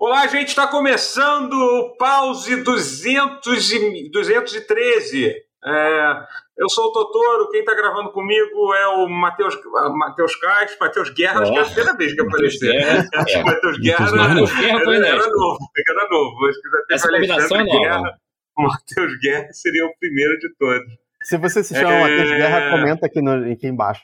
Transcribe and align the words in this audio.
Olá, 0.00 0.26
gente, 0.28 0.48
está 0.48 0.66
começando 0.66 1.52
o 1.52 1.94
Pause 1.98 2.62
200 2.62 3.72
e, 3.72 4.10
213. 4.10 5.26
É, 5.62 6.26
eu 6.56 6.70
sou 6.70 6.86
o 6.86 6.92
Totoro, 6.92 7.50
quem 7.50 7.60
está 7.60 7.74
gravando 7.74 8.10
comigo 8.10 8.72
é 8.72 8.86
o 8.86 9.06
Matheus 9.06 9.54
Matheus 9.94 10.34
Castro, 10.36 10.78
Matheus 10.80 11.10
Guerra, 11.10 11.42
acho 11.42 11.52
que 11.52 11.58
é 11.58 11.60
a 11.60 11.64
primeira 11.66 11.96
vez 11.98 12.14
que 12.14 12.20
apareceu. 12.22 12.72
É. 13.28 13.42
Matheus 13.42 13.78
Guerra, 13.78 14.08
era, 14.08 14.96
era, 14.96 15.06
era, 15.06 15.28
novo, 15.28 15.58
era 15.76 16.08
novo. 16.08 16.46
Acho 16.46 16.62
que 16.62 16.70
já 16.70 16.78
teve 16.78 16.94
Essa 16.94 17.08
combinação 17.10 17.56
é 17.58 17.64
nova. 17.64 17.78
Guerra, 17.78 18.18
o 18.56 18.62
Matheus 18.62 19.20
Guerra 19.20 19.52
seria 19.52 19.84
o 19.84 19.94
primeiro 19.98 20.38
de 20.38 20.54
todos. 20.56 20.94
Se 21.24 21.36
você 21.36 21.62
se 21.62 21.74
chama 21.74 21.92
é... 21.92 22.00
Matheus 22.00 22.30
Guerra, 22.30 22.70
comenta 22.70 23.06
aqui, 23.06 23.20
no, 23.20 23.52
aqui 23.52 23.66
embaixo. 23.66 24.02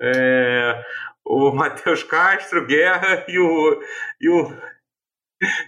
É, 0.00 0.82
o 1.30 1.52
Matheus 1.52 2.02
Castro, 2.02 2.66
Guerra 2.66 3.24
e 3.28 3.38
o, 3.38 3.82
e 4.20 4.28
o, 4.28 4.50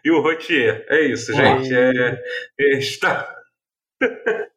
e 0.04 0.10
o 0.10 0.20
Rotier. 0.20 0.84
É 0.88 1.00
isso, 1.02 1.32
gente. 1.32 1.74
É, 1.74 2.22
é, 2.60 2.78
está... 2.78 3.34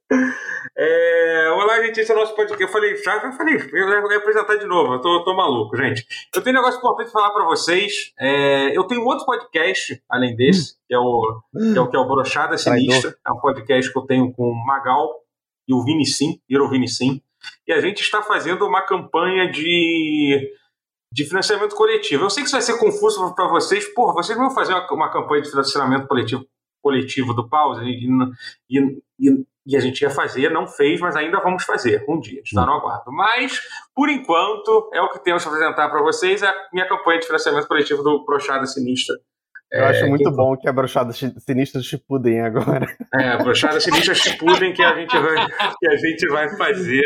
É, 0.78 1.50
olá, 1.52 1.82
gente, 1.84 2.02
esse 2.02 2.12
é 2.12 2.16
o 2.16 2.18
nosso 2.18 2.36
podcast. 2.36 2.62
Eu 2.62 2.70
falei, 2.70 2.98
já, 2.98 3.18
já 3.20 3.32
falei, 3.32 3.56
eu 3.56 4.02
vou 4.02 4.14
apresentar 4.14 4.56
de 4.58 4.66
novo, 4.66 4.94
eu 4.94 5.00
tô, 5.00 5.24
tô 5.24 5.34
maluco, 5.34 5.78
gente. 5.78 6.06
Eu 6.36 6.42
tenho 6.42 6.58
um 6.58 6.60
negócio 6.60 6.80
importante 6.80 7.12
falar 7.12 7.30
para 7.30 7.46
vocês. 7.46 8.12
É, 8.20 8.78
eu 8.78 8.84
tenho 8.84 9.06
outro 9.06 9.26
podcast, 9.26 10.02
além 10.10 10.36
desse, 10.36 10.76
que 10.86 10.94
é 10.94 11.00
o, 11.00 11.42
que 11.54 11.78
é 11.78 11.82
o, 11.82 11.90
que 11.90 11.96
é 11.96 12.00
o 12.00 12.06
Brochada 12.06 12.58
Sinistra. 12.58 13.16
É 13.26 13.32
um 13.32 13.40
podcast 13.40 13.92
que 13.92 13.98
eu 13.98 14.04
tenho 14.04 14.34
com 14.34 14.50
o 14.50 14.66
Magal 14.66 15.24
e 15.66 15.74
o 15.74 15.82
Vini 15.82 16.06
Sim, 16.06 16.40
Vinicim. 16.50 17.22
E 17.66 17.72
a 17.72 17.80
gente 17.80 18.02
está 18.02 18.22
fazendo 18.22 18.68
uma 18.68 18.82
campanha 18.82 19.50
de 19.50 20.52
de 21.16 21.24
financiamento 21.24 21.74
coletivo. 21.76 22.26
Eu 22.26 22.30
sei 22.30 22.44
que 22.44 22.48
isso 22.48 22.58
vai 22.58 22.62
ser 22.62 22.78
confuso 22.78 23.34
para 23.34 23.48
vocês. 23.48 23.88
Porra, 23.94 24.14
vocês 24.14 24.38
vão 24.38 24.52
fazer 24.52 24.74
uma, 24.74 24.86
uma, 24.92 25.10
campanha 25.10 25.42
de 25.42 25.50
financiamento 25.50 26.08
coletivo, 26.08 26.46
coletivo 26.84 27.34
do 27.34 27.48
Pause 27.48 27.86
e, 27.86 28.06
e, 28.70 28.80
e, 29.18 29.46
e, 29.66 29.78
a 29.78 29.80
gente 29.80 30.02
ia 30.02 30.10
fazer, 30.10 30.52
não 30.52 30.68
fez, 30.68 31.00
mas 31.00 31.16
ainda 31.16 31.40
vamos 31.40 31.64
fazer 31.64 32.04
um 32.10 32.20
dia. 32.20 32.42
Está 32.44 32.66
no 32.66 32.74
aguardo. 32.74 33.14
Mas, 33.14 33.62
por 33.96 34.10
enquanto, 34.10 34.90
é 34.94 35.02
o 35.02 35.10
que 35.10 35.24
temos 35.24 35.42
para 35.42 35.54
apresentar 35.54 35.90
para 35.90 36.02
vocês: 36.02 36.44
é 36.44 36.50
a 36.50 36.68
minha 36.74 36.86
campanha 36.86 37.22
de 37.22 37.28
financiamento 37.28 37.66
coletivo 37.66 38.04
do 38.04 38.26
Prochada 38.26 38.66
Sinistra. 38.66 39.16
Eu 39.72 39.84
é, 39.84 39.88
acho 39.90 40.08
muito 40.08 40.30
que... 40.30 40.36
bom 40.36 40.56
que 40.56 40.70
a 40.70 40.74
brochada 40.74 41.12
sinistra 41.12 41.82
chipudem 41.82 42.40
agora. 42.42 42.86
É, 43.14 43.30
a 43.30 43.38
brochada 43.38 43.80
sinistra 43.80 44.14
chipudem 44.14 44.74
que 44.74 44.84
a 44.84 44.96
gente 44.96 45.18
vai 45.18 45.48
que 45.80 45.88
a 45.88 45.98
gente 45.98 46.28
vai 46.28 46.58
fazer, 46.58 47.04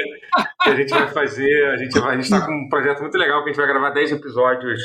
que 0.63 0.69
a 0.69 0.75
gente 0.75 0.89
vai 0.89 1.07
fazer, 1.07 1.65
a 1.69 1.77
gente 1.77 1.99
vai, 1.99 2.15
a 2.15 2.21
gente 2.21 2.29
tá 2.29 2.45
com 2.45 2.51
um 2.51 2.69
projeto 2.69 3.01
muito 3.01 3.17
legal 3.17 3.43
que 3.43 3.49
a 3.49 3.53
gente 3.53 3.61
vai 3.61 3.67
gravar 3.67 3.91
10 3.91 4.11
episódios 4.11 4.81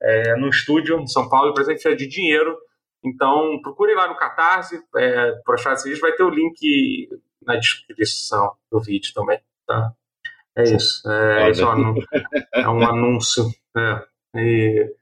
é, 0.00 0.36
no 0.36 0.48
estúdio 0.48 0.98
em 1.00 1.06
São 1.06 1.28
Paulo, 1.28 1.52
para 1.52 1.64
a 1.64 1.96
de 1.96 2.06
dinheiro. 2.06 2.56
Então, 3.04 3.60
procure 3.62 3.94
lá 3.94 4.08
no 4.08 4.16
Catarse, 4.16 4.80
é, 4.96 5.32
brochada 5.44 5.76
sinistra, 5.76 6.08
vai 6.08 6.16
ter 6.16 6.24
o 6.24 6.30
link 6.30 7.08
na 7.42 7.56
descrição 7.56 8.52
do 8.70 8.80
vídeo 8.80 9.12
também, 9.14 9.40
tá? 9.66 9.92
É 10.56 10.62
isso. 10.64 11.08
É, 11.08 11.50
isso 11.50 11.62
é, 11.62 11.74
um, 11.74 11.94
é 12.54 12.68
um 12.68 12.82
anúncio. 12.82 13.44
É, 13.76 14.02
e 14.36 14.92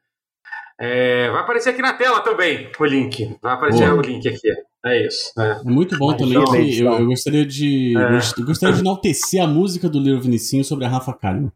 é, 0.80 1.30
vai 1.30 1.40
aparecer 1.40 1.70
aqui 1.70 1.82
na 1.82 1.92
tela 1.92 2.20
também 2.20 2.70
o 2.78 2.84
link. 2.84 3.36
Vai 3.40 3.54
aparecer 3.54 3.86
Boa. 3.86 3.98
o 3.98 4.02
link 4.02 4.28
aqui. 4.28 4.48
É 4.84 5.06
isso. 5.06 5.32
É, 5.40 5.62
muito 5.64 5.96
bom 5.96 6.14
também. 6.14 6.36
Então, 6.36 6.54
eu, 6.54 7.00
eu, 7.00 7.06
gostaria 7.06 7.46
de. 7.46 7.96
É. 7.96 8.40
Eu 8.40 8.44
gostaria 8.44 8.74
de 8.74 8.80
enaltecer 8.80 9.42
a 9.42 9.46
música 9.46 9.88
do 9.88 9.98
Little 9.98 10.20
Vinicinho 10.20 10.64
sobre 10.64 10.84
a 10.84 10.88
Rafa 10.88 11.12
Kalimann. 11.14 11.52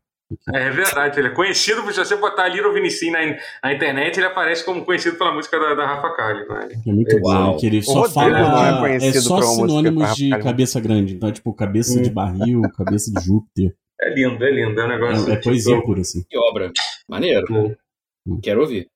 É 0.52 0.70
verdade, 0.70 1.18
ele 1.18 1.28
é 1.28 1.30
conhecido, 1.30 1.80
se 1.90 1.98
você 1.98 2.14
botar 2.14 2.48
Little 2.48 2.72
Vinicinho 2.74 3.12
na, 3.12 3.38
na 3.64 3.72
internet, 3.72 4.18
ele 4.18 4.26
aparece 4.26 4.62
como 4.62 4.84
conhecido 4.84 5.16
pela 5.16 5.32
música 5.32 5.58
da, 5.58 5.74
da 5.74 5.86
Rafa 5.86 6.14
Kalimann. 6.14 6.68
É 6.86 6.92
muito 6.92 7.16
é, 7.16 7.20
bom, 7.20 7.56
que 7.56 7.66
ele 7.66 7.82
só 7.82 8.06
fala. 8.10 8.88
É, 8.88 8.96
é, 8.96 9.12
só 9.12 9.40
sinônimos 9.40 10.14
de 10.14 10.30
cabeça 10.38 10.78
grande. 10.80 11.14
Então, 11.14 11.30
é 11.30 11.32
tipo, 11.32 11.52
cabeça 11.54 11.98
hum. 11.98 12.02
de 12.02 12.10
barril, 12.10 12.62
cabeça 12.76 13.10
de 13.10 13.24
Júpiter. 13.24 13.74
É 14.00 14.14
lindo, 14.14 14.44
é 14.44 14.50
lindo. 14.50 14.78
É 14.78 14.84
um 14.84 14.88
negócio. 14.88 15.30
É, 15.30 15.34
é 15.34 15.36
poesia 15.36 15.74
tipo... 15.74 15.86
pura, 15.86 16.02
assim. 16.02 16.22
Que 16.28 16.38
obra. 16.38 16.70
Maneiro. 17.08 17.76
Hum. 18.26 18.38
Quero 18.42 18.60
ouvir. 18.60 18.86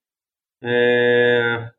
É... 0.63 1.71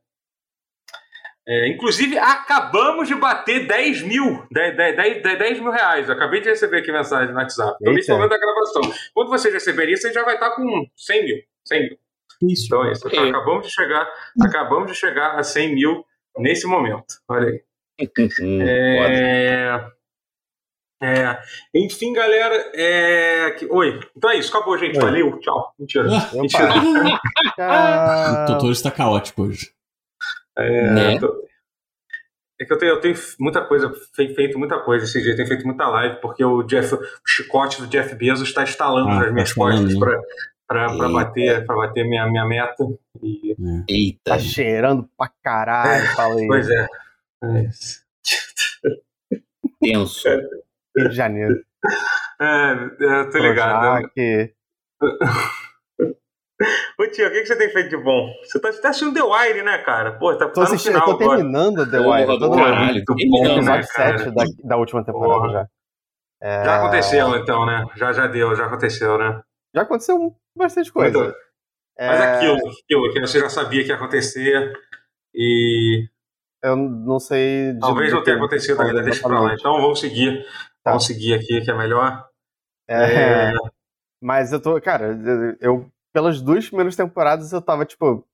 É, 1.47 1.69
inclusive, 1.69 2.17
acabamos 2.17 3.07
de 3.07 3.15
bater 3.15 3.67
10 3.67 4.03
mil, 4.03 4.47
10, 4.51 4.77
10, 4.77 4.97
10, 5.23 5.39
10 5.39 5.61
mil 5.61 5.71
reais. 5.71 6.09
Eu 6.09 6.15
acabei 6.15 6.41
de 6.41 6.49
receber 6.49 6.79
aqui 6.79 6.91
mensagem 6.91 7.35
no 7.35 7.39
WhatsApp. 7.39 7.77
Estou 7.79 7.93
nesse 7.93 8.11
momento 8.11 8.31
da 8.31 8.39
gravação. 8.39 8.83
Quando 9.13 9.29
vocês 9.29 9.53
receberem 9.53 9.93
isso, 9.93 10.11
já 10.11 10.25
vai 10.25 10.35
estar 10.35 10.53
com 10.53 10.87
100 10.97 11.25
mil. 11.25 11.37
100 11.67 11.81
mil. 11.83 11.99
Isso. 12.51 12.67
Então 12.67 12.85
é 12.87 12.93
isso. 12.93 13.09
É. 13.09 13.29
Acabamos, 13.29 13.67
de 13.67 13.73
chegar, 13.75 14.09
acabamos 14.41 14.91
de 14.91 14.97
chegar 14.97 15.39
a 15.39 15.43
100 15.43 15.75
mil 15.75 16.07
nesse 16.39 16.67
momento. 16.67 17.21
Olha 17.29 17.49
aí. 17.49 17.63
é... 18.63 19.87
É, 21.05 21.39
enfim, 21.75 22.15
galera. 22.15 22.71
É, 22.75 23.51
que, 23.59 23.67
oi. 23.71 24.01
Então 24.17 24.31
é 24.31 24.39
isso, 24.39 24.57
acabou, 24.57 24.79
gente. 24.79 24.97
Oi. 24.97 25.03
Valeu, 25.03 25.39
tchau. 25.39 25.75
Mentira. 25.79 26.09
Mentira. 26.33 26.71
o 28.43 28.47
Totoro 28.47 28.73
está 28.73 28.91
caótico 28.91 29.43
hoje. 29.43 29.71
É, 30.57 30.91
né? 30.91 31.19
tô, 31.19 31.45
é 32.59 32.65
que 32.65 32.73
eu 32.73 32.79
tenho, 32.79 32.93
eu 32.93 33.01
tenho 33.01 33.17
muita 33.39 33.61
coisa, 33.63 33.93
feito 34.15 34.59
muita 34.59 34.79
coisa 34.79 35.05
esse 35.05 35.21
dia, 35.21 35.37
tenho 35.37 35.49
feito 35.49 35.67
muita 35.67 35.87
live, 35.89 36.21
porque 36.23 36.43
o 36.43 36.63
Jeff, 36.63 36.95
o 36.95 37.01
chicote 37.27 37.83
do 37.83 37.89
Jeff 37.89 38.15
Bezos 38.15 38.49
está 38.49 38.63
instalando 38.63 39.11
ah, 39.11 39.21
nas 39.21 39.33
minhas 39.33 39.51
tá 39.51 39.55
costas 39.57 39.95
para 40.67 40.89
bater, 41.11 41.67
pra 41.67 41.77
bater 41.77 42.09
minha, 42.09 42.27
minha 42.29 42.47
meta. 42.47 42.85
E... 43.23 43.55
Eita. 43.87 44.21
Tá 44.25 44.39
cheirando 44.39 45.07
pra 45.19 45.31
caralho, 45.43 46.07
falei. 46.15 46.47
Pois 46.47 46.71
é. 46.71 46.87
é 47.43 47.69
Tenso. 49.81 50.29
Rio 50.97 51.09
de 51.09 51.17
Janeiro. 51.17 51.55
É, 52.41 52.73
eu 52.99 53.31
tô 53.31 53.39
ligado. 53.39 54.11
Que... 54.11 54.53
Ô 56.99 57.07
tio, 57.09 57.27
o 57.27 57.31
que, 57.31 57.41
que 57.41 57.47
você 57.47 57.57
tem 57.57 57.71
feito 57.71 57.91
de 57.91 57.97
bom? 57.97 58.29
Você 58.45 58.61
tá, 58.61 58.73
tá 58.73 58.89
assistindo 58.89 59.15
The 59.15 59.23
Wire, 59.23 59.63
né, 59.63 59.79
cara? 59.79 60.19
Pô, 60.19 60.35
tá, 60.37 60.47
tô 60.47 60.61
tá 60.61 60.63
assistindo, 60.63 60.95
final, 60.95 61.09
eu 61.09 61.19
tô 61.19 61.29
terminando 61.29 61.91
The 61.91 61.99
Wire. 61.99 62.27
Porra, 62.27 62.39
todo 62.39 62.57
caralho, 62.57 63.05
bom, 63.07 63.47
episódio 63.47 63.85
7 63.85 64.31
da, 64.31 64.45
da 64.65 64.77
última 64.77 65.05
temporada 65.05 65.41
Porra. 65.41 65.53
já. 65.53 65.69
É... 66.41 66.65
Já 66.65 66.77
aconteceu, 66.77 67.37
então, 67.37 67.67
né? 67.67 67.85
Já, 67.97 68.13
já 68.13 68.27
deu, 68.27 68.55
já 68.55 68.67
aconteceu, 68.67 69.19
né? 69.19 69.43
Já 69.75 69.83
aconteceu 69.83 70.37
bastante 70.57 70.93
coisa. 70.93 71.19
Muito... 71.19 71.37
É... 71.99 72.09
Mas 72.09 72.21
aquilo, 72.21 72.57
aquilo 72.57 73.13
que 73.13 73.21
você 73.21 73.41
já 73.41 73.49
sabia 73.49 73.83
que 73.83 73.89
ia 73.89 73.97
acontecer 73.97 74.73
e... 75.35 76.07
Eu 76.63 76.77
não 76.77 77.19
sei... 77.19 77.77
Talvez 77.79 78.13
não 78.13 78.23
tenha 78.23 78.37
acontecido 78.37 78.81
ainda, 78.81 79.03
deixa 79.03 79.27
pra 79.27 79.41
lá. 79.41 79.55
Então 79.55 79.81
vamos 79.81 80.01
seguir. 80.01 80.45
Tá. 80.85 80.91
Vamos 80.91 81.07
seguir 81.07 81.35
aqui, 81.35 81.63
que 81.63 81.71
é 81.71 81.77
melhor. 81.77 82.29
É... 82.87 83.51
é... 83.51 83.53
Mas 84.23 84.53
eu 84.53 84.61
tô, 84.61 84.81
cara, 84.81 85.19
eu 85.61 85.91
pelas 86.13 86.41
duas 86.41 86.67
primeiras 86.67 86.95
temporadas 86.95 87.53
eu 87.53 87.61
tava 87.61 87.85
tipo, 87.85 88.25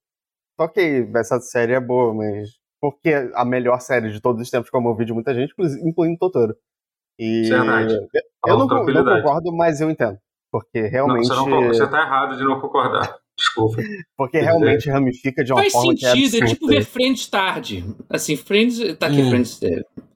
ok, 0.58 1.10
essa 1.16 1.40
série 1.40 1.72
é 1.72 1.80
boa, 1.80 2.12
mas 2.12 2.50
porque 2.80 3.10
a 3.34 3.44
melhor 3.44 3.80
série 3.80 4.10
de 4.10 4.20
todos 4.20 4.40
os 4.40 4.50
tempos, 4.50 4.70
como 4.70 4.88
eu 4.88 4.92
ouvi 4.92 5.04
de 5.04 5.12
muita 5.12 5.34
gente, 5.34 5.54
incluindo 5.82 6.18
Totoro. 6.18 6.54
E 7.18 7.48
Verdade. 7.48 7.94
eu 8.46 8.58
não, 8.58 8.66
não, 8.66 8.68
concordo, 8.68 9.52
mas 9.54 9.80
eu 9.80 9.90
entendo. 9.90 10.18
Porque 10.50 10.80
realmente. 10.80 11.28
Não, 11.28 11.44
você, 11.44 11.50
não, 11.50 11.68
você 11.68 11.86
tá 11.86 12.02
errado 12.02 12.36
de 12.36 12.44
não 12.44 12.60
concordar. 12.60 13.16
Desculpa. 13.36 13.82
Porque 14.16 14.38
realmente 14.38 14.90
ramifica 14.90 15.44
de 15.44 15.52
uma 15.52 15.60
Faz 15.60 15.72
forma 15.72 15.96
sentido, 15.96 16.30
que 16.30 16.42
é, 16.42 16.44
é 16.44 16.46
tipo 16.46 16.66
ver 16.66 16.84
Friends 16.84 17.26
tarde. 17.26 17.84
Assim, 18.08 18.36
Friends. 18.36 18.96
Tá 18.98 19.06
aqui, 19.06 19.22
hum. 19.22 19.30
Friends. 19.30 19.60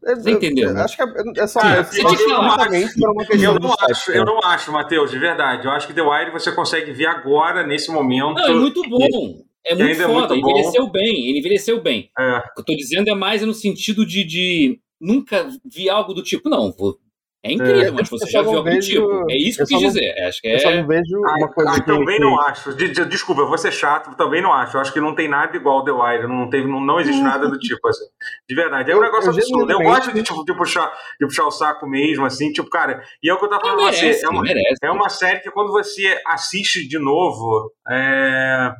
É, 0.06 0.14
você 0.14 0.30
entendeu? 0.32 0.72
Né? 0.72 0.82
Acho 0.82 0.96
que 0.96 1.02
é, 1.02 1.06
é 1.38 1.46
só. 1.46 1.60
Ah, 1.62 1.76
eu, 1.76 1.82
eu, 1.82 2.38
não 2.38 2.50
acho, 2.50 3.32
eu 3.32 3.60
não 3.60 3.74
acho, 3.80 4.12
eu 4.12 4.24
não 4.24 4.38
acho, 4.44 4.72
Matheus, 4.72 5.10
de 5.10 5.18
verdade. 5.18 5.66
Eu 5.66 5.72
acho 5.72 5.86
que 5.86 5.94
The 5.94 6.02
Wire 6.02 6.30
você 6.30 6.52
consegue 6.52 6.92
ver 6.92 7.06
agora, 7.06 7.66
nesse 7.66 7.90
momento. 7.90 8.34
Não, 8.34 8.46
é 8.46 8.54
muito 8.54 8.82
bom. 8.88 9.44
É 9.66 9.74
muito 9.74 9.96
foda, 9.96 10.34
é 10.34 10.36
muito 10.36 10.36
envelheceu 10.36 10.90
bem, 10.90 11.28
ele 11.28 11.38
envelheceu 11.38 11.82
bem. 11.82 12.10
É. 12.18 12.36
O 12.36 12.54
que 12.54 12.60
eu 12.60 12.64
tô 12.64 12.76
dizendo 12.76 13.08
é 13.08 13.14
mais 13.14 13.40
no 13.40 13.54
sentido 13.54 14.04
de, 14.04 14.22
de 14.22 14.78
nunca 15.00 15.48
vi 15.64 15.88
algo 15.88 16.12
do 16.12 16.22
tipo, 16.22 16.50
não, 16.50 16.70
vou 16.70 16.98
é 17.44 17.52
incrível, 17.52 17.88
é, 17.88 17.90
mas 17.90 18.08
você 18.08 18.30
já 18.30 18.40
viu 18.40 18.56
algum 18.56 18.70
vejo, 18.70 18.90
tipo. 18.90 19.30
É 19.30 19.36
isso 19.36 19.58
que 19.58 19.62
eu 19.64 19.66
quis 19.66 19.82
não, 19.82 19.88
dizer. 19.88 20.24
Acho 20.26 20.40
que 20.40 20.48
é... 20.48 20.54
Eu 20.54 20.58
só 20.60 20.70
não 20.70 20.86
vejo 20.86 21.18
uma 21.18 21.52
coisa 21.52 21.70
ah, 21.72 21.74
que... 21.74 21.84
Também 21.84 22.18
não 22.18 22.40
acho. 22.40 22.72
Desculpa, 22.74 23.42
eu 23.42 23.48
vou 23.48 23.58
ser 23.58 23.70
chato, 23.70 24.16
também 24.16 24.40
não 24.40 24.50
acho. 24.50 24.78
Eu 24.78 24.80
acho 24.80 24.90
que 24.90 24.98
não 24.98 25.14
tem 25.14 25.28
nada 25.28 25.54
igual 25.54 25.80
ao 25.80 25.84
The 25.84 25.92
Wire. 25.92 26.26
Não, 26.26 26.48
teve, 26.48 26.66
não, 26.66 26.80
não 26.80 26.98
existe 26.98 27.20
nada 27.20 27.46
do 27.46 27.58
tipo, 27.58 27.86
assim. 27.86 28.06
De 28.48 28.54
verdade. 28.54 28.90
É 28.90 28.96
um 28.96 29.00
negócio 29.02 29.28
eu, 29.28 29.34
absurdo. 29.34 29.70
Eu 29.70 29.78
gosto 29.80 30.10
de, 30.10 30.22
tipo, 30.22 30.42
de, 30.42 30.56
puxar, 30.56 30.90
de 31.20 31.26
puxar 31.26 31.44
o 31.44 31.50
saco 31.50 31.86
mesmo, 31.86 32.24
assim. 32.24 32.50
Tipo, 32.50 32.70
cara, 32.70 33.02
e 33.22 33.28
é 33.28 33.34
o 33.34 33.38
que 33.38 33.44
eu 33.44 33.50
tava 33.50 33.60
falando 33.60 33.84
merece, 33.84 34.20
você. 34.20 34.26
É 34.26 34.28
uma, 34.30 34.44
é 34.84 34.90
uma 34.90 35.08
série 35.10 35.40
que 35.40 35.50
quando 35.50 35.70
você 35.70 36.18
assiste 36.26 36.88
de 36.88 36.98
novo, 36.98 37.70
é... 37.90 38.72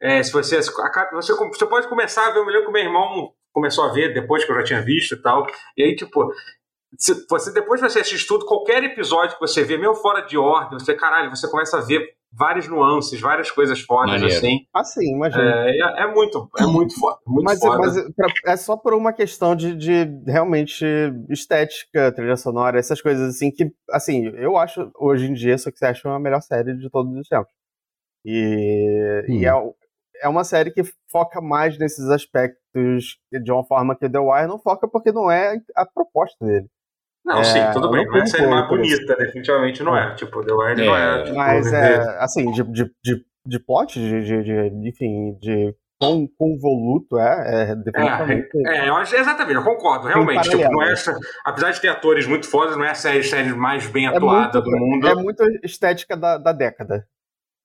É, 0.00 0.22
se 0.22 0.32
você, 0.32 0.62
você, 0.62 1.34
você 1.34 1.66
pode 1.66 1.88
começar 1.88 2.28
a 2.28 2.30
ver, 2.30 2.38
eu 2.38 2.46
me 2.46 2.52
lembro 2.52 2.66
que 2.66 2.70
o 2.70 2.72
meu 2.72 2.84
irmão 2.84 3.32
começou 3.52 3.84
a 3.84 3.92
ver 3.92 4.14
depois 4.14 4.44
que 4.44 4.52
eu 4.52 4.56
já 4.56 4.62
tinha 4.62 4.80
visto 4.80 5.14
e 5.14 5.20
tal. 5.20 5.46
E 5.76 5.82
aí, 5.82 5.96
tipo, 5.96 6.32
você 6.98 7.52
depois 7.52 7.80
você 7.80 8.00
assiste 8.00 8.26
tudo, 8.26 8.46
qualquer 8.46 8.82
episódio 8.82 9.34
que 9.34 9.40
você 9.40 9.62
vê, 9.62 9.76
mesmo 9.76 9.94
fora 9.94 10.22
de 10.22 10.36
ordem, 10.36 10.78
você, 10.78 10.94
caralho, 10.94 11.30
você 11.30 11.48
começa 11.48 11.78
a 11.78 11.80
ver 11.80 12.14
várias 12.32 12.68
nuances, 12.68 13.20
várias 13.20 13.50
coisas 13.50 13.80
fodas, 13.80 14.12
Maneiro. 14.12 14.34
assim. 14.34 14.60
Ah, 14.74 14.84
sim, 14.84 15.14
imagina. 15.14 15.42
É, 15.42 15.70
é, 15.70 16.02
é, 16.02 16.06
muito, 16.14 16.48
é 16.58 16.64
muito 16.64 16.98
foda. 16.98 17.18
Muito 17.26 17.44
mas, 17.44 17.58
foda. 17.58 17.78
mas 17.78 18.14
pra, 18.14 18.52
é 18.52 18.56
só 18.56 18.76
por 18.76 18.94
uma 18.94 19.12
questão 19.12 19.56
de, 19.56 19.74
de 19.74 20.04
realmente 20.26 20.84
estética, 21.28 22.12
trilha 22.12 22.36
sonora, 22.36 22.78
essas 22.78 23.00
coisas 23.00 23.34
assim 23.34 23.50
que, 23.50 23.72
assim, 23.90 24.26
eu 24.36 24.56
acho 24.56 24.90
hoje 24.98 25.26
em 25.26 25.34
dia 25.34 25.58
Succession 25.58 26.12
é 26.12 26.16
a 26.16 26.20
melhor 26.20 26.40
série 26.40 26.76
de 26.76 26.88
todos 26.88 27.12
os 27.16 27.28
tempos. 27.28 27.52
E, 28.24 29.24
hum. 29.28 29.32
e 29.34 29.46
é, 29.46 29.52
é 30.22 30.28
uma 30.28 30.44
série 30.44 30.70
que 30.70 30.82
foca 31.10 31.40
mais 31.40 31.78
nesses 31.78 32.08
aspectos 32.10 33.18
de 33.32 33.50
uma 33.50 33.64
forma 33.64 33.96
que 33.96 34.06
o 34.06 34.10
The 34.10 34.18
Wire 34.18 34.46
não 34.46 34.58
foca 34.58 34.86
porque 34.86 35.10
não 35.10 35.30
é 35.30 35.60
a 35.74 35.84
proposta 35.84 36.44
dele. 36.44 36.68
Não, 37.24 37.40
é, 37.40 37.44
sim, 37.44 37.60
tudo 37.72 37.90
bem. 37.90 38.06
Não 38.06 38.16
é 38.16 38.22
a 38.22 38.26
série 38.26 38.46
mais 38.46 38.68
bonita, 38.68 39.16
definitivamente 39.16 39.82
não 39.82 39.96
é. 39.96 40.14
Tipo, 40.14 40.44
The 40.44 40.52
Wire 40.52 40.82
é, 40.82 40.86
não 40.86 40.96
é. 40.96 41.22
Tipo, 41.24 41.36
mas 41.36 41.72
é, 41.72 42.18
assim, 42.18 42.50
de, 42.50 42.62
de, 42.64 42.84
de, 43.04 43.24
de 43.46 43.58
plot, 43.60 43.98
de, 43.98 44.24
de, 44.24 44.42
de, 44.42 44.88
enfim, 44.88 45.38
de 45.40 45.74
quão 46.00 46.26
convoluto 46.38 47.18
é, 47.18 47.72
é 47.72 47.76
definitivamente. 47.76 48.48
É, 48.66 48.78
é, 48.78 48.88
eu 48.88 48.96
acho, 48.96 49.14
exatamente, 49.14 49.56
eu 49.56 49.62
concordo, 49.62 50.08
realmente. 50.08 50.48
Tipo, 50.48 50.70
não 50.70 50.82
é 50.82 50.92
essa, 50.92 51.14
apesar 51.44 51.70
de 51.72 51.80
ter 51.80 51.88
atores 51.88 52.26
muito 52.26 52.48
fodas, 52.48 52.76
não 52.76 52.84
é 52.84 52.90
a 52.90 52.94
série, 52.94 53.22
série 53.22 53.52
mais 53.52 53.86
bem 53.86 54.06
atuada 54.06 54.58
é 54.58 54.62
muito, 54.62 54.70
do 54.70 54.70
mundo. 54.78 55.08
É 55.08 55.14
muito 55.14 55.44
estética 55.62 56.16
da, 56.16 56.38
da 56.38 56.52
década. 56.52 57.06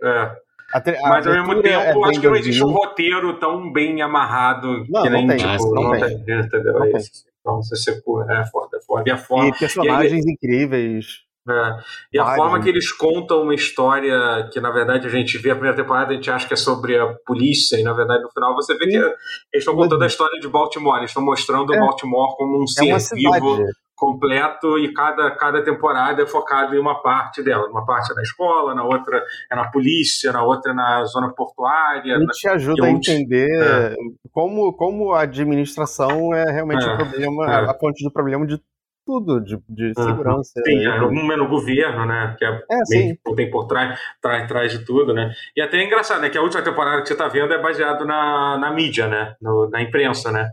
É. 0.04 0.46
A, 0.74 0.80
a 0.80 1.10
Mas 1.10 1.28
ao 1.28 1.34
mesmo 1.34 1.62
tempo, 1.62 2.06
é 2.06 2.10
acho 2.10 2.20
que 2.20 2.28
não 2.28 2.36
existe 2.36 2.64
um 2.64 2.72
roteiro 2.72 3.40
tão 3.40 3.72
bem 3.72 4.02
amarrado 4.02 4.84
não, 4.90 5.04
que 5.04 5.10
nem, 5.10 5.28
não 5.28 5.36
tem, 5.36 5.38
tipo, 5.38 5.74
não, 5.74 5.84
não 5.84 5.92
tem. 5.92 6.24
tem. 6.24 6.40
Entendeu? 6.40 6.74
Não 6.74 6.86
é 6.86 6.92
tem. 6.92 7.02
Então, 7.46 7.62
você 7.62 7.92
é 7.92 8.02
foda, 8.02 8.34
é 8.34 8.82
foda. 8.82 9.04
E, 9.06 9.12
a 9.12 9.18
forma, 9.18 9.50
e 9.50 9.54
personagens 9.54 10.26
e 10.26 10.32
incríveis. 10.32 11.06
É. 11.48 11.78
E 12.14 12.20
a 12.20 12.36
forma 12.36 12.60
que 12.60 12.68
eles 12.68 12.92
contam 12.92 13.44
uma 13.44 13.54
história 13.54 14.50
que, 14.52 14.60
na 14.60 14.72
verdade, 14.72 15.06
a 15.06 15.12
gente 15.12 15.38
vê 15.38 15.52
a 15.52 15.56
primeira 15.56 15.78
temporada, 15.78 16.12
a 16.12 16.16
gente 16.16 16.32
acha 16.32 16.48
que 16.48 16.56
é 16.56 16.58
sobre 16.58 16.98
a 16.98 17.14
polícia, 17.24 17.80
e 17.80 17.84
na 17.84 17.94
verdade, 17.94 18.24
no 18.24 18.32
final, 18.32 18.56
você 18.56 18.76
vê 18.76 18.88
que 18.88 18.98
eles 18.98 19.16
estão 19.54 19.76
contando 19.76 20.04
a 20.04 20.08
história 20.08 20.40
de 20.40 20.48
Baltimore, 20.48 20.98
eles 20.98 21.12
estão 21.12 21.24
mostrando 21.24 21.72
é. 21.72 21.78
Baltimore 21.78 22.36
como 22.36 22.62
um 22.62 22.64
é 22.64 23.00
ser 23.00 23.16
vivo 23.16 23.64
completo 23.96 24.78
e 24.78 24.94
cada, 24.94 25.32
cada 25.32 25.64
temporada 25.64 26.22
é 26.22 26.28
focada 26.28 26.76
em 26.76 26.80
uma 26.80 27.02
parte 27.02 27.42
dela. 27.42 27.68
Uma 27.70 27.86
parte 27.86 28.12
é 28.12 28.16
na 28.16 28.22
escola, 28.22 28.76
na 28.76 28.84
outra 28.84 29.24
é 29.52 29.56
na 29.56 29.70
polícia, 29.72 30.32
na 30.32 30.44
outra 30.44 30.72
é 30.72 30.76
na 30.76 31.06
zona 31.06 31.34
portuária. 31.34 32.18
E 32.18 32.28
te 32.28 32.48
ajuda 32.48 32.86
a 32.86 32.90
entender 32.90 33.50
é. 33.62 33.96
como, 34.32 34.74
como 34.74 35.14
a 35.14 35.22
administração 35.22 36.34
é 36.34 36.52
realmente 36.52 36.86
é. 36.86 36.94
o 36.94 36.98
problema, 36.98 37.46
é. 37.46 37.70
a 37.70 37.74
fonte 37.74 38.04
do 38.04 38.12
problema 38.12 38.46
de 38.46 38.62
tudo, 39.06 39.40
de, 39.40 39.58
de 39.70 39.94
segurança. 39.94 40.60
Sim, 40.66 40.86
é, 40.86 41.00
no, 41.00 41.12
no 41.12 41.48
governo, 41.48 42.06
né? 42.06 42.36
Que 42.38 42.44
é, 42.44 42.50
é 42.50 42.80
meio, 42.90 43.18
tem 43.36 43.52
por 43.52 43.68
trás, 43.68 44.00
trás, 44.20 44.48
trás 44.48 44.72
de 44.72 44.84
tudo, 44.84 45.14
né? 45.14 45.32
E 45.56 45.62
até 45.62 45.78
é 45.78 45.86
engraçado, 45.86 46.22
né? 46.22 46.30
Que 46.30 46.38
a 46.38 46.42
última 46.42 46.64
temporada 46.64 47.02
que 47.02 47.08
você 47.08 47.14
está 47.14 47.28
vendo 47.28 47.54
é 47.54 47.62
baseado 47.62 48.04
na, 48.04 48.58
na 48.58 48.74
mídia, 48.74 49.08
né? 49.08 49.36
No, 49.40 49.70
na 49.70 49.82
imprensa, 49.82 50.32
né? 50.32 50.50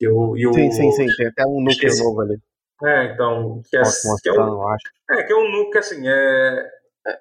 E 0.00 0.08
o, 0.08 0.34
e 0.34 0.46
o, 0.46 0.52
sim, 0.54 0.70
sim, 0.70 0.90
sim. 0.92 1.06
Tem 1.18 1.26
até 1.26 1.44
um 1.46 1.62
núcleo 1.62 1.98
novo 1.98 2.22
ali. 2.22 2.38
É, 2.84 3.12
então. 3.12 3.62
Que 3.68 3.76
é, 3.76 3.82
que 4.22 4.28
é, 4.28 4.32
um, 4.32 4.68
acho. 4.68 4.84
é, 5.10 5.22
que 5.22 5.32
é 5.32 5.36
um 5.36 5.50
núcleo, 5.50 5.78
assim, 5.78 6.02
é. 6.06 6.70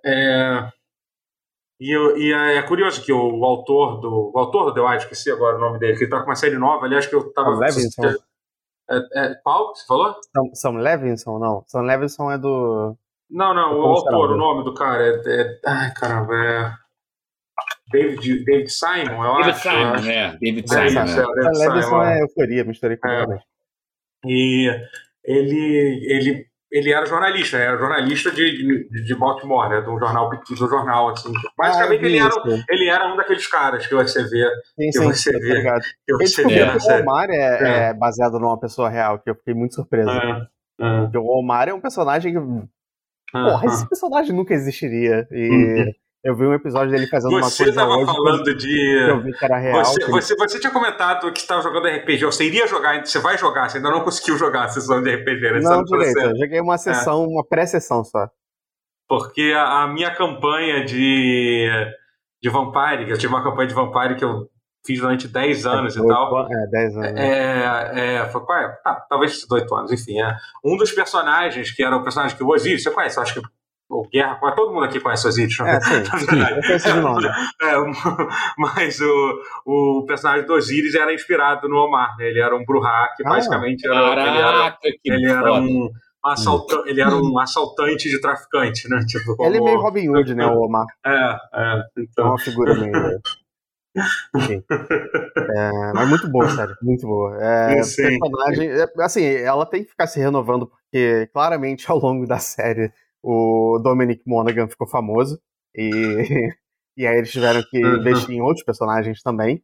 é 0.06 0.70
e, 1.80 1.94
e 1.94 2.34
é, 2.34 2.58
é, 2.58 2.62
curioso 2.64 3.02
que 3.04 3.14
o, 3.14 3.40
o, 3.40 3.46
autor 3.46 4.02
do. 4.02 4.32
O 4.34 4.38
autor 4.38 4.66
do 4.66 4.74
The 4.74 4.82
White, 4.82 5.04
esqueci 5.04 5.32
agora 5.32 5.56
o 5.56 5.60
nome 5.60 5.80
dele, 5.80 5.98
que 5.98 6.04
ele 6.04 6.12
tá 6.12 6.20
com 6.20 6.26
uma 6.26 6.36
série 6.36 6.58
nova, 6.58 6.86
aliás, 6.86 7.08
que 7.08 7.16
eu 7.16 7.32
tava. 7.32 7.58
Levinson. 7.58 8.16
É, 8.92 8.98
é, 9.14 9.36
qual 9.44 9.74
você 9.74 9.86
falou? 9.86 10.16
Sam, 10.36 10.56
Sam 10.56 10.78
Levinson, 10.80 11.40
não. 11.40 11.64
Sam 11.68 11.82
Levinson 11.82 12.32
é 12.32 12.38
do. 12.38 12.98
Não, 13.30 13.54
não, 13.54 13.80
o 13.80 13.84
autor, 13.84 14.32
o 14.32 14.38
nome 14.38 14.64
do 14.64 14.74
cara 14.74 15.04
é. 15.04 15.42
é 15.42 15.60
ai, 15.66 15.94
caramba, 15.94 16.36
é. 16.36 16.74
David, 17.92 18.44
David 18.44 18.70
Simon, 18.70 19.24
eu 19.24 19.36
David 19.36 19.50
acho. 19.52 19.62
Simon, 19.62 19.94
acho. 19.94 20.10
é. 20.10 20.38
David 20.38 20.68
Simon. 20.68 20.84
David 20.84 21.10
Simon, 21.10 21.32
é. 21.32 21.36
David 21.36 21.60
Levinson 21.60 22.04
é 22.04 22.22
euforia, 22.22 22.64
misturei 22.66 22.98
com 22.98 23.08
é. 23.08 23.40
E 24.26 24.70
ele, 25.24 26.06
ele, 26.08 26.46
ele 26.72 26.94
era 26.94 27.06
jornalista, 27.06 27.58
era 27.58 27.78
jornalista 27.78 28.32
de, 28.32 28.88
de, 28.90 29.04
de 29.04 29.16
Baltimore, 29.16 29.70
né, 29.70 29.82
do 29.82 29.98
jornal 29.98 30.30
do 30.30 30.56
jornal, 30.56 31.10
assim. 31.10 31.32
Basicamente 31.58 32.04
ah, 32.04 32.08
ele, 32.08 32.18
era, 32.18 32.66
ele 32.70 32.90
era 32.90 33.14
um 33.14 33.18
daqueles 33.18 33.48
caras 33.48 33.88
que 33.88 33.96
você 33.96 34.24
vê. 34.24 34.48
Sim, 34.76 34.86
que 34.86 34.92
sim, 34.92 35.06
você 35.06 35.32
sim, 35.32 35.40
vê. 35.40 35.82
Que 36.06 36.28
você 36.28 36.48
vê 36.48 36.64
o 36.64 37.02
Omar 37.02 37.30
é, 37.30 37.36
é. 37.36 37.90
é, 37.90 37.94
baseado 37.94 38.40
numa 38.40 38.60
pessoa 38.60 38.90
real, 38.90 39.20
que 39.20 39.30
eu 39.30 39.36
fiquei 39.36 39.54
muito 39.54 39.76
surpreso. 39.76 40.10
É, 40.10 40.48
é. 40.82 41.18
O 41.18 41.40
Omar 41.40 41.70
é 41.70 41.74
um 41.74 41.82
personagem 41.82 42.34
que. 42.34 42.40
Porra, 43.32 43.66
esse 43.68 43.88
personagem 43.88 44.36
nunca 44.36 44.54
existiria. 44.54 45.28
E. 45.32 45.96
Eu 46.22 46.36
vi 46.36 46.46
um 46.46 46.54
episódio 46.54 46.92
dele 46.92 47.08
fazendo 47.08 47.32
você 47.32 47.64
uma 47.64 47.72
coisa 47.72 47.82
tava 47.82 47.96
hoje 47.96 48.06
falando 48.06 48.56
de. 48.56 49.10
Eu 49.10 49.22
vi 49.22 49.32
que 49.32 49.46
era 49.46 49.58
real. 49.58 49.86
Você, 49.86 50.00
que 50.04 50.12
você, 50.12 50.36
você, 50.36 50.60
tinha 50.60 50.72
comentado 50.72 51.32
que 51.32 51.40
estava 51.40 51.62
jogando 51.62 51.88
RPG. 51.88 52.26
Você 52.26 52.44
iria 52.44 52.68
jogar, 52.68 53.06
você 53.06 53.20
vai 53.20 53.38
jogar, 53.38 53.70
você 53.70 53.78
ainda 53.78 53.90
não 53.90 54.04
conseguiu 54.04 54.38
jogar 54.38 54.66
a 54.66 54.68
sessão 54.68 55.02
de 55.02 55.16
RPG, 55.16 55.52
né? 55.52 55.60
Não, 55.62 55.84
direito. 55.84 56.20
Eu 56.20 56.38
joguei 56.38 56.60
uma 56.60 56.78
sessão, 56.78 57.24
é. 57.24 57.28
uma 57.28 57.46
pré-sessão 57.46 58.04
só. 58.04 58.30
Porque 59.08 59.54
a, 59.56 59.84
a, 59.84 59.88
minha 59.88 60.14
campanha 60.14 60.84
de, 60.84 61.70
de 62.44 62.50
Vampire, 62.50 63.06
que 63.06 63.14
eu 63.14 63.18
tive 63.18 63.34
uma 63.34 63.44
campanha 63.44 63.70
de 63.70 63.74
Vampire 63.74 64.16
que 64.16 64.26
eu 64.26 64.50
fiz 64.86 65.00
durante 65.00 65.26
10 65.26 65.66
anos 65.66 65.96
é, 65.96 66.00
e 66.02 66.06
tal. 66.06 66.52
É, 66.52 66.68
10 66.68 66.98
anos. 66.98 67.20
É, 67.20 68.16
é, 68.18 68.30
foi, 68.30 68.42
é, 68.42 68.70
tá, 68.84 69.06
talvez 69.10 69.32
18 69.40 69.74
anos, 69.74 69.92
enfim. 69.94 70.22
É. 70.22 70.36
Um 70.66 70.76
dos 70.76 70.92
personagens, 70.92 71.72
que 71.72 71.82
era 71.82 71.96
o 71.96 72.04
personagem 72.04 72.36
que 72.36 72.44
o 72.44 72.50
Osiris, 72.50 72.84
você 72.84 72.92
conhece, 72.92 73.18
eu 73.18 73.24
acho 73.24 73.34
que 73.36 73.42
o 73.90 74.08
Guerra, 74.08 74.36
todo 74.56 74.72
mundo 74.72 74.86
aqui 74.86 75.00
conhece 75.00 75.26
o 75.26 75.30
Osiris, 75.30 75.60
é, 75.62 75.80
sim, 75.82 76.90
eu 76.90 77.02
nome. 77.02 77.28
É, 77.62 77.74
mas 78.58 79.02
o, 79.02 79.42
o 79.66 80.06
personagem 80.06 80.46
do 80.46 80.54
Osiris 80.54 80.94
era 80.94 81.14
inspirado 81.14 81.68
no 81.68 81.78
Omar, 81.78 82.16
né? 82.18 82.28
ele 82.28 82.40
era 82.40 82.56
um 82.56 82.64
Bruhá, 82.64 83.10
que 83.18 83.26
ah, 83.26 83.30
basicamente 83.30 83.86
era, 83.88 84.16
caraca, 84.16 84.78
ele 85.04 85.26
era, 85.26 85.26
ele 85.26 85.32
era 85.32 85.54
um 85.54 85.90
assaltante, 86.24 86.90
ele 86.90 87.02
era 87.02 87.16
um 87.16 87.40
assaltante 87.40 88.10
de 88.10 88.22
traficante, 88.22 88.88
né? 88.90 89.04
Tipo, 89.08 89.36
como... 89.36 89.50
Ele 89.50 89.58
é 89.58 89.62
meio 89.62 89.80
Robin 89.80 90.10
Hood, 90.10 90.36
né, 90.36 90.46
o 90.46 90.62
Omar? 90.62 90.86
É, 91.06 91.38
é. 91.54 91.84
Então... 91.98 92.28
É 92.28 92.30
uma 92.30 92.40
figura 92.40 92.76
meio... 92.76 93.20
Enfim. 94.36 94.64
É, 94.70 95.94
mas 95.96 96.10
muito 96.10 96.30
boa, 96.30 96.48
sério, 96.50 96.76
muito 96.82 97.08
boa. 97.08 97.44
É, 97.44 97.82
Sim. 97.82 98.20
personagem, 98.20 98.70
é, 98.70 98.86
assim, 99.00 99.26
ela 99.26 99.66
tem 99.66 99.84
que 99.84 99.90
ficar 99.90 100.06
se 100.06 100.20
renovando, 100.20 100.68
porque 100.68 101.28
claramente 101.34 101.90
ao 101.92 101.98
longo 101.98 102.28
da 102.28 102.38
série 102.38 102.94
o 103.24 103.80
Dominic 103.84 104.22
Monaghan 104.26 104.68
ficou 104.68 104.88
famoso 104.88 105.40
e, 105.76 105.90
e 106.98 107.06
aí 107.06 107.18
eles 107.18 107.32
tiveram 107.32 107.62
que 107.70 107.80
investir 107.80 108.36
em 108.36 108.42
outros 108.42 108.64
personagens 108.64 109.22
também. 109.22 109.64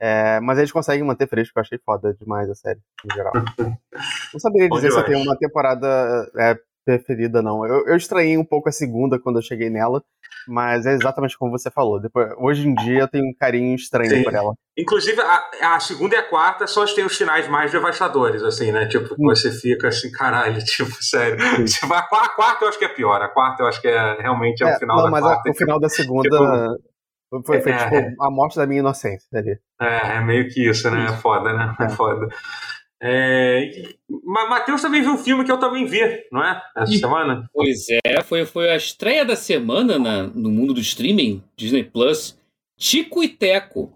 É, 0.00 0.38
mas 0.40 0.58
eles 0.58 0.70
conseguem 0.70 1.04
manter 1.04 1.28
fresco, 1.28 1.58
eu 1.58 1.60
achei 1.60 1.78
foda 1.84 2.14
demais 2.14 2.48
a 2.48 2.54
série, 2.54 2.78
em 3.04 3.14
geral. 3.14 3.32
Não 4.32 4.38
saberia 4.38 4.68
dizer 4.68 4.92
se 4.92 5.04
tenho 5.04 5.18
uma 5.18 5.36
temporada 5.36 6.30
é, 6.38 6.56
preferida, 6.88 7.42
não. 7.42 7.66
Eu, 7.66 7.86
eu 7.86 7.96
estranhei 7.96 8.38
um 8.38 8.44
pouco 8.44 8.70
a 8.70 8.72
segunda 8.72 9.18
quando 9.18 9.36
eu 9.36 9.42
cheguei 9.42 9.68
nela, 9.68 10.02
mas 10.46 10.86
é 10.86 10.94
exatamente 10.94 11.36
como 11.36 11.50
você 11.50 11.70
falou. 11.70 12.00
Depois, 12.00 12.32
hoje 12.38 12.66
em 12.66 12.74
dia 12.74 13.00
eu 13.00 13.08
tenho 13.08 13.26
um 13.26 13.34
carinho 13.38 13.74
estranho 13.74 14.08
Sim. 14.08 14.24
por 14.24 14.34
ela. 14.34 14.54
Inclusive, 14.76 15.20
a, 15.20 15.74
a, 15.74 15.80
segunda 15.80 16.14
e 16.14 16.18
a 16.18 16.22
quarta 16.22 16.66
só 16.66 16.86
tem 16.86 17.04
os 17.04 17.16
finais 17.16 17.46
mais 17.46 17.70
devastadores, 17.70 18.42
assim, 18.42 18.72
né? 18.72 18.86
Tipo, 18.86 19.14
hum. 19.14 19.26
você 19.26 19.52
fica 19.52 19.88
assim, 19.88 20.10
caralho, 20.10 20.58
tipo, 20.64 20.90
sério. 21.04 21.36
Tipo, 21.66 21.92
a, 21.92 21.98
a, 21.98 22.28
quarta 22.30 22.64
eu 22.64 22.68
acho 22.70 22.78
que 22.78 22.86
é 22.86 22.94
pior. 22.94 23.20
A 23.20 23.28
quarta 23.28 23.62
eu 23.62 23.66
acho 23.66 23.82
que 23.82 23.88
é 23.88 24.22
realmente 24.22 24.64
é, 24.64 24.70
é 24.70 24.74
o 24.74 24.78
final 24.78 24.96
não, 24.96 25.04
da 25.04 25.10
mas 25.10 25.20
quarta. 25.20 25.48
A, 25.48 25.52
o 25.52 25.54
final 25.54 25.78
da 25.78 25.88
segunda. 25.90 26.22
Tipo, 26.30 27.42
foi, 27.44 27.60
foi 27.60 27.72
é, 27.72 27.76
tipo, 27.76 28.22
a 28.24 28.30
morte 28.30 28.56
da 28.56 28.66
minha 28.66 28.80
inocência 28.80 29.28
ali. 29.34 29.58
É, 29.78 30.16
é 30.16 30.20
meio 30.22 30.48
que 30.48 30.66
isso, 30.66 30.90
né? 30.90 31.04
É 31.04 31.12
foda, 31.18 31.52
né? 31.52 31.76
É, 31.78 31.84
é 31.84 31.88
foda. 31.90 32.28
É, 33.00 33.94
Matheus 34.08 34.82
também 34.82 35.02
viu 35.02 35.12
um 35.12 35.18
filme 35.18 35.44
que 35.44 35.52
eu 35.52 35.58
também 35.58 35.84
vi, 35.84 36.00
não 36.32 36.42
é? 36.42 36.60
Essa 36.76 36.92
e, 36.92 36.98
semana? 36.98 37.48
Pois 37.52 37.86
é, 38.04 38.22
foi, 38.22 38.44
foi 38.44 38.70
a 38.70 38.76
estreia 38.76 39.24
da 39.24 39.36
semana 39.36 39.98
na, 39.98 40.24
no 40.24 40.50
mundo 40.50 40.74
do 40.74 40.80
streaming, 40.80 41.42
Disney 41.56 41.84
Plus, 41.84 42.36
Tico 42.76 43.22
e 43.22 43.28
Teco. 43.28 43.92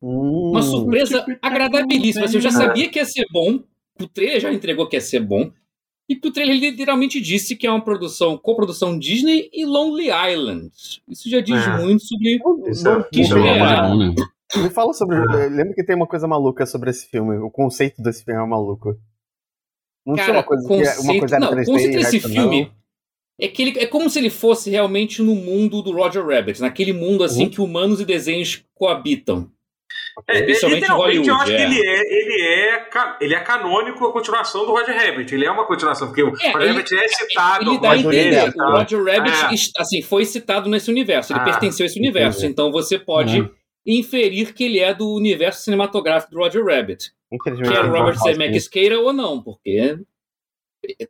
Uh, 0.00 0.50
Uma 0.50 0.62
surpresa 0.62 1.24
agradabilíssima. 1.40 2.26
Assim, 2.26 2.36
eu 2.36 2.42
já 2.42 2.50
sabia 2.50 2.88
que 2.88 2.98
ia 2.98 3.04
ser 3.04 3.26
bom, 3.32 3.60
o 4.00 4.06
trailer 4.06 4.40
já 4.40 4.52
entregou 4.52 4.86
que 4.86 4.96
ia 4.96 5.00
ser 5.00 5.20
bom, 5.20 5.50
e 6.08 6.16
que 6.16 6.28
o 6.28 6.32
trailer 6.32 6.58
literalmente 6.58 7.20
disse 7.20 7.56
que 7.56 7.66
é 7.66 7.70
uma 7.70 7.84
produção, 7.84 8.38
coprodução 8.38 8.98
Disney 8.98 9.50
e 9.52 9.64
Lonely 9.64 10.08
Island. 10.08 10.70
Isso 11.06 11.28
já 11.28 11.40
diz 11.40 11.66
é. 11.66 11.78
muito 11.82 12.02
sobre 12.04 12.40
o 12.42 13.04
que 13.04 13.20
esperar. 13.20 13.94
Né? 13.94 14.14
Me 14.56 14.70
fala 14.70 14.92
sobre. 14.92 15.16
É. 15.16 15.48
Lembra 15.48 15.74
que 15.74 15.84
tem 15.84 15.94
uma 15.94 16.06
coisa 16.06 16.26
maluca 16.26 16.64
sobre 16.64 16.90
esse 16.90 17.06
filme? 17.06 17.36
O 17.38 17.50
conceito 17.50 18.02
desse 18.02 18.24
filme 18.24 18.40
é 18.40 18.46
maluco. 18.46 18.96
Não 20.06 20.14
Cara, 20.14 20.26
tinha 20.26 20.36
uma 20.38 20.42
coisa 20.42 20.66
conceito, 20.66 20.94
que 20.94 21.06
é 21.06 21.10
uma 21.10 21.18
coisa 21.18 21.38
não, 21.38 21.50
3D, 21.50 21.62
o 21.62 21.66
conceito 21.66 21.96
desse 21.98 22.20
filme 22.20 22.72
é 23.40 23.46
que 23.46 23.62
ele, 23.62 23.78
é 23.78 23.86
como 23.86 24.08
se 24.08 24.18
ele 24.18 24.30
fosse 24.30 24.70
realmente 24.70 25.22
no 25.22 25.34
mundo 25.34 25.82
do 25.82 25.92
Roger 25.92 26.26
Rabbit, 26.26 26.60
naquele 26.60 26.92
mundo 26.92 27.22
assim 27.22 27.44
uhum. 27.44 27.50
que 27.50 27.60
humanos 27.60 28.00
e 28.00 28.04
desenhos 28.04 28.64
coabitam. 28.74 29.50
É, 30.26 30.42
Principalmente 30.42 30.86
Hollywood, 30.90 31.28
eu 31.28 31.34
acho 31.36 31.52
é. 31.52 31.56
que 31.56 31.62
ele 31.62 31.80
é, 31.80 32.00
ele, 32.00 32.42
é, 32.42 32.88
ele 33.20 33.34
é 33.34 33.40
canônico 33.40 34.04
a 34.04 34.12
continuação 34.12 34.66
do 34.66 34.72
Roger 34.72 34.96
Rabbit. 34.96 35.32
Ele 35.32 35.46
é 35.46 35.50
uma 35.50 35.64
continuação, 35.64 36.08
porque 36.08 36.22
o 36.22 36.34
é, 36.40 36.50
Roger 36.50 36.68
Rabbit 36.68 36.94
é 36.98 37.08
citado. 37.08 37.70
Ele 37.70 37.80
dá 37.80 37.92
a 37.92 37.96
entender. 37.96 38.52
O 38.56 38.70
Roger 38.72 39.04
Rabbit 39.04 39.70
é. 39.76 39.80
assim, 39.80 40.02
foi 40.02 40.24
citado 40.24 40.68
nesse 40.68 40.90
universo, 40.90 41.32
ele 41.32 41.40
ah, 41.40 41.44
pertenceu 41.44 41.84
a 41.84 41.86
esse 41.86 41.98
universo. 41.98 42.38
Entendi. 42.38 42.52
Então 42.52 42.72
você 42.72 42.98
pode 42.98 43.42
uhum. 43.42 43.50
Inferir 43.96 44.52
que 44.52 44.64
ele 44.64 44.78
é 44.78 44.92
do 44.92 45.14
universo 45.14 45.62
cinematográfico 45.62 46.32
do 46.32 46.38
Roger 46.38 46.64
Rabbit. 46.64 47.12
Quer 47.42 47.84
o 47.84 47.90
Robert 47.90 48.18
Zemeckis 48.18 48.68
queira 48.68 48.98
ou 49.00 49.12
não, 49.12 49.42
porque 49.42 49.98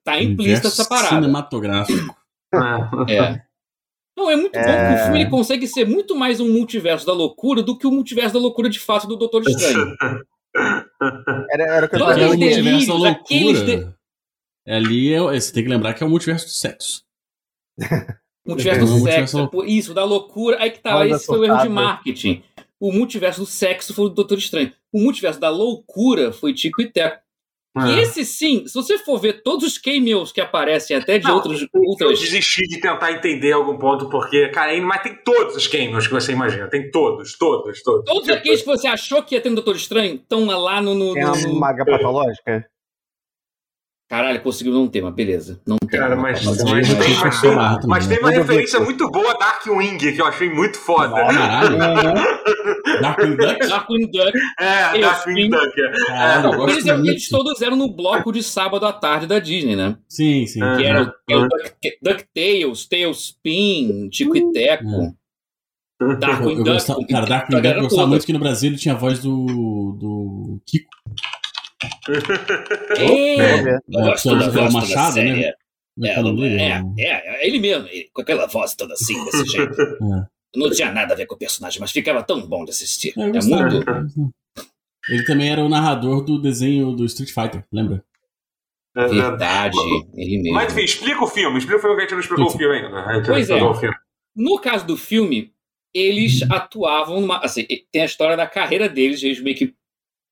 tá 0.05 0.21
implícita 0.21 0.69
essa 0.69 0.85
parada. 0.89 1.17
Cinematográfico. 1.17 2.17
é. 3.09 3.43
Não, 4.17 4.29
é 4.29 4.37
muito 4.37 4.57
é... 4.57 4.65
bom 4.65 4.73
que 4.73 5.01
o 5.01 5.05
filme 5.05 5.21
ele 5.21 5.31
consegue 5.31 5.67
ser 5.69 5.87
muito 5.87 6.17
mais 6.17 6.41
um 6.41 6.53
multiverso 6.53 7.07
da 7.07 7.13
loucura 7.13 7.63
do 7.63 7.79
que 7.79 7.87
o 7.87 7.93
multiverso 7.93 8.35
da 8.35 8.41
loucura 8.41 8.69
de 8.69 8.81
fato 8.81 9.07
do 9.07 9.17
Doutor 9.17 9.43
Estranho. 9.43 9.97
era, 11.53 11.65
era 11.77 11.87
o 11.87 11.89
que 11.89 11.95
eu 11.95 12.01
tava 12.01 12.15
o 12.15 12.37
multiverso 12.37 12.87
da 12.89 12.95
loucura. 12.95 13.65
De... 13.65 13.95
Ali 14.67 15.15
é, 15.15 15.21
você 15.21 15.53
tem 15.53 15.63
que 15.63 15.71
lembrar 15.71 15.95
que 15.95 16.03
é 16.03 16.07
o 16.07 16.11
multiverso 16.11 16.47
do 16.47 16.51
sexo. 16.51 17.05
multiverso 18.45 18.87
do 18.87 19.09
é, 19.09 19.13
sexo. 19.13 19.39
Multiverso... 19.39 19.71
Isso, 19.71 19.95
da 19.95 20.05
loucura. 20.05 20.61
Aí 20.61 20.73
que 20.73 20.81
tá, 20.81 21.07
esse 21.07 21.25
foi 21.25 21.39
o 21.39 21.45
erro 21.45 21.63
de 21.63 21.69
marketing. 21.69 22.43
O 22.81 22.93
multiverso 22.93 23.41
do 23.41 23.47
sexo 23.47 23.93
foi 23.93 24.07
o 24.07 24.09
Doutor 24.09 24.39
Estranho. 24.39 24.73
O 24.93 25.01
multiverso 25.01 25.41
da 25.41 25.51
loucura 25.51 26.33
foi 26.33 26.55
Tico 26.55 26.81
e 26.81 26.91
Teco. 26.91 27.23
E 27.77 27.99
é. 27.99 28.03
esse 28.03 28.25
sim, 28.25 28.67
se 28.67 28.75
você 28.75 28.99
for 28.99 29.19
ver 29.21 29.43
todos 29.43 29.65
os 29.65 29.79
cameos 29.79 30.33
que 30.33 30.41
aparecem 30.41 30.97
até 30.97 31.19
de 31.19 31.27
não, 31.27 31.37
outros. 31.37 31.67
Eu 32.01 32.09
desisti 32.09 32.63
de 32.67 32.81
tentar 32.81 33.13
entender 33.13 33.53
algum 33.53 33.79
ponto, 33.79 34.09
porque, 34.09 34.49
cara, 34.49 34.81
mas 34.81 35.03
tem 35.03 35.15
todos 35.23 35.55
os 35.55 35.67
cameos 35.67 36.07
que 36.07 36.13
você 36.13 36.33
imagina. 36.33 36.69
Tem 36.69 36.91
todos, 36.91 37.37
todos, 37.37 37.83
todos. 37.83 38.05
Todos 38.05 38.29
aqueles 38.29 38.61
que 38.63 38.67
você 38.67 38.89
achou 38.89 39.23
que 39.23 39.35
ia 39.35 39.41
ter 39.41 39.51
no 39.51 39.57
Doutor 39.57 39.77
Estranho 39.77 40.17
estão 40.17 40.47
lá 40.47 40.81
no. 40.81 40.95
no 40.95 41.15
tem 41.15 41.25
no, 41.25 41.33
no... 41.33 41.61
maga 41.61 41.85
patológica? 41.85 42.69
Caralho, 44.09 44.41
conseguiu 44.41 44.73
não 44.73 44.88
ter, 44.88 45.03
mas 45.03 45.12
beleza. 45.12 45.61
Não 45.67 45.77
tem. 45.77 46.00
Cara, 46.00 46.17
mas, 46.17 46.43
mas, 46.43 46.62
mas, 46.62 46.88
tem, 46.88 46.97
mas, 46.97 47.41
tem, 47.41 47.87
mas 47.87 48.07
tem 48.07 48.19
uma 48.19 48.31
referência 48.31 48.81
muito 48.81 49.11
boa 49.11 49.33
a 49.33 49.35
Darkwing, 49.35 49.99
que 49.99 50.17
eu 50.17 50.25
achei 50.25 50.49
muito 50.49 50.79
foda. 50.79 51.15
Caralho. 51.15 51.77
Darkwing 53.03 53.37
Duck? 53.37 53.69
Darkwing 53.69 54.11
Duck. 54.11 54.33
É, 54.59 54.99
Darkwing 54.99 55.50
Duck. 55.50 55.81
É. 56.09 56.71
Eles, 56.71 56.87
eles 56.87 57.29
todos 57.29 57.61
eram 57.61 57.77
no 57.77 57.95
bloco 57.95 58.33
de 58.33 58.43
sábado 58.43 58.87
à 58.87 58.95
tarde 58.95 59.27
da 59.27 59.38
Disney, 59.38 59.77
né? 59.77 59.99
Sim, 60.09 60.47
sim. 60.47 60.61
Que 60.61 60.85
era 60.85 61.03
o 61.03 61.49
DuckTales, 62.03 62.87
Tailspin, 62.88 64.09
Tico 64.09 64.35
e 64.35 64.53
Teco. 64.53 65.15
Darkwing 66.19 66.62
Duck. 66.62 67.07
Cara, 67.11 67.27
Darkwing 67.27 67.61
Duck 67.61 67.77
eu 67.77 67.83
gostava 67.83 68.07
muito 68.07 68.25
que 68.25 68.33
no 68.33 68.38
Brasil 68.38 68.71
ele 68.71 68.79
tinha 68.79 68.95
a 68.95 68.99
voz 68.99 69.19
do, 69.19 69.45
do 70.00 70.62
Kiko. 70.65 70.88
É, 72.99 73.03
é, 73.03 73.79
é, 73.79 74.71
Machado, 74.71 75.17
né? 75.17 75.41
É, 75.41 75.55
é, 76.01 76.21
é, 76.99 77.43
é, 77.45 77.47
ele 77.47 77.59
mesmo, 77.59 77.89
ele, 77.89 78.09
com 78.13 78.23
aquela 78.23 78.47
voz 78.47 78.75
toda 78.75 78.95
assim, 78.95 79.23
desse 79.25 79.45
jeito. 79.51 79.81
É. 79.81 80.27
Não 80.57 80.71
tinha 80.71 80.93
nada 80.93 81.15
a 81.15 81.17
ver 81.17 81.27
com 81.27 81.35
o 81.35 81.39
personagem, 81.39 81.81
mas 81.81 81.91
ficava 81.91 82.23
tão 82.23 82.41
bom 82.47 82.65
de 82.65 82.71
assistir. 82.71 83.13
É, 83.17 83.23
é 83.23 83.25
muito. 83.25 84.33
Ele 85.09 85.25
também 85.25 85.51
era 85.51 85.63
o 85.63 85.69
narrador 85.69 86.23
do 86.23 86.41
desenho 86.41 86.93
do 86.93 87.05
Street 87.05 87.33
Fighter, 87.33 87.65
lembra? 87.73 88.05
Verdade, 88.95 89.77
ele 90.15 90.39
mesmo. 90.39 90.55
Mas 90.55 90.73
enfim, 90.73 90.85
explica 90.85 91.23
o 91.23 91.29
filme, 91.29 91.59
explica 91.59 91.79
o 91.79 91.81
filme 91.81 91.97
que 91.97 92.01
a 92.01 92.05
gente 92.05 92.13
não 92.13 92.21
explicou 92.21 92.47
o 92.47 92.51
filme 92.51 92.77
ainda. 92.77 93.23
Pois 93.25 93.49
é. 93.51 93.61
No 94.35 94.59
caso 94.59 94.87
do 94.87 94.97
filme, 94.97 95.53
eles 95.95 96.43
uhum. 96.43 96.49
atuavam 96.51 97.21
numa. 97.21 97.39
Assim, 97.39 97.67
tem 97.93 98.03
a 98.03 98.07
história 98.07 98.37
da 98.37 98.47
carreira 98.47 98.89
deles, 98.89 99.23
eles 99.23 99.41
meio 99.41 99.57
que 99.57 99.75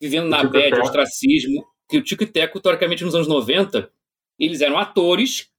vivendo 0.00 0.28
na 0.28 0.44
bad, 0.44 0.80
ostracismo, 0.80 1.66
que 1.88 1.98
o 1.98 2.02
Tico 2.02 2.24
e 2.24 2.26
Teco, 2.26 2.60
teoricamente, 2.60 3.04
nos 3.04 3.14
anos 3.14 3.28
90, 3.28 3.90
eles 4.38 4.60
eram 4.60 4.78
atores 4.78 5.50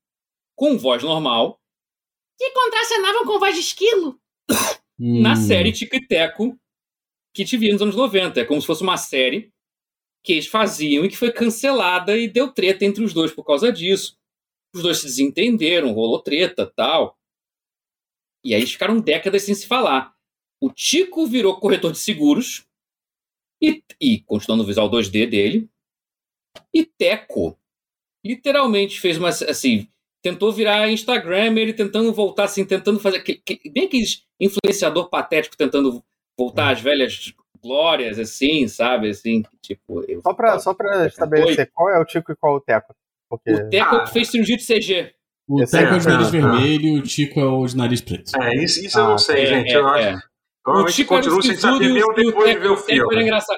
com 0.55 0.77
voz 0.77 1.03
normal 1.03 1.61
que 2.37 2.51
contracenavam 2.51 3.25
com 3.25 3.39
voz 3.39 3.55
de 3.55 3.61
esquilo. 3.61 4.19
Hum. 4.99 5.21
Na 5.21 5.35
série 5.35 5.71
Tico 5.71 5.95
e 5.95 6.07
Teco, 6.07 6.57
que 7.33 7.45
te 7.45 7.57
via 7.57 7.71
nos 7.73 7.81
anos 7.81 7.95
90. 7.95 8.41
É 8.41 8.45
como 8.45 8.61
se 8.61 8.67
fosse 8.67 8.83
uma 8.83 8.97
série 8.97 9.51
que 10.23 10.33
eles 10.33 10.47
faziam 10.47 11.05
e 11.05 11.09
que 11.09 11.17
foi 11.17 11.31
cancelada 11.31 12.17
e 12.17 12.27
deu 12.27 12.51
treta 12.51 12.85
entre 12.85 13.03
os 13.03 13.13
dois 13.13 13.31
por 13.31 13.43
causa 13.43 13.71
disso. 13.71 14.17
Os 14.73 14.81
dois 14.81 14.97
se 14.97 15.05
desentenderam, 15.05 15.93
rolou 15.93 16.19
treta 16.19 16.65
tal. 16.75 17.17
E 18.43 18.53
aí 18.53 18.59
eles 18.59 18.71
ficaram 18.71 18.99
décadas 18.99 19.43
sem 19.43 19.55
se 19.55 19.65
falar. 19.65 20.13
O 20.59 20.71
Tico 20.71 21.25
virou 21.27 21.59
corretor 21.59 21.91
de 21.91 21.99
seguros, 21.99 22.66
e, 23.61 23.83
e 23.99 24.19
continuando 24.21 24.63
o 24.63 24.67
visual 24.67 24.89
2D 24.89 25.29
dele. 25.29 25.69
E 26.73 26.85
Teco 26.85 27.57
literalmente 28.25 28.99
fez 28.99 29.17
uma 29.17 29.29
assim, 29.29 29.87
tentou 30.21 30.51
virar 30.51 30.89
Instagram, 30.89 31.57
ele 31.57 31.73
tentando 31.73 32.11
voltar 32.13 32.45
assim, 32.45 32.65
tentando 32.65 32.99
fazer 32.99 33.21
que, 33.21 33.35
que, 33.35 33.69
bem 33.69 33.85
aqueles 33.85 34.25
influenciador 34.39 35.09
patético 35.09 35.55
tentando 35.55 36.03
voltar 36.37 36.71
às 36.71 36.81
velhas 36.81 37.33
glórias 37.61 38.19
assim, 38.19 38.67
sabe, 38.67 39.09
assim, 39.09 39.43
tipo, 39.61 40.03
eu, 40.07 40.21
só 40.21 40.33
para 40.33 40.59
só 40.59 40.73
para 40.73 41.07
estabelecer 41.07 41.71
qual 41.73 41.89
é 41.89 41.99
o 41.99 42.05
Tico 42.05 42.31
e 42.31 42.35
qual 42.35 42.55
é 42.55 42.57
o 42.57 42.61
Teco. 42.61 42.95
Porque... 43.29 43.51
O 43.51 43.69
Teco 43.69 43.95
ah. 43.95 44.07
fez 44.07 44.29
cirurgia 44.29 44.57
de 44.57 44.65
CG. 44.65 45.13
O 45.47 45.65
Teco 45.65 45.95
é, 45.95 45.97
de 45.97 46.07
nariz 46.07 46.29
vermelho 46.29 46.87
e 46.87 46.99
o 46.99 47.03
Tico 47.03 47.39
é 47.39 47.45
o 47.45 47.65
de 47.65 47.77
nariz 47.77 48.01
preto. 48.01 48.31
É, 48.41 48.55
isso, 48.63 48.85
isso 48.85 48.97
ah, 48.99 49.03
eu 49.03 49.07
não 49.09 49.17
sei, 49.17 49.43
é, 49.43 49.45
gente. 49.45 49.73
eu 49.73 49.87
é, 49.95 50.09
acho. 50.11 50.27
É. 50.67 50.71
O 50.71 50.87
Chico 50.89 51.15
continua 51.15 51.41
sem 51.41 51.55
saber 51.55 51.89
mesmo 51.89 52.13
depois 52.13 52.51
de 52.51 52.59
ver 52.59 52.71
o 52.71 52.77
filme. 52.77 53.15
Era 53.15 53.23
engraçado. 53.23 53.57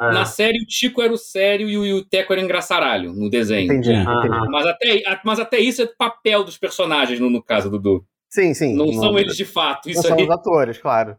É. 0.00 0.12
Na 0.12 0.24
série, 0.24 0.58
o 0.62 0.66
Chico 0.68 1.02
era 1.02 1.12
o 1.12 1.18
sério 1.18 1.68
e 1.68 1.76
o, 1.76 1.84
e 1.84 1.92
o 1.92 2.04
Teco 2.04 2.32
era 2.32 2.40
engraçaralho 2.40 3.12
no 3.12 3.28
desenho. 3.28 3.66
Entendi, 3.66 3.92
é. 3.92 4.02
entendi. 4.02 4.50
Mas, 4.50 4.66
até, 4.66 5.20
mas 5.24 5.38
até 5.38 5.58
isso 5.60 5.82
é 5.82 5.86
papel 5.86 6.42
dos 6.42 6.56
personagens, 6.56 7.20
no, 7.20 7.28
no 7.28 7.42
caso, 7.42 7.70
Dudu. 7.70 8.06
Sim, 8.30 8.54
sim. 8.54 8.74
Não, 8.74 8.86
não 8.86 8.94
são 8.94 9.18
eles 9.18 9.36
de 9.36 9.44
fato. 9.44 9.90
Isso 9.90 10.02
não 10.02 10.14
aí... 10.14 10.24
são 10.24 10.28
os 10.28 10.40
atores, 10.40 10.78
claro. 10.78 11.16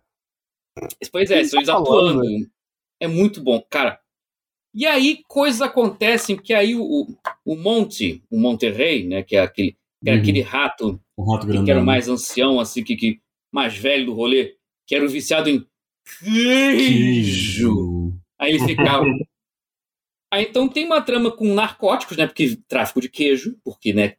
Pois 1.12 1.30
é, 1.30 1.44
são 1.44 1.60
eles 1.60 1.68
tá 1.68 1.78
atuando. 1.78 2.24
É 3.00 3.08
muito 3.08 3.42
bom. 3.42 3.62
Cara, 3.70 4.00
e 4.74 4.88
aí 4.88 5.20
coisas 5.28 5.62
acontecem 5.62 6.38
que 6.38 6.54
aí 6.54 6.74
o, 6.76 7.08
o 7.46 7.56
Monte, 7.56 8.24
o 8.32 8.40
Monterrey, 8.40 9.06
né, 9.06 9.22
que 9.22 9.36
é 9.36 9.42
aquele, 9.42 9.74
que 10.02 10.10
era 10.10 10.16
uhum. 10.16 10.22
aquele 10.22 10.42
rato, 10.42 11.02
rato 11.20 11.48
que 11.48 11.72
era 11.72 11.80
o 11.80 11.86
mais 11.86 12.08
ancião, 12.08 12.60
assim, 12.60 12.84
que, 12.84 12.96
que 12.96 13.20
mais 13.54 13.78
velho 13.78 14.06
do 14.06 14.14
rolê, 14.14 14.56
que 14.92 14.96
era 14.96 15.06
o 15.06 15.10
viciado 15.10 15.50
em 15.50 15.66
queijo. 16.20 18.12
Aí 18.38 18.52
ele 18.52 18.66
ficava. 18.66 19.06
Aí 20.30 20.44
então 20.44 20.68
tem 20.68 20.86
uma 20.86 21.02
trama 21.02 21.32
com 21.32 21.54
narcóticos, 21.54 22.18
né? 22.18 22.28
Porque 22.28 22.58
tráfico 22.68 23.00
de 23.00 23.08
queijo, 23.08 23.58
porque, 23.64 23.94
né? 23.94 24.16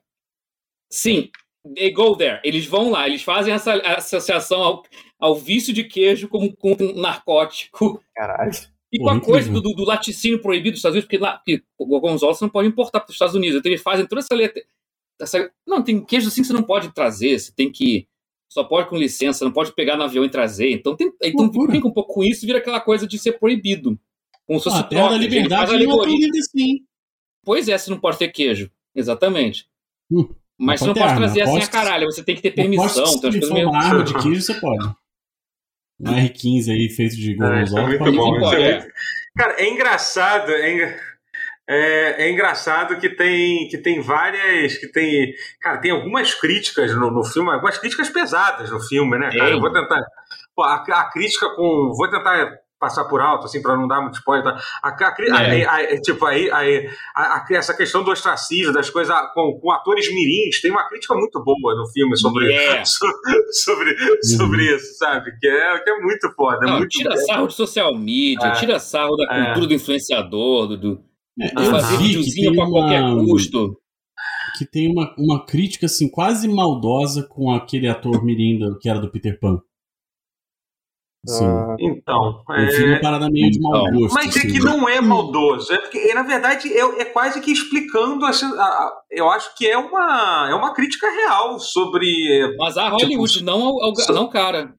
Sim, 0.90 1.30
they 1.74 1.90
go 1.90 2.16
there. 2.16 2.40
Eles 2.42 2.64
vão 2.64 2.90
lá, 2.90 3.06
eles 3.06 3.22
fazem 3.22 3.52
essa 3.52 3.74
associação 3.74 4.62
ao, 4.62 4.82
ao 5.20 5.34
vício 5.34 5.74
de 5.74 5.84
queijo 5.84 6.26
como 6.26 6.56
com 6.56 6.74
um 6.80 6.98
narcótico. 6.98 8.02
Caralho. 8.16 8.52
E 8.90 8.98
com 8.98 9.10
a 9.10 9.20
coisa 9.20 9.50
do, 9.50 9.60
do, 9.60 9.84
laticínio 9.84 10.40
proibido 10.40 10.70
dos 10.70 10.78
Estados 10.78 10.94
Unidos, 10.94 11.06
porque, 11.06 11.18
lá, 11.18 11.36
porque 11.36 11.62
o 11.76 11.84
gorgonzola 11.84 12.32
você 12.32 12.44
não 12.44 12.50
pode 12.50 12.68
importar 12.68 13.00
para 13.00 13.10
os 13.10 13.14
Estados 13.14 13.34
Unidos. 13.34 13.58
Então 13.58 13.70
eles 13.70 13.82
fazem 13.82 14.06
toda 14.06 14.22
essa 14.22 14.34
letra. 14.34 14.62
Essa... 15.20 15.52
Não, 15.66 15.82
tem 15.82 16.02
queijo 16.02 16.28
assim 16.28 16.40
que 16.40 16.46
você 16.46 16.54
não 16.54 16.62
pode 16.62 16.94
trazer, 16.94 17.38
você 17.38 17.52
tem 17.52 17.70
que 17.70 18.08
só 18.52 18.64
pode 18.64 18.88
com 18.88 18.96
licença, 18.96 19.44
não 19.44 19.52
pode 19.52 19.72
pegar 19.74 19.96
no 19.96 20.02
avião 20.02 20.24
e 20.24 20.28
trazer. 20.28 20.70
Então, 20.70 20.94
tem, 20.94 21.10
então 21.22 21.48
brinca 21.48 21.88
um 21.88 21.92
pouco 21.92 22.14
com 22.14 22.24
isso, 22.24 22.46
vira 22.46 22.58
aquela 22.58 22.80
coisa 22.80 23.06
de 23.06 23.18
ser 23.18 23.38
proibido. 23.38 23.98
Como 24.46 24.58
se 24.58 24.64
fosse 24.64 24.78
ah, 24.78 24.82
troca. 24.82 25.10
da 25.10 25.16
liberdade 25.16 25.74
alegoria. 25.74 26.28
Assim. 26.38 26.80
Pois 27.44 27.68
é, 27.68 27.78
você 27.78 27.90
não 27.90 27.98
pode 27.98 28.18
ter 28.18 28.28
queijo. 28.28 28.70
Exatamente. 28.94 29.66
Hum, 30.10 30.28
Mas 30.58 30.80
você 30.80 30.86
não 30.86 30.94
pode 30.94 31.16
trazer 31.16 31.42
assim 31.42 31.62
a 31.62 31.66
caralho, 31.66 32.06
você 32.06 32.22
tem 32.22 32.36
que 32.36 32.42
ter 32.42 32.50
permissão. 32.50 33.06
Se 33.06 33.20
for 33.20 33.54
meio... 33.54 33.70
uma 33.70 33.82
arma 33.82 34.04
de 34.04 34.14
queijo, 34.14 34.42
você 34.42 34.54
pode. 34.54 34.86
Um 36.00 36.12
R15 36.12 36.70
aí 36.70 36.88
feito 36.90 37.16
de 37.16 37.34
gorgonzola. 37.34 37.80
É, 37.80 37.94
é 37.94 37.98
muito 37.98 38.16
bom. 38.16 38.40
Pode, 38.40 38.62
é. 38.62 38.86
Cara, 39.36 39.62
é 39.62 39.70
engraçado. 39.70 40.50
É... 40.50 41.11
É, 41.68 42.24
é, 42.24 42.30
engraçado 42.30 42.98
que 42.98 43.08
tem, 43.08 43.68
que 43.68 43.78
tem 43.78 44.00
várias. 44.00 44.76
que 44.78 44.88
tem. 44.88 45.32
Cara, 45.60 45.78
tem 45.78 45.92
algumas 45.92 46.34
críticas 46.34 46.94
no, 46.94 47.10
no 47.10 47.24
filme, 47.24 47.50
algumas 47.52 47.78
críticas 47.78 48.10
pesadas 48.10 48.70
no 48.70 48.80
filme, 48.80 49.18
né, 49.18 49.30
cara? 49.30 49.50
Eu 49.50 49.60
vou 49.60 49.72
tentar. 49.72 50.00
Pô, 50.54 50.64
a, 50.64 50.74
a, 50.74 51.10
crítica 51.10 51.48
com. 51.54 51.92
Vou 51.96 52.10
tentar 52.10 52.58
passar 52.80 53.04
por 53.04 53.20
alto, 53.20 53.46
assim, 53.46 53.62
para 53.62 53.76
não 53.76 53.86
dar 53.86 54.00
muito 54.00 54.14
spoiler. 54.14 54.42
Tá? 54.42 54.60
A, 54.82 54.88
a, 54.90 55.82
é. 55.82 56.00
tipo, 56.00 56.26
aí, 56.26 56.50
aí 56.50 56.90
essa 57.52 57.76
questão 57.76 58.02
do 58.02 58.10
ostracismo, 58.10 58.72
das 58.72 58.90
coisas 58.90 59.16
com, 59.32 59.56
com, 59.60 59.70
atores 59.70 60.12
mirins, 60.12 60.60
tem 60.60 60.72
uma 60.72 60.88
crítica 60.88 61.14
muito 61.14 61.40
boa 61.44 61.76
no 61.76 61.86
filme 61.92 62.16
sobre, 62.18 62.52
é. 62.52 62.82
sobre, 62.84 63.96
sobre, 64.20 64.68
uhum. 64.68 64.76
isso, 64.76 64.98
sabe? 64.98 65.30
Que 65.38 65.46
é, 65.46 65.78
que 65.78 65.90
é 65.90 66.00
muito 66.00 66.28
foda. 66.34 66.66
É 66.66 66.70
não, 66.70 66.78
muito 66.78 66.90
tira 66.90 67.14
bom. 67.14 67.24
sarro 67.24 67.46
de 67.46 67.54
social 67.54 67.96
media, 67.96 68.48
é. 68.48 68.52
tira 68.54 68.80
sarro 68.80 69.14
da 69.14 69.32
é. 69.32 69.44
cultura 69.44 69.66
do 69.68 69.74
influenciador, 69.74 70.66
do, 70.66 70.76
do 70.76 71.11
é, 71.40 71.46
eu 71.56 71.70
fazer 71.70 71.96
videozinho 71.98 72.54
pra 72.54 72.66
qualquer 72.66 73.02
custo. 73.24 73.78
Que 74.58 74.66
tem 74.66 74.90
uma, 74.90 75.14
uma 75.18 75.44
crítica 75.46 75.86
assim, 75.86 76.10
quase 76.10 76.46
maldosa 76.46 77.26
com 77.26 77.50
aquele 77.50 77.88
ator 77.88 78.24
Mirinda 78.24 78.76
que 78.80 78.88
era 78.88 79.00
do 79.00 79.10
Peter 79.10 79.38
Pan. 79.40 79.58
Sim. 81.24 81.46
Ah, 81.46 81.76
então. 81.78 82.42
Eu 82.48 82.54
é... 82.56 82.90
uma 82.90 83.00
parada 83.00 83.30
meio 83.30 83.50
de 83.50 83.60
mau 83.60 83.86
então, 83.86 84.00
gosto. 84.00 84.14
Mas 84.14 84.36
é 84.36 84.40
assim, 84.40 84.48
que 84.52 84.58
não 84.58 84.88
é 84.88 85.00
maldoso. 85.00 85.72
É 85.72 85.78
porque, 85.78 86.12
na 86.14 86.24
verdade, 86.24 86.72
é, 86.72 86.80
é 87.00 87.04
quase 87.04 87.40
que 87.40 87.52
explicando. 87.52 88.26
Essa, 88.26 88.46
a, 88.46 88.64
a, 88.64 89.02
eu 89.08 89.30
acho 89.30 89.56
que 89.56 89.66
é 89.66 89.78
uma, 89.78 90.48
é 90.50 90.54
uma 90.54 90.74
crítica 90.74 91.08
real 91.08 91.60
sobre. 91.60 92.56
Mas 92.58 92.76
a 92.76 92.88
Hollywood, 92.88 93.32
tipo, 93.34 93.44
não 93.44 93.62
ao, 93.62 93.82
ao, 93.84 93.92
não 94.12 94.28
cara. 94.28 94.74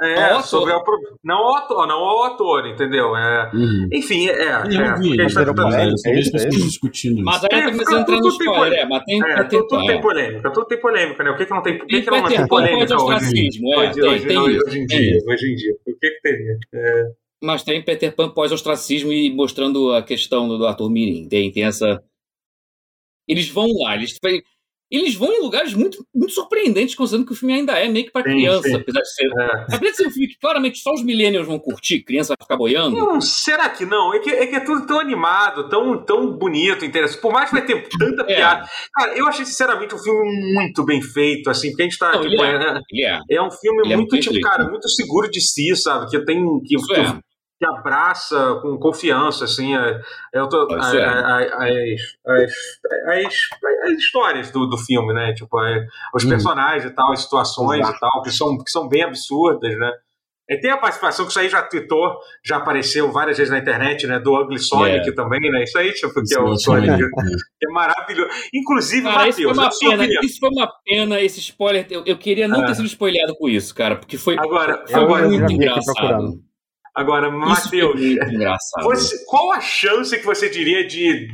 É, 0.00 0.30
ao 0.30 0.42
sobre 0.44 0.72
a, 0.72 0.80
não 1.24 1.38
ao 1.38 1.56
ator, 1.56 1.86
não 1.88 1.96
ao 1.96 2.22
ator, 2.22 2.68
entendeu? 2.68 3.16
É, 3.16 3.50
uhum. 3.52 3.88
Enfim, 3.92 4.28
é. 4.28 4.32
Eu 4.32 4.80
é, 4.80 4.96
vi, 4.96 5.20
é, 5.20 5.26
tá, 5.26 5.42
eu 5.42 6.14
vejo 6.14 6.30
pessoas 6.30 6.54
discutindo 6.54 7.20
Mas 7.24 7.42
aí 7.42 7.50
tá 7.50 7.70
começando 7.72 7.96
a 7.96 8.00
entrar 8.02 8.18
no 8.20 8.28
spoiler, 8.28 8.78
é, 8.78 8.84
mas 8.86 9.04
tem, 9.04 9.20
é, 9.20 9.42
tudo, 9.42 9.66
tudo 9.66 9.86
tem 9.86 10.00
polêmica, 10.00 10.52
tudo 10.52 10.66
tem 10.66 10.80
polêmica, 10.80 11.24
né? 11.24 11.30
O 11.30 11.36
que, 11.36 11.46
que 11.46 11.50
não 11.50 11.62
tem, 11.62 11.78
por 11.78 11.86
que, 11.88 12.02
que 12.02 12.10
não 12.12 12.28
tem 12.28 12.46
polêmica 12.46 13.02
hoje, 13.02 13.14
é, 13.14 13.78
hoje, 13.78 14.02
hoje, 14.02 14.26
tem, 14.26 14.38
hoje, 14.38 14.58
hoje 14.64 14.78
em 14.78 14.86
dia? 14.86 15.18
Hoje 15.26 15.50
em 15.50 15.54
dia, 15.56 15.74
por 15.84 15.98
que 15.98 16.10
que 16.10 16.20
teria? 16.22 16.58
É. 16.74 17.04
Mas 17.42 17.64
tem 17.64 17.82
Peter 17.82 18.14
Pan 18.14 18.28
pós-ostracismo 18.28 19.12
e 19.12 19.34
mostrando 19.34 19.92
a 19.92 20.02
questão 20.02 20.46
do, 20.46 20.58
do 20.58 20.66
ator 20.68 20.88
Mirim, 20.88 21.28
tem, 21.28 21.50
tem 21.50 21.64
essa... 21.64 22.00
Eles 23.26 23.48
vão 23.48 23.66
lá, 23.82 23.96
eles 23.96 24.16
eles 24.90 25.14
vão 25.14 25.32
em 25.32 25.40
lugares 25.40 25.74
muito, 25.74 26.04
muito 26.14 26.32
surpreendentes, 26.32 26.94
considerando 26.94 27.26
que 27.26 27.32
o 27.32 27.36
filme 27.36 27.54
ainda 27.54 27.72
é 27.78 27.88
meio 27.88 28.06
que 28.06 28.12
para 28.12 28.22
criança, 28.22 28.68
sim. 28.68 28.74
apesar 28.74 29.00
de 29.00 29.14
ser. 29.14 29.26
É. 29.26 29.74
Apesar 29.74 29.90
de 29.90 29.96
ser 29.96 30.06
um 30.06 30.10
filme 30.10 30.28
que 30.28 30.38
claramente 30.38 30.78
só 30.78 30.92
os 30.92 31.02
millennials 31.02 31.46
vão 31.46 31.58
curtir, 31.58 32.02
criança 32.02 32.34
vai 32.38 32.44
ficar 32.44 32.56
boiando. 32.56 32.96
Não, 32.96 33.20
será 33.20 33.68
que 33.68 33.84
não? 33.84 34.14
É 34.14 34.18
que, 34.18 34.30
é 34.30 34.46
que 34.46 34.56
é 34.56 34.60
tudo 34.60 34.86
tão 34.86 34.98
animado, 34.98 35.68
tão, 35.68 36.04
tão 36.04 36.32
bonito, 36.36 36.84
interessante. 36.84 37.20
Por 37.20 37.32
mais 37.32 37.50
que 37.50 37.56
vai 37.56 37.66
ter 37.66 37.88
tanta 37.98 38.22
é. 38.22 38.36
piada. 38.36 38.66
Cara, 38.94 39.16
eu 39.16 39.26
achei 39.26 39.44
sinceramente 39.44 39.94
um 39.94 39.98
filme 39.98 40.54
muito 40.54 40.84
bem 40.84 41.02
feito, 41.02 41.50
assim, 41.50 41.68
porque 41.68 41.82
a 41.82 41.84
gente 41.84 41.98
tá. 41.98 42.12
Não, 42.12 42.28
tipo, 42.28 42.42
é, 42.42 42.80
é, 42.94 43.20
é, 43.30 43.42
um 43.42 43.50
filme 43.50 43.82
ele 43.84 43.96
muito, 43.96 44.18
tipo, 44.18 44.40
cara, 44.40 44.68
muito 44.68 44.88
seguro 44.88 45.30
de 45.30 45.40
si, 45.40 45.74
sabe? 45.76 46.10
Que 46.10 46.24
tem. 46.24 46.42
Que, 46.60 46.76
que, 46.76 46.94
é 46.94 47.27
que 47.58 47.66
abraça 47.66 48.60
com 48.62 48.78
confiança, 48.78 49.44
assim, 49.44 49.76
é, 49.76 50.00
eu 50.32 50.48
tô, 50.48 50.72
as, 50.74 50.94
as, 50.94 51.52
as, 52.24 52.52
as, 53.84 53.92
histórias 53.98 54.50
do, 54.52 54.66
do 54.66 54.78
filme, 54.78 55.12
né? 55.12 55.34
Tipo, 55.34 55.60
é, 55.64 55.84
os 56.14 56.24
hum. 56.24 56.28
personagens 56.28 56.84
e 56.84 56.94
tal, 56.94 57.12
as 57.12 57.22
situações 57.22 57.80
Exato. 57.80 57.96
e 57.96 58.00
tal, 58.00 58.22
que 58.22 58.30
são, 58.30 58.58
que 58.58 58.70
são 58.70 58.88
bem 58.88 59.02
absurdas, 59.02 59.76
né? 59.76 59.90
E 60.50 60.56
tem 60.56 60.70
a 60.70 60.78
participação 60.78 61.26
que 61.26 61.30
isso 61.30 61.40
aí 61.40 61.48
já 61.48 61.60
tweetou, 61.60 62.16
já 62.42 62.56
apareceu 62.56 63.12
várias 63.12 63.36
vezes 63.36 63.52
na 63.52 63.58
internet, 63.58 64.06
né? 64.06 64.18
Do 64.18 64.34
Ugly 64.34 64.58
Sonic 64.58 64.96
yeah. 64.96 65.14
também, 65.14 65.50
né? 65.50 65.64
Isso 65.64 65.76
aí, 65.76 65.92
tipo, 65.92 66.14
que 66.24 66.34
é 66.34 66.40
o 66.40 66.56
Sonic. 66.56 66.96
que 66.96 67.68
é 67.68 67.70
maravilhoso. 67.70 68.30
Inclusive, 68.54 69.02
cara, 69.02 69.26
Matheus, 69.26 69.36
isso 69.36 69.50
foi 69.50 69.58
uma 69.58 69.70
pena. 69.78 70.06
Isso 70.24 70.38
foi 70.40 70.48
uma 70.48 70.72
pena, 70.86 71.20
esse 71.20 71.40
spoiler. 71.40 71.86
Eu, 71.90 72.02
eu 72.06 72.16
queria 72.16 72.48
não 72.48 72.62
é. 72.62 72.66
ter 72.66 72.76
sido 72.76 72.86
spoilado 72.86 73.36
com 73.36 73.46
isso, 73.46 73.74
cara, 73.74 73.96
porque 73.96 74.16
foi, 74.16 74.38
agora, 74.38 74.84
foi 74.86 75.02
agora, 75.02 75.28
muito 75.28 75.52
engraçado. 75.52 76.47
Agora, 76.98 77.30
Matheus, 77.30 78.00
qual 79.28 79.52
a 79.52 79.60
chance 79.60 80.18
que 80.18 80.26
você 80.26 80.50
diria 80.50 80.84
de. 80.84 81.28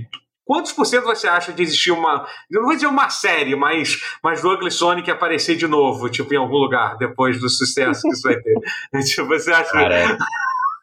Quantos 0.44 0.72
por 0.72 0.84
cento 0.84 1.04
você 1.04 1.26
acha 1.26 1.54
de 1.54 1.62
existir 1.62 1.90
uma. 1.90 2.28
Eu 2.50 2.60
não 2.60 2.66
vou 2.66 2.74
dizer 2.74 2.86
uma 2.86 3.08
série, 3.08 3.56
mas, 3.56 3.98
mas 4.22 4.42
do 4.42 4.52
Ugly 4.52 4.70
Sonic 4.70 5.10
aparecer 5.10 5.56
de 5.56 5.66
novo, 5.66 6.10
tipo, 6.10 6.34
em 6.34 6.36
algum 6.36 6.58
lugar, 6.58 6.98
depois 6.98 7.40
do 7.40 7.48
sucesso 7.48 8.02
que 8.02 8.10
isso 8.10 8.28
vai 8.28 8.36
ter? 8.38 8.54
tipo, 9.08 9.26
você 9.26 9.52
acha. 9.52 9.72
Cara. 9.72 10.18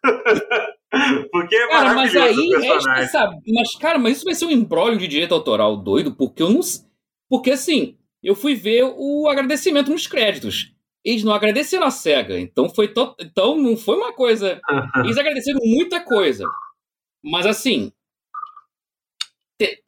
porque 1.32 1.56
é 1.56 1.68
cara, 1.68 1.94
mas 1.94 2.16
aí 2.16 2.50
resta 2.60 3.08
sabe, 3.08 3.36
mas 3.54 3.76
cara, 3.76 4.00
mas 4.00 4.18
isso 4.18 4.26
vai 4.26 4.34
ser 4.34 4.46
um 4.46 4.52
embrólio 4.52 4.98
de 4.98 5.08
direito 5.08 5.36
autoral 5.36 5.78
doido, 5.78 6.12
porque 6.16 6.42
eu 6.42 6.50
não 6.50 6.62
porque 7.30 7.52
assim, 7.52 8.00
eu 8.24 8.34
fui 8.34 8.56
ver 8.56 8.92
o 8.98 9.30
agradecimento 9.30 9.92
nos 9.92 10.08
créditos 10.08 10.74
eles 11.04 11.24
não 11.24 11.34
agradeceram 11.34 11.86
a 11.86 11.92
SEGA. 11.92 12.40
Então 12.40 12.70
foi 12.70 12.88
to... 12.88 13.16
então 13.20 13.58
não 13.58 13.76
foi 13.76 13.98
uma 13.98 14.14
coisa. 14.14 14.62
Eles 15.04 15.18
agradeceram 15.18 15.60
muita 15.64 16.00
coisa. 16.02 16.46
Mas 17.24 17.46
assim. 17.46 17.92
Te... 19.60 19.82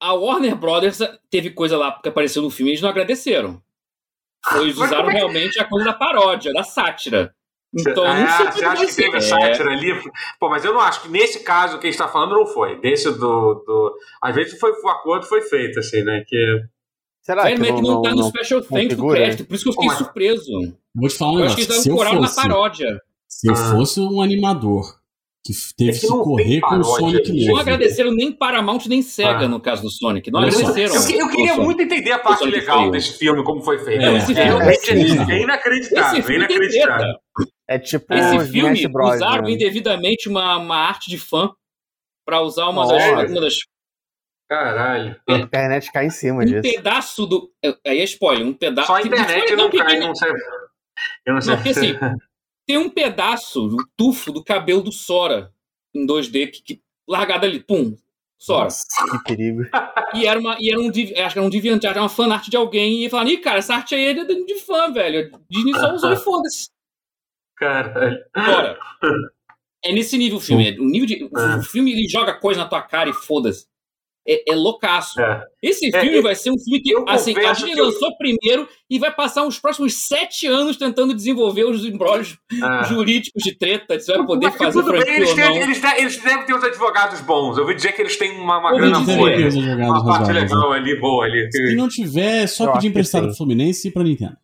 A 0.00 0.14
Warner 0.14 0.54
Brothers 0.56 1.00
teve 1.28 1.50
coisa 1.50 1.76
lá 1.76 1.98
que 2.00 2.08
apareceu 2.08 2.40
no 2.40 2.50
filme 2.50 2.70
e 2.70 2.72
eles 2.74 2.82
não 2.82 2.88
agradeceram. 2.88 3.62
Eles 4.54 4.76
usaram 4.76 5.10
é 5.10 5.14
realmente 5.14 5.60
a 5.60 5.64
coisa 5.64 5.86
da 5.86 5.92
paródia, 5.92 6.52
da 6.52 6.62
sátira. 6.62 7.34
Então, 7.74 8.04
ah, 8.04 8.14
não 8.14 8.28
sei 8.28 8.46
você 8.46 8.64
acha 8.64 8.86
que 8.86 8.94
teve 8.94 9.20
sátira 9.20 9.70
ali? 9.70 9.92
Pô, 10.38 10.48
mas 10.48 10.64
eu 10.64 10.72
não 10.72 10.80
acho 10.80 11.02
que 11.02 11.08
nesse 11.08 11.42
caso 11.42 11.78
que 11.78 11.86
a 11.86 11.90
gente 11.90 12.00
está 12.00 12.08
falando 12.08 12.36
não 12.36 12.46
foi. 12.46 12.80
Desse 12.80 13.10
do, 13.10 13.54
do. 13.66 13.98
Às 14.22 14.34
vezes 14.34 14.58
foi, 14.58 14.70
o 14.70 14.88
acordo 14.88 15.26
foi 15.26 15.42
feito, 15.42 15.78
assim, 15.80 16.02
né? 16.02 16.24
Que 16.26 16.62
Será 17.28 17.42
Sério, 17.42 17.62
que, 17.62 17.70
não, 17.72 17.82
não, 17.82 18.00
tá 18.00 18.10
no 18.12 18.16
não, 18.22 18.28
Special 18.30 18.62
Thanks 18.62 18.96
do 18.96 19.06
crédito, 19.06 19.44
por 19.44 19.54
isso 19.54 19.64
que 19.64 19.68
eu 19.68 19.74
fiquei 19.74 19.90
surpreso. 19.90 20.50
Vou 20.94 21.08
te 21.10 21.14
falar 21.14 21.32
um 21.32 21.36
negócio. 21.36 21.58
Eu 21.58 21.62
acho 21.62 21.82
que 21.82 21.90
eles 21.90 22.04
deram 22.04 22.20
na 22.22 22.30
paródia. 22.30 23.02
Se 23.28 23.48
eu 23.48 23.52
ah. 23.52 23.70
fosse 23.72 24.00
um 24.00 24.22
animador 24.22 24.98
que 25.44 25.52
teve 25.76 25.98
é 25.98 26.00
que, 26.00 26.06
correr 26.06 26.60
com 26.62 26.78
o 26.78 26.84
Sonic 26.84 27.30
mesmo. 27.30 27.52
Não 27.52 27.60
agradeceram 27.60 28.14
nem 28.14 28.32
Paramount 28.32 28.86
nem 28.88 29.02
Sega 29.02 29.44
ah. 29.44 29.48
no 29.48 29.60
caso 29.60 29.82
do 29.82 29.90
Sonic. 29.90 30.30
Não 30.30 30.40
agradeceram. 30.40 30.94
Eu, 30.94 31.20
eu 31.20 31.28
queria 31.28 31.56
muito 31.56 31.82
entender 31.82 32.12
a 32.12 32.18
parte 32.18 32.46
legal 32.46 32.78
feio. 32.78 32.92
desse 32.92 33.18
filme, 33.18 33.44
como 33.44 33.60
foi 33.60 33.78
feito. 33.78 34.02
É, 34.02 34.16
esse 34.16 34.34
filme 34.34 34.40
é, 34.40 35.34
é, 35.34 35.38
é 35.38 35.42
inacreditável. 35.42 36.18
Esse 36.18 36.32
é 36.32 36.34
inacreditável. 36.34 37.14
É 37.68 37.78
tipo 37.78 38.14
Esse 38.14 38.50
filme 38.50 38.86
usaram 38.86 39.42
né? 39.44 39.50
indevidamente 39.50 40.30
uma, 40.30 40.56
uma 40.56 40.76
arte 40.76 41.10
de 41.10 41.18
fã 41.18 41.50
para 42.24 42.40
usar 42.40 42.70
uma 42.70 42.86
das, 42.86 43.30
uma 43.30 43.40
das 43.42 43.54
Caralho. 44.48 45.20
A 45.28 45.34
internet 45.34 45.92
cai 45.92 46.06
em 46.06 46.10
cima 46.10 46.42
um 46.42 46.46
disso. 46.46 46.58
Um 46.60 46.62
pedaço 46.62 47.26
do. 47.26 47.52
Aí 47.86 47.98
é 47.98 48.04
spoiler, 48.04 48.46
um 48.46 48.54
pedaço. 48.54 48.86
Só 48.86 48.94
a 48.94 49.02
internet 49.02 49.54
não, 49.54 49.70
cai, 49.70 49.98
não 49.98 50.14
sei. 50.14 50.30
Eu 51.26 51.34
não 51.34 51.40
sei. 51.42 51.54
Não, 51.54 51.62
porque 51.62 51.78
assim, 51.78 51.94
tem 52.66 52.78
um 52.78 52.88
pedaço, 52.88 53.66
um 53.68 53.76
tufo 53.94 54.32
do 54.32 54.42
cabelo 54.42 54.82
do 54.82 54.90
Sora 54.90 55.52
em 55.94 56.06
2D 56.06 56.50
que, 56.50 56.62
que 56.62 56.82
largado 57.06 57.44
ali, 57.44 57.60
pum, 57.60 57.94
Sora. 58.38 58.64
Nossa, 58.64 58.86
que 59.10 59.24
perigo. 59.24 59.62
E 60.14 60.26
era, 60.26 60.40
uma, 60.40 60.56
e 60.58 60.70
era 60.70 60.80
um, 60.80 60.88
acho 60.88 61.02
que 61.12 61.18
era 61.38 61.42
um 61.42 61.50
DeviantArt, 61.50 61.90
era 61.90 62.00
uma 62.00 62.08
fanart 62.08 62.48
de 62.48 62.56
alguém, 62.56 63.04
e 63.04 63.10
falando, 63.10 63.28
ih, 63.28 63.36
cara, 63.36 63.58
essa 63.58 63.74
arte 63.74 63.94
aí 63.94 64.06
é 64.06 64.14
de, 64.14 64.46
de 64.46 64.54
fã, 64.54 64.90
velho. 64.90 65.30
Disney 65.50 65.74
só 65.74 65.92
usou 65.92 66.10
e 66.10 66.16
foda-se. 66.24 66.70
Caralho. 67.54 68.18
Bora. 68.34 68.78
É 69.84 69.92
nesse 69.92 70.16
nível 70.16 70.38
o 70.38 70.40
filme. 70.40 70.80
O, 70.80 70.84
nível 70.86 71.06
de, 71.06 71.24
o 71.30 71.38
é. 71.38 71.62
filme 71.62 71.92
ele 71.92 72.08
joga 72.08 72.40
coisa 72.40 72.62
na 72.62 72.66
tua 72.66 72.80
cara 72.80 73.10
e 73.10 73.12
foda-se 73.12 73.66
é, 74.28 74.52
é 74.52 74.54
loucaço. 74.54 75.18
É. 75.20 75.42
Esse 75.62 75.88
é, 75.94 76.00
filme 76.00 76.20
vai 76.20 76.34
ser 76.34 76.50
um 76.50 76.58
filme 76.58 76.80
que, 76.80 76.94
assim, 77.06 77.34
a 77.38 77.52
Disney 77.52 77.74
lançou 77.74 78.14
primeiro 78.18 78.68
e 78.90 78.98
vai 78.98 79.10
passar 79.10 79.46
os 79.46 79.58
próximos 79.58 80.06
sete 80.06 80.46
anos 80.46 80.76
tentando 80.76 81.14
desenvolver 81.14 81.64
os 81.64 81.84
embrólios 81.84 82.38
é. 82.52 82.84
jurídicos 82.84 83.42
de 83.42 83.56
treta, 83.56 83.98
se 83.98 84.12
vai 84.12 84.26
poder 84.26 84.50
Porque 84.50 84.64
fazer 84.64 84.82
franquia 84.82 85.16
eles, 85.16 85.34
têm, 85.34 85.56
eles, 85.56 85.82
eles, 85.96 86.22
devem 86.22 86.44
ter 86.44 86.54
os 86.54 86.62
advogados 86.62 87.20
bons. 87.22 87.56
Eu 87.56 87.62
ouvi 87.62 87.74
dizer 87.74 87.92
que 87.92 88.02
eles 88.02 88.18
têm 88.18 88.38
uma, 88.38 88.58
uma 88.58 88.72
grana 88.72 89.00
boa. 89.00 89.30
Uma 89.30 90.04
parte 90.04 90.32
legal 90.32 90.72
ali, 90.72 91.00
boa 91.00 91.24
ali. 91.24 91.50
Se 91.50 91.74
não 91.74 91.88
tiver, 91.88 92.46
só 92.46 92.72
pedir 92.72 92.88
emprestado 92.88 93.26
pro 93.28 93.36
Fluminense 93.36 93.88
e 93.88 93.90
pra 93.90 94.02
Nintendo. 94.02 94.36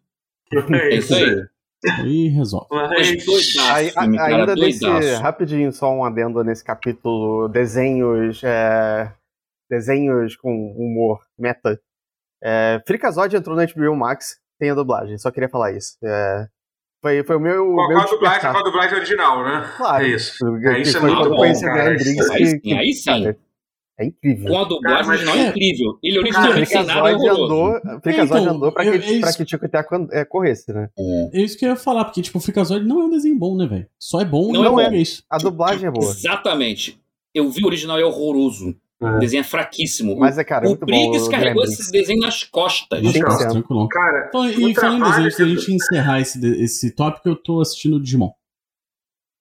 É 0.73 0.95
isso 0.97 1.15
aí. 1.15 1.45
Aí 1.99 2.29
resolve. 2.29 2.67
Mas, 2.71 3.19
aí, 3.59 3.93
ainda 3.97 4.55
desse, 4.55 4.87
rapidinho, 5.21 5.71
só 5.71 5.93
um 5.93 6.03
adendo 6.03 6.43
nesse 6.43 6.65
capítulo, 6.65 7.47
desenhos 7.49 8.41
é, 8.43 9.13
desenhos 9.69 10.37
com 10.37 10.73
humor 10.77 11.21
meta. 11.39 11.81
É, 12.43 12.83
Fricazod 12.87 13.35
entrou 13.35 13.57
no 13.57 13.67
HBO 13.67 13.97
Max, 13.97 14.39
tem 14.59 14.71
a 14.71 14.75
dublagem, 14.75 15.19
só 15.19 15.31
queria 15.31 15.49
falar 15.49 15.73
isso. 15.73 15.97
É, 16.03 16.47
foi, 17.05 17.23
foi 17.23 17.37
o 17.37 17.41
meu. 17.41 17.67
Com, 17.67 17.89
meu 17.89 17.99
a, 17.99 18.05
dublagem, 18.05 18.41
com 18.41 18.59
a 18.59 18.63
dublagem 18.63 18.97
original, 18.97 19.45
né? 19.45 19.71
Claro. 19.77 20.05
É 20.05 20.09
isso. 20.09 20.57
É, 20.57 20.81
isso 20.81 20.97
é 20.97 21.01
muito 21.01 21.31
bom. 21.31 21.61
Cara, 21.61 21.91
aí, 21.91 21.99
sim, 21.99 22.61
que, 22.61 22.73
aí 22.73 22.93
sim. 22.95 23.05
Cara, 23.05 23.39
é 23.99 24.07
incrível. 24.07 24.49
Com 24.49 24.59
a 24.59 24.65
dublagem 24.65 25.11
original 25.11 25.37
é 25.37 25.47
incrível. 25.49 25.99
Ele 26.03 26.19
originalmente 26.19 26.75
nada 26.75 27.11
andou, 27.11 27.81
Frikazoid 28.03 28.43
então, 28.43 28.57
andou 28.57 28.73
pra, 28.73 28.85
que, 28.85 28.89
é 28.89 29.21
pra 29.21 29.33
que 29.35 29.45
Tico 29.45 29.67
é, 30.13 30.25
corresse, 30.25 30.73
né? 30.73 30.89
É. 30.99 31.41
é 31.41 31.43
isso 31.43 31.59
que 31.59 31.67
eu 31.67 31.71
ia 31.71 31.77
falar, 31.77 32.07
porque 32.07 32.23
tipo, 32.23 32.39
o 32.39 32.41
Frikazoid 32.41 32.87
não 32.87 33.03
é 33.03 33.05
um 33.05 33.11
desenho 33.11 33.39
bom, 33.39 33.55
né, 33.55 33.67
velho? 33.67 33.87
Só 33.99 34.21
é 34.21 34.25
bom 34.25 34.51
não, 34.51 34.63
não 34.63 34.81
é, 34.81 34.87
é 34.87 35.03
A 35.29 35.37
dublagem 35.37 35.87
é 35.87 35.91
boa. 35.91 36.11
Exatamente. 36.11 36.99
Eu 37.35 37.51
vi 37.51 37.63
o 37.63 37.67
original 37.67 37.99
é 37.99 38.05
horroroso. 38.05 38.75
É. 39.05 39.17
O 39.17 39.19
desenho 39.19 39.41
é 39.41 39.45
fraquíssimo. 39.45 40.17
Mas 40.17 40.39
é, 40.39 40.45
cara, 40.45 40.69
o 40.69 40.77
Briggs 40.77 41.29
carregou 41.29 41.65
esse 41.65 41.91
desenho 41.91 42.21
nas 42.21 42.43
costas. 42.45 43.03
Nossa, 43.03 43.49
tranquilo. 43.49 43.89
Cara, 43.89 44.27
então, 44.29 44.49
e 44.49 44.75
falando 44.75 45.05
desenho, 45.05 45.27
antes 45.27 45.39
da 45.39 45.45
gente 45.45 45.73
encerrar 45.73 46.21
esse, 46.21 46.63
esse 46.63 46.95
tópico, 46.95 47.29
eu 47.29 47.37
tô 47.37 47.61
assistindo 47.61 47.97
o 47.97 48.03
Digimon. 48.03 48.31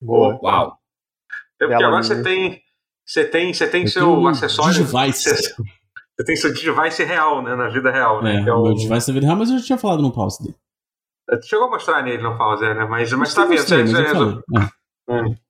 Boa. 0.01 0.39
Uau. 0.43 0.77
É 1.61 1.65
porque 1.65 1.83
agora 1.83 2.03
você 2.03 2.21
tem. 2.21 2.61
Você 3.05 3.25
tem, 3.25 3.53
você 3.53 3.67
tem 3.67 3.87
seu 3.87 4.27
acessório. 4.27 4.73
Digivice. 4.73 5.29
Você, 5.29 5.53
você 5.53 6.25
tem 6.25 6.35
seu 6.35 6.53
Digivice 6.53 7.03
real, 7.03 7.41
né? 7.41 7.55
Na 7.55 7.69
vida 7.69 7.91
real, 7.91 8.21
né? 8.21 8.37
É, 8.37 8.49
é 8.49 8.53
o 8.53 8.63
meu 8.63 8.73
Digivice 8.73 9.07
na 9.07 9.13
vida 9.13 9.25
real, 9.27 9.37
mas 9.37 9.49
eu 9.49 9.59
já 9.59 9.65
tinha 9.65 9.77
falado 9.77 10.01
no 10.01 10.11
pause 10.11 10.43
dele. 10.43 10.55
Chegou 11.43 11.67
a 11.67 11.71
mostrar 11.71 12.03
nele 12.03 12.21
no 12.21 12.37
pause, 12.37 12.63
né? 12.63 12.85
Mas, 12.85 13.11
mas 13.13 13.33
tá 13.33 13.45
vendo. 13.45 13.61
Você, 13.61 13.75
é. 13.75 15.13
é. 15.15 15.42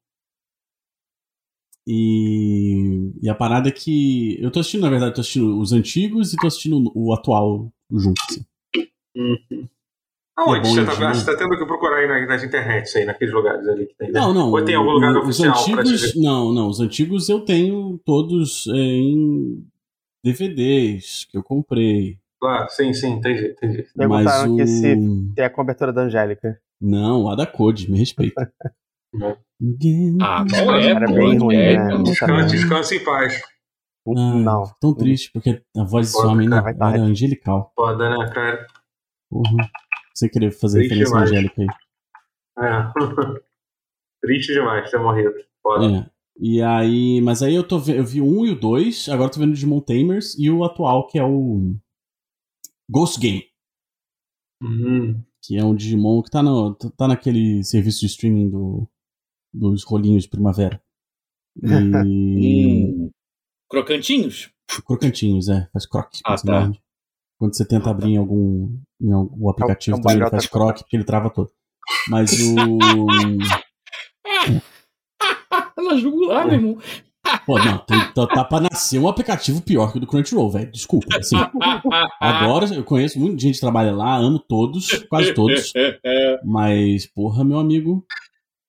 E, 1.85 3.11
e 3.21 3.29
a 3.29 3.35
parada 3.35 3.69
é 3.69 3.71
que. 3.71 4.41
Eu 4.41 4.51
tô 4.51 4.59
assistindo, 4.59 4.81
na 4.81 4.89
verdade, 4.89 5.15
tô 5.15 5.21
assistindo 5.21 5.59
os 5.59 5.73
antigos 5.73 6.33
e 6.33 6.37
tô 6.37 6.47
assistindo 6.47 6.91
o 6.95 7.13
atual 7.13 7.71
junto. 7.91 8.21
Assim. 8.29 8.45
Uhum. 9.15 9.67
Aonde? 10.35 10.69
Você 10.69 10.85
tá, 10.85 11.13
você 11.13 11.25
tá, 11.25 11.37
tendo 11.37 11.57
que 11.57 11.65
procurar 11.65 11.97
aí 11.97 12.07
nas, 12.07 12.27
nas 12.27 12.43
internets, 12.43 12.95
aí, 12.95 13.05
naqueles 13.05 13.33
lugares 13.33 13.67
ali 13.67 13.85
que 13.85 13.95
tem. 13.95 14.11
Né? 14.11 14.19
Não, 14.19 14.33
não. 14.33 14.49
Ou 14.49 14.65
tem 14.65 14.75
algum 14.75 14.91
lugar 14.91 15.11
os 15.11 15.23
oficial 15.23 15.59
antigos, 15.59 16.15
Não, 16.15 16.53
não. 16.53 16.67
Os 16.69 16.79
antigos 16.79 17.29
eu 17.29 17.41
tenho 17.41 17.99
todos 18.03 18.65
em 18.67 19.63
DVDs 20.23 21.25
que 21.29 21.37
eu 21.37 21.43
comprei. 21.43 22.17
Claro, 22.39 22.67
sim, 22.69 22.93
sim, 22.93 23.11
entendi, 23.11 23.51
entendi. 23.51 23.85
Perguntaram 23.95 24.41
Mas 24.41 24.51
o... 24.51 24.55
que 24.57 24.67
se 24.67 24.95
tem 25.35 25.45
a 25.45 25.49
cobertura 25.49 25.93
da 25.93 26.01
Angélica. 26.01 26.59
Não, 26.81 27.29
a 27.29 27.35
da 27.35 27.45
Code, 27.45 27.89
me 27.89 27.99
respeita. 27.99 28.51
ah, 30.21 30.45
qual 30.49 30.75
é? 30.75 30.87
Era 30.87 31.05
bem 31.05 31.37
ruim, 31.37 31.55
né? 31.55 31.97
Descanse, 32.03 32.55
descanse 32.55 32.95
em 32.97 33.03
paz. 33.03 33.41
Ah, 34.07 34.35
não. 34.35 34.63
Tão 34.81 34.93
triste, 34.93 35.31
porque 35.31 35.63
a 35.77 35.83
voz 35.83 36.11
desse 36.11 36.25
homem 36.25 36.47
era, 36.47 36.69
era 36.69 37.01
angelical. 37.01 37.71
Foda, 37.75 38.09
né, 38.09 38.31
cara? 38.33 38.67
Uhum. 39.31 39.57
Você 40.13 40.29
queria 40.29 40.51
fazer 40.51 40.79
triste 40.79 40.99
referência 40.99 41.13
demais. 41.13 41.31
angélica 41.31 41.61
aí. 41.61 41.67
É. 42.59 42.93
triste 44.21 44.53
demais 44.53 44.91
ter 44.91 44.99
morrido. 44.99 45.33
Foda. 45.61 45.85
É. 45.85 46.13
E 46.39 46.61
aí, 46.61 47.21
mas 47.21 47.43
aí 47.43 47.53
eu 47.53 47.65
tô 47.65 47.77
eu 47.89 48.03
vi 48.03 48.19
o 48.19 48.25
um 48.25 48.45
e 48.45 48.51
o 48.51 48.59
dois, 48.59 49.07
agora 49.07 49.29
tô 49.29 49.39
vendo 49.39 49.51
o 49.51 49.53
Digimon 49.53 49.79
Tamers 49.79 50.37
e 50.37 50.49
o 50.49 50.63
atual 50.63 51.07
que 51.07 51.19
é 51.19 51.23
o 51.23 51.75
Ghost 52.89 53.19
Game. 53.19 53.45
Uhum. 54.61 55.23
Que 55.43 55.57
é 55.57 55.63
um 55.63 55.75
Digimon 55.75 56.21
que 56.23 56.31
tá, 56.31 56.41
no, 56.41 56.73
tá 56.75 57.07
naquele 57.07 57.63
serviço 57.63 57.99
de 57.99 58.07
streaming 58.07 58.49
do, 58.49 58.89
dos 59.53 59.83
rolinhos 59.83 60.23
de 60.23 60.29
primavera. 60.29 60.81
E... 62.05 63.11
Crocantinhos? 63.69 64.51
Crocantinhos, 64.85 65.49
é. 65.49 65.67
Faz 65.71 65.85
croque. 65.85 66.19
Ah, 66.25 66.35
tá. 66.35 66.71
Quando 67.37 67.55
você 67.55 67.65
tenta 67.65 67.89
abrir 67.89 68.11
em 68.11 68.17
algum, 68.17 68.79
em 69.01 69.11
algum 69.11 69.49
aplicativo, 69.49 69.97
é 69.97 70.01
também 70.01 70.17
ele 70.17 70.29
faz 70.29 70.47
croque, 70.47 70.83
porque 70.83 70.95
ele 70.95 71.03
trava 71.03 71.29
todo. 71.29 71.51
Mas 72.09 72.31
o. 72.39 72.77
Na 75.83 75.97
jugular, 75.97 76.45
meu 76.45 76.55
irmão. 76.55 76.77
Pô, 77.45 77.57
não, 77.59 77.77
tem, 77.79 77.99
tá, 78.13 78.27
tá 78.27 78.43
pra 78.43 78.61
nascer 78.61 78.99
um 78.99 79.07
aplicativo 79.07 79.61
pior 79.61 79.91
que 79.91 79.97
o 79.97 80.01
do 80.01 80.07
Crunchyroll, 80.07 80.51
velho. 80.51 80.71
Desculpa. 80.71 81.17
Assim, 81.17 81.35
agora 82.19 82.65
eu 82.73 82.83
conheço 82.83 83.19
muita 83.19 83.41
gente 83.41 83.55
que 83.55 83.61
trabalha 83.61 83.91
lá, 83.93 84.15
amo 84.15 84.39
todos, 84.39 85.03
quase 85.09 85.33
todos. 85.33 85.71
Mas, 86.43 87.05
porra, 87.07 87.43
meu 87.43 87.59
amigo. 87.59 88.05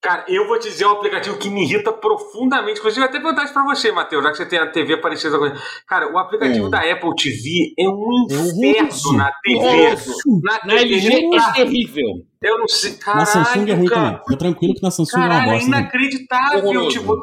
Cara, 0.04 0.22
eu 0.28 0.46
vou 0.46 0.58
te 0.58 0.68
dizer 0.68 0.84
um 0.84 0.90
aplicativo 0.90 1.38
que 1.38 1.48
me 1.48 1.62
irrita 1.62 1.90
profundamente. 1.90 2.78
Inclusive, 2.78 3.06
até 3.06 3.18
perguntar 3.18 3.44
isso 3.44 3.54
pra 3.54 3.64
você, 3.64 3.90
Matheus, 3.90 4.22
já 4.22 4.30
que 4.32 4.36
você 4.36 4.44
tem 4.44 4.58
a 4.58 4.70
TV 4.70 4.98
parecida 4.98 5.38
com 5.38 5.50
Cara, 5.86 6.12
o 6.12 6.18
aplicativo 6.18 6.66
é. 6.66 6.70
da 6.70 6.80
Apple 6.80 7.14
TV 7.16 7.72
é 7.78 7.88
um 7.88 8.26
é 8.30 8.34
inferno 8.34 9.16
na 9.16 9.32
TV. 9.42 9.96
Na, 10.42 10.60
na 10.66 10.74
LG 10.74 11.08
é 11.08 11.52
terrível. 11.54 12.22
Eu 12.42 12.58
não 12.58 12.68
sei, 12.68 12.96
cara. 12.96 13.20
Na 13.20 13.24
Samsung 13.24 13.70
é 13.70 13.72
ruim 13.72 13.86
cara. 13.86 14.02
também. 14.02 14.18
Fica 14.24 14.36
tranquilo 14.36 14.74
que 14.74 14.82
na 14.82 14.90
Samsung 14.90 15.10
Caralho, 15.10 15.32
é 15.32 15.36
uma 15.36 15.52
bosta. 15.54 15.64
É 15.64 15.68
inacreditável. 15.68 16.88
Tipo, 16.88 17.22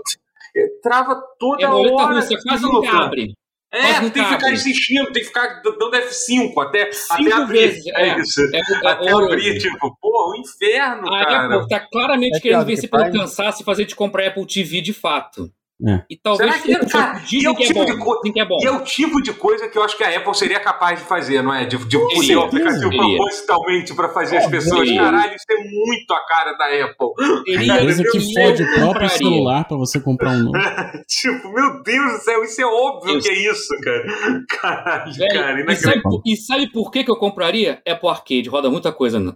trava 0.81 1.21
toda 1.37 1.63
é, 1.63 1.69
hora. 1.69 2.19
Você 2.19 2.35
quase 2.41 2.63
não 2.63 2.83
abre. 2.89 3.35
É, 3.73 4.01
tem 4.09 4.11
que 4.11 4.25
ficar 4.25 4.51
insistindo, 4.51 5.05
tem 5.13 5.21
que 5.21 5.29
ficar 5.29 5.61
dando 5.63 5.91
F5 5.91 6.53
até, 6.61 6.89
até 7.09 7.31
abrir. 7.31 7.59
Vezes, 7.59 7.87
é, 7.87 8.09
é, 8.09 8.19
isso. 8.19 8.41
É, 8.53 8.57
é, 8.57 8.87
até 8.87 9.11
abrir, 9.11 9.59
tipo, 9.59 9.97
porra, 10.01 10.31
o 10.31 10.35
inferno, 10.35 11.07
a 11.07 11.25
cara. 11.25 11.55
Apple 11.55 11.69
tá 11.69 11.79
claramente 11.79 12.37
é 12.37 12.39
querendo 12.41 12.65
vencer 12.65 12.89
pelo 12.89 13.09
cansaço 13.11 13.61
e 13.61 13.65
fazer 13.65 13.85
de 13.85 13.95
comprar 13.95 14.27
Apple 14.27 14.45
TV 14.45 14.81
de 14.81 14.91
fato. 14.91 15.49
É. 15.87 16.03
E 16.09 16.15
talvez 16.15 16.61
Será 16.61 16.61
que, 16.61 16.85
cara, 16.89 17.19
dizem, 17.19 17.51
é 17.51 17.55
que, 17.55 17.65
tipo 17.65 17.81
é 17.81 17.95
bom, 17.95 18.21
que 18.21 18.39
é 18.39 18.45
bom. 18.45 18.57
E 18.61 18.65
é 18.65 18.71
o 18.71 18.83
tipo 18.83 19.21
de 19.21 19.33
coisa 19.33 19.67
que 19.67 19.77
eu 19.77 19.83
acho 19.83 19.97
que 19.97 20.03
a 20.03 20.15
Apple 20.15 20.35
seria 20.35 20.59
capaz 20.59 20.99
de 20.99 21.05
fazer, 21.05 21.41
não 21.41 21.53
é? 21.53 21.65
De, 21.65 21.77
de 21.77 21.97
poder 21.97 22.37
um 22.37 22.41
aplicativo 22.41 22.89
propositalmente 22.89 23.95
para 23.95 24.09
fazer 24.09 24.37
as 24.37 24.47
pessoas. 24.47 24.87
Seria. 24.87 25.01
Caralho, 25.01 25.33
isso 25.33 25.45
é 25.49 25.63
muito 25.63 26.11
a 26.13 26.25
cara 26.25 26.53
da 26.53 26.65
Apple. 26.65 27.45
Seria 27.45 27.79
coisa 27.79 28.03
que 28.03 28.33
fode 28.33 28.63
o 28.63 28.73
próprio 28.75 29.09
celular 29.09 29.67
para 29.67 29.77
você 29.77 29.99
comprar 29.99 30.31
um 30.31 30.43
novo. 30.43 30.57
tipo, 31.07 31.51
meu 31.51 31.81
Deus 31.81 32.11
do 32.13 32.19
céu, 32.19 32.43
isso 32.43 32.61
é 32.61 32.65
óbvio 32.65 33.17
isso. 33.17 33.27
que 33.27 33.33
é 33.33 33.51
isso, 33.51 33.67
cara. 33.81 34.43
Caralho, 34.49 35.13
Velho, 35.13 35.33
cara. 35.33 35.71
E 35.71 35.75
sabe, 35.75 36.01
e 36.25 36.35
sabe, 36.37 36.71
por 36.71 36.91
que, 36.91 37.03
que 37.03 37.11
eu 37.11 37.17
compraria? 37.17 37.81
Apple 37.87 38.09
Arcade, 38.09 38.49
roda 38.49 38.69
muita 38.69 38.91
coisa 38.91 39.19
no, 39.19 39.35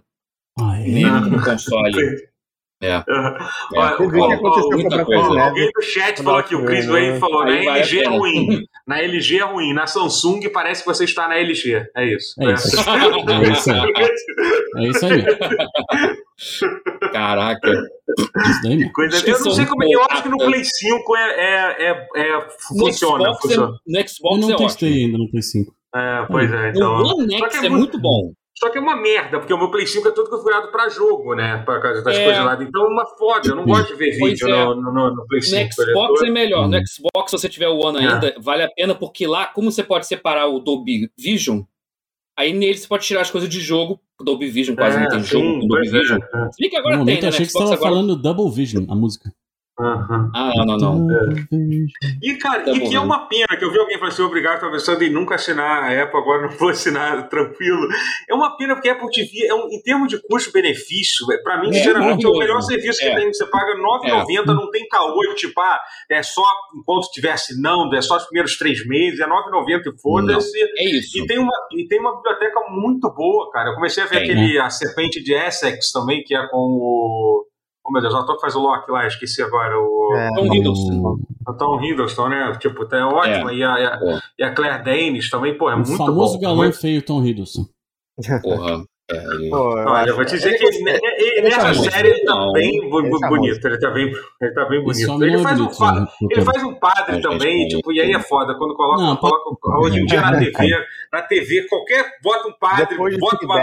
ah, 0.58 0.78
é? 0.78 0.88
no 0.88 1.42
console. 1.42 2.35
É. 2.80 2.88
é. 2.88 3.02
Olha, 3.74 3.96
o, 3.98 4.04
o, 4.04 5.34
o, 5.34 5.40
alguém 5.40 5.70
do 5.72 5.82
chat 5.82 6.22
falou 6.22 6.38
aqui, 6.38 6.54
o 6.54 6.64
Chris 6.64 6.86
Wayne 6.86 7.18
falou, 7.18 7.44
na 7.44 7.56
LG 7.56 8.00
é 8.00 8.08
ruim. 8.08 8.66
Na 8.86 9.00
LG 9.00 9.38
é 9.38 9.44
ruim, 9.44 9.72
na 9.72 9.86
Samsung 9.86 10.40
parece 10.52 10.82
que 10.82 10.88
você 10.88 11.04
está 11.04 11.26
na 11.26 11.38
LG. 11.38 11.86
É 11.96 12.04
isso. 12.04 12.34
É, 12.38 12.52
isso. 12.52 12.76
é 12.78 13.52
isso 13.52 13.72
aí. 13.72 13.92
É 14.76 14.88
isso 14.88 15.06
aí. 15.06 15.24
Caraca. 17.12 17.70
Isso 17.70 18.62
daí 18.62 18.92
Coisa, 18.92 19.26
eu 19.26 19.40
não 19.40 19.50
sei 19.52 19.64
como. 19.64 19.82
Eu 19.84 20.02
acho 20.10 20.22
que 20.22 20.28
no 20.28 20.36
Play 20.36 20.64
5 20.64 21.16
é, 21.16 21.22
é, 21.22 22.08
é, 22.14 22.20
é 22.20 22.46
funciona. 22.68 23.28
No 23.28 23.40
funciona. 23.40 23.72
no 23.86 24.08
Xbox 24.08 24.42
eu 24.42 24.48
não 24.48 24.50
é 24.50 24.56
testei 24.56 24.90
ótimo. 24.90 25.06
ainda 25.06 25.18
no 25.18 25.30
Play 25.30 25.42
5. 25.42 25.74
É, 25.94 26.26
pois 26.30 26.52
é. 26.52 26.70
Então... 26.70 27.02
O 27.02 27.20
One 27.20 27.34
X 27.34 27.62
é, 27.62 27.66
é 27.66 27.68
muito 27.70 27.98
bom. 27.98 28.32
Só 28.58 28.70
que 28.70 28.78
é 28.78 28.80
uma 28.80 28.96
merda, 28.96 29.38
porque 29.38 29.52
o 29.52 29.58
meu 29.58 29.70
Play 29.70 29.86
5 29.86 30.08
é 30.08 30.10
todo 30.12 30.30
configurado 30.30 30.68
pra 30.68 30.88
jogo, 30.88 31.34
né? 31.34 31.58
Por 31.58 31.80
causa 31.80 32.02
das 32.02 32.16
é. 32.16 32.24
coisas 32.24 32.44
lá. 32.44 32.54
Então 32.54 32.84
é 32.84 32.88
uma 32.88 33.04
foda. 33.04 33.48
Eu 33.48 33.54
não 33.54 33.66
gosto 33.66 33.88
de 33.88 33.94
ver 33.96 34.18
pois 34.18 34.32
vídeo 34.32 34.48
é. 34.48 34.64
no, 34.64 34.74
no, 34.76 35.14
no, 35.14 35.26
Play 35.26 35.42
5. 35.42 35.62
No 35.62 35.72
Xbox 35.72 36.22
é 36.22 36.30
melhor. 36.30 36.66
No 36.66 36.86
Xbox, 36.86 37.30
se 37.30 37.38
você 37.38 37.48
tiver 37.50 37.68
o 37.68 37.78
One 37.78 37.98
é. 37.98 38.08
ainda, 38.08 38.34
vale 38.38 38.62
a 38.62 38.70
pena, 38.70 38.94
porque 38.94 39.26
lá, 39.26 39.46
como 39.46 39.70
você 39.70 39.82
pode 39.82 40.06
separar 40.06 40.46
o 40.46 40.58
Dolby 40.58 41.10
Vision, 41.18 41.62
aí 42.34 42.54
nele 42.54 42.78
você 42.78 42.88
pode 42.88 43.06
tirar 43.06 43.20
as 43.20 43.30
coisas 43.30 43.48
de 43.48 43.60
jogo. 43.60 44.00
O 44.18 44.24
Dolby 44.24 44.48
Vision 44.48 44.74
quase 44.74 44.98
não 44.98 45.08
tem 45.08 45.22
sim, 45.22 45.26
jogo 45.26 45.60
com 45.60 45.66
Dolby 45.66 45.90
Vision. 45.90 46.18
É. 46.18 46.52
Se 46.52 46.68
que 46.70 46.76
agora 46.76 46.96
no 46.96 47.04
tem, 47.04 47.14
momento, 47.14 47.22
né? 47.24 47.28
Achei 47.28 47.44
que 47.44 47.52
você 47.52 47.58
estava 47.58 47.74
agora... 47.74 47.90
falando 47.90 48.16
Double 48.16 48.50
Vision, 48.50 48.86
a 48.88 48.94
música. 48.94 49.30
Uhum. 49.78 50.30
Ah, 50.34 50.52
não, 50.56 50.64
não, 50.64 50.98
não. 50.98 51.10
É. 51.14 51.16
E, 52.22 52.34
cara, 52.36 52.64
tá 52.64 52.72
e 52.72 52.80
bom, 52.80 52.88
que 52.88 52.96
é 52.96 53.00
uma 53.00 53.28
pena 53.28 53.58
que 53.58 53.62
eu 53.62 53.70
vi 53.70 53.78
alguém 53.78 53.98
falando 53.98 54.12
assim: 54.14 54.22
obrigado, 54.22 54.54
estou 54.54 54.70
pensando 54.70 55.04
em 55.04 55.10
nunca 55.10 55.34
assinar 55.34 55.82
a 55.82 56.02
Apple, 56.02 56.18
agora 56.18 56.42
não 56.42 56.48
vou 56.48 56.70
assinar, 56.70 57.28
tranquilo. 57.28 57.86
É 58.26 58.34
uma 58.34 58.56
pena 58.56 58.74
porque 58.74 58.88
a 58.88 58.92
Apple 58.92 59.10
TV, 59.10 59.46
é 59.46 59.54
um, 59.54 59.68
em 59.70 59.82
termos 59.82 60.08
de 60.08 60.18
custo-benefício, 60.26 61.30
é, 61.30 61.36
para 61.42 61.60
mim, 61.60 61.68
é, 61.68 61.82
geralmente 61.82 62.24
é 62.24 62.28
o 62.28 62.38
melhor 62.38 62.62
serviço 62.62 63.00
que 63.00 63.06
é. 63.06 63.16
tem. 63.16 63.30
Você 63.30 63.44
paga 63.50 63.74
R$ 63.74 63.82
9,90, 63.82 64.42
é. 64.42 64.46
não 64.46 64.70
tem 64.70 64.88
caô, 64.88 65.14
tipo, 65.34 65.60
ah, 65.60 65.78
é 66.10 66.22
só 66.22 66.44
enquanto 66.74 67.04
estiver 67.04 67.32
assinando, 67.32 67.94
é 67.94 68.00
só 68.00 68.16
os 68.16 68.24
primeiros 68.24 68.56
três 68.56 68.86
meses, 68.86 69.20
é 69.20 69.24
R$ 69.24 69.30
9,90 69.30 69.94
e 69.94 70.00
foda-se. 70.00 70.58
É 70.78 70.84
isso. 70.88 71.18
E 71.18 71.26
tem, 71.26 71.38
uma, 71.38 71.52
e 71.72 71.86
tem 71.86 72.00
uma 72.00 72.16
biblioteca 72.16 72.60
muito 72.70 73.12
boa, 73.12 73.50
cara. 73.50 73.68
Eu 73.68 73.74
comecei 73.74 74.02
a 74.02 74.06
ver 74.06 74.20
tem, 74.20 74.30
aquele, 74.30 74.54
né? 74.54 74.60
a 74.60 74.70
Serpente 74.70 75.22
de 75.22 75.34
Essex 75.34 75.92
também, 75.92 76.24
que 76.24 76.34
é 76.34 76.48
com 76.48 76.56
o. 76.56 77.46
Oh, 77.86 77.92
meu 77.92 78.02
Deus, 78.02 78.14
o 78.14 78.16
ator 78.16 78.34
que 78.34 78.40
faz 78.40 78.56
o 78.56 78.60
Loki 78.60 78.90
lá, 78.90 79.06
esqueci 79.06 79.40
agora. 79.42 79.78
O 79.78 80.12
é, 80.16 80.28
Tom 80.34 80.54
Hiddleston. 80.54 81.18
O 81.46 81.54
Tom 81.54 81.80
Hiddleston, 81.80 82.28
né? 82.28 82.52
Tipo, 82.58 82.84
tá, 82.86 82.96
é 82.96 83.04
ótimo. 83.04 83.50
É. 83.50 83.54
E, 83.54 83.62
a, 83.62 83.78
e, 83.78 83.86
a, 83.86 84.20
e, 84.40 84.42
a, 84.42 84.54
Claire 84.54 84.82
Danes 84.82 85.30
também, 85.30 85.56
pô, 85.56 85.70
é 85.70 85.74
o 85.74 85.78
muito 85.78 85.96
bom. 85.96 86.02
O 86.02 86.06
famoso 86.06 86.38
galã 86.40 86.72
feio 86.72 87.00
Tom 87.02 87.24
Hiddleston. 87.24 87.66
Porra. 88.42 88.84
É, 89.08 89.24
ele... 89.24 89.50
Pô, 89.50 89.70
Olha, 89.70 90.08
eu 90.08 90.16
vou 90.16 90.24
te 90.24 90.34
dizer 90.34 90.58
que 90.58 90.64
ele, 90.64 90.90
ele, 90.90 91.42
nessa 91.42 91.72
série 91.74 92.08
ele 92.08 92.24
tá 92.24 92.50
bem 92.52 92.76
ele 92.76 92.90
bonito, 92.90 93.64
ele 93.64 93.78
tá 93.78 93.90
bem, 93.92 94.12
ele 94.42 94.52
tá 94.52 94.64
bem 94.64 94.82
bonito. 94.82 95.22
Ele 95.22 95.38
faz, 95.38 95.60
bonito, 95.60 95.80
um, 95.80 95.92
né? 95.92 96.06
ele 96.28 96.42
faz 96.42 96.62
um 96.64 96.74
padre 96.74 97.22
também, 97.22 97.68
tipo, 97.68 97.92
e 97.92 98.00
aí 98.00 98.10
é 98.10 98.18
foda, 98.18 98.56
quando 98.58 98.74
coloca, 98.74 99.02
não, 99.02 99.16
coloca 99.16 99.78
hoje 99.78 100.00
em 100.00 100.06
dia 100.06 100.20
na 100.20 100.36
TV, 100.36 100.84
na 101.12 101.22
TV, 101.22 101.68
qualquer, 101.68 102.04
bota 102.20 102.48
um 102.48 102.52
padre, 102.58 102.98
bota 103.16 103.44
uma... 103.46 103.60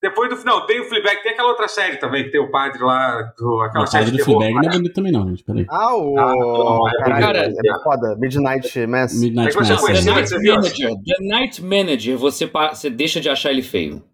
Depois 0.00 0.30
do 0.30 0.36
final, 0.36 0.64
tem 0.64 0.80
o 0.80 0.84
Fleabag, 0.84 1.22
tem 1.22 1.32
aquela 1.32 1.48
outra 1.48 1.66
série 1.66 1.96
também, 1.96 2.22
que 2.24 2.30
tem 2.30 2.40
o 2.40 2.50
padre 2.52 2.80
lá, 2.80 3.20
do, 3.36 3.60
aquela 3.62 3.84
o 3.84 3.86
série 3.86 4.12
do 4.12 4.24
Fleabag 4.24 4.54
não 4.54 4.62
é 4.62 4.76
bonito 4.76 4.94
também 4.94 5.10
não, 5.10 5.28
gente, 5.28 5.42
peraí. 5.42 5.66
Ah, 5.68 5.96
o... 5.96 6.16
Ah, 6.16 6.92
caralho, 6.98 7.20
cara, 7.20 7.38
é 7.48 7.82
foda, 7.82 8.16
Midnight 8.16 8.86
Mass. 8.86 9.20
Midnight 9.20 9.56
é 9.56 9.60
Mass. 9.60 9.68
Você 9.80 10.04
The, 10.04 10.10
Night 10.10 10.34
Manager, 10.34 10.90
The 11.04 11.24
Night 11.24 11.62
Manager, 11.62 12.16
você, 12.16 12.46
você 12.46 12.90
deixa 12.90 13.20
de 13.20 13.28
achar 13.28 13.50
ele 13.50 13.62
feio. 13.62 14.04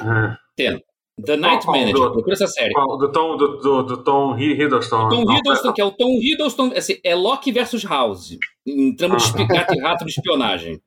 Ah. 0.00 0.38
Tem. 0.56 0.82
The 1.22 1.36
Night 1.36 1.64
qual, 1.64 1.78
Manager, 1.78 2.10
procura 2.10 2.32
essa 2.32 2.46
série. 2.46 2.72
Qual, 2.72 2.98
do 2.98 3.12
Tom, 3.12 3.36
do, 3.36 3.58
do, 3.58 3.82
do 3.82 4.02
Tom 4.02 4.38
Hiddleston. 4.38 5.08
Tom 5.10 5.32
Hiddleston, 5.32 5.72
que 5.72 5.80
é 5.80 5.84
o 5.84 5.92
Tom 5.92 6.18
Hiddleston, 6.20 6.72
assim, 6.74 6.98
é 7.04 7.14
Loki 7.14 7.52
versus 7.52 7.84
House, 7.84 8.36
em 8.66 8.96
trama 8.96 9.18
de 9.18 9.46
gato 9.46 9.74
e 9.74 9.80
rato 9.80 10.04
de 10.04 10.10
espionagem. 10.10 10.80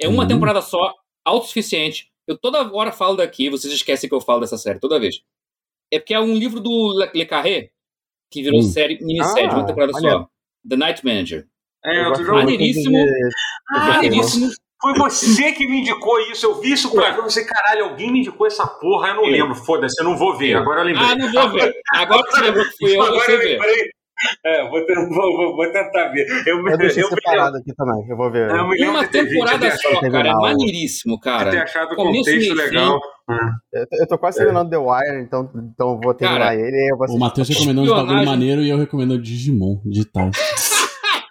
É 0.00 0.08
uma 0.08 0.22
uhum. 0.22 0.28
temporada 0.28 0.62
só, 0.62 0.94
autossuficiente, 1.24 2.10
eu 2.26 2.36
toda 2.36 2.70
hora 2.72 2.92
falo 2.92 3.16
daqui, 3.16 3.48
vocês 3.48 3.72
esquecem 3.72 4.08
que 4.08 4.14
eu 4.14 4.20
falo 4.20 4.40
dessa 4.40 4.58
série, 4.58 4.80
toda 4.80 5.00
vez. 5.00 5.22
É 5.90 5.98
porque 5.98 6.14
é 6.14 6.20
um 6.20 6.34
livro 6.34 6.60
do 6.60 7.08
Le 7.14 7.26
Carré, 7.26 7.70
que 8.30 8.42
virou 8.42 8.60
hum. 8.60 8.62
série, 8.62 9.02
minissérie, 9.02 9.48
ah, 9.50 9.54
uma 9.54 9.66
temporada 9.66 9.92
olha. 9.94 10.10
só. 10.10 10.28
The 10.68 10.76
Night 10.76 11.04
Manager. 11.04 11.46
É, 11.84 12.06
eu 12.06 12.34
maneiríssimo. 12.34 12.98
Maneiríssimo. 13.70 14.50
Foi 14.80 14.94
você 14.94 15.52
que 15.52 15.66
me 15.66 15.80
indicou 15.80 16.20
isso. 16.30 16.46
Eu 16.46 16.60
vi 16.60 16.72
isso 16.72 16.90
pra 16.90 17.12
ver. 17.12 17.22
Você, 17.22 17.44
caralho, 17.44 17.86
alguém 17.86 18.12
me 18.12 18.18
indicou 18.18 18.46
essa 18.46 18.66
porra. 18.66 19.08
Eu 19.08 19.14
não 19.14 19.24
lembro. 19.24 19.54
Foda-se, 19.54 20.00
eu 20.00 20.04
não 20.04 20.16
vou 20.16 20.36
ver. 20.36 20.54
Agora 20.54 20.80
eu 20.80 20.84
lembrei. 20.84 21.06
Ah, 21.06 21.16
não 21.16 21.32
vou 21.32 21.50
ver. 21.52 21.74
Agora 21.94 22.22
que 22.24 22.30
você 22.30 22.42
lembrou 22.42 22.64
que 22.64 22.76
fui 22.76 22.98
eu, 22.98 23.06
você 23.14 23.36
vê. 23.36 23.58
É, 24.44 24.68
vou, 24.68 24.84
tentar, 24.86 25.08
vou, 25.08 25.56
vou 25.56 25.72
tentar 25.72 26.08
ver. 26.08 26.26
Eu, 26.46 26.66
eu 26.66 26.78
deixei 26.78 27.02
eu 27.02 27.08
separado 27.08 27.58
aqui 27.58 27.74
também, 27.74 28.08
eu 28.08 28.16
vou 28.16 28.30
ver. 28.30 28.50
Eu 28.50 28.68
me 28.68 28.86
Uma 28.86 29.06
temporada 29.06 29.70
só, 29.76 30.00
cara, 30.00 30.28
é 30.28 30.32
maneiríssimo, 30.32 31.20
cara. 31.20 31.50
Ter 31.50 31.58
achado 31.58 31.92
o 31.92 31.96
contexto 31.96 32.54
legal. 32.54 32.98
Eu, 33.72 33.86
eu 33.92 34.06
tô 34.08 34.16
quase 34.16 34.38
terminando 34.38 34.70
The 34.70 34.78
Wire, 34.78 35.22
então, 35.22 35.50
então 35.54 36.00
vou 36.00 36.14
terminar 36.14 36.46
cara, 36.46 36.54
ele. 36.54 36.92
Eu 36.92 36.96
vou 36.96 37.16
o 37.16 37.18
Matheus 37.18 37.48
recomendou 37.48 37.84
um 37.84 37.88
bagulho 37.88 38.24
maneiro 38.24 38.62
e 38.62 38.70
eu 38.70 38.78
recomendo 38.78 39.20
Digimon 39.20 39.80
digital. 39.84 40.30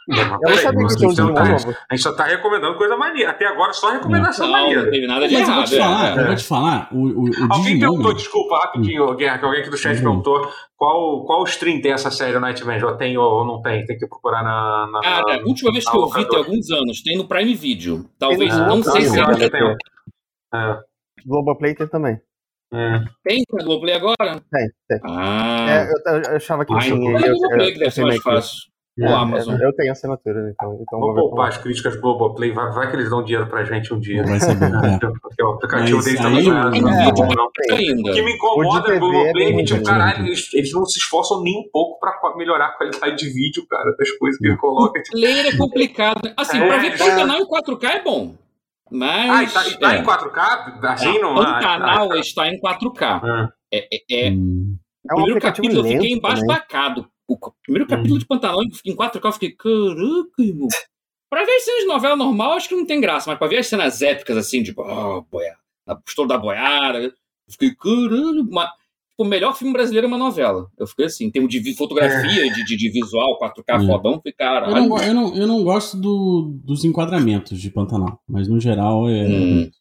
Eu 0.08 0.50
não 0.50 0.58
sabia 0.58 0.88
que 0.88 0.96
tinha 0.96 1.26
um 1.26 1.32
novo. 1.32 1.76
A 1.90 1.96
gente 1.96 2.04
só 2.04 2.14
tá 2.14 2.26
recomendando 2.26 2.78
coisa 2.78 2.96
maneira. 2.96 3.32
Até 3.32 3.48
agora 3.48 3.74
só 3.74 3.92
recomendação 3.92 4.46
não, 4.46 4.54
maneira. 4.54 4.84
Não 4.84 4.92
teve 4.92 5.08
nada 5.08 5.28
de 5.28 5.34
Mas 5.34 5.48
errado. 5.48 5.52
Eu 5.52 5.56
vou 5.56 5.66
te 5.66 5.78
falar, 5.78 6.08
é. 6.08 6.22
eu 6.22 6.26
vou 6.28 6.36
te 6.36 6.44
falar. 6.44 6.90
O, 6.92 6.98
o, 6.98 7.24
o 7.24 7.44
alguém 7.50 7.64
Digimon, 7.64 7.80
perguntou, 7.80 8.14
desculpa, 8.14 8.58
rapidinho, 8.58 9.10
hum. 9.10 9.16
Guerra, 9.16 9.38
que 9.40 9.46
alguém 9.46 9.62
aqui 9.62 9.70
do 9.70 9.78
chat 9.78 9.98
hum. 9.98 10.04
perguntou 10.04 10.52
qual, 10.78 11.26
qual 11.26 11.44
stream 11.46 11.82
tem 11.82 11.94
essa 11.94 12.12
série, 12.12 12.36
o 12.36 12.40
Nightmare? 12.40 12.80
Já 12.80 12.94
tem 12.96 13.18
ou 13.18 13.46
não 13.46 13.62
tem? 13.62 13.86
Tem 13.86 13.98
que 13.98 14.08
procurar 14.08 14.44
na. 14.44 14.88
na 14.92 15.02
Cara, 15.02 15.42
a 15.42 15.48
última 15.48 15.72
vez 15.72 15.90
que 15.90 15.98
eu 15.98 16.10
vi 16.10 16.28
tem 16.28 16.38
alguns 16.38 16.70
anos. 16.70 17.02
Tem 17.02 17.18
no 17.18 17.28
Prime 17.28 17.56
Video. 17.56 18.10
Talvez. 18.20 18.54
Ah, 18.54 18.68
não 18.68 18.84
sei 18.84 19.02
se 19.04 19.20
ainda 19.20 19.50
tem. 19.50 19.78
É. 20.54 20.80
Globoplay 21.26 21.74
tem 21.74 21.88
também. 21.88 22.20
É. 22.74 23.04
Tem 23.24 23.44
na 23.52 23.64
Globoplay 23.64 23.96
agora? 23.96 24.42
Tem, 24.52 24.70
tem. 24.88 25.00
Ah. 25.06 25.66
É, 25.70 25.84
eu, 25.86 26.22
eu, 26.22 26.36
achava 26.36 26.66
que 26.66 26.74
ah, 26.74 26.80
tinha. 26.80 26.96
Então 26.96 27.26
é 27.26 27.30
Globoplay 27.30 27.74
que 27.74 27.80
deve 27.80 27.92
ser 27.92 28.04
mais 28.04 28.22
fácil. 28.22 28.75
É, 28.98 29.12
Amazon. 29.12 29.60
Eu 29.60 29.74
tenho 29.74 29.92
assinatura, 29.92 30.52
então. 30.52 30.80
então 30.82 31.00
vou 31.00 31.14
poupar 31.14 31.50
as 31.50 31.58
críticas 31.58 31.96
do 31.96 32.02
Globoplay, 32.02 32.52
vai, 32.52 32.72
vai 32.72 32.90
que 32.90 32.96
eles 32.96 33.10
dão 33.10 33.22
dinheiro 33.22 33.46
pra 33.48 33.66
gente 33.66 33.94
um 33.94 34.00
dia. 34.00 34.24
Vai 34.24 34.40
ser 34.40 34.56
bom, 34.56 34.66
é. 34.86 34.98
Porque 35.22 35.44
o 35.44 35.52
aplicativo 35.52 36.02
deles 36.02 36.22
também 36.22 36.44
não 36.46 36.74
é, 36.74 36.78
é, 36.78 37.10
O 37.10 38.14
que 38.14 38.22
me 38.22 38.34
incomoda 38.34 38.94
no 38.94 39.00
Globoplay 39.00 39.48
é 39.48 39.54
que, 39.54 39.64
tipo, 39.66 39.84
caralho, 39.84 40.26
eles, 40.26 40.54
eles 40.54 40.72
não 40.72 40.86
se 40.86 40.98
esforçam 40.98 41.44
nem 41.44 41.60
um 41.60 41.70
pouco 41.70 42.00
pra 42.00 42.16
melhorar 42.38 42.68
a 42.68 42.72
qualidade 42.72 43.18
de 43.18 43.30
vídeo, 43.30 43.68
cara, 43.70 43.94
das 43.98 44.10
coisas 44.12 44.40
que 44.40 44.48
ele 44.48 44.58
coloca. 44.58 44.98
O 44.98 45.12
player 45.12 45.46
é 45.46 45.58
complicado. 45.58 46.22
Né? 46.24 46.34
Assim, 46.38 46.58
é, 46.58 46.68
pra 46.68 46.78
ver 46.78 46.98
Pantanal 46.98 47.38
em 47.38 47.46
4K 47.46 47.90
é 47.90 48.02
bom. 48.02 48.36
Mas. 48.90 49.30
Ah, 49.30 49.44
e 49.44 49.48
tá, 49.48 49.68
e 49.68 49.80
tá 49.80 49.96
é. 49.96 50.00
em 50.00 50.04
4K? 50.04 50.84
Assim, 50.84 51.20
não, 51.20 51.36
Pantanal 51.36 52.12
ah, 52.14 52.18
está 52.18 52.48
em 52.48 52.62
4K. 52.62 53.50
É, 53.74 53.88
é, 53.94 54.28
é, 54.28 54.32
hum. 54.32 54.78
é 55.10 55.14
um 55.14 55.18
primeiro 55.18 55.42
capítulo 55.42 55.86
eu 55.86 55.92
fiquei 55.92 56.14
embasbacado 56.14 57.06
o 57.28 57.38
primeiro 57.64 57.88
capítulo 57.88 58.16
hum. 58.16 58.20
de 58.20 58.26
Pantanal 58.26 58.62
em 58.64 58.96
4K, 58.96 59.26
eu 59.26 59.32
fiquei, 59.32 59.52
caraca, 59.52 60.42
irmão. 60.42 60.68
Pra 61.30 61.44
ver 61.44 61.52
as 61.52 61.64
cenas 61.64 61.82
de 61.82 61.88
novela 61.88 62.16
normal, 62.16 62.54
acho 62.54 62.70
que 62.70 62.76
não 62.76 62.86
tem 62.86 63.02
graça, 63.02 63.30
mas 63.30 63.40
pra 63.40 63.48
ver 63.48 63.58
as 63.58 63.68
cenas 63.68 64.02
épicas, 64.02 64.38
assim, 64.38 64.64
tipo, 64.64 64.82
oh, 64.82 65.22
boiada, 65.24 65.58
a 65.88 65.96
postura 65.96 66.28
da 66.30 66.38
boiada, 66.38 67.00
eu 67.00 67.12
fiquei, 67.50 67.76
caralho, 67.76 68.48
mas, 68.50 68.70
tipo, 68.70 69.24
o 69.24 69.26
melhor 69.26 69.56
filme 69.56 69.74
brasileiro 69.74 70.06
é 70.06 70.10
uma 70.10 70.18
novela. 70.18 70.70
Eu 70.78 70.86
fiquei 70.86 71.06
assim, 71.06 71.32
tem 71.32 71.46
de 71.48 71.76
fotografia, 71.76 72.48
é. 72.48 72.50
de, 72.50 72.66
de, 72.66 72.78
de, 72.78 72.90
visual, 72.90 73.40
4K 73.40 73.82
hum. 73.82 73.88
fodão, 73.88 74.16
fiquei, 74.18 74.34
cara. 74.34 74.68
Eu 74.68 74.76
não, 74.76 74.98
eu, 74.98 75.14
não, 75.14 75.36
eu 75.36 75.48
não 75.48 75.64
gosto 75.64 75.98
do, 75.98 76.54
dos 76.64 76.84
enquadramentos 76.86 77.60
de 77.60 77.70
Pantanal, 77.70 78.22
mas 78.28 78.48
no 78.48 78.60
geral 78.60 79.10
é. 79.10 79.26
Hum. 79.26 79.72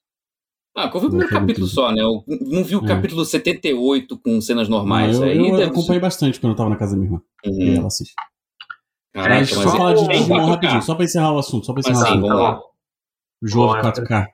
Ah, 0.77 0.91
eu 0.93 1.01
vi 1.01 1.07
o 1.07 1.09
primeiro 1.09 1.33
capítulo 1.33 1.67
só, 1.69 1.93
né? 1.93 2.03
Eu 2.03 2.25
não 2.27 2.65
vi 2.65 2.75
o 2.75 2.85
é. 2.85 2.89
capítulo 2.89 3.25
78 3.25 4.19
com 4.19 4.41
cenas 4.41 4.69
normais. 4.69 5.19
Não, 5.19 5.27
eu, 5.27 5.33
aí 5.33 5.51
eu 5.51 5.57
deve... 5.57 5.71
acompanhei 5.71 6.01
bastante 6.01 6.41
quando 6.41 6.53
eu 6.53 6.57
tava 6.57 6.71
na 6.71 6.77
casa 6.77 6.93
da 6.93 6.99
minha 6.99 7.09
irmã. 7.09 7.23
Uhum. 7.47 7.63
E 7.63 7.77
ela 7.77 7.87
assiste. 7.87 8.13
Caraca, 9.13 9.39
mas, 9.39 9.51
só 9.51 9.71
falar 9.71 9.95
de 9.95 10.09
Digimon 10.09 10.47
rapidinho, 10.47 10.83
só 10.83 10.97
pra 10.97 11.05
encerrar 11.05 11.33
o 11.33 11.39
assunto, 11.39 11.65
só 11.65 11.73
pra 11.73 11.81
encerrar 11.81 12.01
mas, 12.01 12.09
o 12.09 12.13
assunto. 12.13 12.27
Vamos 12.27 12.43
lá. 12.43 12.61
O 13.41 13.47
jogo 13.47 13.75
4K. 13.75 14.27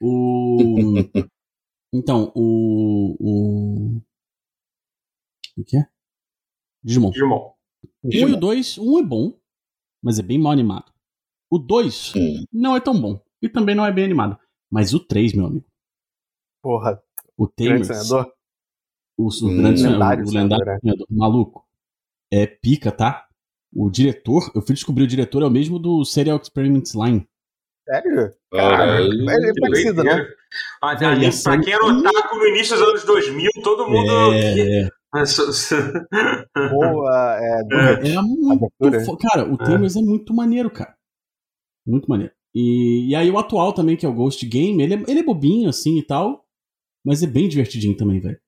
O. 0.00 0.56
então, 1.92 2.32
o. 2.34 3.16
O. 3.20 4.00
O 5.58 5.64
que 5.64 5.76
é? 5.76 5.86
Digimon. 6.82 7.10
Digimon. 7.10 7.52
Um 8.02 8.10
e 8.10 8.24
o 8.24 8.36
2, 8.36 8.78
um 8.78 8.98
é 8.98 9.02
bom, 9.02 9.38
mas 10.02 10.18
é 10.18 10.22
bem 10.22 10.38
mal 10.38 10.52
animado. 10.52 10.90
O 11.50 11.58
2 11.58 12.14
não 12.50 12.74
é 12.74 12.80
tão 12.80 12.98
bom. 12.98 13.20
E 13.42 13.48
também 13.48 13.74
não 13.74 13.84
é 13.84 13.92
bem 13.92 14.04
animado. 14.04 14.38
Mas 14.70 14.92
o 14.94 15.00
3, 15.00 15.34
meu 15.34 15.46
amigo. 15.46 15.66
Porra. 16.62 17.02
O 17.36 17.46
Tamers. 17.46 18.10
O, 19.18 19.28
o 19.28 19.28
hum, 19.46 19.56
grande 19.56 19.82
lendário, 19.82 20.24
o, 20.24 20.28
o 20.28 20.32
lendário 20.32 20.70
é. 20.70 20.78
sonhador. 20.80 21.06
Maluco. 21.10 21.66
É 22.30 22.46
pica, 22.46 22.90
tá? 22.90 23.26
O 23.74 23.90
diretor, 23.90 24.50
eu 24.54 24.62
fui 24.62 24.74
descobrir 24.74 25.04
o 25.04 25.06
diretor 25.06 25.42
é 25.42 25.46
o 25.46 25.50
mesmo 25.50 25.78
do 25.78 26.04
Serial 26.04 26.40
Experiments 26.40 26.94
Line. 26.94 27.26
Sério? 27.84 28.34
Cara, 28.52 29.00
ele 29.00 29.30
é 29.30 29.52
parecido, 29.60 30.02
né? 30.02 30.26
Pra 30.80 31.60
quem 31.60 31.72
era 31.72 31.84
otaku 31.84 32.36
no 32.36 32.46
início 32.46 32.76
dos 32.76 32.88
anos 32.88 33.04
2000, 33.04 33.50
todo 33.62 33.88
mundo. 33.88 34.32
É, 34.32 34.82
é. 34.82 34.88
Boa, 36.70 37.38
é, 37.40 38.10
Era 38.10 38.22
muito. 38.22 39.16
Cara, 39.18 39.50
o 39.50 39.56
Tamers 39.56 39.96
é. 39.96 40.00
é 40.00 40.02
muito 40.02 40.34
maneiro, 40.34 40.70
cara. 40.70 40.94
Muito 41.86 42.08
maneiro. 42.08 42.32
E, 42.58 43.10
e 43.10 43.14
aí 43.14 43.30
o 43.30 43.38
atual 43.38 43.70
também, 43.74 43.98
que 43.98 44.06
é 44.06 44.08
o 44.08 44.14
Ghost 44.14 44.46
Game, 44.46 44.82
ele 44.82 44.94
é, 44.94 45.04
ele 45.08 45.20
é 45.20 45.22
bobinho 45.22 45.68
assim 45.68 45.98
e 45.98 46.02
tal, 46.02 46.42
mas 47.04 47.22
é 47.22 47.26
bem 47.26 47.46
divertidinho 47.50 47.94
também, 47.94 48.18
velho. 48.18 48.40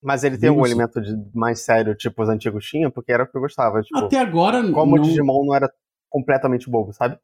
Mas 0.00 0.22
ele 0.22 0.38
tem 0.38 0.50
um 0.50 0.64
elemento 0.64 1.00
de 1.00 1.12
mais 1.34 1.58
sério, 1.60 1.96
tipo 1.96 2.22
os 2.22 2.28
antigos 2.28 2.64
tinham, 2.64 2.92
porque 2.92 3.10
era 3.10 3.24
o 3.24 3.26
que 3.26 3.36
eu 3.36 3.40
gostava. 3.40 3.82
Tipo, 3.82 3.98
até 3.98 4.20
agora. 4.20 4.62
Como 4.70 4.94
não... 4.94 5.02
o 5.02 5.06
Digimon 5.06 5.46
não 5.46 5.54
era 5.54 5.68
completamente 6.08 6.70
bobo, 6.70 6.92
sabe? 6.92 7.18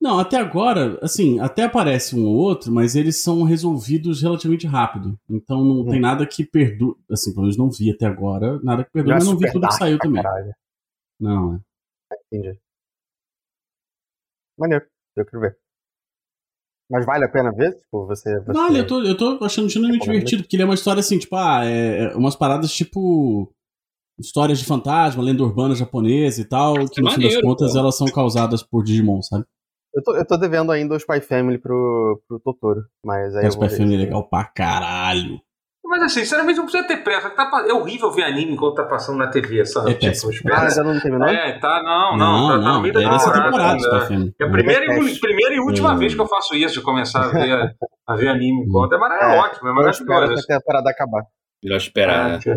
Não, 0.00 0.18
até 0.18 0.38
agora, 0.38 0.98
assim, 1.02 1.38
até 1.40 1.64
aparece 1.64 2.16
um 2.16 2.24
ou 2.24 2.36
outro, 2.36 2.72
mas 2.72 2.96
eles 2.96 3.22
são 3.22 3.42
resolvidos 3.42 4.22
relativamente 4.22 4.66
rápido. 4.66 5.18
Então 5.28 5.62
não 5.62 5.80
hum. 5.80 5.90
tem 5.90 6.00
nada 6.00 6.26
que 6.26 6.42
perdure. 6.42 6.98
Assim, 7.10 7.32
pelo 7.32 7.42
menos 7.42 7.58
não 7.58 7.70
vi 7.70 7.90
até 7.90 8.06
agora, 8.06 8.58
nada 8.62 8.82
que 8.82 8.90
perdure, 8.90 9.16
mas 9.16 9.26
não 9.26 9.36
vi 9.36 9.52
tudo 9.52 9.68
que 9.68 9.74
saiu 9.74 9.98
também. 9.98 10.22
Caralho. 10.22 10.54
Não, 11.20 11.54
é. 11.54 11.60
Entendi. 12.32 12.58
Maneiro. 14.56 14.86
Eu 15.20 15.26
quero 15.26 15.40
ver. 15.40 15.56
Mas 16.90 17.06
vale 17.06 17.24
a 17.24 17.28
pena 17.28 17.52
ver? 17.52 17.72
Tipo, 17.76 18.06
você, 18.06 18.40
você... 18.40 18.52
Vale, 18.52 18.80
eu 18.80 18.86
tô, 18.86 19.02
eu 19.02 19.16
tô 19.16 19.38
achando 19.44 19.68
genuinamente 19.68 20.04
divertido, 20.04 20.42
porque 20.42 20.56
ele 20.56 20.64
é 20.64 20.66
uma 20.66 20.74
história 20.74 20.98
assim, 20.98 21.18
tipo, 21.18 21.36
ah, 21.36 21.64
é, 21.64 22.04
é 22.04 22.16
umas 22.16 22.34
paradas 22.34 22.72
tipo. 22.72 23.52
Histórias 24.18 24.58
de 24.58 24.66
fantasma, 24.66 25.22
lenda 25.22 25.42
urbana 25.42 25.74
japonesa 25.74 26.42
e 26.42 26.44
tal, 26.44 26.74
que 26.90 27.00
no 27.00 27.08
maneiro, 27.08 27.32
fim 27.32 27.36
das 27.36 27.42
contas 27.42 27.72
pô. 27.72 27.78
elas 27.78 27.96
são 27.96 28.06
causadas 28.08 28.62
por 28.62 28.84
Digimon, 28.84 29.22
sabe? 29.22 29.46
Eu 29.94 30.02
tô, 30.02 30.14
eu 30.14 30.26
tô 30.26 30.36
devendo 30.36 30.70
ainda 30.70 30.94
o 30.94 31.00
Spy 31.00 31.22
Family 31.22 31.56
pro, 31.56 32.22
pro 32.28 32.38
Totoro, 32.38 32.84
mas 33.02 33.34
aí. 33.34 33.46
O 33.46 33.48
Spy 33.48 33.70
Family 33.70 33.94
é 33.94 33.98
legal 33.98 34.28
pra 34.28 34.44
caralho. 34.44 35.40
Mas 35.90 36.04
assim, 36.04 36.20
sinceramente, 36.20 36.56
não 36.56 36.66
precisa 36.66 36.86
ter 36.86 36.98
pressa. 36.98 37.30
Tá, 37.30 37.50
é 37.68 37.72
horrível 37.72 38.12
ver 38.12 38.22
anime 38.22 38.52
enquanto 38.52 38.76
tá 38.76 38.84
passando 38.84 39.18
na 39.18 39.26
TV, 39.26 39.66
sabe? 39.66 39.90
É 39.90 39.94
péssimo. 39.94 40.30
Tipo, 40.30 40.52
ah, 40.52 40.62
ainda 40.62 40.84
não 40.84 41.00
terminou? 41.00 41.28
É, 41.28 41.58
tá, 41.58 41.82
não, 41.82 42.16
não. 42.16 42.48
não 42.48 42.58
tá, 42.60 42.64
tá 42.64 42.72
no 42.74 42.80
meio 42.80 42.94
da 42.94 43.00
temporada. 43.00 43.42
temporada 43.42 44.32
é 44.38 44.44
a 44.44 44.50
primeira, 44.50 44.84
e, 44.84 45.18
primeira 45.18 45.54
e 45.56 45.58
última 45.58 45.96
vez 45.96 46.14
que 46.14 46.20
eu 46.20 46.28
faço 46.28 46.54
isso, 46.54 46.74
de 46.74 46.80
começar 46.82 47.24
a 47.24 47.28
ver, 47.30 47.76
a 48.06 48.14
ver 48.14 48.28
anime 48.28 48.66
enquanto. 48.68 48.92
É, 48.92 48.98
é, 48.98 49.34
é 49.34 49.40
ótimo, 49.40 49.68
é 49.68 49.72
maravilhoso. 49.72 50.44
Até 50.44 50.54
a 50.54 50.58
temporada 50.60 50.90
acabar. 50.90 51.24
Melhor 51.60 51.76
esperar. 51.78 52.38
É, 52.46 52.52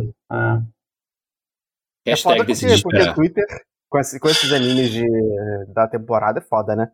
é. 2.05 2.13
É 2.13 2.15
foda 2.15 2.35
porque, 2.35 2.53
porque 2.83 3.13
Twitter, 3.15 3.45
com, 3.89 3.97
esse, 3.97 4.19
com 4.19 4.29
esses 4.29 4.53
animes 4.53 4.91
de, 4.91 5.07
da 5.73 5.87
temporada, 5.87 6.37
é 6.37 6.41
foda, 6.43 6.75
né? 6.75 6.91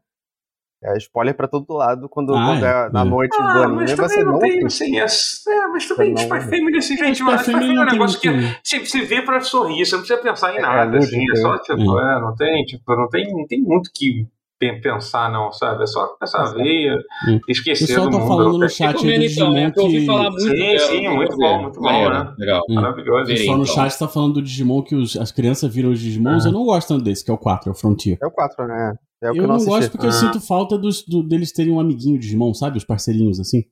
É 0.82 0.96
spoiler 0.98 1.36
pra 1.36 1.48
todo 1.48 1.74
lado 1.74 2.08
quando, 2.08 2.34
ah, 2.34 2.46
quando 2.46 2.66
é, 2.66 2.70
é 2.70 2.90
na 2.90 3.04
noite 3.04 3.36
ah, 3.38 3.54
do 3.54 3.64
anime 3.64 3.96
você 3.96 4.24
não. 4.24 4.40
Tem, 4.40 4.66
assim, 4.66 4.98
é, 4.98 5.04
é, 5.04 5.68
mas 5.68 5.88
também 5.88 6.14
Spy 6.14 6.30
não... 6.30 6.42
Family, 6.42 6.78
assim, 6.78 6.98
gente, 6.98 7.22
mas 7.22 7.42
Spy 7.42 7.52
Family 7.52 7.76
é 7.76 7.82
um 7.82 7.86
negócio 7.86 8.20
que 8.22 8.30
você, 8.64 8.80
você 8.80 9.02
vê 9.02 9.22
pra 9.22 9.42
sorrir, 9.42 9.86
você 9.86 9.96
não 9.96 10.04
precisa 10.04 10.22
pensar 10.22 10.54
em 10.54 10.58
é, 10.60 10.62
nada, 10.62 10.96
é, 10.96 11.00
assim, 11.00 11.22
é 11.30 11.36
só 11.36 11.58
tipo, 11.58 12.00
é. 12.00 12.22
não 12.22 12.34
tem, 12.34 12.64
tipo, 12.64 12.96
não 12.96 13.10
tem, 13.10 13.30
não 13.30 13.46
tem 13.46 13.62
muito 13.62 13.92
que 13.94 14.26
pensar, 14.60 15.32
não, 15.32 15.52
sabe? 15.52 15.84
É 15.84 15.88
só 15.88 16.08
começar 16.08 16.42
a 16.42 16.54
ver, 16.54 16.98
hum. 17.28 17.40
esquecer. 17.48 17.86
O 17.86 17.88
pessoal 17.88 18.10
tá 18.12 18.28
falando 18.28 18.58
no 18.58 18.70
chat 18.70 19.08
aí 19.08 19.14
do 19.14 19.20
Digimon 19.20 19.58
então, 19.58 19.72
que... 19.72 19.80
Eu 19.80 19.84
ouvi 19.86 20.06
falar 20.06 20.32
muito. 20.32 20.42
Sim, 20.42 20.80
sim, 20.80 21.10
muito 21.10 21.38
bom, 21.38 21.62
muito 21.62 21.80
bom, 21.80 22.10
né? 22.10 22.34
Legal. 22.38 22.62
Maravilhoso. 22.70 23.24
O 23.24 23.36
pessoal 23.36 23.58
no 23.58 23.66
chat 23.66 23.98
tá 23.98 24.08
falando 24.08 24.34
do 24.36 24.42
Digimon 24.42 24.84
que 24.84 24.96
os, 24.96 25.16
as 25.16 25.32
crianças 25.32 25.74
viram 25.74 25.92
os 25.92 26.00
Digimons. 26.00 26.46
Eu 26.46 26.52
não 26.52 26.66
gosto 26.66 26.90
tanto 26.90 27.04
desse, 27.04 27.24
que 27.24 27.32
é 27.32 27.34
o 27.34 27.38
4, 27.38 27.70
é 27.70 27.72
o 27.72 27.76
Frontier. 27.76 28.18
É 28.22 28.26
o 28.26 28.32
4, 28.32 28.68
né? 28.68 28.94
É 29.22 29.30
eu, 29.30 29.36
eu, 29.36 29.48
não, 29.48 29.58
gosto 29.58 29.92
porque 29.92 30.06
ah. 30.06 30.10
eu 30.10 30.14
sinto 30.14 30.40
falta 30.40 30.78
dos, 30.78 31.04
do, 31.04 31.22
deles 31.22 31.52
terem 31.52 31.74
um 31.74 31.80
amiguinho 31.80 32.18
de 32.18 32.26
Digimon, 32.26 32.54
sabe? 32.54 32.78
Os 32.78 32.86
parceirinhos, 32.86 33.40
assim. 33.40 33.64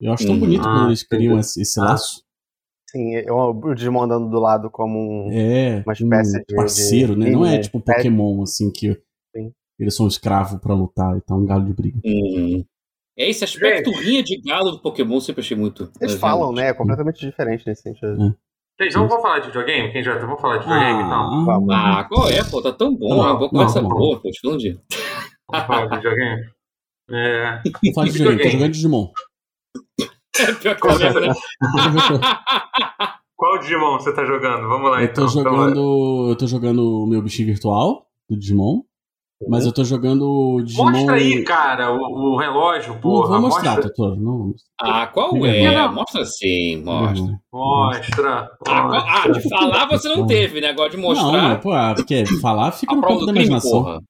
Eu 0.00 0.12
acho 0.12 0.24
tão 0.24 0.34
hum. 0.34 0.40
bonito 0.40 0.66
ah, 0.66 0.72
quando 0.72 0.86
eles 0.88 1.02
criam 1.02 1.38
esse, 1.38 1.60
esse, 1.60 1.78
laço. 1.78 2.22
Sim, 2.88 3.14
eu, 3.14 3.36
o 3.36 3.74
Digimon 3.74 4.02
andando 4.02 4.28
do 4.28 4.40
lado 4.40 4.70
como 4.70 4.98
um, 4.98 5.32
é, 5.32 5.82
uma 5.86 5.92
espécie 5.92 6.38
um 6.38 6.44
de 6.48 6.54
parceiro, 6.54 7.14
de, 7.14 7.20
né? 7.20 7.30
Não 7.30 7.46
é 7.46 7.58
tipo 7.58 7.80
Pokémon, 7.80 8.42
assim, 8.42 8.70
que 8.70 9.00
Sim. 9.34 9.52
Eles 9.80 9.94
são 9.94 10.06
escravos 10.06 10.60
para 10.60 10.74
lutar 10.74 11.16
e 11.16 11.20
tá 11.20 11.34
um 11.34 11.46
galo 11.46 11.64
de 11.64 11.72
briga. 11.72 11.98
Hum. 12.04 12.64
É 13.18 13.28
esse 13.28 13.44
aspecto 13.44 13.90
rinha 13.90 14.22
de 14.22 14.40
galo 14.40 14.70
do 14.70 14.80
Pokémon 14.80 15.16
eu 15.16 15.20
sempre 15.20 15.40
achei 15.40 15.56
muito. 15.56 15.90
Eles 16.00 16.14
falam, 16.14 16.52
né? 16.52 16.68
É 16.68 16.74
completamente 16.74 17.20
diferente 17.20 17.66
nesse 17.66 17.82
sentido. 17.82 18.22
É. 18.22 18.84
Gente, 18.84 18.94
vamos, 18.94 19.10
vamos 19.10 19.22
falar 19.22 19.40
de 19.40 19.48
videogame? 19.48 19.92
Quem 19.92 20.02
já 20.02 20.16
vamos 20.16 20.40
falar 20.40 20.58
de 20.58 20.64
videogame 20.64 21.02
então? 21.02 21.44
Vamos. 21.44 21.74
Ah, 21.74 22.06
qual 22.08 22.28
é, 22.28 22.42
pô? 22.44 22.62
Tá 22.62 22.72
tão 22.72 22.96
bom. 22.96 23.14
Uma 23.14 23.34
boa 23.36 23.50
conversa 23.50 23.82
boa, 23.82 24.20
pô. 24.20 24.56
De. 24.56 24.80
Vamos 25.50 25.66
falar 25.66 25.86
de 25.86 25.96
videogame? 25.96 26.42
É. 27.10 27.60
Vamos 27.62 27.94
falar 27.94 28.06
de 28.06 28.12
videogame, 28.12 28.42
tô 28.42 28.50
jogando 28.50 28.72
Digimon. 28.72 29.08
É 30.38 30.52
pior 30.54 30.74
que 30.76 30.80
começa, 30.80 31.20
né? 31.20 31.34
Qual 33.36 33.58
Digimon 33.58 33.98
você 33.98 34.14
tá 34.14 34.24
jogando? 34.24 34.68
Vamos 34.68 34.90
lá, 34.90 35.02
eu 35.02 35.08
tô 35.08 35.12
então. 35.12 35.28
Jogando, 35.28 36.30
eu 36.30 36.36
tô 36.36 36.46
jogando 36.46 37.02
o 37.02 37.06
meu 37.06 37.20
bichinho 37.20 37.48
virtual 37.48 38.06
do 38.28 38.38
Digimon. 38.38 38.82
Mas 39.48 39.64
eu 39.64 39.72
tô 39.72 39.82
jogando 39.84 40.60
Digimon... 40.62 40.90
Mostra 40.90 41.14
aí, 41.14 41.42
cara, 41.44 41.92
o, 41.92 42.34
o 42.34 42.36
relógio, 42.36 42.98
porra. 43.00 43.30
Não 43.30 43.40
vou 43.40 43.50
mostrar, 43.50 43.76
mostra... 43.76 43.92
Doutor. 43.94 44.20
Não... 44.20 44.54
Ah, 44.78 45.06
qual 45.06 45.46
é? 45.46 45.88
Mostra 45.88 46.24
sim, 46.26 46.82
mostra. 46.82 47.40
Mostra. 47.50 48.50
Ah, 48.68 49.24
ah, 49.24 49.28
de 49.28 49.48
falar 49.48 49.86
você 49.86 50.08
não 50.08 50.26
teve, 50.26 50.60
né? 50.60 50.68
Agora 50.68 50.90
de 50.90 50.98
mostrar. 50.98 51.32
Não, 51.32 51.60
pô, 51.60 51.70
porque 51.96 52.26
falar 52.40 52.72
fica 52.72 52.94
no 52.94 53.00
campo 53.00 53.24
da 53.24 53.32
imaginação. 53.32 53.82
Porra. 53.82 54.02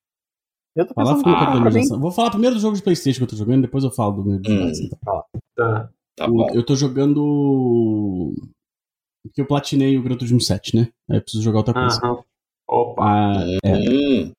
Eu 0.74 0.86
tô 0.86 0.94
falar 0.94 1.16
fica 1.16 1.30
no 1.30 1.38
campo 1.38 1.52
da 1.52 1.58
imaginação. 1.58 2.00
Vou 2.00 2.10
falar 2.10 2.30
primeiro 2.30 2.56
do 2.56 2.60
jogo 2.60 2.76
de 2.76 2.82
Playstation 2.82 3.18
que 3.18 3.24
eu 3.24 3.28
tô 3.28 3.36
jogando, 3.36 3.62
depois 3.62 3.84
eu 3.84 3.90
falo 3.92 4.12
do 4.14 4.24
meu 4.24 4.40
Digimon. 4.40 4.66
Hum. 4.66 4.72
Então. 4.82 5.24
Tá. 5.56 5.90
Tá 6.16 6.26
bom. 6.26 6.48
Eu 6.52 6.64
tô 6.66 6.74
jogando... 6.74 8.34
Porque 9.22 9.42
eu 9.42 9.46
platinei 9.46 9.96
o 9.96 10.02
Gran 10.02 10.16
Turismo 10.16 10.40
7, 10.40 10.76
né? 10.76 10.88
Aí 11.08 11.18
eu 11.18 11.22
preciso 11.22 11.42
jogar 11.44 11.58
outra 11.58 11.74
coisa. 11.74 12.00
Aham. 12.02 12.18
Opa. 12.68 13.02
Ah, 13.04 13.44
é. 13.64 13.76
Hum. 13.76 14.32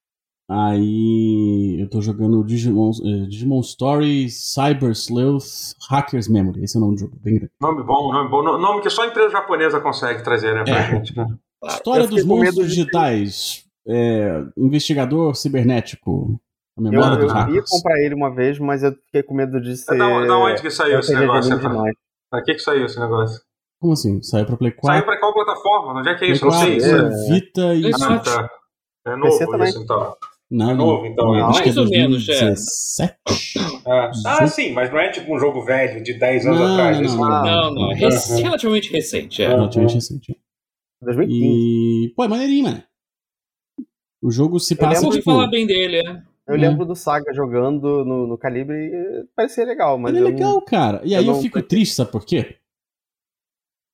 Aí 0.53 1.79
eu 1.79 1.89
tô 1.89 2.01
jogando 2.01 2.43
Digimon, 2.43 2.91
eh, 3.05 3.25
Digimon 3.27 3.61
Story 3.61 4.29
Cyber 4.29 4.91
Sleuth 4.91 5.75
Hackers 5.89 6.27
Memory. 6.27 6.65
Esse 6.65 6.75
é 6.75 6.79
o 6.79 6.81
nome 6.81 6.95
do 6.95 6.99
jogo, 6.99 7.17
bem 7.23 7.35
grande. 7.35 7.51
Nome 7.61 7.83
bom, 7.83 8.11
nome 8.11 8.29
bom. 8.29 8.43
Nome 8.43 8.81
que 8.81 8.89
só 8.89 9.03
a 9.03 9.07
empresa 9.07 9.29
japonesa 9.29 9.79
consegue 9.79 10.21
trazer, 10.23 10.53
né, 10.53 10.65
pra 10.65 10.77
é. 10.77 10.91
gente. 10.91 11.15
Né? 11.15 11.25
História 11.63 12.05
dos 12.05 12.25
monstros 12.25 12.67
digitais. 12.67 13.65
É, 13.87 14.43
investigador 14.57 15.35
cibernético. 15.35 16.37
A 16.77 16.81
memória 16.81 17.15
eu, 17.15 17.19
dos 17.19 17.31
eu 17.31 17.33
hackers. 17.33 17.55
ia 17.55 17.63
comprar 17.69 17.99
ele 18.01 18.13
uma 18.13 18.29
vez, 18.29 18.59
mas 18.59 18.83
eu 18.83 18.91
fiquei 18.91 19.23
com 19.23 19.33
medo 19.33 19.61
de 19.61 19.77
ser. 19.77 19.97
Da, 19.97 20.25
da 20.25 20.37
onde 20.37 20.61
que 20.61 20.69
saiu 20.69 20.99
esse 20.99 21.15
negócio? 21.15 21.57
Pra 22.29 22.43
que, 22.43 22.55
que 22.55 22.59
saiu 22.59 22.85
esse 22.85 22.99
negócio? 22.99 23.41
Como 23.79 23.93
assim? 23.93 24.21
Saiu 24.21 24.45
pra 24.45 24.57
Play 24.57 24.71
4? 24.71 24.85
Saiu 24.85 25.05
pra 25.05 25.17
qual 25.17 25.33
plataforma? 25.33 25.99
Onde 25.99 26.09
é 26.09 26.15
que 26.15 26.25
é 26.25 26.31
isso? 26.31 26.43
Não 26.43 26.51
sei. 26.51 26.77
É, 26.77 27.09
Vita 27.29 27.73
e. 27.73 27.89
Ah, 27.93 28.19
tá. 28.19 28.49
É 29.07 29.15
novo 29.15 29.63
isso, 29.63 29.81
então. 29.81 30.15
Não, 30.51 30.71
é 30.71 30.73
novo, 30.73 31.05
então. 31.05 31.33
Não, 31.33 31.47
acho 31.47 31.61
mais 31.61 31.77
ou 31.77 31.87
menos, 31.87 32.27
é. 32.27 32.53
Ah, 33.87 34.11
ah, 34.25 34.47
sim, 34.47 34.73
mas 34.73 34.91
não 34.91 34.99
é 34.99 35.09
tipo 35.09 35.33
um 35.33 35.39
jogo 35.39 35.63
velho 35.63 36.03
de 36.03 36.13
10 36.13 36.45
anos 36.45 36.59
não, 36.59 36.73
atrás. 36.73 37.01
Não, 37.01 37.17
não, 37.17 37.43
não, 37.43 37.73
não. 37.73 37.91
É 37.93 37.95
relativamente 37.95 38.91
recente, 38.91 39.41
é. 39.41 39.47
Relativamente 39.47 39.95
recente. 39.95 40.37
2015. 41.01 41.41
E. 41.41 42.13
Pô, 42.13 42.25
é 42.25 42.27
maneirinho, 42.27 42.65
mano. 42.65 42.83
O 44.21 44.29
jogo 44.29 44.59
se 44.59 44.75
passa. 44.75 45.01
Eu 45.01 45.05
ouvi 45.05 45.19
tipo... 45.19 45.31
falar 45.31 45.47
bem 45.47 45.65
dele, 45.65 45.97
é. 46.05 46.21
Eu 46.47 46.57
lembro 46.57 46.85
do 46.85 46.95
Saga 46.97 47.33
jogando 47.33 48.03
no, 48.03 48.27
no 48.27 48.37
Calibre 48.37 48.75
e 48.75 49.25
parecia 49.33 49.63
legal, 49.65 49.97
mas. 49.97 50.13
Ele 50.13 50.27
é 50.27 50.31
legal, 50.31 50.55
não... 50.55 50.65
cara. 50.65 51.01
E 51.05 51.15
aí 51.15 51.25
eu, 51.25 51.33
eu 51.33 51.41
fico 51.41 51.61
triste, 51.61 51.95
sabe 51.95 52.11
por 52.11 52.25
quê? 52.25 52.57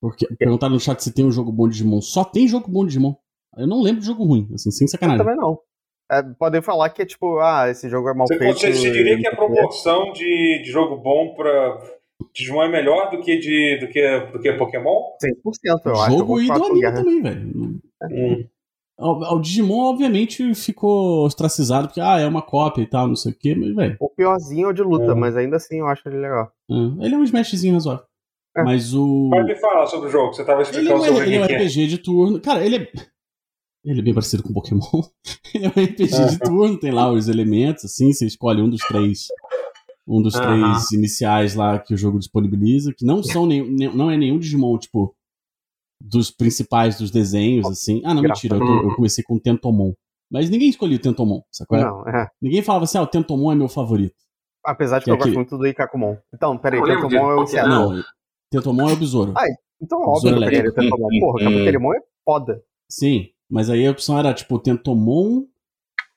Porque 0.02 0.26
perguntaram 0.36 0.74
no 0.74 0.80
chat 0.80 1.00
se 1.04 1.14
tem 1.14 1.24
um 1.24 1.32
jogo 1.32 1.52
bom 1.52 1.68
de 1.68 1.76
Digimon. 1.76 2.02
Só 2.02 2.24
tem 2.24 2.48
jogo 2.48 2.68
bom 2.68 2.82
de 2.82 2.90
Digimon. 2.90 3.16
Eu 3.56 3.68
não 3.68 3.82
lembro 3.82 4.02
de 4.02 4.08
jogo 4.08 4.24
ruim, 4.24 4.50
assim, 4.54 4.72
sem 4.72 4.88
sacanagem. 4.88 5.20
Eu 5.20 5.26
também 5.26 5.40
não. 5.40 5.60
É, 6.10 6.24
podem 6.24 6.62
falar 6.62 6.90
que 6.90 7.02
é 7.02 7.06
tipo, 7.06 7.40
ah, 7.40 7.70
esse 7.70 7.90
jogo 7.90 8.10
é 8.10 8.14
mal 8.14 8.28
você, 8.28 8.38
feito. 8.38 8.60
Você, 8.60 8.74
você 8.74 8.92
diria 8.92 9.18
que 9.20 9.28
a 9.28 9.36
proporção 9.36 10.12
de, 10.14 10.62
de 10.64 10.72
jogo 10.72 10.96
bom 10.98 11.34
pra 11.36 11.78
Digimon 12.34 12.64
é 12.64 12.70
melhor 12.70 13.12
do 13.12 13.22
que, 13.22 13.38
de, 13.38 13.78
do 13.80 13.88
que, 13.88 14.20
do 14.32 14.40
que 14.40 14.54
Pokémon? 14.54 15.02
100%, 15.22 15.82
eu 15.86 15.94
acho. 15.94 16.18
Jogo 16.18 16.40
e 16.40 16.48
do 16.48 16.66
anime 16.66 16.94
também, 16.94 17.22
velho. 17.22 17.82
Hum. 18.12 18.46
O, 19.00 19.36
o, 19.36 19.40
Digimon, 19.40 19.92
obviamente, 19.92 20.56
ficou 20.56 21.26
ostracizado 21.26 21.88
porque, 21.88 22.02
ah, 22.02 22.20
é 22.20 22.28
uma 22.28 22.42
cópia 22.42 22.82
e 22.82 22.88
tal, 22.88 23.08
não 23.08 23.16
sei 23.16 23.32
o 23.32 23.38
quê, 23.38 23.54
mas, 23.56 23.76
velho. 23.76 23.98
O 24.00 24.10
piorzinho 24.10 24.68
é 24.68 24.70
o 24.70 24.74
de 24.74 24.82
luta, 24.82 25.14
hum. 25.14 25.16
mas 25.16 25.36
ainda 25.38 25.58
assim 25.58 25.80
eu 25.80 25.88
acho 25.88 26.08
ele 26.08 26.18
legal. 26.18 26.52
Hum. 26.70 26.98
Ele 27.02 27.14
é 27.14 27.18
um 27.18 27.24
smashzinho 27.24 27.76
razoável. 27.76 28.06
É. 28.56 28.64
Mas 28.64 28.94
o. 28.96 29.30
Pode 29.30 29.48
me 29.48 29.56
falar 29.56 29.86
sobre 29.86 30.10
o 30.10 30.12
jogo, 30.12 30.34
você 30.34 30.44
tava 30.44 30.64
explicando 30.64 31.04
ele 31.04 31.04
é, 31.04 31.08
sobre 31.08 31.26
ele 31.26 31.36
é 31.36 31.40
um 31.42 31.46
RPG 31.46 31.88
de 31.88 31.98
turno. 32.00 32.42
Cara, 32.42 32.66
ele 32.66 32.78
é. 32.78 32.88
Ele 33.88 34.02
é 34.02 34.04
bem 34.04 34.14
parecido 34.14 34.44
com 34.44 34.52
Pokémon. 34.52 34.82
ele 35.56 35.66
é 35.66 35.68
um 35.70 35.84
RPG 35.84 36.30
de 36.32 36.40
turno, 36.40 36.78
tem 36.78 36.92
lá 36.92 37.10
os 37.10 37.30
elementos, 37.30 37.86
assim, 37.86 38.12
você 38.12 38.26
escolhe 38.26 38.62
um 38.62 38.70
dos 38.70 38.82
três. 38.82 39.28
Um 40.06 40.22
dos 40.22 40.34
três 40.34 40.92
iniciais 40.92 41.56
lá 41.56 41.80
que 41.80 41.94
o 41.94 41.98
jogo 41.98 42.20
disponibiliza, 42.20 42.94
que 42.94 43.06
não 43.06 43.24
são 43.24 43.46
nenhum, 43.46 43.94
não 43.94 44.12
é 44.12 44.18
nenhum 44.18 44.40
Digimon, 44.40 44.78
tipo, 44.78 45.16
dos 46.02 46.30
principais 46.32 46.98
dos 46.98 47.12
desenhos, 47.12 47.66
assim. 47.68 48.02
Ah, 48.06 48.14
não, 48.14 48.22
mentira, 48.22 48.58
eu, 48.58 48.90
eu 48.90 48.96
comecei 48.96 49.24
com 49.24 49.36
o 49.36 49.40
Tentomon. 49.40 49.94
Mas 50.30 50.50
ninguém 50.50 50.70
escolheu 50.70 50.98
o 50.98 51.02
Tentomon, 51.02 51.42
sacou? 51.52 51.78
Não, 51.78 52.08
é. 52.08 52.30
Ninguém 52.42 52.62
falava 52.62 52.84
assim, 52.84 52.98
ah, 52.98 53.04
o 53.04 53.08
Tentomon 53.08 53.52
é 53.52 53.56
meu 53.56 53.70
favorito. 53.70 54.16
Apesar 54.66 55.00
de 55.00 55.06
que, 55.06 55.12
que 55.12 55.16
eu 55.16 55.18
gosto 55.18 55.34
muito 55.34 55.58
do 55.58 55.66
Ikakumon. 55.66 56.18
Então, 56.34 56.58
peraí, 56.58 56.80
o 56.80 56.86
Tentomon 56.86 57.32
é 57.32 57.36
o 57.36 57.48
Seattle. 57.48 57.74
Não, 57.74 58.04
Tentomon 58.52 58.90
é 58.90 58.94
o 58.94 58.98
besouro. 58.98 59.34
Ah, 59.38 59.46
então 59.82 60.02
óbvio 60.02 60.38
que 60.38 60.44
eu 60.44 60.50
pegaria 60.50 60.70
o 60.70 60.74
Tentomon. 60.74 61.20
Porra, 61.20 61.50
o 61.50 61.66
Tentomon 61.66 61.94
é 61.94 62.00
foda. 62.26 62.64
Sim, 62.90 63.30
mas 63.50 63.70
aí 63.70 63.86
a 63.86 63.92
opção 63.92 64.18
era 64.18 64.34
tipo 64.34 64.56
o 64.56 64.60
Tentomon, 64.60 65.46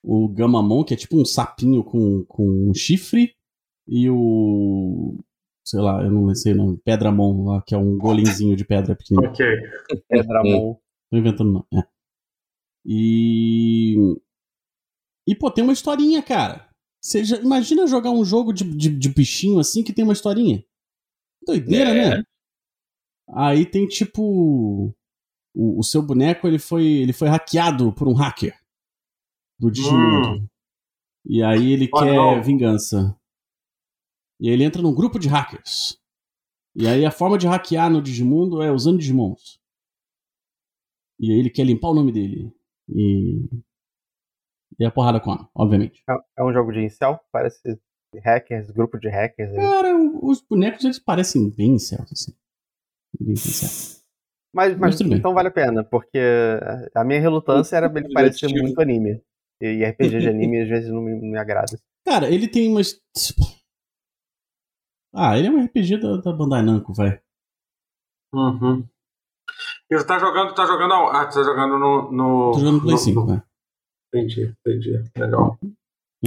o 0.02 0.28
Gamamon, 0.28 0.84
que 0.84 0.94
é 0.94 0.96
tipo 0.96 1.20
um 1.20 1.24
sapinho 1.24 1.84
com, 1.84 2.24
com 2.24 2.70
um 2.70 2.74
chifre, 2.74 3.34
e 3.86 4.08
o. 4.08 5.18
Sei 5.64 5.80
lá, 5.80 6.02
eu 6.02 6.10
não 6.10 6.34
sei 6.34 6.52
o 6.52 6.56
nome, 6.56 6.80
Pedramon, 6.84 7.44
lá, 7.44 7.62
que 7.62 7.74
é 7.74 7.78
um 7.78 7.96
golemzinho 7.98 8.56
de 8.56 8.64
pedra 8.64 8.96
pequenininho. 8.96 9.30
Ok. 9.30 9.46
Pedramon. 10.08 10.76
Tô 11.10 11.16
inventando 11.16 11.52
não. 11.52 11.80
É. 11.80 11.86
E. 12.84 13.96
E, 15.28 15.34
pô, 15.34 15.50
tem 15.50 15.62
uma 15.62 15.72
historinha, 15.72 16.22
cara. 16.22 16.68
Você 17.00 17.24
já, 17.24 17.36
imagina 17.36 17.86
jogar 17.86 18.10
um 18.10 18.24
jogo 18.24 18.52
de, 18.52 18.64
de, 18.64 18.88
de, 18.90 19.08
bichinho 19.08 19.58
assim 19.58 19.82
que 19.82 19.92
tem 19.92 20.04
uma 20.04 20.12
historinha. 20.12 20.64
Doideira, 21.46 21.90
é. 21.90 22.10
né? 22.10 22.24
Aí 23.28 23.64
tem 23.64 23.86
tipo 23.86 24.94
o, 25.60 25.78
o, 25.78 25.82
seu 25.82 26.00
boneco 26.00 26.48
ele 26.48 26.58
foi, 26.58 26.86
ele 26.86 27.12
foi 27.12 27.28
hackeado 27.28 27.92
por 27.92 28.08
um 28.08 28.14
hacker 28.14 28.58
do 29.58 29.70
Digimundo. 29.70 30.38
Hum. 30.38 30.48
E 31.26 31.42
aí 31.42 31.72
ele 31.72 31.90
oh, 31.92 31.98
quer 31.98 32.14
não. 32.14 32.42
vingança. 32.42 33.14
E 34.40 34.48
aí 34.48 34.54
ele 34.54 34.64
entra 34.64 34.80
num 34.80 34.94
grupo 34.94 35.18
de 35.18 35.28
hackers. 35.28 36.00
E 36.74 36.88
aí 36.88 37.04
a 37.04 37.10
forma 37.10 37.36
de 37.36 37.46
hackear 37.46 37.90
no 37.90 38.00
Digimundo 38.00 38.62
é 38.62 38.72
usando 38.72 38.98
Digimons. 38.98 39.60
E 41.18 41.30
aí 41.30 41.38
ele 41.38 41.50
quer 41.50 41.64
limpar 41.64 41.88
o 41.90 41.94
nome 41.94 42.10
dele. 42.10 42.50
E. 42.88 43.46
E 44.78 44.84
a 44.86 44.90
porrada 44.90 45.20
com 45.20 45.32
a, 45.32 45.46
obviamente. 45.54 46.02
É, 46.08 46.14
é 46.38 46.42
um 46.42 46.54
jogo 46.54 46.72
de 46.72 46.82
incel? 46.82 47.20
Parece 47.30 47.78
hackers, 48.24 48.70
grupo 48.70 48.98
de 48.98 49.10
hackers. 49.10 49.50
Aí. 49.50 49.56
Cara, 49.58 49.94
os 50.22 50.40
bonecos 50.40 50.82
eles 50.84 50.98
parecem 50.98 51.50
bem 51.50 51.74
incels, 51.74 52.10
assim. 52.10 52.34
Bem 53.20 53.32
incels. 53.32 53.99
Mas, 54.52 54.76
mas, 54.76 55.00
mas 55.00 55.18
então 55.18 55.32
vale 55.32 55.48
a 55.48 55.52
pena, 55.52 55.84
porque 55.84 56.18
a 56.94 57.04
minha 57.04 57.20
relutância 57.20 57.76
era 57.76 57.86
ele 57.86 58.12
parecer 58.12 58.48
muito 58.48 58.80
anime. 58.80 59.22
E 59.60 59.84
RPG 59.84 60.20
de 60.20 60.28
anime 60.28 60.62
às 60.62 60.68
vezes 60.68 60.90
não 60.90 61.02
me, 61.02 61.14
me, 61.14 61.38
agrada. 61.38 61.78
Cara, 62.04 62.28
ele 62.28 62.48
tem 62.48 62.68
umas. 62.68 62.98
Ah, 65.14 65.38
ele 65.38 65.48
é 65.48 65.50
um 65.50 65.64
RPG 65.64 65.98
da, 65.98 66.16
da 66.16 66.32
Bandai 66.32 66.62
Namco, 66.62 66.94
velho. 66.94 67.20
Uhum. 68.32 68.84
Ele 69.90 70.04
tá 70.04 70.18
jogando, 70.18 70.54
tá 70.54 70.64
jogando. 70.64 70.94
Ah, 70.94 71.26
tá 71.26 71.42
jogando 71.42 71.78
no. 71.78 72.10
no 72.10 72.52
Tô 72.52 72.58
jogando 72.60 72.76
no 72.76 72.82
Play 72.82 72.96
5, 72.96 73.26
velho. 73.26 73.42
Entendi, 74.08 74.54
entendi. 74.66 75.04
Legal. 75.16 75.58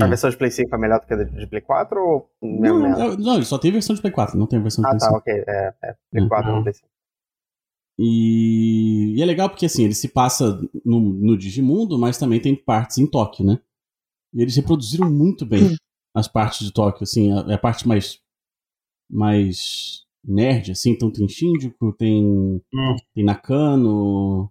A 0.02 0.08
versão 0.08 0.30
de 0.30 0.38
Play 0.38 0.52
5 0.52 0.74
é 0.74 0.78
melhor 0.78 1.00
do 1.00 1.08
que 1.08 1.14
a 1.14 1.24
de 1.24 1.48
Play 1.48 1.62
4 1.62 2.00
ou 2.00 2.30
não, 2.42 2.80
não, 2.80 3.16
não, 3.16 3.36
ele 3.36 3.46
só 3.46 3.60
tem 3.60 3.72
versão 3.72 3.96
de 3.96 4.02
Play 4.02 4.12
4, 4.12 4.38
não 4.38 4.48
tem 4.48 4.60
versão 4.60 4.82
de 4.82 4.88
ah, 4.88 4.92
Play 4.92 5.00
tá, 5.00 5.06
5. 5.06 5.16
Ah, 5.16 5.22
tá, 5.22 5.32
ok. 5.32 5.44
É, 5.48 5.74
é 5.84 5.96
Play 6.12 6.28
4 6.28 6.50
uhum. 6.50 6.58
no 6.58 6.64
Play 6.64 6.74
5. 6.74 6.93
E... 7.98 9.16
e, 9.18 9.22
é 9.22 9.26
legal 9.26 9.50
porque 9.50 9.66
assim, 9.66 9.84
ele 9.84 9.94
se 9.94 10.08
passa 10.10 10.60
no, 10.84 11.00
no 11.00 11.38
Digimundo, 11.38 11.98
mas 11.98 12.18
também 12.18 12.40
tem 12.40 12.56
partes 12.56 12.98
em 12.98 13.08
Tóquio, 13.08 13.46
né? 13.46 13.60
E 14.34 14.42
eles 14.42 14.56
reproduziram 14.56 15.12
muito 15.12 15.46
bem 15.46 15.76
as 16.16 16.28
partes 16.28 16.66
de 16.66 16.74
Tóquio, 16.74 17.04
assim, 17.04 17.32
a, 17.32 17.56
a 17.56 17.58
parte 17.58 17.88
mais 17.88 18.22
mais 19.10 20.04
nerd, 20.26 20.72
assim, 20.72 20.92
então 20.92 21.12
tem 21.12 21.28
Shinjuku, 21.28 21.94
tem, 21.94 22.24
hum. 22.26 22.96
tem 23.14 23.24
Nakano, 23.24 24.50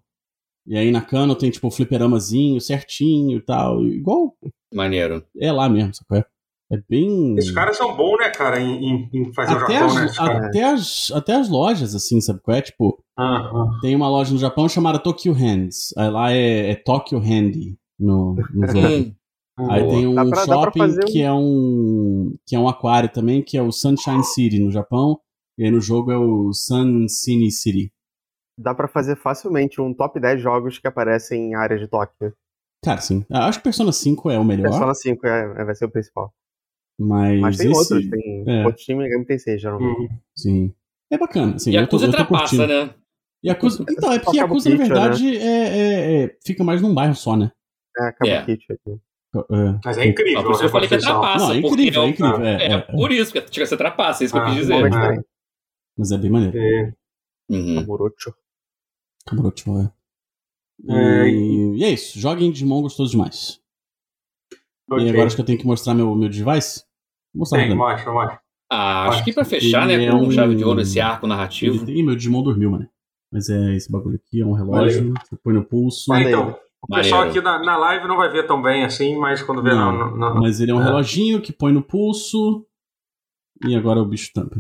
e 0.67 0.77
aí 0.77 0.93
Nakano 0.93 1.35
tem 1.35 1.51
tipo 1.51 1.67
o 1.67 1.71
fliperamazinho 1.71 2.61
certinho 2.61 3.39
e 3.39 3.41
tal, 3.41 3.85
igual... 3.85 4.37
Maneiro. 4.73 5.27
É 5.37 5.51
lá 5.51 5.69
mesmo, 5.69 5.95
sacou? 5.95 6.19
É 6.19 6.25
bem. 6.89 7.37
Esses 7.37 7.51
caras 7.51 7.77
são 7.77 7.95
bons, 7.97 8.19
né, 8.19 8.31
cara, 8.31 8.61
em, 8.61 9.09
em 9.13 9.33
fazer 9.33 9.55
até 9.55 9.85
o 9.85 9.89
Japão, 9.89 10.05
as, 10.05 10.19
né? 10.19 10.47
Até 10.47 10.65
as, 10.65 11.13
até 11.15 11.35
as 11.35 11.49
lojas, 11.49 11.95
assim, 11.95 12.21
sabe 12.21 12.41
qual 12.41 12.57
é? 12.57 12.63
Tipo, 12.63 13.03
tem 13.81 13.95
uma 13.95 14.09
loja 14.09 14.33
no 14.33 14.39
Japão 14.39 14.69
chamada 14.69 14.99
Tokyo 14.99 15.33
Hands. 15.33 15.95
Aí 15.97 16.11
lá 16.11 16.33
é, 16.33 16.71
é 16.71 16.75
Tokyo 16.75 17.19
Handy 17.19 17.77
no, 17.99 18.35
no 18.55 18.67
jogo. 18.69 19.15
Aí 19.71 19.87
tem 19.87 20.07
um 20.07 20.31
pra, 20.31 20.45
shopping 20.45 20.83
um... 20.83 20.99
que 21.07 21.21
é 21.21 21.33
um 21.33 22.35
que 22.47 22.57
é 22.57 22.59
um 22.59 22.69
aquário 22.69 23.11
também, 23.11 23.43
que 23.43 23.57
é 23.57 23.63
o 23.63 23.71
Sunshine 23.71 24.25
City 24.25 24.59
no 24.59 24.71
Japão. 24.71 25.21
E 25.59 25.65
aí 25.65 25.71
no 25.71 25.81
jogo 25.81 26.11
é 26.11 26.17
o 26.17 26.53
Sun 26.53 27.07
Cine 27.09 27.51
City. 27.51 27.93
Dá 28.59 28.75
para 28.75 28.89
fazer 28.89 29.17
facilmente 29.17 29.81
um 29.81 29.93
top 29.93 30.19
10 30.19 30.41
jogos 30.41 30.79
que 30.79 30.89
aparecem 30.89 31.51
em 31.51 31.55
áreas 31.55 31.81
de 31.81 31.89
Tóquio. 31.89 32.35
Cara, 32.85 33.01
sim. 33.01 33.25
Acho 33.31 33.59
que 33.59 33.65
Persona 33.65 33.93
5 33.93 34.31
é 34.31 34.39
o 34.39 34.45
melhor. 34.45 34.71
Persona 34.71 34.95
5 34.95 35.27
é, 35.27 35.65
vai 35.65 35.75
ser 35.75 35.85
o 35.85 35.91
principal. 35.91 36.33
Mas, 36.99 37.41
Mas 37.41 37.57
tem 37.57 37.71
esse... 37.71 37.79
outros, 37.79 38.11
tem 38.11 38.45
é. 38.47 38.67
outros 38.67 38.85
times 38.85 39.11
MTC, 39.11 39.59
geralmente. 39.59 40.01
Uhum. 40.01 40.19
Sim. 40.37 40.75
É 41.11 41.19
bacana. 41.19 41.57
Assim, 41.57 41.73
e 41.73 41.77
a 41.77 41.87
coisa 41.87 42.07
ultrapassa, 42.07 42.67
né? 42.67 42.95
Yakuza, 43.45 43.85
então, 43.91 44.13
é 44.13 44.19
porque 44.21 44.39
Yakuza, 44.39 44.71
na 44.71 44.77
né? 44.77 44.85
verdade, 44.85 45.25
né? 45.25 45.37
é, 45.37 45.69
é, 45.69 46.23
é, 46.23 46.37
fica 46.45 46.63
mais 46.63 46.81
num 46.81 46.95
bairro 46.95 47.15
só, 47.15 47.37
né? 47.37 47.51
É, 47.99 48.05
acaba 48.05 48.31
é. 48.31 48.39
aqui. 48.39 48.59
É. 49.35 49.81
Mas 49.85 49.99
é 49.99 50.07
incrível. 50.07 50.45
Por 50.45 50.53
isso 50.53 50.63
eu 50.63 50.69
falei 50.69 50.89
que 50.89 50.95
é 50.95 50.99
trapaça. 50.99 51.47
Não, 51.47 51.53
é 51.53 51.59
incrível, 51.59 52.03
é, 52.03 52.09
incrível. 52.09 52.45
É, 52.45 52.67
é, 52.67 52.73
é, 52.73 52.79
por 52.79 53.11
isso, 53.11 53.33
que 53.33 53.41
chega 53.53 53.65
a 53.65 53.67
ser 53.67 53.77
trapaça, 53.77 54.23
é 54.23 54.27
isso 54.27 54.35
que 54.35 54.41
ah, 54.41 54.43
eu 54.43 54.47
quis 54.47 54.57
dizer. 54.57 55.25
Mas 55.97 56.13
é 56.13 56.19
bem 56.19 56.31
maneiro. 56.31 56.57
É. 56.57 56.93
Uhum. 57.51 57.79
É. 60.89 61.25
É, 61.25 61.29
e, 61.29 61.79
e, 61.79 61.85
é 61.85 61.91
isso. 61.91 62.19
Joguem 62.19 62.51
Digimon 62.51 62.83
gostoso 62.83 63.11
demais. 63.13 63.61
Okay. 64.91 65.07
E 65.07 65.11
agora 65.11 65.27
acho 65.27 65.37
que 65.37 65.43
eu 65.43 65.47
tenho 65.47 65.59
que 65.59 65.67
mostrar 65.67 65.95
meu, 65.95 66.15
meu 66.15 66.29
device. 66.29 66.85
Vou 67.33 67.41
mostrar 67.41 67.59
Tem, 67.61 67.75
mostra, 67.75 68.13
mostra. 68.13 68.41
Ah, 68.71 69.09
acho 69.09 69.25
que 69.25 69.33
pra 69.33 69.45
fechar, 69.45 69.87
né, 69.87 70.11
com 70.11 70.17
um... 70.17 70.31
chave 70.31 70.55
de 70.55 70.65
ouro 70.65 70.81
esse 70.81 70.99
arco 71.01 71.27
narrativo. 71.27 71.85
Tem, 71.85 72.03
meu 72.03 72.17
Digimon 72.17 72.43
dormiu, 72.43 72.71
mano. 72.71 72.89
Mas 73.31 73.49
é 73.49 73.75
esse 73.75 73.91
bagulho 73.91 74.17
aqui, 74.17 74.41
é 74.41 74.47
um 74.47 74.53
relógio, 74.53 75.01
Valeu. 75.01 75.15
você 75.23 75.37
põe 75.43 75.55
no 75.55 75.65
pulso. 75.65 76.13
Ah, 76.13 76.23
então, 76.23 76.57
o 76.83 76.95
pessoal 76.95 77.23
aqui 77.23 77.41
na, 77.41 77.59
na 77.63 77.77
live 77.77 78.09
não 78.09 78.17
vai 78.17 78.29
ver 78.31 78.47
tão 78.47 78.61
bem 78.61 78.85
assim, 78.85 79.17
mas 79.17 79.43
quando 79.43 79.63
vê 79.63 79.71
não, 79.71 80.17
no, 80.17 80.35
Mas 80.41 80.61
ele 80.61 80.73
é 80.73 80.75
um 80.75 80.81
é. 80.81 80.85
reloginho 80.85 81.41
que 81.41 81.53
põe 81.53 81.73
no 81.73 81.83
pulso. 81.83 82.67
E 83.65 83.77
agora 83.77 84.01
o 84.01 84.05
bicho 84.05 84.33
tampa. 84.35 84.57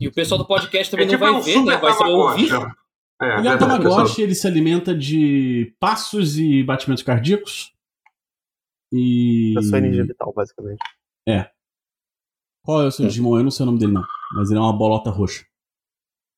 E 0.00 0.08
o 0.08 0.12
pessoal 0.12 0.38
do 0.38 0.46
podcast 0.46 0.90
também 0.90 1.06
é 1.06 1.10
não 1.10 1.18
tipo 1.18 1.24
vai 1.24 1.32
um 1.32 1.42
ver, 1.42 1.64
né? 1.64 1.76
Vai 1.76 1.92
só 1.92 2.06
ouvir. 2.06 2.50
É, 3.20 3.38
ele 3.38 3.48
é 3.48 3.54
um 3.54 3.58
Tamagotchi, 3.58 4.22
ele 4.22 4.34
se 4.34 4.46
alimenta 4.46 4.94
de 4.94 5.76
passos 5.78 6.38
e 6.38 6.62
batimentos 6.62 7.04
cardíacos. 7.04 7.71
E. 8.92 9.54
É 9.58 9.62
sua 9.62 9.78
energia 9.78 10.04
vital, 10.04 10.32
basicamente. 10.34 10.82
É. 11.26 11.50
Qual 12.64 12.82
é 12.82 12.86
o 12.86 12.90
seu 12.90 13.06
Digimon? 13.06 13.38
Eu 13.38 13.44
não 13.44 13.50
sei 13.50 13.64
o 13.64 13.66
nome 13.66 13.78
dele, 13.78 13.92
não. 13.92 14.04
Mas 14.34 14.50
ele 14.50 14.58
é 14.58 14.62
uma 14.62 14.76
bolota 14.76 15.10
roxa. 15.10 15.44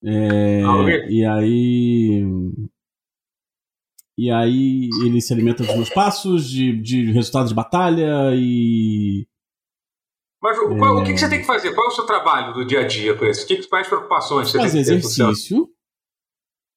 É, 0.03 0.63
ah, 0.63 1.09
e 1.09 1.25
aí. 1.25 2.23
E 4.17 4.31
aí 4.31 4.89
ele 5.05 5.21
se 5.21 5.33
alimenta 5.33 5.65
dos 5.65 5.75
meus 5.75 5.91
passos, 5.91 6.49
de, 6.49 6.81
de 6.81 7.11
resultados 7.11 7.49
de 7.49 7.55
batalha 7.55 8.33
e. 8.35 9.27
Mas 10.41 10.59
o, 10.59 10.77
qual, 10.77 10.99
é... 10.99 11.01
o 11.01 11.05
que, 11.05 11.15
que, 11.15 11.19
você 11.19 11.29
tem 11.29 11.41
que 11.41 11.47
fazer? 11.47 11.75
Qual 11.75 11.87
é 11.87 11.91
o 11.91 11.95
seu 11.95 12.07
trabalho 12.07 12.53
do 12.53 12.67
dia 12.67 12.81
a 12.81 12.87
dia 12.87 13.17
com 13.17 13.25
isso? 13.25 13.45
O 13.45 13.47
que, 13.49 13.57
que 13.57 13.69
mais 13.73 13.89
preocupações 13.89 14.51
você 14.51 14.59
Fazer 14.59 14.85
tem 14.85 15.01
que 15.01 15.03
ter 15.03 15.07
exercício. 15.07 15.71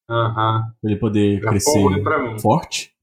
Uhum. 0.10 0.32
Pra 0.40 0.74
ele 0.86 0.96
poder 0.96 1.42
Já 1.42 1.50
crescer 1.50 2.42
forte. 2.42 2.97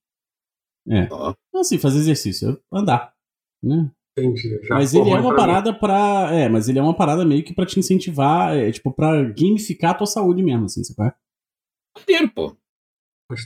É. 0.89 1.09
Assim, 1.55 1.79
fazer 1.79 1.99
exercício, 1.99 2.61
andar. 2.73 3.13
Né? 3.63 3.91
Entendi. 4.17 4.61
Já 4.63 4.77
mas 4.77 4.95
ele 4.95 5.11
é 5.11 5.19
uma 5.19 5.35
parada 5.35 5.73
mim. 5.73 5.79
pra. 5.79 6.29
É, 6.31 6.49
mas 6.49 6.69
ele 6.69 6.79
é 6.79 6.83
uma 6.83 6.95
parada 6.95 7.25
meio 7.25 7.43
que 7.43 7.53
pra 7.53 7.67
te 7.67 7.79
incentivar, 7.81 8.57
é, 8.57 8.71
tipo, 8.71 8.93
pra 8.93 9.25
gamificar 9.25 9.93
a 9.93 9.95
tua 9.95 10.07
saúde 10.07 10.43
mesmo, 10.43 10.67
assim, 10.67 10.85
você 10.85 10.95
vai. 10.95 11.13
Inteiro, 11.99 12.31
pô. 12.31 12.57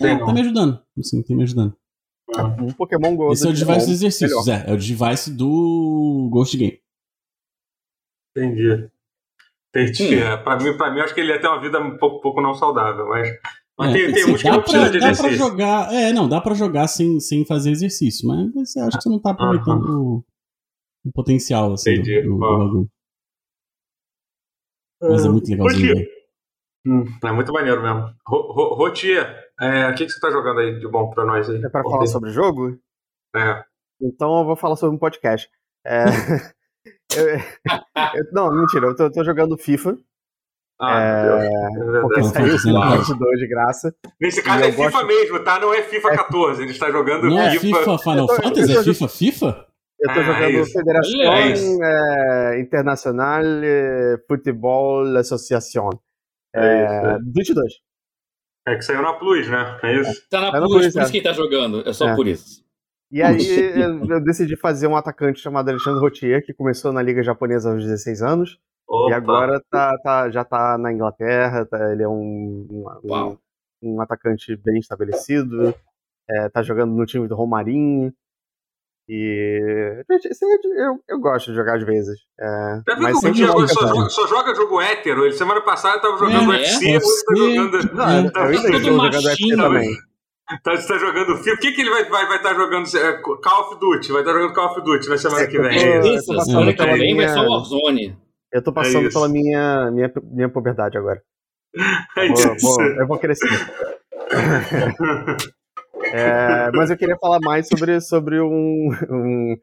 É, 0.02 0.18
tá 0.18 0.32
me 0.32 0.40
ajudando. 0.40 0.82
Assim, 0.98 1.22
tem 1.22 1.36
me 1.36 1.44
ajudando. 1.44 1.74
Ah. 2.36 2.48
Um 2.60 2.72
Pokémon 2.72 3.16
Go. 3.16 3.32
Esse 3.32 3.46
é 3.46 3.50
o 3.50 3.54
device 3.54 3.86
dos 3.86 4.02
exercícios, 4.02 4.48
é. 4.48 4.64
É 4.68 4.72
o 4.72 4.76
device 4.76 5.30
do 5.30 6.28
Ghost 6.30 6.56
Game. 6.56 6.80
Entendi. 8.36 8.90
Entendi. 9.70 10.16
Hum. 10.16 10.18
É, 10.18 10.36
pra, 10.36 10.58
mim, 10.58 10.76
pra 10.76 10.90
mim, 10.90 11.00
acho 11.00 11.14
que 11.14 11.20
ele 11.20 11.32
ia 11.32 11.40
ter 11.40 11.48
uma 11.48 11.60
vida 11.60 11.80
um 11.80 11.96
pouco, 11.96 12.20
pouco 12.20 12.42
não 12.42 12.54
saudável, 12.54 13.08
mas. 13.08 13.28
Mas 13.78 13.90
é, 13.90 13.92
tem, 13.92 14.12
tem 14.12 14.22
assim, 14.22 14.32
uns 14.32 14.42
que 14.42 14.50
não 14.50 14.60
de 14.60 14.96
exercício. 14.96 15.00
Dá 15.00 15.28
pra 15.28 15.32
jogar, 15.36 15.94
é, 15.94 16.12
não, 16.12 16.28
dá 16.28 16.40
pra 16.40 16.54
jogar 16.54 16.88
sem, 16.88 17.20
sem 17.20 17.46
fazer 17.46 17.70
exercício, 17.70 18.26
mas 18.26 18.52
você 18.52 18.80
acha 18.80 18.96
que 18.96 19.02
você 19.04 19.08
não 19.08 19.20
tá 19.20 19.30
aproveitando 19.30 19.84
uh 19.84 19.88
-huh. 19.88 20.24
o, 21.04 21.08
o, 21.08 21.12
potencial, 21.12 21.72
assim, 21.72 21.92
Entendi. 21.92 22.22
do, 22.22 22.30
do, 22.30 22.34
do 22.34 22.40
bagulho. 22.40 22.90
Mas 25.00 25.24
é 25.24 25.28
muito 25.28 25.48
legalzinho. 25.48 26.06
Hum, 26.84 27.04
é 27.22 27.32
muito 27.32 27.52
maneiro 27.52 27.82
mesmo. 27.82 28.12
Rotier, 28.26 29.48
é, 29.60 29.88
o 29.88 29.94
que, 29.94 30.06
que 30.06 30.10
você 30.10 30.20
tá 30.20 30.30
jogando 30.30 30.60
aí 30.60 30.78
de 30.80 30.88
bom 30.88 31.10
pra 31.10 31.24
nós 31.24 31.48
aí? 31.48 31.62
É 31.64 31.68
pra 31.68 31.82
falar 31.82 32.06
sobre 32.06 32.30
o 32.30 32.32
jogo? 32.32 32.76
É. 33.36 33.62
Então 34.00 34.40
eu 34.40 34.44
vou 34.44 34.56
falar 34.56 34.74
sobre 34.74 34.96
um 34.96 34.98
podcast. 34.98 35.48
É... 35.86 36.04
eu, 37.16 37.28
eu, 37.28 38.32
não, 38.32 38.50
mentira, 38.52 38.86
eu 38.86 38.96
tô, 38.96 39.10
tô 39.10 39.22
jogando 39.22 39.56
FIFA. 39.56 39.96
Ah, 40.80 41.00
é, 41.00 42.00
porque 42.00 42.22
saiu 42.22 42.54
o 42.54 42.80
Part 42.80 43.18
2 43.18 43.38
de 43.40 43.48
graça. 43.48 43.94
Nesse 44.20 44.42
caso 44.42 44.62
é 44.62 44.70
FIFA 44.70 44.90
gosto... 44.90 45.06
mesmo, 45.06 45.40
tá? 45.40 45.58
Não 45.58 45.74
é 45.74 45.82
FIFA 45.82 46.10
14. 46.10 46.60
É... 46.60 46.64
Ele 46.64 46.70
está 46.70 46.90
jogando 46.90 47.28
Não 47.28 47.40
é 47.40 47.50
FIFA. 47.50 47.66
é 47.66 47.80
FIFA 47.80 47.98
Final 47.98 48.26
tô, 48.28 48.34
Fantasy? 48.36 48.76
É 48.76 48.82
FIFA 48.84 49.08
FIFA? 49.08 49.66
Eu 50.00 50.14
tô 50.14 50.20
ah, 50.20 50.22
jogando 50.22 50.50
isso. 50.50 50.72
Federação 50.72 51.20
é, 51.20 52.60
Internacional 52.60 53.42
Futebol 54.28 55.16
Associação. 55.16 55.90
É, 56.54 56.84
é 56.84 57.18
22. 57.34 57.72
É 58.68 58.76
que 58.76 58.82
saiu 58.82 59.02
na 59.02 59.14
Plus, 59.14 59.48
né? 59.48 59.80
É 59.82 60.00
isso? 60.00 60.28
Tá 60.30 60.40
na, 60.40 60.52
tá 60.52 60.58
Plus, 60.58 60.70
Plus, 60.70 60.92
por 60.92 61.02
isso 61.02 61.10
que 61.10 61.18
ele 61.18 61.24
tá 61.24 61.32
jogando. 61.32 61.88
É 61.88 61.92
só 61.92 62.14
por 62.14 62.28
isso. 62.28 62.62
E 63.10 63.22
aí 63.22 63.38
eu 64.08 64.22
decidi 64.22 64.54
fazer 64.54 64.86
um 64.86 64.94
atacante 64.94 65.40
chamado 65.40 65.70
Alexandre 65.70 66.00
Rotier, 66.00 66.44
que 66.44 66.52
começou 66.52 66.92
na 66.92 67.02
Liga 67.02 67.22
Japonesa 67.22 67.72
aos 67.72 67.82
16 67.82 68.22
anos. 68.22 68.58
Opa. 68.88 69.10
E 69.10 69.12
agora 69.12 69.62
tá, 69.70 69.98
tá, 69.98 70.30
já 70.30 70.44
tá 70.44 70.78
na 70.78 70.90
Inglaterra, 70.90 71.66
tá, 71.66 71.92
ele 71.92 72.02
é 72.02 72.08
um, 72.08 72.66
um, 72.70 73.36
um, 73.82 74.00
atacante 74.00 74.56
bem 74.56 74.78
estabelecido, 74.78 75.74
é, 76.28 76.48
tá 76.48 76.62
jogando 76.62 76.94
no 76.94 77.04
time 77.04 77.28
do 77.28 77.34
Romarinho. 77.34 78.10
E 79.06 80.04
eu, 80.76 81.00
eu 81.08 81.18
gosto 81.18 81.50
de 81.50 81.56
jogar 81.56 81.76
às 81.76 81.82
vezes. 81.82 82.18
É, 82.38 82.82
mas 82.98 83.20
sempre 83.20 83.46
só, 83.46 83.66
só, 83.66 84.08
só, 84.08 84.26
joga 84.26 84.54
jogo 84.54 84.80
hétero. 84.82 85.24
Ele 85.24 85.32
semana 85.32 85.62
passada 85.62 85.98
tava 85.98 86.18
jogando 86.18 86.52
é, 86.52 86.58
UFC, 86.58 86.90
é, 86.90 86.96
hoje 86.98 87.24
tá 87.24 87.34
jogando. 87.36 87.94
Não, 87.94 88.08
é, 88.08 88.30
tá, 88.30 88.40
eu 88.40 88.52
entendi, 88.52 88.84
jogando 88.84 89.14
UFC 89.14 89.56
também. 89.56 89.96
Tá, 90.62 90.76
você 90.76 90.88
tá 90.88 90.98
jogando 90.98 91.36
FIFA. 91.38 91.56
O 91.56 91.58
que, 91.58 91.72
que 91.72 91.80
ele 91.80 91.90
vai 91.90 92.02
estar 92.02 92.12
vai, 92.12 92.26
vai 92.26 92.36
estar 92.36 92.50
tá 92.50 92.54
jogando? 92.54 92.96
É, 92.96 93.12
Call 93.22 93.60
of 93.60 93.80
Duty. 93.80 94.12
Vai 94.12 94.20
estar 94.20 94.32
tá 94.32 94.38
jogando 94.38 94.54
Call 94.54 94.72
of 94.72 94.80
Duty 94.82 95.08
na 95.08 95.18
semana 95.18 95.46
que 95.46 95.58
vem. 95.58 95.78
É, 95.78 96.14
isso, 96.14 96.40
semana 96.44 96.74
que 96.74 96.84
vem 96.84 97.16
vai 97.16 97.28
ser 97.28 97.38
o 97.38 97.50
Warzone. 97.50 98.27
Eu 98.52 98.62
tô 98.62 98.72
passando 98.72 99.08
é 99.08 99.12
pela 99.12 99.28
minha, 99.28 99.90
minha, 99.90 100.12
minha 100.24 100.48
puberdade 100.48 100.96
agora. 100.96 101.22
É 102.16 102.26
eu, 102.26 102.34
vou, 102.34 102.56
vou, 102.60 102.82
eu 102.82 103.06
vou 103.06 103.18
crescer. 103.18 103.46
é, 106.12 106.70
mas 106.72 106.90
eu 106.90 106.96
queria 106.96 107.16
falar 107.18 107.38
mais 107.40 107.68
sobre, 107.68 108.00
sobre 108.00 108.40
um, 108.40 108.90
um, 109.10 109.56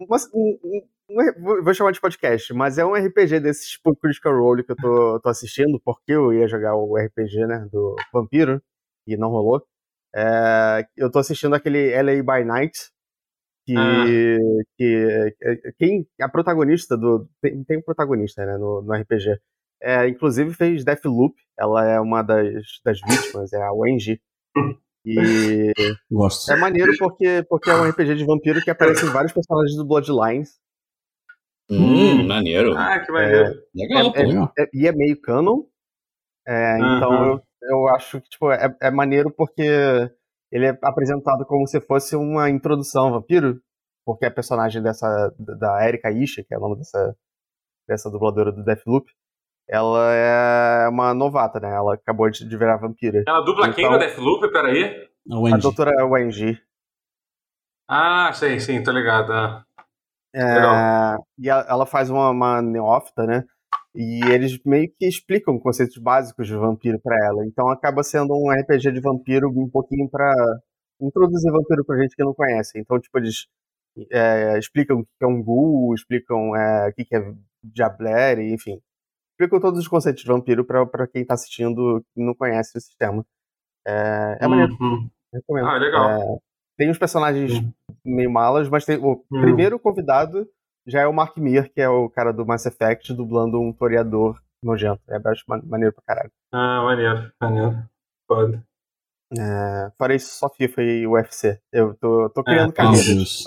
um, 0.00 0.58
um, 0.64 0.82
Vou 1.62 1.72
chamar 1.72 1.92
de 1.92 2.00
podcast, 2.00 2.52
mas 2.52 2.76
é 2.76 2.84
um 2.84 2.92
RPG 2.92 3.40
desses 3.40 3.70
tipo 3.70 3.96
Critical 3.96 4.38
Role 4.38 4.62
que 4.62 4.72
eu 4.72 4.76
tô, 4.76 5.18
tô 5.20 5.28
assistindo, 5.30 5.80
porque 5.82 6.12
eu 6.12 6.34
ia 6.34 6.46
jogar 6.46 6.76
o 6.76 6.98
RPG 6.98 7.46
né, 7.46 7.66
do 7.72 7.96
Vampiro 8.12 8.62
e 9.06 9.16
não 9.16 9.30
rolou. 9.30 9.66
É, 10.14 10.86
eu 10.94 11.10
tô 11.10 11.18
assistindo 11.18 11.54
aquele 11.54 11.90
LA 11.94 12.22
by 12.22 12.44
Night, 12.44 12.90
que, 13.68 13.76
ah. 13.76 14.04
que 14.76 15.34
é, 15.42 15.72
quem 15.78 16.06
a 16.20 16.28
protagonista 16.28 16.96
do 16.96 17.28
tem, 17.42 17.62
tem 17.64 17.78
um 17.78 17.82
protagonista 17.82 18.44
né, 18.46 18.56
no, 18.56 18.80
no 18.80 18.94
RPG 18.94 19.38
é, 19.82 20.08
inclusive 20.08 20.54
fez 20.54 20.84
Deathloop 20.84 21.34
ela 21.58 21.86
é 21.86 22.00
uma 22.00 22.22
das, 22.22 22.64
das 22.84 22.98
vítimas 23.00 23.52
é 23.52 23.62
a 23.62 23.72
Wenji. 23.72 24.20
E 25.04 25.72
Gosto. 26.10 26.50
é 26.50 26.56
maneiro 26.56 26.92
porque 26.98 27.44
porque 27.48 27.70
é 27.70 27.74
um 27.74 27.88
RPG 27.88 28.14
de 28.14 28.24
vampiro 28.24 28.62
que 28.62 28.70
aparece 28.70 29.04
em 29.04 29.10
vários 29.10 29.32
personagens 29.32 29.76
do 29.76 29.84
Bloodlines. 29.84 30.58
Hum, 31.70 32.26
maneiro. 32.26 32.74
Ah 32.76 32.98
que 33.00 33.12
maneiro. 33.12 33.44
É, 33.44 33.62
legal 33.74 34.12
é, 34.16 34.62
é, 34.62 34.68
e 34.72 34.86
é 34.86 34.92
meio 34.92 35.20
canon. 35.20 35.64
Então 36.46 37.26
eu, 37.26 37.42
eu 37.62 37.88
acho 37.88 38.20
que 38.20 38.30
tipo 38.30 38.50
é, 38.50 38.74
é 38.80 38.90
maneiro 38.90 39.30
porque 39.30 40.10
ele 40.50 40.66
é 40.66 40.78
apresentado 40.82 41.44
como 41.46 41.66
se 41.66 41.80
fosse 41.80 42.16
uma 42.16 42.48
introdução 42.50 43.06
ao 43.06 43.20
vampiro, 43.20 43.60
porque 44.04 44.26
a 44.26 44.30
personagem 44.30 44.82
dessa 44.82 45.06
da 45.38 45.86
Erika 45.86 46.10
Isha, 46.10 46.44
que 46.46 46.54
é 46.54 46.58
o 46.58 46.60
nome 46.60 46.76
dessa 46.76 47.16
dessa 47.86 48.10
dubladora 48.10 48.52
do 48.52 48.62
Deathloop, 48.62 49.10
ela 49.68 50.12
é 50.14 50.88
uma 50.88 51.14
novata, 51.14 51.58
né? 51.58 51.74
Ela 51.74 51.94
acabou 51.94 52.28
de 52.30 52.56
virar 52.56 52.76
vampira. 52.76 53.22
Ela 53.26 53.40
dubla 53.40 53.66
então, 53.66 53.74
quem 53.74 53.90
no 53.90 53.98
Deathloop? 53.98 54.50
Peraí. 54.50 55.08
A, 55.30 55.54
a 55.54 55.58
doutora 55.58 56.06
Wenji. 56.06 56.60
Ah, 57.88 58.30
sim, 58.34 58.58
sim, 58.58 58.82
tô 58.82 58.90
ligado. 58.90 59.32
Ah. 59.32 59.64
É, 60.34 61.16
e 61.38 61.48
ela 61.48 61.86
faz 61.86 62.10
uma, 62.10 62.30
uma 62.30 62.62
neófita, 62.62 63.26
né? 63.26 63.44
E 64.00 64.20
eles 64.32 64.60
meio 64.64 64.88
que 64.96 65.08
explicam 65.08 65.58
conceitos 65.58 65.98
básicos 65.98 66.46
de 66.46 66.54
vampiro 66.54 67.00
para 67.00 67.16
ela. 67.26 67.44
Então 67.44 67.68
acaba 67.68 68.04
sendo 68.04 68.32
um 68.32 68.48
RPG 68.48 68.92
de 68.92 69.00
vampiro 69.00 69.48
um 69.50 69.68
pouquinho 69.68 70.08
para 70.08 70.32
introduzir 71.00 71.50
vampiro 71.50 71.84
pra 71.84 72.00
gente 72.00 72.14
que 72.14 72.22
não 72.22 72.32
conhece. 72.32 72.78
Então, 72.78 73.00
tipo, 73.00 73.18
eles 73.18 73.48
é, 74.12 74.56
explicam 74.56 75.00
o 75.00 75.04
que 75.04 75.10
é 75.20 75.26
um 75.26 75.42
ghoul, 75.42 75.92
explicam 75.94 76.54
é, 76.54 76.90
o 76.90 76.92
que 76.92 77.12
é 77.12 77.34
diablere, 77.60 78.52
enfim. 78.52 78.80
Explicam 79.32 79.58
todos 79.58 79.80
os 79.80 79.88
conceitos 79.88 80.22
de 80.22 80.28
vampiro 80.28 80.64
para 80.64 81.08
quem 81.08 81.26
tá 81.26 81.34
assistindo 81.34 82.00
e 82.16 82.24
não 82.24 82.36
conhece 82.36 82.78
o 82.78 82.80
sistema. 82.80 83.26
É, 83.84 84.38
é 84.40 84.44
uhum. 84.44 84.50
maneiro. 84.50 84.76
Recomendo. 85.34 85.66
Ah, 85.66 85.76
legal. 85.76 86.10
É, 86.10 86.38
tem 86.76 86.88
uns 86.88 86.98
personagens 86.98 87.52
uhum. 87.52 87.72
meio 88.04 88.30
malas, 88.30 88.68
mas 88.68 88.84
tem 88.84 88.96
o 88.96 89.24
uhum. 89.28 89.40
primeiro 89.40 89.76
convidado 89.76 90.48
já 90.88 91.02
é 91.02 91.06
o 91.06 91.12
Mark 91.12 91.36
Mir, 91.36 91.70
que 91.72 91.80
é 91.80 91.88
o 91.88 92.08
cara 92.08 92.32
do 92.32 92.46
Mass 92.46 92.66
Effect, 92.66 93.12
dublando 93.12 93.60
um 93.60 93.72
toreador 93.72 94.40
nojento. 94.62 95.02
É 95.08 95.20
acho 95.28 95.44
maneiro 95.46 95.94
pra 95.94 96.04
caralho. 96.06 96.32
Ah, 96.52 96.82
maneiro, 96.82 97.30
maneiro. 97.40 97.84
Foda. 98.26 98.64
É, 99.30 99.90
fora 99.98 100.14
isso, 100.14 100.38
só 100.38 100.48
FIFA 100.48 100.82
e 100.82 101.06
UFC. 101.06 101.60
Eu 101.70 101.94
tô, 102.00 102.30
tô 102.30 102.42
criando 102.42 102.70
é, 102.70 102.72
carreiras. 102.72 103.44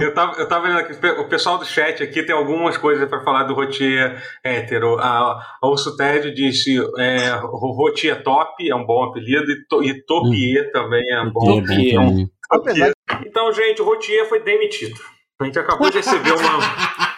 Eu 0.00 0.14
tava, 0.14 0.40
eu 0.40 0.48
tava 0.48 0.66
vendo 0.66 0.78
aqui, 0.78 1.06
o 1.20 1.28
pessoal 1.28 1.58
do 1.58 1.66
chat 1.66 2.02
aqui 2.02 2.22
tem 2.22 2.34
algumas 2.34 2.78
coisas 2.78 3.06
para 3.06 3.22
falar 3.22 3.44
do 3.44 3.52
Rotier 3.52 4.22
hétero. 4.42 4.98
A, 4.98 5.38
a 5.62 5.68
Urso 5.68 5.94
Ted 5.98 6.32
disse 6.32 6.78
é, 6.96 7.32
Rotier 7.42 8.22
top, 8.22 8.66
é 8.66 8.74
um 8.74 8.86
bom 8.86 9.04
apelido, 9.04 9.52
e, 9.52 9.66
to, 9.66 9.82
e 9.82 10.02
Topier 10.02 10.68
hum. 10.68 10.72
também 10.72 11.10
é 11.10 11.20
um 11.20 11.30
bom 11.30 11.58
apelido. 11.58 12.30
Então, 13.26 13.52
gente, 13.52 13.82
o 13.82 13.84
Rotier 13.84 14.26
foi 14.26 14.40
demitido. 14.40 14.98
A 15.40 15.44
gente 15.44 15.58
acabou 15.58 15.90
de 15.90 15.96
receber 15.98 16.32
uma. 16.32 16.58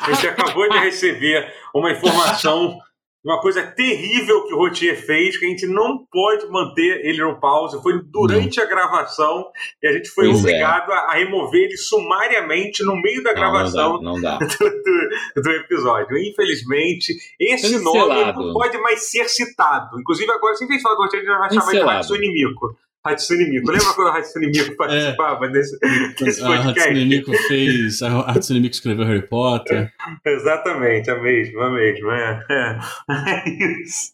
a 0.00 0.12
gente 0.12 0.28
acabou 0.28 0.68
de 0.68 0.78
receber 0.78 1.54
uma 1.74 1.90
informação 1.90 2.78
uma 3.24 3.38
coisa 3.40 3.62
terrível 3.62 4.46
que 4.46 4.54
o 4.54 4.56
Rotier 4.56 4.96
fez, 4.96 5.36
que 5.36 5.44
a 5.44 5.48
gente 5.48 5.66
não 5.66 6.06
pode 6.10 6.46
manter 6.48 7.04
ele 7.04 7.22
no 7.22 7.38
pause. 7.38 7.80
Foi 7.82 8.00
durante 8.02 8.60
a 8.60 8.64
gravação 8.64 9.50
e 9.82 9.86
a 9.86 9.92
gente 9.92 10.08
foi 10.08 10.24
pois 10.24 10.38
é. 10.38 10.40
obrigado 10.40 10.90
é. 10.90 10.94
a, 10.94 11.12
remover 11.12 11.64
ele 11.64 11.76
sumariamente 11.76 12.82
no 12.82 12.96
meio 12.96 13.22
da 13.22 13.34
gravação 13.34 14.00
não 14.00 14.18
dá, 14.20 14.38
não 14.38 14.38
dá. 14.48 14.56
Do, 14.58 14.70
do, 14.70 15.42
do, 15.42 15.50
episódio. 15.50 16.16
Infelizmente, 16.16 17.14
esse 17.38 17.72
Cancelado. 17.72 18.40
nome 18.40 18.46
não 18.46 18.54
pode 18.54 18.78
mais 18.78 19.10
ser 19.10 19.28
citado. 19.28 20.00
Inclusive, 20.00 20.30
agora, 20.30 20.54
se 20.54 20.64
a 20.64 20.66
gente 20.66 20.80
falar 20.80 20.94
do 20.94 21.02
Rotier, 21.02 21.22
a 21.22 21.48
gente 21.48 21.56
vai 21.64 21.74
chamar 21.74 21.92
de 21.92 21.98
Hatsune 21.98 22.32
Miku. 22.32 22.74
Hatsune 23.04 23.48
Miku. 23.48 23.70
Lembra 23.70 23.94
quando 23.94 24.08
a 24.08 24.18
Hatsune 24.18 24.46
Miku 24.48 24.76
participava 24.76 25.46
é. 25.46 25.48
desse, 25.50 25.78
desse 26.18 26.40
podcast? 26.40 26.80
A 26.80 26.82
Hatsune 26.82 27.04
Miku 27.06 27.32
fez. 27.32 28.02
A 28.02 28.20
Hatsune 28.20 28.60
Miku 28.60 28.74
escreveu 28.74 29.06
Harry 29.06 29.26
Potter. 29.26 29.92
Exatamente, 30.24 31.10
a 31.10 31.20
mesma, 31.20 31.66
a 31.66 31.70
mesma. 31.70 32.16
É, 32.16 32.44
é. 32.50 32.78
é 33.10 33.82
isso. 33.82 34.12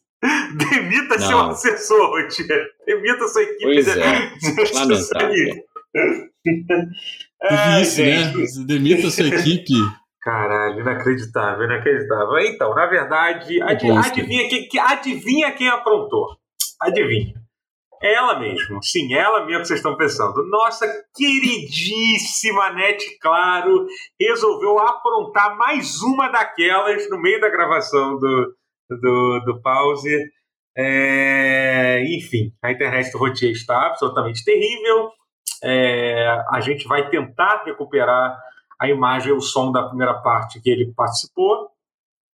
Demita 0.71 1.17
Não. 1.19 1.27
seu 1.27 1.39
assessor, 1.39 2.11
Rotier. 2.11 2.67
Demita 2.87 3.29
sua 3.29 3.43
equipe. 3.43 3.63
Pois 3.63 3.85
de... 3.85 4.01
é. 4.01 4.31
Lamentável. 4.75 5.67
É 7.43 7.83
isso, 7.83 8.01
né? 8.01 8.33
Demita 8.67 9.11
sua 9.11 9.27
equipe. 9.27 9.75
Caralho, 10.23 10.81
inacreditável, 10.81 11.65
inacreditável. 11.65 12.39
Então, 12.39 12.75
na 12.75 12.87
verdade, 12.87 13.63
ad, 13.63 13.91
adivinha, 13.91 14.49
quem, 14.49 14.81
adivinha 14.81 15.53
quem 15.53 15.69
aprontou? 15.69 16.37
Adivinha. 16.81 17.35
Ela 18.03 18.39
mesmo, 18.39 18.83
sim, 18.83 19.15
ela 19.15 19.45
mesmo 19.47 19.63
que 19.63 19.69
vocês 19.69 19.79
estão 19.79 19.97
pensando. 19.97 20.47
Nossa 20.49 20.87
queridíssima 21.15 22.71
Net 22.71 23.19
Claro 23.19 23.87
resolveu 24.21 24.79
aprontar 24.79 25.57
mais 25.57 26.03
uma 26.03 26.29
daquelas 26.29 27.09
no 27.09 27.21
meio 27.21 27.41
da 27.41 27.49
gravação 27.49 28.19
do, 28.19 28.55
do, 28.91 29.41
do 29.41 29.63
pause. 29.63 30.15
É, 30.77 32.05
enfim, 32.15 32.53
a 32.63 32.71
internet 32.71 33.11
do 33.11 33.19
Rotier 33.19 33.53
está 33.53 33.87
absolutamente 33.87 34.45
terrível. 34.45 35.11
É, 35.65 36.29
a 36.51 36.61
gente 36.61 36.87
vai 36.87 37.09
tentar 37.09 37.65
recuperar 37.65 38.39
a 38.79 38.89
imagem 38.89 39.33
e 39.33 39.37
o 39.37 39.41
som 39.41 39.73
da 39.73 39.89
primeira 39.89 40.15
parte 40.21 40.61
que 40.61 40.69
ele 40.69 40.93
participou. 40.95 41.71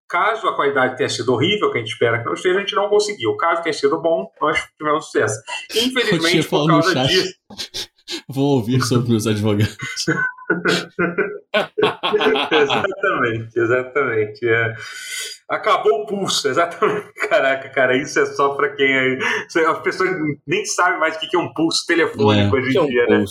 Caso 0.10 0.47
a 0.47 0.55
qualidade 0.55 0.97
tenha 0.97 1.07
sido 1.07 1.32
horrível, 1.34 1.72
que 1.72 1.78
a 1.78 1.82
gente 1.82 1.93
espera 1.93 2.18
que 2.20 2.26
não 2.26 2.34
esteja, 2.34 2.57
a 2.57 2.62
gente 2.62 2.76
não 2.76 2.89
conseguiu. 2.89 3.38
Caso 3.38 3.62
tenha 3.62 3.74
sido 3.74 4.01
bom, 4.01 4.28
nós 4.41 4.60
tivemos 4.76 5.05
sucesso. 5.05 5.39
Infelizmente, 5.76 6.47
por 6.47 6.68
causa 6.68 7.05
disso. 7.05 7.34
Vou 8.28 8.55
ouvir 8.55 8.82
sobre 8.82 9.14
os 9.14 9.28
advogados. 9.28 9.78
exatamente, 12.51 13.60
exatamente. 13.60 14.47
É. 14.47 14.74
Acabou 15.47 16.01
o 16.01 16.05
pulso, 16.07 16.47
exatamente. 16.47 17.14
Caraca, 17.30 17.70
cara, 17.70 17.95
isso 17.95 18.20
é 18.20 18.26
só 18.26 18.55
para 18.55 18.76
quem. 18.76 18.91
É... 18.91 19.20
As 19.68 19.80
pessoas 19.82 20.10
nem 20.47 20.66
sabem 20.66 20.99
mais 20.99 21.18
o 21.18 21.20
que 21.20 21.36
é 21.36 21.39
um 21.39 21.53
pulso 21.53 21.86
telefônico 21.86 22.57
é. 22.57 22.60
hoje 22.60 22.72
em 22.72 22.78
é 22.78 22.82
um 22.82 22.88
dia, 22.88 23.05
né? 23.07 23.26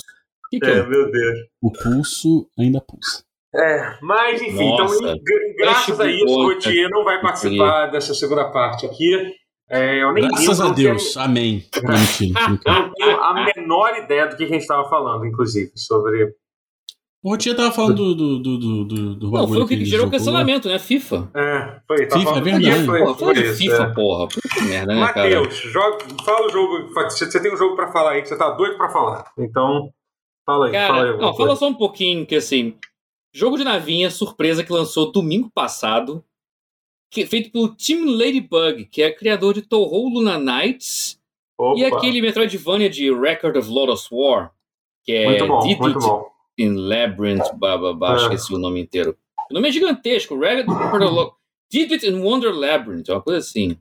Que 0.49 0.59
que 0.59 0.65
é, 0.65 0.77
é, 0.77 0.85
meu 0.85 1.11
Deus. 1.11 1.39
O 1.61 1.71
pulso 1.71 2.49
ainda 2.57 2.79
pulsa. 2.79 3.23
É, 3.53 3.97
mas 4.01 4.41
enfim, 4.41 4.73
então, 4.73 4.85
Nossa, 4.85 4.95
então 4.95 5.17
graças 5.57 5.99
a 5.99 6.05
isso, 6.05 6.25
o 6.27 6.49
Gautier 6.49 6.87
não 6.89 7.03
vai 7.03 7.19
participar 7.19 7.87
dessa 7.87 8.13
segunda 8.13 8.49
parte 8.51 8.85
aqui. 8.85 9.33
É, 9.69 10.01
eu 10.01 10.11
nem 10.13 10.27
Graças 10.27 10.61
a 10.61 10.71
Deus, 10.71 11.13
que... 11.13 11.19
amém. 11.19 11.65
Não, 11.83 12.49
não 12.65 12.93
tenho 12.93 13.21
a 13.21 13.51
menor 13.55 13.97
ideia 13.97 14.27
do 14.27 14.35
que 14.35 14.43
a 14.43 14.47
gente 14.47 14.61
estava 14.61 14.89
falando, 14.89 15.25
inclusive, 15.25 15.71
sobre. 15.75 16.33
O 17.23 17.31
Rotinha 17.31 17.55
tava 17.55 17.71
falando 17.71 18.15
do, 18.15 18.15
do, 18.15 18.39
do, 18.39 18.85
do, 18.85 19.15
do 19.15 19.31
Não, 19.31 19.47
foi 19.47 19.61
o 19.61 19.67
que, 19.67 19.77
que 19.77 19.85
gerou 19.85 20.07
o 20.07 20.11
cancelamento, 20.11 20.69
né? 20.69 20.79
FIFA. 20.79 21.29
É, 21.35 21.81
foi. 21.85 22.07
Tá 22.07 22.17
FIFA, 22.17 22.31
é 22.31 22.41
verdade. 22.41 22.85
Foi, 22.85 22.99
porra, 22.99 23.15
foi, 23.15 23.35
foi 23.35 23.53
FIFA, 23.53 23.83
é. 23.83 23.93
porra. 23.93 24.27
Puta 24.27 24.61
merda, 24.63 24.93
né, 24.95 25.01
Matheus, 25.01 25.55
joga, 25.55 25.97
fala 26.23 26.47
o 26.47 26.49
jogo. 26.49 26.93
Você 26.93 27.41
tem 27.41 27.53
um 27.53 27.57
jogo 27.57 27.75
pra 27.75 27.91
falar 27.91 28.11
aí 28.11 28.21
que 28.21 28.29
você 28.29 28.37
tá 28.37 28.49
doido 28.51 28.77
pra 28.77 28.89
falar. 28.89 29.25
Então, 29.37 29.89
fala 30.45 30.67
aí. 30.67 30.71
Cara, 30.71 30.87
fala, 30.87 31.11
aí 31.11 31.17
não, 31.17 31.35
fala 31.35 31.55
só 31.55 31.67
um 31.67 31.75
pouquinho, 31.75 32.25
que 32.25 32.37
assim, 32.37 32.75
Jogo 33.33 33.57
de 33.57 33.63
navinha, 33.63 34.09
surpresa, 34.09 34.63
que 34.63 34.71
lançou 34.71 35.11
domingo 35.11 35.51
passado, 35.51 36.23
que, 37.11 37.25
feito 37.25 37.51
pelo 37.51 37.75
Team 37.75 38.05
Ladybug, 38.05 38.85
que 38.85 39.01
é 39.01 39.11
criador 39.11 39.53
de 39.53 39.61
Touhou 39.61 40.09
Luna 40.09 40.37
Nights 40.37 41.19
Opa. 41.57 41.79
e 41.79 41.85
aquele 41.85 42.21
Metroidvania 42.21 42.89
de 42.89 43.13
Record 43.13 43.57
of 43.57 43.69
Lotus 43.69 44.07
War, 44.11 44.53
que 45.03 45.11
é 45.11 45.25
muito 45.25 45.47
bom, 45.47 45.59
Did 45.59 45.79
muito 45.79 45.99
bom. 45.99 46.31
in 46.57 46.75
Labyrinth, 46.75 47.53
bababá, 47.55 48.13
é. 48.13 48.17
esqueci 48.17 48.53
o 48.53 48.57
nome 48.57 48.81
inteiro. 48.81 49.17
O 49.49 49.53
nome 49.53 49.69
é 49.69 49.71
gigantesco, 49.71 50.37
Record 50.37 50.69
of 51.03 51.35
Did 51.71 51.91
It 51.91 52.07
in 52.07 52.19
Wonder 52.19 52.53
Labyrinth, 52.53 53.09
uma 53.09 53.21
coisa 53.21 53.39
assim. 53.39 53.77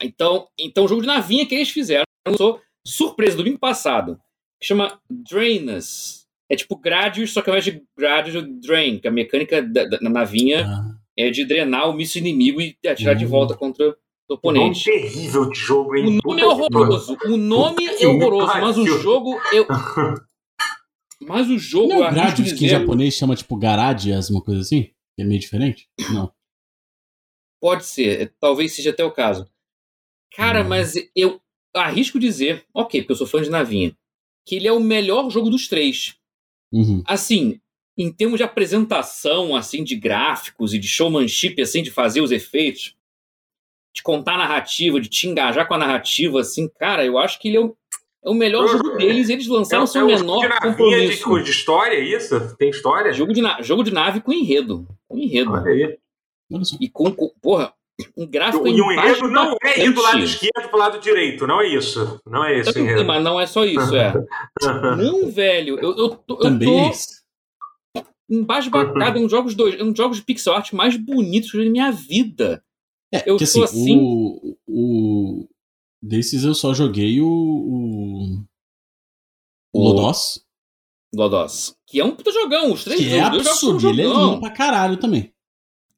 Então, 0.00 0.48
então 0.58 0.84
o 0.84 0.88
jogo 0.88 1.00
de 1.00 1.06
navinha 1.06 1.46
que 1.46 1.54
eles 1.54 1.70
fizeram 1.70 2.04
lançou 2.26 2.60
surpresa 2.86 3.36
domingo 3.36 3.58
passado, 3.58 4.20
que 4.60 4.66
chama 4.66 5.00
Drainus. 5.08 6.27
É 6.50 6.56
tipo 6.56 6.76
Gradius, 6.76 7.32
só 7.32 7.42
que 7.42 7.50
ao 7.50 7.56
invés 7.56 7.64
de 7.64 7.82
Gradius, 7.96 8.42
Drain, 8.60 8.98
que 8.98 9.08
a 9.08 9.10
mecânica 9.10 9.62
da, 9.62 9.84
da, 9.84 10.00
na 10.00 10.10
navinha 10.10 10.66
ah. 10.66 10.94
é 11.16 11.30
de 11.30 11.44
drenar 11.44 11.90
o 11.90 11.92
míssil 11.92 12.20
inimigo 12.20 12.60
e 12.60 12.76
atirar 12.86 13.14
uhum. 13.14 13.18
de 13.18 13.26
volta 13.26 13.54
contra 13.54 13.90
o 13.90 14.34
oponente. 14.34 14.90
É 14.90 14.94
um 14.94 15.00
terrível 15.00 15.50
de 15.50 15.58
jogo, 15.58 15.96
hein? 15.96 16.20
O 16.24 16.28
nome 16.28 16.40
é 16.40 16.46
horroroso. 16.46 17.18
O 17.26 17.36
nome 17.36 17.86
é 17.86 18.06
horroroso, 18.06 18.60
mas 18.60 18.78
o 18.78 18.86
jogo. 18.86 19.38
Eu... 19.52 19.66
Mas 21.20 21.48
o 21.48 21.58
jogo. 21.58 21.88
Não 21.88 22.06
é 22.06 22.12
Gradius 22.12 22.52
que 22.52 22.64
em 22.64 22.68
japonês 22.68 23.14
chama 23.14 23.34
tipo 23.34 23.56
Garadias, 23.56 24.30
uma 24.30 24.40
coisa 24.40 24.60
assim? 24.60 24.84
Que 25.16 25.22
é 25.22 25.24
meio 25.24 25.40
diferente? 25.40 25.88
Não. 26.12 26.32
Pode 27.60 27.84
ser, 27.86 28.32
talvez 28.38 28.72
seja 28.72 28.90
até 28.90 29.04
o 29.04 29.10
caso. 29.10 29.50
Cara, 30.34 30.62
hum. 30.62 30.68
mas 30.68 30.94
eu 31.16 31.40
arrisco 31.74 32.18
dizer, 32.18 32.64
ok, 32.72 33.02
porque 33.02 33.12
eu 33.12 33.16
sou 33.16 33.26
fã 33.26 33.42
de 33.42 33.50
navinha, 33.50 33.96
que 34.46 34.54
ele 34.54 34.68
é 34.68 34.72
o 34.72 34.80
melhor 34.80 35.28
jogo 35.30 35.50
dos 35.50 35.66
três. 35.66 36.17
Uhum. 36.72 37.02
Assim, 37.06 37.60
em 37.96 38.12
termos 38.12 38.38
de 38.38 38.44
apresentação, 38.44 39.56
assim, 39.56 39.82
de 39.82 39.96
gráficos 39.96 40.72
e 40.72 40.78
de 40.78 40.86
showmanship, 40.86 41.60
assim, 41.60 41.82
de 41.82 41.90
fazer 41.90 42.20
os 42.20 42.30
efeitos, 42.30 42.96
de 43.92 44.02
contar 44.02 44.34
a 44.34 44.38
narrativa, 44.38 45.00
de 45.00 45.08
te 45.08 45.26
engajar 45.26 45.66
com 45.66 45.74
a 45.74 45.78
narrativa, 45.78 46.40
assim, 46.40 46.68
cara, 46.68 47.04
eu 47.04 47.18
acho 47.18 47.40
que 47.40 47.48
ele 47.48 47.56
é 47.56 47.60
o, 47.60 47.76
é 48.24 48.30
o 48.30 48.34
melhor 48.34 48.62
eu, 48.62 48.68
jogo 48.68 48.96
deles. 48.96 49.28
Eles 49.28 49.48
lançaram 49.48 49.84
é, 49.84 49.86
seu 49.86 50.02
é 50.02 50.16
menor 50.16 50.48
de 50.48 50.60
compromisso. 50.60 51.34
De, 51.38 51.44
de 51.44 51.50
história, 51.50 51.96
é 51.96 52.00
isso? 52.00 52.56
Tem 52.56 52.70
história? 52.70 53.12
Jogo 53.12 53.32
de, 53.32 53.42
jogo 53.62 53.82
de 53.82 53.92
nave 53.92 54.20
com 54.20 54.32
enredo. 54.32 54.86
Com 55.08 55.18
enredo. 55.18 55.50
Olha 55.52 55.72
aí. 55.72 55.98
E 56.80 56.88
com, 56.88 57.10
com 57.12 57.28
porra, 57.42 57.74
um 58.16 58.26
gráfico 58.26 58.66
E 58.66 58.80
um 58.80 58.92
enredo 58.92 59.28
não 59.28 59.56
é 59.62 59.84
ir 59.84 59.92
do 59.92 60.00
lado 60.00 60.18
esquerdo 60.22 60.68
pro 60.68 60.78
lado 60.78 61.00
direito, 61.00 61.46
não 61.46 61.60
é 61.60 61.68
isso. 61.68 62.20
Não 62.26 62.44
é 62.44 62.60
isso. 62.60 62.78
Enredo. 62.78 63.04
Mas 63.04 63.22
não 63.22 63.40
é 63.40 63.46
só 63.46 63.64
isso, 63.64 63.96
é. 63.96 64.12
não, 64.96 65.30
velho. 65.30 65.78
Eu, 65.78 65.96
eu, 65.96 66.24
eu 66.28 66.36
Também 66.36 66.68
tô 66.68 67.98
é 67.98 68.04
embasbacado. 68.30 69.18
É 69.18 69.20
um 69.20 69.28
jogos 69.28 69.54
dois, 69.54 69.78
é 69.78 69.82
um 69.82 69.94
jogos 69.94 70.18
de 70.18 70.24
pixel 70.24 70.54
art 70.54 70.72
mais 70.72 70.96
bonitos 70.96 71.50
que 71.50 71.56
eu 71.56 71.60
vi 71.60 71.66
na 71.66 71.72
minha 71.72 71.92
vida. 71.92 72.62
É, 73.12 73.28
eu 73.28 73.36
tô 73.36 73.44
assim, 73.44 73.62
assim. 73.64 73.98
O, 74.00 74.56
o, 74.68 75.48
desses 76.02 76.44
eu 76.44 76.54
só 76.54 76.74
joguei 76.74 77.20
o. 77.20 77.26
O, 77.26 78.44
o 79.72 79.82
Lodos. 79.82 80.44
Lodos. 81.14 81.74
Que 81.86 82.00
é 82.00 82.04
um 82.04 82.14
puta 82.14 82.30
jogão. 82.30 82.72
Os 82.72 82.84
três 82.84 83.00
que 83.00 83.14
é 83.14 83.20
absurdo. 83.20 83.88
Ele 83.88 84.02
é 84.02 84.06
lindo 84.06 84.40
pra 84.40 84.50
caralho 84.50 84.98
também. 84.98 85.32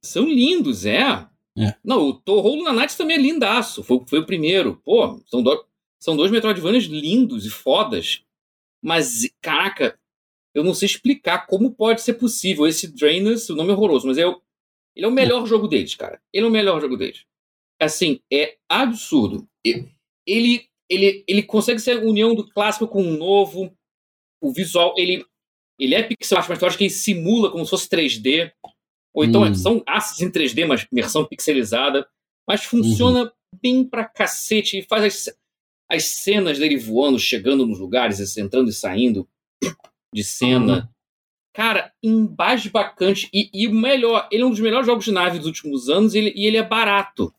São 0.02 0.24
lindos, 0.24 0.86
é. 0.86 1.28
É. 1.58 1.74
Não, 1.84 2.08
o 2.08 2.14
Torro 2.14 2.54
Lunatics 2.54 2.96
também 2.96 3.16
é 3.16 3.20
lindaço. 3.20 3.82
Foi, 3.82 4.00
foi 4.06 4.20
o 4.20 4.26
primeiro. 4.26 4.80
Pô, 4.84 5.20
são, 5.26 5.42
do, 5.42 5.66
são 5.98 6.16
dois 6.16 6.30
Metroidvanias 6.30 6.84
lindos 6.84 7.44
e 7.44 7.50
fodas. 7.50 8.22
Mas, 8.82 9.28
caraca, 9.42 9.98
eu 10.54 10.64
não 10.64 10.74
sei 10.74 10.86
explicar 10.86 11.46
como 11.46 11.74
pode 11.74 12.00
ser 12.02 12.14
possível. 12.14 12.66
Esse 12.66 12.88
Drainers, 12.88 13.48
o 13.50 13.56
nome 13.56 13.70
é 13.70 13.72
horroroso, 13.72 14.06
mas 14.06 14.18
é 14.18 14.26
o, 14.26 14.40
ele 14.96 15.06
é 15.06 15.08
o 15.08 15.12
melhor 15.12 15.42
é. 15.42 15.46
jogo 15.46 15.68
deles, 15.68 15.94
cara. 15.94 16.20
Ele 16.32 16.46
é 16.46 16.48
o 16.48 16.52
melhor 16.52 16.80
jogo 16.80 16.96
deles. 16.96 17.24
Assim, 17.80 18.20
é 18.32 18.56
absurdo. 18.68 19.48
Ele, 20.26 20.68
ele, 20.88 21.24
ele 21.26 21.42
consegue 21.42 21.80
ser 21.80 21.98
a 21.98 22.00
união 22.00 22.34
do 22.34 22.48
clássico 22.48 22.86
com 22.86 23.02
o 23.02 23.16
novo. 23.16 23.74
O 24.42 24.52
visual, 24.52 24.94
ele, 24.96 25.24
ele 25.78 25.94
é 25.94 26.02
pixel 26.02 26.38
art, 26.38 26.48
mas 26.48 26.60
eu 26.60 26.68
acho 26.68 26.78
que 26.78 26.84
ele 26.84 26.90
simula 26.90 27.50
como 27.50 27.64
se 27.64 27.70
fosse 27.70 27.88
3D. 27.88 28.52
Ou 29.14 29.24
então 29.24 29.42
hum. 29.42 29.54
são 29.54 29.82
assets 29.86 30.20
em 30.20 30.30
3D, 30.30 30.66
mas 30.66 30.86
versão 30.92 31.24
pixelizada. 31.24 32.06
Mas 32.48 32.64
funciona 32.64 33.24
uhum. 33.24 33.30
bem 33.62 33.84
pra 33.84 34.04
cacete 34.04 34.78
e 34.78 34.82
faz 34.82 35.04
as, 35.04 35.36
as 35.90 36.04
cenas 36.04 36.58
dele 36.58 36.76
voando, 36.76 37.18
chegando 37.18 37.66
nos 37.66 37.78
lugares, 37.78 38.36
entrando 38.36 38.70
e 38.70 38.72
saindo 38.72 39.28
de 40.14 40.24
cena. 40.24 40.76
Uhum. 40.76 40.88
Cara, 41.52 41.92
embasbacante. 42.02 43.28
E, 43.32 43.50
e 43.52 43.66
o 43.66 43.74
melhor, 43.74 44.28
ele 44.30 44.42
é 44.42 44.46
um 44.46 44.50
dos 44.50 44.60
melhores 44.60 44.86
jogos 44.86 45.04
de 45.04 45.12
nave 45.12 45.38
dos 45.38 45.46
últimos 45.46 45.88
anos 45.88 46.14
e 46.14 46.18
ele, 46.18 46.32
e 46.36 46.46
ele 46.46 46.56
é 46.56 46.62
barato. 46.62 47.34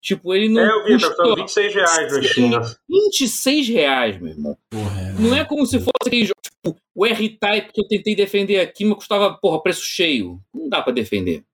Tipo, 0.00 0.34
ele 0.34 0.48
não. 0.48 0.62
É, 0.62 0.70
eu 0.70 0.84
vi, 0.84 0.98
tá 0.98 1.08
custou 1.08 1.36
26 1.36 1.74
reais 1.74 2.12
no 2.12 2.22
Steam. 2.22 2.50
26 2.88 3.68
reais, 3.68 4.18
meu 4.18 4.30
irmão. 4.30 4.56
Porra, 4.70 5.00
é, 5.00 5.12
não 5.20 5.36
é 5.36 5.44
como 5.44 5.66
se 5.66 5.78
fosse 5.78 5.90
aquele 6.06 6.24
jogo, 6.24 6.40
tipo, 6.42 6.76
o 6.94 7.06
R-Type 7.06 7.72
que 7.72 7.80
eu 7.80 7.86
tentei 7.86 8.14
defender 8.16 8.60
aqui, 8.60 8.84
mas 8.84 8.96
custava, 8.96 9.34
porra, 9.34 9.62
preço 9.62 9.82
cheio. 9.82 10.40
Não 10.54 10.68
dá 10.68 10.80
para 10.80 10.94
defender. 10.94 11.44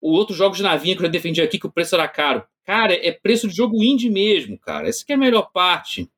O 0.00 0.10
outro 0.10 0.34
jogo 0.34 0.56
de 0.56 0.62
navinha 0.62 0.96
que 0.96 1.02
eu 1.02 1.06
já 1.06 1.12
defendi 1.12 1.40
aqui, 1.40 1.58
que 1.58 1.66
o 1.66 1.72
preço 1.72 1.94
era 1.94 2.08
caro. 2.08 2.44
Cara, 2.64 2.94
é 2.94 3.12
preço 3.12 3.46
de 3.46 3.54
jogo 3.54 3.82
indie 3.82 4.10
mesmo, 4.10 4.58
cara. 4.58 4.88
Essa 4.88 5.04
que 5.04 5.12
é 5.12 5.14
a 5.14 5.18
melhor 5.18 5.50
parte. 5.52 6.10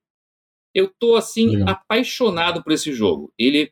Eu 0.74 0.88
tô, 0.88 1.14
assim, 1.14 1.50
Legal. 1.50 1.68
apaixonado 1.68 2.62
por 2.64 2.72
esse 2.72 2.92
jogo. 2.92 3.30
Ele, 3.38 3.70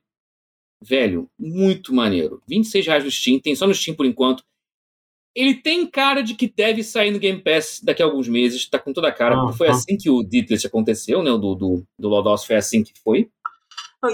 velho, 0.82 1.28
muito 1.38 1.94
maneiro. 1.94 2.42
26 2.46 2.86
reais 2.86 3.04
no 3.04 3.10
Steam, 3.10 3.40
tem 3.40 3.56
só 3.56 3.66
no 3.66 3.74
Steam 3.74 3.96
por 3.96 4.04
enquanto. 4.04 4.44
Ele 5.34 5.54
tem 5.54 5.86
cara 5.86 6.22
de 6.22 6.34
que 6.34 6.46
deve 6.46 6.84
sair 6.84 7.10
no 7.10 7.18
Game 7.18 7.40
Pass 7.40 7.80
daqui 7.82 8.02
a 8.02 8.06
alguns 8.06 8.28
meses, 8.28 8.68
tá 8.68 8.78
com 8.78 8.92
toda 8.92 9.08
a 9.08 9.12
cara, 9.12 9.36
porque 9.36 9.56
foi 9.56 9.68
assim 9.68 9.96
que 9.96 10.10
o 10.10 10.22
Ditless 10.22 10.66
aconteceu, 10.66 11.22
né? 11.22 11.30
O 11.30 11.38
do, 11.38 11.54
do, 11.54 11.84
do 11.98 12.08
Lodos 12.08 12.44
foi 12.44 12.56
assim 12.56 12.82
que 12.82 12.92
foi. 13.02 13.30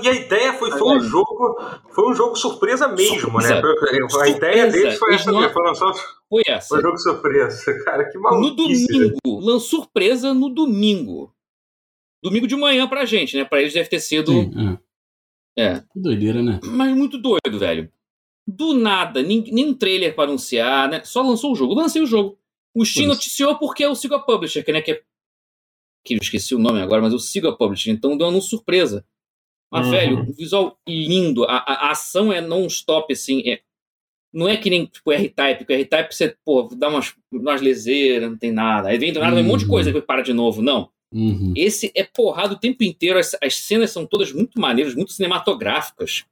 E 0.02 0.06
a 0.08 0.12
ideia 0.12 0.52
foi, 0.52 0.70
foi 0.70 0.98
um 0.98 1.00
jogo, 1.00 1.58
foi 1.90 2.10
um 2.10 2.14
jogo 2.14 2.36
surpresa 2.36 2.88
mesmo, 2.88 3.20
surpresa. 3.20 3.54
né? 3.54 3.58
A 3.58 4.08
surpresa. 4.10 4.28
ideia 4.28 4.70
deles 4.70 4.98
foi 4.98 5.14
essa, 5.14 5.32
não... 5.32 5.50
foi, 5.50 5.62
lançar, 5.62 5.92
foi 6.28 6.42
essa. 6.46 6.68
Foi 6.68 6.78
um 6.78 6.82
jogo 6.82 6.98
surpresa. 6.98 7.74
Cara, 7.84 8.04
que 8.10 8.18
maluco. 8.18 8.42
No 8.42 8.54
domingo, 8.54 9.40
lançou 9.40 9.80
surpresa 9.80 10.34
no 10.34 10.50
domingo. 10.50 11.32
Domingo 12.22 12.46
de 12.46 12.54
manhã 12.54 12.86
pra 12.86 13.06
gente, 13.06 13.34
né? 13.36 13.44
Pra 13.44 13.60
eles 13.60 13.72
deve 13.72 13.88
ter 13.88 14.00
sido. 14.00 14.30
Sim, 14.30 14.78
é. 15.56 15.64
é. 15.64 15.80
Que 15.90 16.00
doideira, 16.00 16.42
né? 16.42 16.60
Mas 16.64 16.94
muito 16.94 17.16
doido, 17.16 17.58
velho. 17.58 17.90
Do 18.50 18.72
nada, 18.72 19.22
nem, 19.22 19.42
nem 19.52 19.66
um 19.66 19.74
trailer 19.74 20.14
para 20.14 20.24
anunciar, 20.24 20.88
né? 20.88 21.04
Só 21.04 21.20
lançou 21.20 21.52
o 21.52 21.54
jogo. 21.54 21.74
Lancei 21.74 22.00
o 22.00 22.06
jogo. 22.06 22.38
O 22.74 22.82
Steam 22.82 23.06
noticiou 23.06 23.58
porque 23.58 23.84
é 23.84 23.88
o 23.88 23.94
Siga 23.94 24.18
Publisher, 24.18 24.64
que, 24.64 24.72
né, 24.72 24.80
que 24.80 24.92
é. 24.92 25.02
Que 26.02 26.14
eu 26.14 26.18
esqueci 26.18 26.54
o 26.54 26.58
nome 26.58 26.80
agora, 26.80 27.02
mas 27.02 27.12
é 27.12 27.16
o 27.16 27.18
Siga 27.18 27.52
Publisher. 27.52 27.90
Então 27.90 28.16
deu 28.16 28.26
uma 28.26 28.40
surpresa. 28.40 29.04
Mas, 29.70 29.84
uhum. 29.84 29.92
velho, 29.92 30.18
um 30.20 30.32
visual 30.32 30.78
lindo. 30.88 31.44
A, 31.44 31.58
a, 31.58 31.88
a 31.88 31.90
ação 31.90 32.32
é 32.32 32.40
non-stop, 32.40 33.12
assim. 33.12 33.42
É, 33.50 33.60
não 34.32 34.48
é 34.48 34.56
que 34.56 34.70
nem 34.70 34.86
tipo 34.86 35.12
R-Type, 35.12 35.66
que 35.66 35.72
o 35.72 35.76
R-Type 35.76 36.14
você, 36.14 36.34
pô, 36.42 36.70
dá 36.74 36.88
umas, 36.88 37.14
umas 37.30 37.60
leseiras, 37.60 38.30
não 38.30 38.38
tem 38.38 38.50
nada. 38.50 38.88
Aí 38.88 38.96
vem 38.96 39.12
do 39.12 39.20
nada, 39.20 39.36
uhum. 39.36 39.42
um 39.42 39.46
monte 39.46 39.64
de 39.64 39.68
coisa 39.68 39.92
que 39.92 40.00
para 40.00 40.22
de 40.22 40.32
novo. 40.32 40.62
Não. 40.62 40.88
Uhum. 41.12 41.52
Esse 41.54 41.92
é 41.94 42.02
porrado 42.02 42.54
o 42.54 42.58
tempo 42.58 42.82
inteiro. 42.82 43.18
As, 43.18 43.36
as 43.42 43.56
cenas 43.56 43.90
são 43.90 44.06
todas 44.06 44.32
muito 44.32 44.58
maneiras, 44.58 44.94
muito 44.94 45.12
cinematográficas 45.12 46.24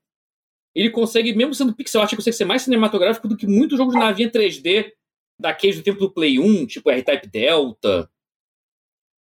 ele 0.77 0.91
consegue, 0.91 1.35
mesmo 1.35 1.55
sendo 1.55 1.75
pixel 1.75 2.03
art, 2.03 2.15
consegue 2.15 2.37
ser 2.37 2.45
mais 2.45 2.61
cinematográfico 2.61 3.27
do 3.27 3.37
que 3.37 3.47
muitos 3.47 3.79
jogos 3.79 3.95
de 3.95 3.99
navinha 3.99 4.31
3D 4.31 4.93
daqueles 5.41 5.77
do 5.77 5.83
tempo 5.83 5.99
do 5.99 6.11
Play 6.11 6.39
1, 6.39 6.67
tipo 6.67 6.91
R-Type 6.91 7.29
Delta, 7.29 8.11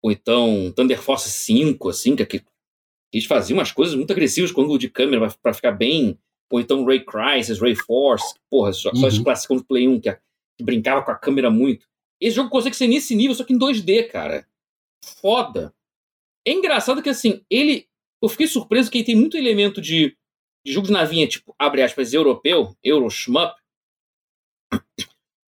ou 0.03 0.11
então 0.11 0.73
Thunder 0.75 1.01
Force 1.01 1.29
5, 1.29 1.89
assim, 1.89 2.13
que, 2.13 2.25
que 2.25 2.43
eles 3.13 3.25
faziam 3.25 3.57
umas 3.57 3.71
coisas 3.71 3.95
muito 3.95 4.11
agressivas 4.11 4.51
com 4.51 4.63
ângulo 4.63 4.77
de 4.77 4.89
câmera 4.89 5.33
para 5.41 5.53
ficar 5.53 5.71
bem, 5.71 6.19
ou 6.51 6.59
então 6.59 6.83
Ray 6.83 7.05
Crisis, 7.05 7.61
Ray 7.61 7.73
Force, 7.73 8.35
porra, 8.49 8.73
só, 8.73 8.89
uhum. 8.89 8.97
só 8.97 9.07
os 9.07 9.19
clássicos 9.19 9.61
do 9.61 9.65
Play 9.65 9.87
1, 9.87 10.01
que, 10.01 10.11
que 10.57 10.63
brincava 10.63 11.03
com 11.03 11.11
a 11.11 11.15
câmera 11.15 11.49
muito. 11.49 11.87
Esse 12.19 12.35
jogo 12.35 12.49
consegue 12.49 12.75
ser 12.75 12.87
nesse 12.87 13.15
nível, 13.15 13.33
só 13.33 13.45
que 13.45 13.53
em 13.53 13.59
2D, 13.59 14.09
cara. 14.09 14.45
Foda. 15.21 15.73
É 16.45 16.51
engraçado 16.51 17.01
que, 17.01 17.09
assim, 17.09 17.45
ele. 17.49 17.87
Eu 18.21 18.29
fiquei 18.29 18.47
surpreso 18.47 18.89
que 18.89 18.97
ele 18.97 19.05
tem 19.05 19.15
muito 19.15 19.37
elemento 19.37 19.81
de 19.81 20.17
jogo 20.65 20.87
de 20.87 20.93
navinha, 20.93 21.27
tipo, 21.27 21.55
abre 21.59 21.81
aspas, 21.81 22.13
europeu, 22.13 22.75
Euro 22.83 23.09
Shmup, 23.09 23.55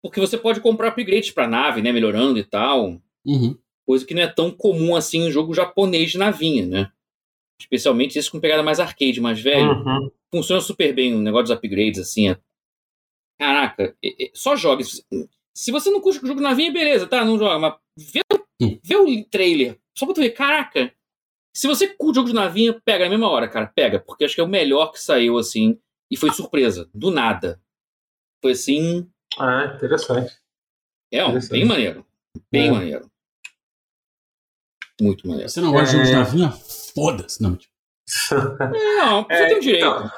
porque 0.01 0.19
você 0.19 0.37
pode 0.37 0.61
comprar 0.61 0.89
upgrades 0.89 1.31
pra 1.31 1.47
nave, 1.47 1.81
né, 1.81 1.91
melhorando 1.91 2.39
e 2.39 2.43
tal. 2.43 3.01
Uhum. 3.25 3.57
Coisa 3.85 4.05
que 4.05 4.13
não 4.13 4.21
é 4.21 4.27
tão 4.27 4.51
comum 4.51 4.95
assim 4.95 5.27
em 5.27 5.31
jogo 5.31 5.53
japonês 5.53 6.11
de 6.11 6.17
navinha, 6.17 6.65
né? 6.65 6.91
Especialmente 7.59 8.17
esse 8.17 8.29
com 8.29 8.39
pegada 8.39 8.61
mais 8.61 8.79
arcade, 8.79 9.19
mais 9.19 9.39
velho. 9.39 9.71
Uhum. 9.71 10.11
Funciona 10.33 10.61
super 10.61 10.93
bem 10.93 11.13
o 11.13 11.19
negócio 11.19 11.47
dos 11.47 11.57
upgrades, 11.57 11.99
assim. 11.99 12.29
É... 12.29 12.37
Caraca, 13.39 13.95
é, 14.03 14.25
é, 14.25 14.31
só 14.33 14.55
joga. 14.55 14.83
Se 15.53 15.71
você 15.71 15.89
não 15.89 16.01
curte 16.01 16.23
o 16.23 16.27
jogo 16.27 16.39
de 16.39 16.43
navinha, 16.43 16.71
beleza, 16.71 17.07
tá? 17.07 17.25
Não 17.25 17.37
joga, 17.37 17.59
mas 17.59 17.75
vê, 17.97 18.21
vê 18.83 18.95
o 18.95 19.25
trailer. 19.25 19.79
Só 19.97 20.05
pra 20.05 20.13
tu 20.13 20.21
ver, 20.21 20.31
caraca, 20.31 20.93
se 21.57 21.65
você 21.65 21.87
curte 21.87 22.17
jogo 22.17 22.27
de 22.27 22.35
navinha, 22.35 22.79
pega 22.85 23.05
na 23.05 23.09
mesma 23.09 23.27
hora, 23.27 23.47
cara. 23.47 23.65
Pega, 23.65 23.99
porque 23.99 24.23
acho 24.23 24.35
que 24.35 24.41
é 24.41 24.43
o 24.43 24.47
melhor 24.47 24.91
que 24.91 25.01
saiu, 25.01 25.39
assim. 25.39 25.79
E 26.09 26.15
foi 26.15 26.31
surpresa, 26.31 26.87
do 26.93 27.09
nada. 27.09 27.59
Foi 28.43 28.51
assim. 28.51 29.09
Ah, 29.39 29.73
interessante. 29.75 30.37
É, 31.11 31.23
interessante. 31.23 31.49
bem 31.49 31.65
maneiro. 31.65 32.05
Bem 32.51 32.67
é. 32.67 32.71
maneiro. 32.71 33.11
Muito 35.01 35.27
maneiro. 35.27 35.49
Você 35.49 35.59
não 35.59 35.71
gosta 35.71 35.85
de 35.85 35.91
jogos 35.93 36.09
de 36.09 36.13
é. 36.13 36.17
navinha? 36.19 36.51
Foda-se, 36.93 37.41
não. 37.41 37.57
Não, 38.29 39.23
você 39.23 39.33
é, 39.33 39.47
tem 39.47 39.59
direito. 39.59 39.87
Então, 39.87 40.11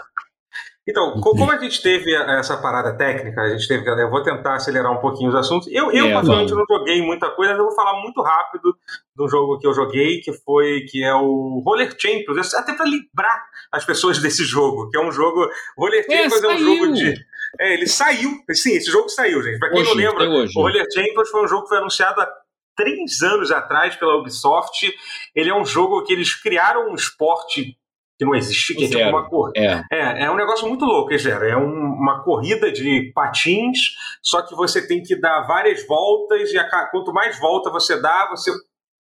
então, 0.90 1.22
como 1.22 1.52
a 1.52 1.58
gente 1.60 1.84
teve 1.84 2.12
essa 2.16 2.58
parada 2.58 2.98
técnica, 2.98 3.42
a 3.42 3.50
gente 3.50 3.68
teve, 3.68 3.88
eu 3.88 4.10
vou 4.10 4.24
tentar 4.24 4.56
acelerar 4.56 4.92
um 4.92 5.00
pouquinho 5.00 5.30
os 5.30 5.36
assuntos. 5.36 5.68
Eu, 5.72 5.92
eu 5.92 6.08
é, 6.08 6.14
particularmente, 6.14 6.52
não 6.52 6.66
joguei 6.68 7.00
muita 7.04 7.30
coisa, 7.30 7.52
mas 7.52 7.60
eu 7.60 7.66
vou 7.68 7.76
falar 7.76 8.02
muito 8.02 8.20
rápido 8.24 8.76
do 9.16 9.28
jogo 9.28 9.60
que 9.60 9.68
eu 9.68 9.74
joguei, 9.74 10.20
que 10.20 10.34
foi 10.34 10.82
que 10.90 11.04
é 11.04 11.14
o 11.14 11.62
Roller 11.64 11.96
Champions, 11.96 12.56
até 12.56 12.74
para 12.74 12.86
lembrar 12.86 13.46
as 13.72 13.86
pessoas 13.86 14.18
desse 14.24 14.44
jogo, 14.44 14.90
que 14.90 14.98
é 14.98 15.02
um 15.02 15.12
jogo. 15.12 15.48
Roller 15.78 16.04
é, 16.10 16.24
Champions 16.24 16.44
é, 16.44 16.48
é 16.48 16.56
um 16.56 16.58
jogo 16.58 16.94
de. 16.94 17.26
É, 17.60 17.74
ele 17.76 17.86
saiu. 17.86 18.32
Sim, 18.52 18.76
esse 18.76 18.90
jogo 18.90 19.10
saiu, 19.10 19.44
gente. 19.44 19.60
Pra 19.60 19.70
quem 19.70 19.82
hoje, 19.82 19.90
não 19.90 19.96
lembra, 19.96 20.28
o 20.28 20.62
Roller 20.62 20.86
Champions 20.92 21.30
foi 21.30 21.44
um 21.44 21.48
jogo 21.48 21.64
que 21.64 21.70
foi 21.70 21.78
anunciado 21.78 22.20
há 22.20 22.28
três 22.76 23.22
anos 23.22 23.52
atrás 23.52 23.96
pela 23.96 24.16
Ubisoft. 24.16 24.92
Ele 25.36 25.50
é 25.52 25.56
um 25.56 25.66
jogo 25.66 26.04
que 26.04 26.14
eles 26.14 26.34
criaram 26.34 26.90
um 26.90 26.96
esporte 26.96 27.78
que 28.20 28.26
não 28.26 28.36
existe, 28.36 28.76
que 28.76 28.84
é 28.84 28.88
tipo 28.90 29.02
uma 29.02 29.30
cor. 29.30 29.54
É. 29.56 29.82
é. 29.90 30.24
É, 30.26 30.32
um 30.32 30.36
negócio 30.36 30.68
muito 30.68 30.84
louco, 30.84 31.18
Zero. 31.18 31.46
É 31.46 31.56
um, 31.56 31.94
uma 31.94 32.22
corrida 32.22 32.70
de 32.70 33.14
patins, 33.16 33.80
só 34.22 34.42
que 34.42 34.54
você 34.54 34.86
tem 34.86 35.02
que 35.02 35.16
dar 35.16 35.48
várias 35.48 35.88
voltas, 35.88 36.52
e 36.52 36.58
a, 36.60 36.86
quanto 36.92 37.14
mais 37.14 37.40
volta 37.40 37.72
você 37.72 38.00
dá, 38.02 38.28
você, 38.30 38.52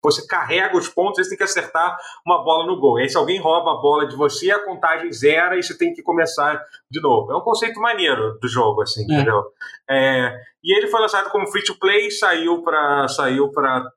você 0.02 0.26
carrega 0.26 0.78
os 0.78 0.88
pontos, 0.88 1.18
você 1.18 1.28
tem 1.28 1.38
que 1.38 1.44
acertar 1.44 1.98
uma 2.26 2.42
bola 2.46 2.66
no 2.66 2.80
gol. 2.80 2.98
E 2.98 3.04
aí, 3.04 3.10
se 3.10 3.18
alguém 3.18 3.42
rouba 3.42 3.74
a 3.74 3.82
bola 3.82 4.08
de 4.08 4.16
você, 4.16 4.52
a 4.52 4.64
contagem 4.64 5.12
zera 5.12 5.60
e 5.60 5.64
você 5.64 5.78
tem 5.78 5.94
que 5.94 6.02
começar 6.02 6.58
de 6.90 7.02
novo. 7.02 7.34
É 7.34 7.36
um 7.36 7.42
conceito 7.42 7.78
maneiro 7.82 8.40
do 8.40 8.48
jogo, 8.48 8.84
assim, 8.84 9.02
é. 9.02 9.16
entendeu? 9.16 9.44
É, 9.90 10.34
e 10.64 10.78
ele 10.78 10.88
foi 10.88 11.02
lançado 11.02 11.30
como 11.30 11.48
free 11.48 11.64
to 11.66 11.78
play, 11.78 12.10
saiu 12.10 12.62
para 12.62 13.06
saiu 13.10 13.52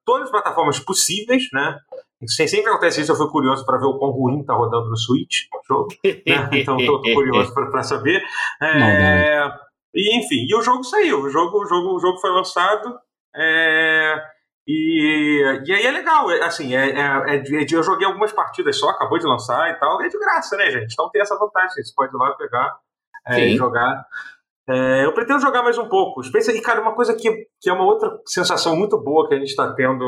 todas 0.04 0.24
as 0.24 0.30
plataformas 0.32 0.80
possíveis, 0.80 1.44
né? 1.52 1.78
Sempre 2.26 2.70
acontece 2.70 3.00
isso, 3.00 3.12
eu 3.12 3.16
fui 3.16 3.28
curioso 3.28 3.64
para 3.64 3.78
ver 3.78 3.86
o 3.86 3.98
quão 3.98 4.10
ruim 4.10 4.44
tá 4.44 4.54
rodando 4.54 4.88
no 4.88 4.96
Switch 4.96 5.46
o 5.52 5.60
jogo. 5.66 5.88
Né? 6.04 6.48
Então 6.60 6.76
estou 6.76 7.00
curioso 7.00 7.52
para 7.54 7.82
saber. 7.82 8.22
É, 8.62 9.50
e 9.94 10.18
enfim, 10.18 10.46
e 10.48 10.54
o 10.54 10.62
jogo 10.62 10.84
saiu. 10.84 11.22
O 11.22 11.30
jogo, 11.30 11.62
o 11.62 11.66
jogo, 11.66 11.96
o 11.96 12.00
jogo 12.00 12.18
foi 12.18 12.30
lançado. 12.30 12.98
É, 13.34 14.22
e, 14.66 15.60
e 15.66 15.72
aí 15.72 15.86
é 15.86 15.90
legal, 15.90 16.30
é, 16.30 16.44
assim, 16.44 16.74
é, 16.74 16.90
é, 16.90 17.34
é 17.34 17.38
de, 17.38 17.74
eu 17.74 17.82
joguei 17.82 18.06
algumas 18.06 18.32
partidas 18.32 18.78
só, 18.78 18.90
acabou 18.90 19.18
de 19.18 19.26
lançar 19.26 19.70
e 19.70 19.74
tal, 19.74 20.00
é 20.00 20.08
de 20.08 20.18
graça, 20.18 20.56
né, 20.56 20.70
gente? 20.70 20.92
Então 20.92 21.10
tem 21.10 21.20
essa 21.20 21.36
vantagem, 21.36 21.82
você 21.82 21.92
pode 21.94 22.14
ir 22.14 22.18
lá 22.18 22.32
pegar 22.34 22.78
é, 23.26 23.40
e 23.40 23.56
jogar. 23.56 24.06
É, 24.68 25.04
eu 25.04 25.12
pretendo 25.12 25.40
jogar 25.40 25.62
mais 25.62 25.76
um 25.76 25.88
pouco. 25.88 26.20
E, 26.22 26.60
cara, 26.60 26.80
uma 26.80 26.94
coisa 26.94 27.14
que, 27.14 27.48
que 27.60 27.68
é 27.68 27.72
uma 27.72 27.84
outra 27.84 28.20
sensação 28.24 28.76
muito 28.76 28.96
boa 28.96 29.26
que 29.26 29.34
a 29.34 29.38
gente 29.38 29.48
está 29.48 29.72
tendo, 29.74 29.98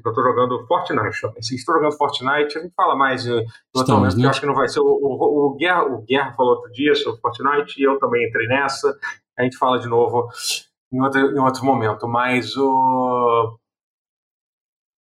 que 0.00 0.06
eu 0.06 0.10
estou 0.10 0.24
jogando 0.24 0.64
Fortnite. 0.66 1.20
Se 1.40 1.56
estou 1.56 1.74
jogando 1.74 1.96
Fortnite, 1.96 2.58
a 2.58 2.62
gente 2.62 2.74
fala 2.76 2.94
mais 2.94 3.26
em 3.26 3.44
outro 3.74 3.94
momento, 3.94 4.16
né? 4.16 4.26
eu 4.26 4.30
acho 4.30 4.40
que 4.40 4.46
não 4.46 4.54
vai 4.54 4.68
ser. 4.68 4.80
O, 4.80 4.84
o, 4.84 5.46
o, 5.46 5.56
Guerra, 5.56 5.82
o 5.84 6.02
Guerra 6.02 6.32
falou 6.34 6.56
outro 6.56 6.70
dia 6.70 6.94
sobre 6.94 7.20
Fortnite, 7.20 7.80
e 7.80 7.84
eu 7.84 7.98
também 7.98 8.28
entrei 8.28 8.46
nessa. 8.46 8.96
A 9.36 9.42
gente 9.42 9.56
fala 9.56 9.78
de 9.80 9.88
novo 9.88 10.28
em 10.92 11.00
outro, 11.00 11.20
em 11.20 11.40
outro 11.40 11.64
momento. 11.64 12.06
Mas 12.06 12.56
o. 12.56 13.58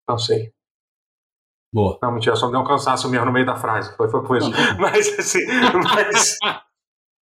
Não 0.09 0.17
sei. 0.17 0.51
Boa. 1.71 1.99
Não, 2.01 2.13
mentira, 2.13 2.35
só 2.35 2.47
me 2.47 2.53
deu 2.53 2.61
um 2.61 2.67
cansaço 2.67 3.09
mesmo 3.09 3.27
no 3.27 3.31
meio 3.31 3.45
da 3.45 3.55
frase. 3.55 3.95
Foi, 3.95 4.09
foi 4.09 4.23
por 4.23 4.37
isso. 4.37 4.49
Mas 4.79 5.19
assim. 5.19 5.45
Mas. 5.83 6.39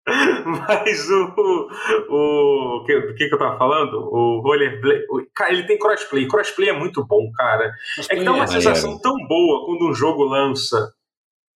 Mas 0.44 1.08
o. 1.10 1.68
o 2.08 2.78
do 2.80 2.84
que, 2.84 3.12
que, 3.14 3.28
que 3.28 3.34
eu 3.34 3.38
tava 3.38 3.56
falando? 3.56 3.98
O 3.98 4.40
rollerblade. 4.40 5.04
Cara, 5.34 5.52
ele 5.52 5.64
tem 5.64 5.78
crossplay. 5.78 6.26
Crossplay 6.26 6.70
é 6.70 6.72
muito 6.72 7.06
bom, 7.06 7.30
cara. 7.32 7.72
Crossplay 7.94 8.18
é 8.18 8.20
que 8.20 8.24
dá 8.24 8.32
uma 8.32 8.44
é 8.44 8.48
sensação 8.48 8.98
tão 8.98 9.16
boa 9.28 9.64
quando 9.64 9.88
um 9.88 9.94
jogo 9.94 10.24
lança. 10.24 10.92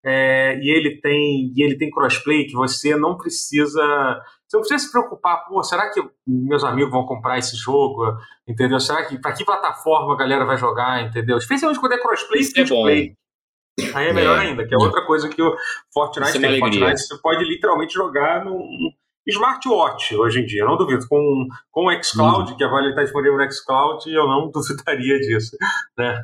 É, 0.05 0.57
e 0.63 0.71
ele 0.71 1.01
tem 1.01 1.53
e 1.57 1.63
ele 1.65 1.77
tem 1.77 1.91
crossplay 1.91 2.47
que 2.47 2.53
você 2.53 2.95
não 2.95 3.17
precisa 3.17 3.83
Você 4.47 4.57
não 4.57 4.61
precisa 4.61 4.79
se 4.79 4.93
preocupar, 4.93 5.45
pô, 5.49 5.61
será 5.65 5.91
que 5.91 6.01
meus 6.25 6.63
amigos 6.63 6.93
vão 6.93 7.05
comprar 7.05 7.39
esse 7.39 7.57
jogo? 7.57 8.17
Entendeu? 8.47 8.79
Será 8.79 9.05
que 9.05 9.19
para 9.19 9.33
que 9.33 9.45
plataforma 9.45 10.15
a 10.15 10.17
galera 10.17 10.45
vai 10.45 10.57
jogar, 10.57 11.03
entendeu? 11.03 11.37
Especialmente 11.37 11.81
quando 11.81 11.95
é 11.95 11.99
crossplay 11.99 12.43
e 12.43 12.45
free 12.45 12.69
play. 12.69 13.17
Aí 13.95 14.09
é 14.09 14.13
melhor 14.13 14.39
é, 14.39 14.49
ainda, 14.49 14.67
que 14.67 14.75
é, 14.75 14.79
outra 14.79 15.03
coisa 15.05 15.29
que 15.29 15.41
o 15.41 15.55
Fortnite 15.93 16.39
é 16.39 16.41
tem. 16.41 16.59
Fortnite 16.59 16.99
você 16.99 17.19
pode 17.19 17.45
literalmente 17.45 17.93
jogar 17.93 18.45
no 18.45 18.67
smartwatch 19.27 20.17
hoje 20.17 20.41
em 20.41 20.47
dia. 20.47 20.63
Eu 20.63 20.69
não 20.69 20.77
duvido. 20.77 21.07
Com, 21.09 21.47
com 21.71 21.87
o 21.87 22.03
xCloud, 22.03 22.51
uhum. 22.51 22.57
que 22.57 22.65
agora 22.65 22.83
ele 22.83 22.91
está 22.91 23.03
disponível 23.03 23.37
no 23.37 23.53
xCloud, 23.53 24.11
eu 24.11 24.27
não 24.27 24.49
duvidaria 24.53 25.19
disso. 25.21 25.57
Né? 25.97 26.23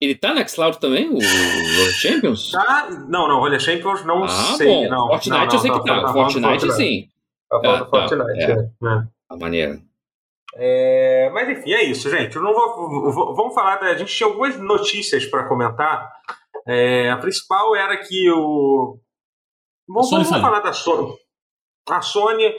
Ele 0.00 0.14
tá 0.14 0.34
no 0.34 0.48
xCloud 0.48 0.78
também, 0.80 1.08
o 1.08 1.14
World 1.14 1.92
Champions? 1.94 2.50
Tá, 2.50 2.88
não, 3.08 3.28
não, 3.28 3.40
Olha 3.40 3.58
Champions 3.58 4.04
não 4.04 4.24
ah, 4.24 4.28
sei. 4.28 4.66
Bom. 4.66 4.88
Não, 4.88 5.08
Fortnite 5.08 5.30
não, 5.30 5.46
não, 5.46 5.54
eu 5.54 5.58
sei 5.58 5.70
que 5.70 5.84
tá. 5.84 6.12
Fortnite, 6.12 6.42
Fortnite 6.42 6.72
sim. 6.72 7.08
Tá 7.50 7.60
falando 7.60 7.84
ah, 7.84 7.88
Fortnite, 7.88 8.50
é. 8.50 8.52
é. 8.52 9.02
A 9.28 9.36
maneira. 9.36 9.80
É, 10.56 11.30
mas 11.32 11.48
enfim, 11.48 11.72
é 11.72 11.84
isso, 11.84 12.08
gente. 12.10 12.36
Eu 12.36 12.42
não 12.42 12.52
vou, 12.52 13.12
vou, 13.12 13.34
vamos 13.34 13.54
falar. 13.54 13.76
Da, 13.76 13.86
a 13.86 13.96
gente 13.96 14.14
tinha 14.14 14.28
algumas 14.28 14.56
notícias 14.58 15.26
para 15.26 15.48
comentar. 15.48 16.12
É, 16.66 17.10
a 17.10 17.16
principal 17.18 17.76
era 17.76 17.96
que 17.98 18.30
o. 18.30 18.98
Vamos, 19.86 20.10
vamos 20.10 20.28
falar 20.28 20.60
da 20.60 20.72
Sony. 20.72 21.14
A 21.88 22.00
Sony. 22.00 22.54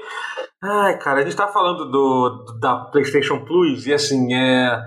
Ai, 0.62 1.00
cara, 1.00 1.22
a 1.22 1.24
gente 1.24 1.36
tá 1.36 1.48
falando 1.48 1.90
do, 1.90 2.46
da 2.60 2.86
PlayStation 2.86 3.44
Plus 3.44 3.88
e 3.88 3.94
assim, 3.94 4.34
é. 4.34 4.80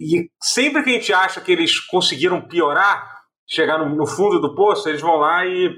E 0.00 0.30
sempre 0.40 0.84
que 0.84 0.90
a 0.90 0.92
gente 0.92 1.12
acha 1.12 1.40
que 1.40 1.50
eles 1.50 1.80
conseguiram 1.80 2.40
piorar, 2.40 3.20
chegar 3.48 3.78
no, 3.78 3.96
no 3.96 4.06
fundo 4.06 4.40
do 4.40 4.54
poço, 4.54 4.88
eles 4.88 5.00
vão 5.00 5.16
lá 5.16 5.44
e. 5.44 5.74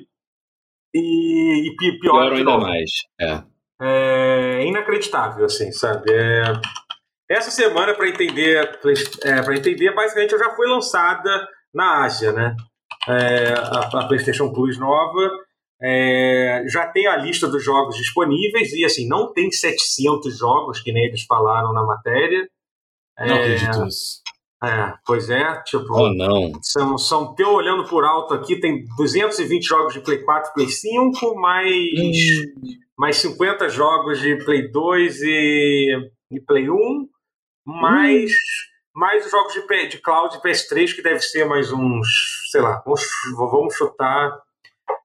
E, 0.93 1.71
e 1.71 1.99
pioram 2.01 2.37
ainda 2.37 2.59
mais. 2.59 2.91
É. 3.19 3.43
é 3.81 4.67
inacreditável, 4.67 5.47
assim, 5.47 5.71
sabe? 5.73 6.13
É, 6.13 6.43
essa 7.31 7.51
semana, 7.51 7.95
para 7.95 8.09
entender, 8.09 8.57
é, 9.23 9.41
para 9.41 9.57
entender, 9.57 9.95
basicamente, 9.95 10.37
já 10.37 10.51
foi 10.51 10.69
lançada 10.69 11.49
na 11.75 12.05
Ásia, 12.05 12.33
né? 12.33 12.55
É, 13.09 13.53
a, 13.55 14.01
a, 14.01 14.09
PlayStation 14.09 14.53
Plus 14.53 14.79
nova. 14.79 15.31
É, 15.83 16.62
já 16.68 16.87
tem 16.89 17.07
a 17.07 17.16
lista 17.16 17.49
dos 17.49 17.64
jogos 17.64 17.97
disponíveis 17.97 18.71
e 18.75 18.85
assim 18.85 19.09
não 19.09 19.33
tem 19.33 19.51
700 19.51 20.37
jogos 20.37 20.81
que 20.81 20.93
nem 20.93 21.07
eles 21.07 21.23
falaram 21.23 21.73
na 21.73 21.83
matéria. 21.83 22.47
Não 23.18 23.35
é, 23.35 23.41
acredito 23.41 23.85
nisso. 23.85 24.21
É, 24.62 24.93
pois 25.07 25.31
é, 25.31 25.62
tipo. 25.62 25.87
Oh, 25.91 26.12
não. 26.12 26.53
São, 26.62 26.99
são, 26.99 27.35
eu 27.39 27.55
olhando 27.55 27.85
por 27.89 28.05
alto 28.05 28.35
aqui, 28.35 28.61
tem 28.61 28.85
220 28.97 29.64
jogos 29.64 29.95
de 29.95 30.01
Play 30.01 30.23
4 30.23 30.53
Play 30.53 30.68
5, 30.68 31.35
mais, 31.37 31.75
hum. 31.99 32.12
mais 32.99 33.16
50 33.16 33.71
jogos 33.71 34.21
de 34.21 34.37
Play 34.45 34.71
2 34.71 35.23
e, 35.23 36.11
e 36.33 36.41
Play 36.41 36.68
1, 36.68 37.09
mais. 37.64 38.31
Hum 38.33 38.70
mais 38.95 39.24
os 39.24 39.30
jogos 39.30 39.53
de, 39.53 39.88
de 39.88 39.99
cloud 39.99 40.36
e 40.36 40.41
PS3, 40.41 40.95
que 40.95 41.03
deve 41.03 41.20
ser 41.20 41.45
mais 41.45 41.72
uns, 41.72 42.49
sei 42.51 42.61
lá, 42.61 42.82
vamos, 42.84 43.03
vamos 43.36 43.74
chutar. 43.74 44.38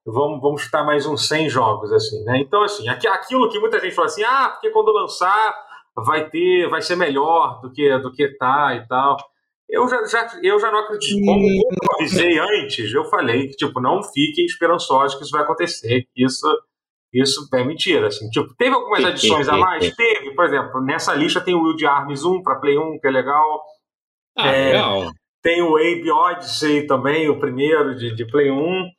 Vamos, 0.04 0.40
vamos 0.40 0.62
chutar 0.62 0.84
mais 0.84 1.06
uns 1.06 1.26
100 1.28 1.48
jogos, 1.48 1.92
assim, 1.92 2.22
né? 2.24 2.38
Então, 2.38 2.62
assim, 2.62 2.88
aquilo 2.88 3.48
que 3.48 3.58
muita 3.58 3.80
gente 3.80 3.94
fala 3.94 4.06
assim, 4.06 4.22
ah, 4.24 4.50
porque 4.50 4.70
quando 4.70 4.92
lançar 4.92 5.54
vai 5.96 6.28
ter, 6.28 6.68
vai 6.68 6.82
ser 6.82 6.96
melhor 6.96 7.60
do 7.60 7.72
que, 7.72 7.96
do 7.98 8.12
que 8.12 8.28
tá 8.36 8.74
e 8.74 8.86
tal. 8.86 9.16
Eu 9.68 9.88
já, 9.88 10.04
já, 10.06 10.40
eu 10.42 10.60
já 10.60 10.70
não 10.70 10.80
acredito. 10.80 11.24
Como, 11.24 11.40
como 11.40 11.76
eu 11.82 11.94
avisei 11.94 12.38
antes, 12.38 12.92
eu 12.92 13.04
falei 13.04 13.48
que, 13.48 13.56
tipo, 13.56 13.80
não 13.80 14.02
fiquem 14.02 14.44
esperançosos 14.44 15.16
que 15.16 15.24
isso 15.24 15.32
vai 15.32 15.42
acontecer. 15.42 16.06
Isso 16.16 16.46
isso 17.12 17.48
é 17.54 17.64
mentira, 17.64 18.08
assim. 18.08 18.28
Tipo, 18.28 18.54
teve 18.56 18.74
algumas 18.74 19.02
adições 19.04 19.48
a 19.48 19.56
mais? 19.56 19.94
Teve, 19.94 20.34
por 20.34 20.44
exemplo, 20.44 20.82
nessa 20.82 21.14
lista 21.14 21.40
tem 21.40 21.54
o 21.54 21.62
Wild 21.62 21.86
Arms 21.86 22.24
1 22.24 22.42
para 22.42 22.56
Play 22.56 22.76
1, 22.78 22.98
que 23.00 23.06
é 23.06 23.10
legal. 23.10 23.64
Ah, 24.36 24.48
é, 24.48 24.66
legal. 24.66 25.10
Tem 25.42 25.62
o 25.62 25.76
Abe 25.76 26.10
Odyssey 26.10 26.86
também, 26.86 27.28
o 27.28 27.38
primeiro 27.38 27.96
de, 27.96 28.14
de 28.14 28.26
Play 28.26 28.50
1. 28.50 28.90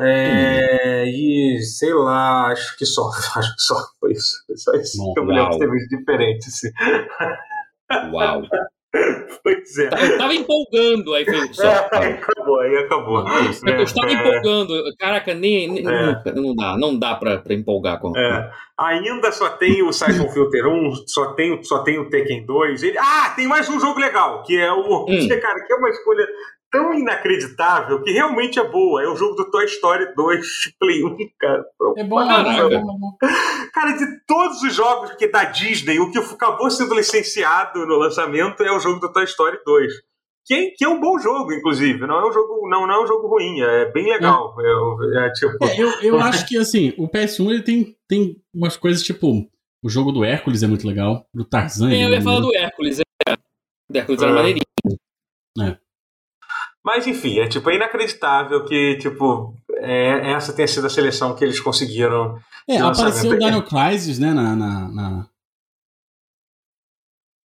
É, 0.00 1.04
hum. 1.04 1.08
E 1.08 1.62
sei 1.62 1.92
lá, 1.92 2.52
acho 2.52 2.76
que 2.76 2.86
só. 2.86 3.10
Acho 3.36 3.54
que 3.54 3.62
só 3.62 3.74
foi 4.00 4.12
isso. 4.12 4.44
Foi 4.46 4.56
só 4.56 4.72
isso 4.74 4.98
Bom, 4.98 5.12
que 5.12 5.20
eu 5.20 5.24
me 5.24 5.34
lembro 5.34 5.50
que 5.50 5.58
teve 5.58 5.88
diferente. 5.88 6.48
Assim. 6.48 6.68
Uau! 8.12 8.42
Pois 9.42 9.78
é. 9.78 9.86
Eu 9.86 10.18
tava 10.18 10.34
empolgando, 10.34 11.14
aí 11.14 11.24
foi 11.24 11.52
só. 11.52 11.66
É, 11.66 11.88
aí 11.92 12.12
acabou, 12.14 12.60
aí 12.60 12.76
acabou. 12.76 13.24
eu 13.28 13.82
estava 13.82 14.10
é. 14.10 14.14
empolgando. 14.14 14.82
Caraca, 14.98 15.34
nem, 15.34 15.68
nem 15.68 15.86
é. 15.86 16.06
nunca, 16.06 16.32
não 16.32 16.54
dá, 16.54 16.76
não 16.76 16.98
dá 16.98 17.14
pra, 17.14 17.38
pra 17.38 17.54
empolgar 17.54 18.00
com. 18.00 18.16
É. 18.16 18.50
Ainda 18.78 19.30
só 19.32 19.50
tem 19.50 19.82
o 19.82 19.92
Siphon 19.92 20.28
Filter 20.30 20.66
1, 20.66 20.94
só 21.06 21.32
tem, 21.34 21.62
só 21.62 21.80
tem 21.80 21.98
o 21.98 22.08
Tekken 22.08 22.46
2. 22.46 22.82
Ele... 22.82 22.98
Ah, 22.98 23.32
tem 23.36 23.46
mais 23.46 23.68
um 23.68 23.78
jogo 23.78 24.00
legal, 24.00 24.42
que 24.42 24.58
é 24.58 24.72
o. 24.72 25.04
Hum. 25.08 25.28
cara, 25.40 25.66
que 25.66 25.72
é 25.72 25.76
uma 25.76 25.90
escolha 25.90 26.26
tão 26.70 26.94
inacreditável 26.94 28.02
que 28.02 28.12
realmente 28.12 28.58
é 28.58 28.68
boa. 28.68 29.02
É 29.02 29.08
o 29.08 29.16
jogo 29.16 29.34
do 29.34 29.50
Toy 29.50 29.64
Story 29.66 30.14
2 30.14 30.46
Play 30.78 31.04
1, 31.04 31.16
cara. 31.38 31.64
É 31.96 32.04
bom, 32.04 32.16
caraca. 32.16 32.82
Cara, 33.72 33.92
de 33.92 34.06
todos 34.26 34.62
os 34.62 34.74
jogos 34.74 35.12
que 35.12 35.28
da 35.28 35.44
Disney, 35.44 35.98
o 35.98 36.10
que 36.10 36.18
acabou 36.18 36.70
sendo 36.70 36.94
licenciado 36.94 37.86
no 37.86 37.96
lançamento 37.96 38.62
é 38.62 38.72
o 38.72 38.80
jogo 38.80 39.00
do 39.00 39.12
Toy 39.12 39.24
Story 39.24 39.58
2. 39.64 39.92
Que 40.44 40.54
é, 40.54 40.70
que 40.70 40.84
é 40.84 40.88
um 40.88 40.98
bom 40.98 41.18
jogo, 41.18 41.52
inclusive. 41.52 42.06
Não 42.06 42.18
é 42.18 42.28
um 42.28 42.32
jogo, 42.32 42.68
não, 42.68 42.86
não 42.86 42.94
é 42.94 43.04
um 43.04 43.06
jogo 43.06 43.28
ruim, 43.28 43.60
é 43.60 43.92
bem 43.92 44.06
legal. 44.10 44.56
É, 44.58 45.26
é, 45.26 45.32
tipo... 45.32 45.62
É, 45.62 45.78
eu, 45.78 45.90
eu 46.00 46.18
acho 46.20 46.46
que 46.46 46.56
assim, 46.56 46.94
o 46.96 47.06
PS1 47.06 47.50
ele 47.50 47.62
tem, 47.62 47.96
tem 48.08 48.36
umas 48.54 48.76
coisas 48.76 49.02
tipo. 49.02 49.46
O 49.80 49.88
jogo 49.88 50.10
do 50.10 50.24
Hércules 50.24 50.62
é 50.64 50.66
muito 50.66 50.88
legal. 50.88 51.24
Do 51.32 51.44
Tarzan. 51.44 51.92
É, 51.92 52.04
eu 52.04 52.08
ia 52.08 52.20
falar 52.20 52.40
do 52.40 52.52
Hércules. 52.52 52.98
É. 52.98 53.32
O 53.32 53.96
Hércules 53.96 54.22
era 54.22 54.32
ah. 54.32 54.34
maneirinho. 54.34 54.64
É. 55.60 55.76
Mas 56.88 57.06
enfim, 57.06 57.38
é 57.38 57.46
tipo 57.46 57.68
é 57.68 57.74
inacreditável 57.74 58.64
que 58.64 58.96
tipo 58.96 59.54
é, 59.74 60.32
essa 60.32 60.54
tenha 60.54 60.66
sido 60.66 60.86
a 60.86 60.90
seleção 60.90 61.36
que 61.36 61.44
eles 61.44 61.60
conseguiram. 61.60 62.38
É, 62.66 62.78
apareceu 62.78 63.32
o 63.32 63.38
Dino 63.38 63.62
Crisis, 63.62 64.18
né, 64.18 64.32
na, 64.32 64.56
na, 64.56 64.88
na... 64.88 65.26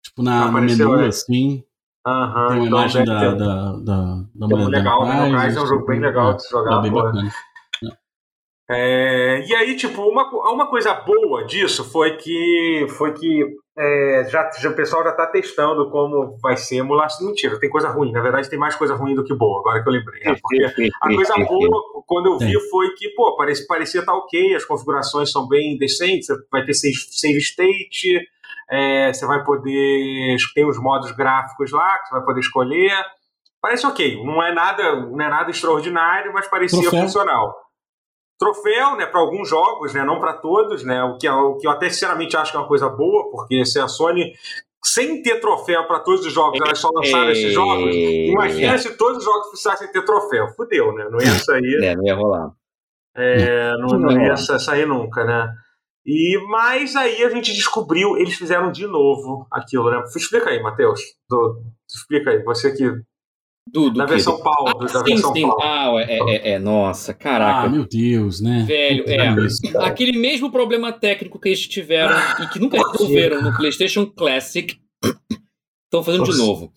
tipo 0.01 0.23
na, 0.23 0.49
no 0.49 0.61
menu 0.61 0.97
é. 1.01 1.07
assim. 1.07 1.61
Uhum, 2.07 2.47
tem 2.47 2.57
uma 2.57 2.65
então 2.65 2.65
imagem 2.67 3.03
da, 3.03 3.19
da, 3.19 3.33
da, 3.33 3.71
da, 3.73 4.23
da 4.33 4.47
mulher 4.47 4.67
legal, 4.69 5.03
Dino 5.03 5.37
Crisis 5.37 5.57
é 5.57 5.61
um 5.61 5.67
jogo 5.67 5.85
bem 5.87 5.99
legal 5.99 6.37
de 6.37 6.49
jogar. 6.49 6.79
É 6.79 6.81
bem 6.81 6.91
bacana. 6.93 7.33
É, 8.71 9.45
e 9.45 9.55
aí, 9.55 9.75
tipo, 9.75 10.03
uma, 10.03 10.23
uma 10.53 10.67
coisa 10.67 10.93
boa 10.93 11.45
disso 11.45 11.83
foi 11.83 12.15
que 12.15 12.87
foi 12.97 13.11
que 13.11 13.57
é, 13.75 14.25
já, 14.29 14.51
já, 14.59 14.69
o 14.69 14.75
pessoal 14.75 15.03
já 15.03 15.09
está 15.09 15.25
testando 15.25 15.89
como 15.89 16.37
vai 16.37 16.55
ser 16.55 16.77
emulação. 16.77 17.27
Mentira, 17.27 17.59
tem 17.59 17.69
coisa 17.69 17.89
ruim. 17.89 18.11
Na 18.11 18.21
verdade, 18.21 18.49
tem 18.49 18.59
mais 18.59 18.75
coisa 18.75 18.93
ruim 18.93 19.15
do 19.15 19.23
que 19.23 19.33
boa, 19.33 19.59
agora 19.59 19.81
que 19.81 19.89
eu 19.89 19.93
lembrei. 19.93 20.23
Né? 20.23 20.35
Porque 20.39 20.91
a 21.01 21.07
coisa 21.15 21.33
boa, 21.35 22.03
quando 22.05 22.27
eu 22.27 22.37
vi, 22.37 22.53
foi 22.69 22.93
que, 22.93 23.09
pô, 23.09 23.35
parecia, 23.35 23.65
parecia 23.67 23.99
estar 24.01 24.11
tá 24.11 24.17
ok, 24.17 24.55
as 24.55 24.65
configurações 24.65 25.31
são 25.31 25.47
bem 25.47 25.77
decentes, 25.77 26.27
vai 26.51 26.63
ter 26.63 26.75
save, 26.75 26.95
save 26.95 27.37
state, 27.39 28.21
é, 28.69 29.11
você 29.11 29.25
vai 29.25 29.43
poder. 29.43 30.37
Tem 30.53 30.65
os 30.65 30.79
modos 30.79 31.11
gráficos 31.11 31.71
lá 31.71 31.97
que 31.97 32.09
você 32.09 32.15
vai 32.15 32.25
poder 32.25 32.39
escolher. 32.41 32.93
Parece 33.59 33.87
ok, 33.87 34.23
não 34.23 34.43
é 34.43 34.53
nada, 34.53 34.95
não 34.97 35.21
é 35.21 35.29
nada 35.29 35.49
extraordinário, 35.49 36.31
mas 36.33 36.47
parecia 36.47 36.81
Troféu. 36.81 37.01
funcional 37.01 37.62
troféu, 38.37 38.95
né, 38.97 39.05
para 39.05 39.19
alguns 39.19 39.49
jogos, 39.49 39.93
né, 39.93 40.03
não 40.03 40.19
para 40.19 40.33
todos, 40.33 40.83
né, 40.83 41.03
o 41.03 41.17
que, 41.17 41.27
é, 41.27 41.31
o 41.31 41.57
que 41.57 41.67
eu 41.67 41.71
até 41.71 41.89
sinceramente 41.89 42.35
acho 42.35 42.51
que 42.51 42.57
é 42.57 42.59
uma 42.59 42.67
coisa 42.67 42.89
boa, 42.89 43.29
porque 43.31 43.65
se 43.65 43.79
a 43.79 43.87
Sony 43.87 44.33
sem 44.85 45.21
ter 45.21 45.39
troféu 45.39 45.85
para 45.87 45.99
todos 45.99 46.25
os 46.25 46.33
jogos, 46.33 46.59
elas 46.59 46.77
só 46.77 46.89
lançaram 46.93 47.31
esses 47.31 47.53
jogos. 47.53 47.95
Imagina 47.95 48.73
é. 48.73 48.77
se 48.77 48.97
todos 48.97 49.19
os 49.19 49.23
jogos 49.23 49.47
precisassem 49.47 49.89
ter 49.91 50.03
troféu. 50.03 50.49
Fudeu, 50.49 50.93
né? 50.93 51.07
Não 51.09 51.19
ia 51.19 51.31
sair. 51.39 51.83
É, 51.83 51.95
não 51.95 52.05
ia 52.05 52.15
rolar. 52.15 52.51
É, 53.15 53.71
não, 53.77 53.97
não, 53.97 54.21
ia 54.21 54.35
sair 54.35 54.85
nunca, 54.85 55.23
né? 55.23 55.55
E, 56.05 56.37
mas 56.49 56.95
aí 56.97 57.23
a 57.23 57.29
gente 57.29 57.53
descobriu, 57.53 58.17
eles 58.17 58.35
fizeram 58.35 58.71
de 58.71 58.85
novo 58.85 59.47
aquilo, 59.49 59.89
né? 59.89 60.03
Explica 60.15 60.49
aí, 60.49 60.61
Matheus. 60.61 60.99
explica 61.89 62.31
aí, 62.31 62.43
você 62.43 62.75
que 62.75 62.91
do, 63.67 63.89
do 63.89 63.97
da 63.99 64.05
versão 64.05 64.41
Paulo. 64.41 64.69
Ah, 64.69 64.83
da 64.85 64.87
sim, 64.87 65.03
versão 65.03 65.33
sim. 65.33 65.49
Ah, 65.61 65.91
é, 65.97 66.19
é, 66.19 66.49
é, 66.51 66.59
nossa, 66.59 67.13
caraca. 67.13 67.67
Ah, 67.67 67.69
meu 67.69 67.85
Deus, 67.85 68.41
né? 68.41 68.63
Velho, 68.67 69.05
é. 69.07 69.85
Aquele 69.85 70.17
mesmo 70.17 70.51
problema 70.51 70.91
técnico 70.91 71.39
que 71.39 71.49
eles 71.49 71.67
tiveram 71.67 72.15
e 72.43 72.47
que 72.49 72.59
nunca 72.59 72.77
resolveram 72.91 73.41
no 73.41 73.55
PlayStation 73.55 74.05
Classic, 74.05 74.77
estão 75.85 76.03
fazendo 76.03 76.23
de 76.23 76.37
novo. 76.37 76.71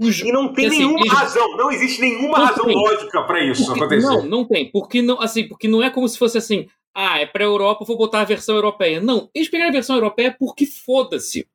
E 0.00 0.30
não 0.30 0.52
tem 0.52 0.66
assim, 0.66 0.78
nenhuma 0.78 1.00
eles... 1.00 1.12
razão, 1.12 1.56
não 1.56 1.72
existe 1.72 2.00
nenhuma 2.00 2.38
não 2.38 2.46
razão 2.46 2.64
tem. 2.66 2.76
lógica 2.76 3.22
para 3.24 3.44
isso 3.44 3.66
porque, 3.66 3.80
acontecer. 3.80 4.06
Não, 4.06 4.26
não 4.26 4.44
tem. 4.44 4.70
Porque 4.70 5.02
não, 5.02 5.20
assim, 5.20 5.48
porque 5.48 5.66
não 5.66 5.82
é 5.82 5.90
como 5.90 6.08
se 6.08 6.16
fosse 6.16 6.38
assim, 6.38 6.68
ah, 6.94 7.18
é 7.18 7.26
pra 7.26 7.42
Europa, 7.42 7.84
vou 7.84 7.98
botar 7.98 8.20
a 8.20 8.24
versão 8.24 8.54
europeia. 8.54 9.00
Não, 9.00 9.28
eles 9.34 9.48
pegaram 9.48 9.70
a 9.70 9.72
versão 9.72 9.96
europeia 9.96 10.34
porque 10.38 10.66
foda-se. 10.66 11.48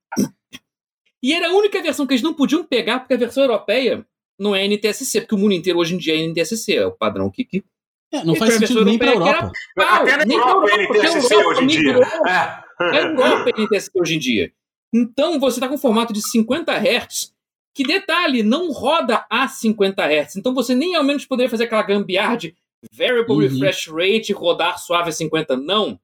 E 1.21 1.31
era 1.31 1.47
a 1.47 1.53
única 1.53 1.81
versão 1.81 2.05
que 2.05 2.13
eles 2.13 2.21
não 2.21 2.33
podiam 2.33 2.65
pegar, 2.65 2.99
porque 2.99 3.13
a 3.13 3.17
versão 3.17 3.43
europeia 3.43 4.05
não 4.43 4.53
é 4.55 4.67
NTSC, 4.67 5.21
porque 5.21 5.35
o 5.35 5.37
mundo 5.37 5.53
inteiro 5.53 5.79
hoje 5.79 5.95
em 5.95 5.97
dia 5.97 6.15
é 6.15 6.27
NTSC, 6.27 6.75
é 6.75 6.85
o 6.85 6.91
padrão 6.91 7.31
que, 7.31 7.45
que, 7.45 7.63
É, 8.11 8.23
não 8.23 8.35
faz 8.35 8.55
sentido 8.55 8.83
nem 8.83 8.97
pra 8.97 9.13
Europa. 9.13 9.51
Até 9.77 10.25
na 10.25 10.33
Europa 10.33 10.69
ele 10.71 10.87
NTSC 10.87 11.35
hoje 11.35 11.63
em 11.63 11.67
dia. 11.67 11.99
É. 12.27 12.97
Europa 12.99 13.49
ele 13.49 13.63
NTSC 13.63 13.91
hoje 13.95 14.15
em 14.15 14.19
dia. 14.19 14.53
Então 14.93 15.39
você 15.39 15.57
está 15.57 15.67
com 15.67 15.75
um 15.75 15.79
formato 15.79 16.11
de 16.13 16.21
50 16.21 16.71
Hz. 16.73 17.33
Que 17.73 17.83
detalhe, 17.83 18.43
não 18.43 18.71
roda 18.71 19.25
a 19.29 19.47
50 19.47 20.03
Hz. 20.03 20.35
Então 20.35 20.53
você 20.53 20.75
nem 20.75 20.95
ao 20.95 21.03
menos 21.03 21.25
poderia 21.25 21.49
fazer 21.49 21.63
aquela 21.63 21.81
gambiarra 21.81 22.35
de 22.35 22.55
variable 22.91 23.33
uhum. 23.33 23.39
refresh 23.39 23.87
rate 23.87 24.33
rodar 24.33 24.77
suave 24.77 25.09
a 25.09 25.13
50. 25.13 25.57
Não. 25.57 25.99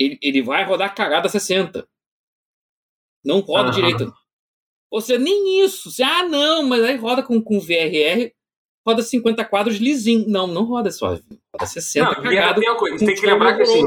Ele, 0.00 0.18
ele 0.22 0.42
vai 0.42 0.64
rodar 0.64 0.94
cagada 0.94 1.26
a 1.26 1.30
60. 1.30 1.86
Não 3.24 3.40
roda 3.40 3.68
uhum. 3.68 3.74
direito. 3.74 4.12
Ou 4.90 5.00
seja, 5.00 5.18
nem 5.18 5.64
isso. 5.64 5.90
Você, 5.90 6.02
ah, 6.02 6.26
não, 6.26 6.62
mas 6.62 6.82
aí 6.82 6.96
roda 6.96 7.22
com, 7.22 7.40
com 7.42 7.60
VRR, 7.60 8.32
roda 8.86 9.02
50 9.02 9.44
quadros 9.44 9.76
lisinho. 9.76 10.28
Não, 10.28 10.46
não 10.46 10.64
roda 10.64 10.90
suave. 10.90 11.22
Roda 11.54 11.66
60 11.66 12.04
não, 12.04 12.22
cagado. 12.22 12.60
Tem, 12.60 12.76
coisa, 12.76 12.98
tem 12.98 13.14
que 13.14 13.26
lembrar 13.26 13.56
que 13.56 13.62
assim, 13.62 13.84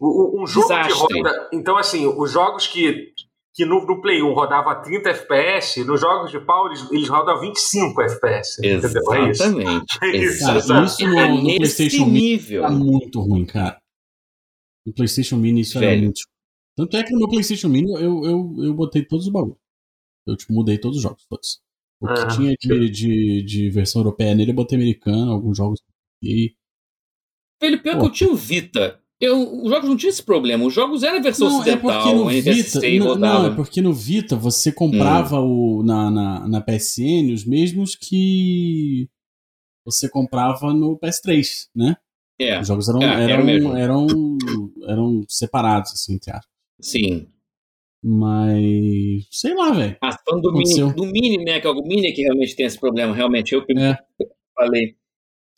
um 0.00 0.46
jogo 0.46 0.68
Desastre. 0.68 1.06
que 1.08 1.20
roda. 1.20 1.48
Então, 1.52 1.76
assim, 1.76 2.06
os 2.06 2.30
jogos 2.30 2.66
que, 2.66 3.12
que 3.54 3.64
no, 3.64 3.84
no 3.84 4.00
Play 4.00 4.22
1 4.22 4.32
rodava 4.32 4.76
30 4.76 5.10
FPS, 5.10 5.84
nos 5.84 6.00
jogos 6.00 6.30
de 6.30 6.40
pau 6.40 6.66
eles, 6.66 6.90
eles 6.90 7.08
rodam 7.08 7.40
25 7.40 8.02
FPS. 8.02 8.64
Exatamente. 8.64 9.98
É 10.02 10.06
isso. 10.06 10.06
É 10.06 10.16
isso, 10.16 10.46
cara, 10.46 10.84
isso 10.84 11.06
no, 11.06 11.36
no 11.36 11.56
PlayStation 11.56 12.06
nível. 12.06 12.62
Mini 12.62 12.78
tá 12.78 12.84
muito 12.84 13.20
ruim, 13.20 13.44
cara. 13.44 13.78
No 14.84 14.92
PlayStation 14.92 15.36
Mini 15.36 15.60
isso 15.60 15.78
Velho. 15.78 15.92
era 15.92 16.00
muito. 16.00 16.20
Tanto 16.76 16.96
é 16.96 17.02
que 17.04 17.12
no 17.12 17.18
meu 17.18 17.28
PlayStation 17.28 17.68
Mini 17.68 17.92
eu, 17.92 18.24
eu, 18.24 18.54
eu 18.58 18.74
botei 18.74 19.04
todos 19.04 19.26
os 19.26 19.32
bagulhos. 19.32 19.61
Eu 20.26 20.36
tipo, 20.36 20.52
mudei 20.52 20.78
todos 20.78 20.98
os 20.98 21.02
jogos, 21.02 21.24
todos. 21.28 21.60
O 22.00 22.06
que 22.06 22.20
ah, 22.20 22.26
tinha 22.28 22.54
de, 22.60 22.90
de, 22.90 23.42
de, 23.42 23.70
versão 23.70 24.00
europeia 24.02 24.34
nele 24.34 24.50
eu 24.50 24.54
botei 24.56 24.76
americano, 24.76 25.30
alguns 25.30 25.56
jogos. 25.56 25.80
E... 26.22 26.54
Velho, 27.60 27.80
pior 27.80 27.94
Pô. 27.94 28.00
que 28.00 28.06
eu 28.06 28.12
tinha 28.12 28.30
o 28.30 28.36
Vita. 28.36 29.00
Eu, 29.20 29.62
os 29.62 29.70
jogos 29.70 29.88
não 29.88 29.96
tinham 29.96 30.10
esse 30.10 30.22
problema. 30.22 30.64
Os 30.64 30.74
jogos 30.74 31.04
eram 31.04 31.18
a 31.18 31.22
versão 31.22 31.48
não, 31.48 31.60
ocidental, 31.60 31.90
é 31.90 31.94
porque 31.94 32.12
no 32.12 32.28
Vita, 32.28 32.80
não, 32.98 33.14
não, 33.14 33.46
é 33.46 33.54
porque 33.54 33.80
no 33.80 33.92
Vita 33.92 34.34
você 34.34 34.72
comprava 34.72 35.40
hum. 35.40 35.78
o, 35.78 35.82
na, 35.84 36.10
na, 36.10 36.48
na 36.48 36.60
PSN 36.60 37.32
os 37.32 37.44
mesmos 37.44 37.94
que 37.94 39.08
você 39.84 40.08
comprava 40.08 40.72
no 40.74 40.98
PS3, 40.98 41.68
né? 41.74 41.96
É. 42.40 42.60
Os 42.60 42.66
jogos 42.66 42.88
eram, 42.88 43.02
é, 43.02 43.30
eram, 43.30 43.48
eram, 43.48 43.76
eram, 43.76 44.38
eram, 44.88 45.24
separados, 45.28 45.92
assim, 45.92 46.14
entre 46.14 46.32
aspas. 46.32 46.50
Sim. 46.80 47.28
Mas. 48.02 49.26
Sei 49.30 49.54
lá, 49.54 49.70
velho. 49.70 49.96
Ah, 50.02 50.16
falando 50.24 50.42
do 50.42 50.52
Mini, 50.52 50.92
do 50.92 51.06
Mini, 51.06 51.44
né? 51.44 51.60
Que 51.60 51.66
é 51.66 51.70
o 51.70 51.74
Mini 51.82 52.12
que 52.12 52.22
realmente 52.22 52.56
tem 52.56 52.66
esse 52.66 52.78
problema, 52.78 53.14
realmente. 53.14 53.54
Eu 53.54 53.64
que 53.64 53.78
é. 53.78 53.96
falei. 54.54 54.96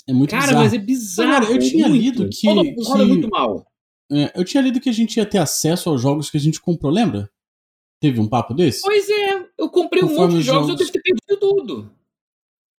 É 0.06 0.12
muito 0.12 0.30
Cara, 0.30 0.42
bizarro. 0.42 0.62
mas 0.62 0.74
é 0.74 0.78
bizarro. 0.78 1.30
Cara, 1.30 1.44
eu 1.52 1.58
tinha 1.58 1.88
muito. 1.88 2.02
lido 2.02 2.28
que. 2.28 2.46
Roda, 2.46 3.02
que... 3.02 3.08
muito 3.08 3.28
mal. 3.30 3.66
É, 4.12 4.38
eu 4.38 4.44
tinha 4.44 4.62
lido 4.62 4.80
que 4.80 4.90
a 4.90 4.92
gente 4.92 5.16
ia 5.16 5.24
ter 5.24 5.38
acesso 5.38 5.88
aos 5.88 6.02
jogos 6.02 6.30
que 6.30 6.36
a 6.36 6.40
gente 6.40 6.60
comprou, 6.60 6.92
lembra? 6.92 7.30
Teve 7.98 8.20
um 8.20 8.28
papo 8.28 8.52
desse? 8.52 8.82
Pois 8.82 9.08
é, 9.08 9.46
eu 9.56 9.70
comprei 9.70 10.02
Conforme 10.02 10.24
um 10.24 10.28
monte 10.28 10.36
de 10.36 10.42
jogos, 10.42 10.66
jogos, 10.66 10.68
eu 10.68 10.76
devo 10.76 10.92
ter 10.92 11.00
perdido 11.00 11.40
tudo. 11.40 11.92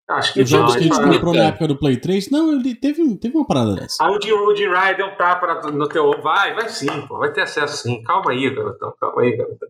Acho 0.07 0.35
que 0.35 0.43
Os 0.43 0.51
jogos 0.51 0.77
que 0.77 0.81
a 0.81 0.83
gente 0.83 1.03
comprou 1.03 1.33
na 1.33 1.45
época 1.45 1.67
do 1.67 1.79
Play 1.79 1.97
3, 1.97 2.31
não, 2.31 2.53
ele 2.53 2.75
teve, 2.75 3.17
teve 3.17 3.37
uma 3.37 3.47
parada 3.47 3.75
dessa. 3.75 4.05
Aí 4.05 4.15
o 4.15 4.55
Jim 4.55 4.69
Ryan 4.69 4.97
deu 4.97 5.07
um 5.07 5.17
tapa 5.17 5.71
no 5.71 5.89
teu. 5.89 6.21
Vai, 6.21 6.53
vai 6.55 6.69
sim, 6.69 7.07
pô, 7.09 7.19
vai 7.19 7.33
ter 7.33 7.41
acesso 7.41 7.83
sim. 7.83 8.03
Calma 8.03 8.33
aí, 8.33 8.55
garotão, 8.55 8.93
calma 9.01 9.23
aí, 9.23 9.35
garotão. 9.35 9.69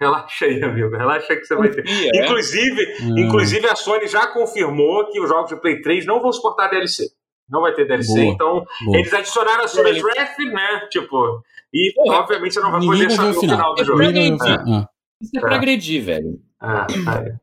Relaxa 0.00 0.46
aí, 0.46 0.62
amigo, 0.62 0.96
relaxa 0.96 1.34
aí 1.34 1.38
que 1.38 1.44
você 1.44 1.54
vai 1.54 1.68
ter. 1.68 1.84
É? 1.86 2.24
Inclusive, 2.24 2.82
é. 2.82 3.20
inclusive, 3.20 3.66
a 3.68 3.76
Sony 3.76 4.06
já 4.08 4.26
confirmou 4.28 5.06
que 5.10 5.20
os 5.20 5.28
jogos 5.28 5.50
de 5.50 5.60
Play 5.60 5.82
3 5.82 6.06
não 6.06 6.20
vão 6.22 6.32
suportar 6.32 6.70
DLC. 6.70 7.04
Não 7.50 7.60
vai 7.60 7.74
ter 7.74 7.86
DLC, 7.86 8.14
boa, 8.14 8.24
então 8.24 8.64
boa. 8.86 8.98
eles 8.98 9.12
adicionaram 9.12 9.64
a 9.64 9.68
Sony 9.68 10.00
Draft, 10.00 10.38
né? 10.38 10.88
Tipo, 10.90 11.42
e 11.74 11.92
Porra, 11.94 12.20
obviamente 12.20 12.54
você 12.54 12.60
não 12.60 12.70
vai 12.70 12.80
poder 12.80 13.10
saber 13.10 13.36
o 13.36 13.40
final, 13.40 13.74
do 13.74 13.84
jogo. 13.84 14.02
Isso 15.20 15.36
é 15.36 15.40
pra 15.40 15.56
agredir, 15.56 16.02
velho. 16.02 16.40
Ah, 16.60 16.86
é. 16.90 17.34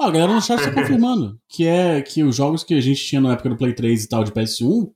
Ah, 0.00 0.06
a 0.06 0.10
galera 0.10 0.32
no 0.32 0.40
chat 0.40 0.62
tá 0.62 0.72
confirmando 0.72 1.40
que 1.48 1.66
é 1.66 2.00
que 2.00 2.22
os 2.22 2.36
jogos 2.36 2.62
que 2.62 2.74
a 2.74 2.80
gente 2.80 3.04
tinha 3.04 3.20
na 3.20 3.32
época 3.32 3.48
do 3.48 3.56
Play 3.56 3.74
3 3.74 4.04
e 4.04 4.08
tal 4.08 4.22
de 4.22 4.30
PS1, 4.30 4.92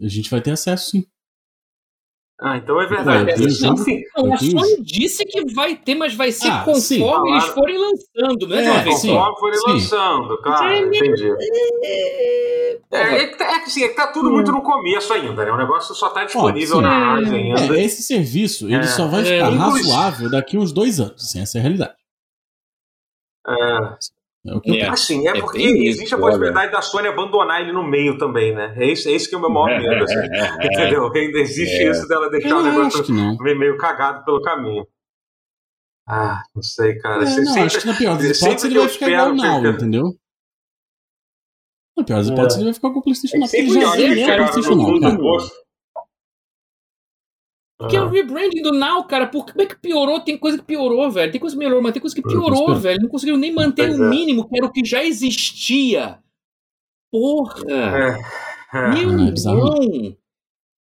a 0.00 0.08
gente 0.08 0.30
vai 0.30 0.40
ter 0.40 0.52
acesso 0.52 0.90
sim. 0.90 1.04
Ah, 2.40 2.56
então 2.56 2.80
é 2.80 2.86
verdade. 2.86 3.30
É, 3.30 3.36
não, 3.36 4.26
não, 4.26 4.34
a 4.34 4.36
Sony 4.36 4.82
disse 4.82 5.24
que 5.24 5.54
vai 5.54 5.76
ter, 5.76 5.94
mas 5.94 6.12
vai 6.12 6.32
ser 6.32 6.48
ah, 6.48 6.64
conforme 6.64 7.30
eles 7.30 7.44
forem 7.46 7.78
lançando, 7.78 8.48
né? 8.48 8.64
É, 8.64 8.84
conforme 8.84 9.38
forem 9.38 9.58
sim. 9.58 9.70
lançando, 9.70 10.38
claro, 10.42 10.74
entendi. 10.74 11.30
É, 11.84 12.80
é, 12.90 13.26
que, 13.28 13.42
é, 13.42 13.56
assim, 13.62 13.84
é 13.84 13.88
que 13.88 13.94
tá 13.94 14.08
tudo 14.08 14.30
muito 14.32 14.50
no 14.50 14.60
começo 14.60 15.12
ainda, 15.12 15.44
né? 15.44 15.52
O 15.52 15.56
negócio 15.56 15.94
só 15.94 16.08
tá 16.08 16.24
disponível 16.24 16.80
na 16.80 17.14
Ásia 17.14 17.36
ainda. 17.36 17.78
É, 17.78 17.84
esse 17.84 18.02
serviço, 18.02 18.68
ele 18.68 18.88
só 18.88 19.06
vai 19.06 19.24
ficar 19.24 19.50
razoável 19.50 20.28
daqui 20.28 20.58
uns 20.58 20.72
dois 20.72 20.98
anos, 20.98 21.22
assim, 21.22 21.40
essa 21.40 21.58
é 21.58 21.60
a 21.60 21.62
realidade. 21.62 22.01
É. 23.46 24.22
É, 24.44 24.78
é, 24.78 24.88
assim, 24.88 25.28
é, 25.28 25.30
é 25.30 25.40
porque 25.40 25.62
existe 25.62 26.06
isso, 26.06 26.16
a 26.16 26.18
possibilidade 26.18 26.66
olha. 26.66 26.72
da 26.72 26.82
Sony 26.82 27.06
abandonar 27.06 27.60
ele 27.60 27.72
no 27.72 27.84
meio 27.84 28.18
também, 28.18 28.52
né? 28.52 28.74
É 28.76 28.86
isso, 28.86 29.08
é 29.08 29.12
isso 29.12 29.28
que 29.28 29.36
é 29.36 29.38
o 29.38 29.40
meu 29.40 29.50
maior 29.50 29.80
medo, 29.80 30.02
assim, 30.02 30.18
entendeu? 30.66 31.12
Ainda 31.14 31.38
existe 31.38 31.84
isso 31.84 32.08
dela 32.08 32.28
deixar 32.28 32.56
o 32.56 32.62
negócio 32.62 33.04
meio 33.40 33.76
cagado 33.78 34.24
pelo 34.24 34.42
caminho. 34.42 34.84
Ah, 36.08 36.42
não 36.52 36.62
sei, 36.62 36.98
cara. 36.98 37.22
É, 37.22 37.36
não, 37.36 37.46
sempre, 37.46 37.62
acho 37.62 37.80
que 37.80 37.86
na 37.86 37.94
pior 37.94 38.18
das 38.18 38.36
hipóteses 38.36 38.64
ele 38.64 38.78
vai 38.80 38.88
ficar 38.88 39.08
igual 39.08 39.30
o 39.30 39.34
Now, 39.34 39.66
entendeu? 39.66 40.16
Na 41.96 42.04
pior 42.04 42.16
das 42.16 42.28
hipóteses 42.28 42.56
ele 42.56 42.64
vai 42.64 42.74
ficar 42.74 42.90
com 42.90 42.98
o 42.98 43.02
PlayStation 43.02 43.38
Now, 43.38 43.46
porque 43.46 43.60
ele 44.02 44.24
já 44.24 44.32
é 44.32 44.36
PlayStation 44.38 44.74
Now, 44.74 45.00
cara. 45.00 45.18
Porque 47.82 47.98
uhum. 47.98 48.04
é 48.04 48.06
o 48.06 48.10
rebranding 48.10 48.62
do 48.62 48.72
Now, 48.72 49.02
cara. 49.04 49.26
Por, 49.26 49.44
como 49.44 49.60
é 49.60 49.66
que 49.66 49.74
piorou? 49.74 50.20
Tem 50.20 50.38
coisa 50.38 50.56
que 50.56 50.64
piorou, 50.64 51.10
velho. 51.10 51.32
Tem 51.32 51.40
coisa 51.40 51.56
que 51.56 51.58
melhorou, 51.58 51.82
mas 51.82 51.92
tem 51.92 52.00
coisa 52.00 52.14
que 52.14 52.22
piorou, 52.22 52.76
velho. 52.76 53.02
Não 53.02 53.08
conseguiram 53.08 53.38
nem 53.38 53.52
manter 53.52 53.90
o 53.90 53.98
mínimo, 53.98 54.48
que 54.48 54.56
era 54.56 54.66
o 54.66 54.72
que 54.72 54.84
já 54.84 55.04
existia. 55.04 56.18
Porra! 57.10 57.60
É. 57.68 58.78
É. 58.78 58.88
Meu 58.90 59.10
é 59.10 59.32
irmão! 59.32 60.16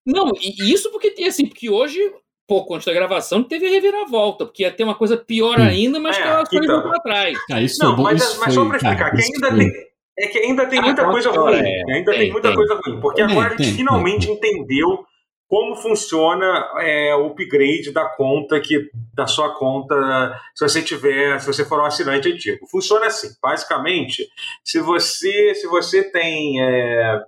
Não, 0.05 0.31
e 0.41 0.73
isso 0.73 0.91
porque 0.91 1.11
tem 1.11 1.27
assim, 1.27 1.45
porque 1.45 1.69
hoje, 1.69 1.99
pouco 2.47 2.73
antes 2.73 2.87
da 2.87 2.93
gravação, 2.93 3.43
teve 3.43 3.67
a 3.67 3.69
reviravolta, 3.69 4.45
porque 4.45 4.63
ia 4.63 4.71
ter 4.71 4.83
uma 4.83 4.95
coisa 4.95 5.17
pior 5.17 5.59
ainda, 5.59 5.99
mas 5.99 6.17
é, 6.17 6.21
que 6.21 6.27
elas 6.27 6.49
coisas 6.49 6.65
então. 6.65 6.89
pra 6.89 6.99
trás. 6.99 7.37
Ah, 7.51 7.61
isso 7.61 7.83
não, 7.83 7.95
bom, 7.95 8.03
mas, 8.03 8.23
isso 8.23 8.39
mas 8.39 8.53
só 8.53 8.65
pra 8.65 8.77
explicar, 8.77 9.11
que 9.11 9.21
ainda 9.21 9.55
tem. 9.55 9.87
É 10.19 10.27
que 10.27 10.37
ainda 10.39 10.65
tem 10.65 10.79
ah, 10.79 10.81
muita 10.81 11.05
coisa 11.05 11.29
ruim. 11.29 11.55
É, 11.55 11.93
ainda 11.93 12.11
tem, 12.11 12.19
tem 12.21 12.31
muita 12.31 12.47
tem. 12.47 12.57
coisa 12.57 12.81
ruim. 12.83 12.99
Porque 12.99 13.21
agora 13.21 13.53
a 13.53 13.57
gente 13.57 13.75
finalmente 13.75 14.31
entendeu 14.31 15.05
como 15.47 15.75
funciona 15.75 16.69
é, 16.79 17.15
o 17.15 17.27
upgrade 17.27 17.91
da 17.91 18.05
conta 18.05 18.59
que 18.59 18.89
da 19.13 19.25
sua 19.25 19.55
conta 19.55 20.39
se 20.53 20.67
você 20.67 20.81
tiver 20.81 21.39
se 21.39 21.47
você 21.47 21.63
for 21.63 21.79
um 21.79 21.85
assinante 21.85 22.31
antigo? 22.31 22.67
Funciona 22.67 23.07
assim. 23.07 23.29
Basicamente 23.41 24.27
se 24.63 24.79
você 24.79 25.55
se 25.55 25.67
você 25.67 26.03
tem 26.11 26.61
é, 26.61 27.21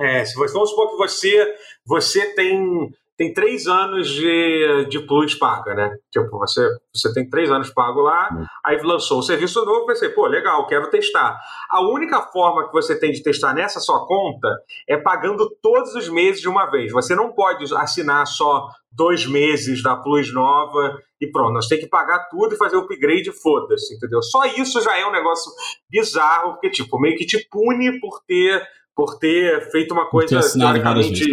é, 0.00 0.24
se 0.24 0.34
você 0.34 0.52
vamos 0.54 0.70
supor 0.70 0.90
que 0.90 0.96
você 0.96 1.54
você 1.84 2.34
tem 2.34 2.90
tem 3.16 3.32
três 3.32 3.66
anos 3.66 4.08
de, 4.08 4.86
de 4.90 5.00
plus 5.00 5.34
paga, 5.34 5.74
né? 5.74 5.96
Tipo, 6.10 6.38
você, 6.38 6.68
você 6.94 7.12
tem 7.14 7.28
três 7.28 7.50
anos 7.50 7.70
pago 7.70 8.02
lá, 8.02 8.28
uhum. 8.30 8.44
aí 8.64 8.78
lançou 8.82 9.20
o 9.20 9.22
serviço 9.22 9.64
novo, 9.64 9.86
pensei, 9.86 10.10
pô, 10.10 10.26
legal, 10.26 10.66
quero 10.66 10.90
testar. 10.90 11.38
A 11.70 11.80
única 11.80 12.20
forma 12.20 12.66
que 12.66 12.72
você 12.72 12.98
tem 12.98 13.12
de 13.12 13.22
testar 13.22 13.54
nessa 13.54 13.80
sua 13.80 14.06
conta 14.06 14.54
é 14.86 14.98
pagando 14.98 15.48
todos 15.62 15.94
os 15.94 16.10
meses 16.10 16.42
de 16.42 16.48
uma 16.48 16.66
vez. 16.66 16.92
Você 16.92 17.14
não 17.14 17.32
pode 17.32 17.64
assinar 17.74 18.26
só 18.26 18.68
dois 18.92 19.26
meses 19.26 19.82
da 19.82 19.96
Plus 19.96 20.32
nova 20.32 20.98
e 21.18 21.26
pronto. 21.26 21.54
Nós 21.54 21.68
temos 21.68 21.84
que 21.84 21.90
pagar 21.90 22.28
tudo 22.28 22.54
e 22.54 22.58
fazer 22.58 22.76
o 22.76 22.80
upgrade 22.80 23.32
foda-se, 23.32 23.94
entendeu? 23.94 24.22
Só 24.22 24.44
isso 24.44 24.80
já 24.82 24.98
é 24.98 25.06
um 25.06 25.12
negócio 25.12 25.50
bizarro, 25.88 26.52
porque, 26.52 26.70
tipo, 26.70 26.98
meio 26.98 27.16
que 27.16 27.24
te 27.24 27.46
pune 27.50 27.98
por 27.98 28.22
ter, 28.26 28.62
por 28.94 29.18
ter 29.18 29.70
feito 29.70 29.92
uma 29.92 30.06
coisa 30.06 30.40
teoricamente 30.52 31.24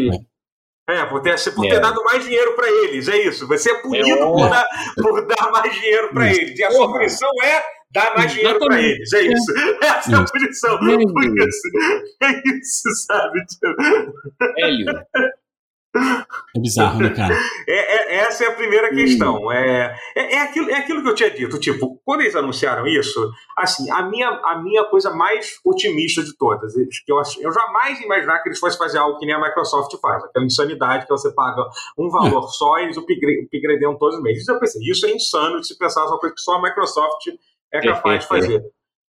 é, 0.88 1.06
por 1.06 1.22
ter, 1.22 1.36
por 1.56 1.62
ter 1.62 1.76
é. 1.76 1.80
dado 1.80 2.04
mais 2.04 2.24
dinheiro 2.24 2.56
para 2.56 2.70
eles, 2.70 3.08
é 3.08 3.18
isso. 3.18 3.48
Você 3.48 3.72
é 3.72 3.76
punido 3.76 4.10
é. 4.10 4.18
por, 4.18 4.50
dar, 4.50 4.68
por 4.96 5.28
dar 5.28 5.52
mais 5.52 5.74
dinheiro 5.74 6.10
para 6.14 6.28
eles. 6.28 6.60
E 6.60 6.64
a 6.64 6.72
sua 6.72 6.92
punição 6.92 7.30
é 7.44 7.64
dar 7.92 8.16
mais 8.16 8.34
dinheiro 8.34 8.60
para 8.60 8.82
eles, 8.82 9.14
é 9.14 9.22
isso. 9.22 9.54
Essa 9.82 10.12
é 10.12 10.16
a 10.16 10.26
punição. 10.26 10.78
Por 10.80 10.90
isso. 10.90 11.62
É 12.24 12.32
isso, 12.58 12.90
sabe? 13.06 13.40
Hélio. 14.58 14.86
É 15.96 16.60
bizarro, 16.60 17.00
né, 17.00 17.10
cara? 17.10 17.36
É, 17.66 18.16
é, 18.16 18.16
essa 18.26 18.44
é 18.44 18.48
a 18.48 18.56
primeira 18.56 18.90
questão. 18.90 19.52
É, 19.52 19.96
é, 20.16 20.36
é, 20.36 20.42
aquilo, 20.42 20.70
é 20.70 20.76
aquilo 20.76 21.02
que 21.02 21.10
eu 21.10 21.16
tinha 21.16 21.32
dito. 21.32 21.60
Tipo, 21.60 22.00
quando 22.04 22.22
eles 22.22 22.36
anunciaram 22.36 22.86
isso, 22.86 23.32
assim, 23.58 23.90
a 23.90 24.04
minha, 24.04 24.28
a 24.28 24.62
minha 24.62 24.84
coisa 24.86 25.12
mais 25.12 25.60
otimista 25.64 26.24
de 26.24 26.36
todas, 26.36 26.74
que 26.74 27.12
eu, 27.12 27.18
eu 27.42 27.52
jamais 27.52 28.02
imaginar 28.02 28.40
que 28.40 28.50
eles 28.50 28.60
fossem 28.60 28.78
fazer 28.78 28.98
algo 28.98 29.18
que 29.18 29.26
nem 29.26 29.36
a 29.36 29.42
Microsoft 29.42 29.96
faz, 30.02 30.24
aquela 30.24 30.46
insanidade 30.46 31.06
que 31.06 31.12
você 31.12 31.34
paga 31.34 31.64
um 31.98 32.10
valor 32.10 32.46
é. 32.46 32.48
só 32.50 32.78
e 32.80 32.84
eles 32.84 32.98
upgradeiam 32.98 33.98
todos 33.98 34.18
os 34.18 34.24
meses. 34.24 34.48
Eu 34.48 34.60
pensei, 34.60 34.82
isso 34.84 35.06
é 35.06 35.12
insano 35.12 35.62
de 35.62 35.68
se 35.68 35.78
pensar 35.78 36.06
só 36.08 36.18
coisa 36.18 36.36
que 36.36 36.42
só 36.42 36.56
a 36.56 36.62
Microsoft 36.62 37.28
é 37.72 37.82
capaz 37.82 38.22
de 38.22 38.28
fazer. 38.28 38.64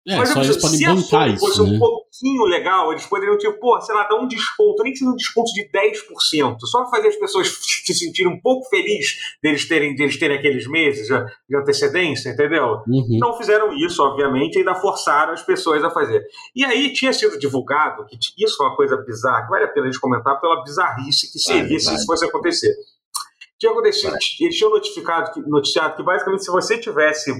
É, 0.06 0.18
Mas 0.18 0.28
só 0.28 0.42
eles 0.42 0.58
podem 0.58 0.76
se 0.76 0.84
a 0.84 0.96
Sony 0.96 1.38
fosse 1.38 1.62
né? 1.62 1.76
um 1.76 1.78
pouquinho 1.78 2.44
legal, 2.44 2.92
eles 2.92 3.06
poderiam, 3.06 3.38
tipo, 3.38 3.58
pô, 3.58 3.80
sei 3.80 3.94
lá, 3.94 4.06
dar 4.06 4.16
um 4.16 4.28
desconto, 4.28 4.82
nem 4.82 4.92
que 4.92 4.98
seja 4.98 5.10
um 5.10 5.16
desconto 5.16 5.50
de 5.54 5.66
10%, 5.70 6.56
só 6.60 6.82
pra 6.82 6.90
fazer 6.90 7.08
as 7.08 7.16
pessoas 7.16 7.48
se 7.86 7.94
sentirem 7.94 8.30
um 8.30 8.38
pouco 8.38 8.68
felizes 8.68 9.16
deles 9.42 9.66
terem, 9.66 9.94
deles 9.96 10.18
terem 10.18 10.36
aqueles 10.36 10.68
meses 10.68 11.08
de, 11.08 11.56
antecedência, 11.56 12.28
entendeu? 12.28 12.82
Uhum. 12.86 13.18
Não 13.18 13.34
fizeram 13.38 13.72
isso, 13.72 14.02
obviamente, 14.02 14.56
e 14.56 14.58
ainda 14.58 14.74
forçaram 14.74 15.32
as 15.32 15.42
pessoas 15.42 15.82
a 15.82 15.90
fazer. 15.90 16.22
E 16.54 16.62
aí 16.66 16.92
tinha 16.92 17.12
sido 17.12 17.38
divulgado, 17.38 18.04
que 18.04 18.18
isso 18.44 18.58
foi 18.58 18.66
uma 18.66 18.76
coisa 18.76 18.98
bizarra, 18.98 19.44
que 19.44 19.50
vale 19.50 19.64
a 19.64 19.68
pena 19.68 19.86
a 19.86 19.90
gente 19.90 20.00
comentar 20.00 20.38
pela 20.38 20.62
bizarrice 20.62 21.32
que 21.32 21.38
seria 21.38 21.80
se 21.80 21.94
isso 21.94 22.04
fosse 22.04 22.26
acontecer. 22.26 22.74
Tinha 23.58 23.72
acontecido, 23.72 24.14
eles 24.40 24.56
tinham 24.56 24.70
notificado, 24.70 25.30
noticiado 25.46 25.96
que 25.96 26.02
basicamente 26.02 26.44
se 26.44 26.50
você 26.50 26.76
tivesse 26.76 27.32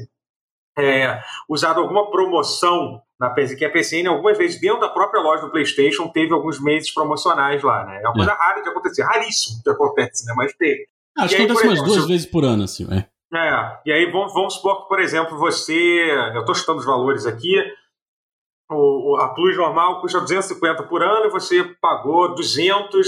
é, 0.79 1.23
usado 1.49 1.81
alguma 1.81 2.11
promoção 2.11 3.01
na 3.19 3.31
PSN, 3.31 3.57
que 3.57 3.65
a 3.65 3.71
PSN 3.71 4.09
algumas 4.09 4.37
vezes 4.37 4.61
dentro 4.61 4.81
da 4.81 4.89
própria 4.89 5.23
loja 5.23 5.43
do 5.43 5.51
PlayStation 5.51 6.09
teve 6.09 6.33
alguns 6.33 6.61
meses 6.61 6.93
promocionais 6.93 7.63
lá, 7.63 7.85
né? 7.85 8.01
É 8.03 8.09
uma 8.09 8.15
coisa 8.15 8.33
é. 8.33 8.35
rara 8.35 8.63
de 8.63 8.69
acontecer, 8.69 9.03
raríssimo 9.03 9.63
que 9.63 9.71
acontece, 9.71 10.27
né? 10.27 10.35
Mas 10.37 10.53
teve. 10.55 10.87
Ah, 11.17 11.25
acho 11.25 11.37
que 11.37 11.43
acontece 11.43 11.69
umas 11.69 11.83
duas 11.83 12.09
vezes 12.09 12.27
por 12.27 12.45
ano, 12.45 12.65
assim, 12.65 12.87
é. 12.93 13.07
É, 13.37 13.79
e 13.87 13.93
aí 13.93 14.11
vamos, 14.13 14.33
vamos 14.33 14.55
supor 14.55 14.83
que, 14.83 14.89
por 14.89 15.01
exemplo, 15.01 15.37
você. 15.39 15.75
Eu 16.35 16.41
estou 16.41 16.55
chutando 16.55 16.79
os 16.79 16.87
valores 16.87 17.27
aqui. 17.27 17.55
O, 18.71 19.17
a 19.21 19.29
Plus 19.35 19.57
normal 19.57 20.01
custa 20.01 20.21
250 20.21 20.85
por 20.85 21.03
ano 21.03 21.27
e 21.27 21.31
você 21.31 21.63
pagou 21.81 22.35
200 22.35 23.07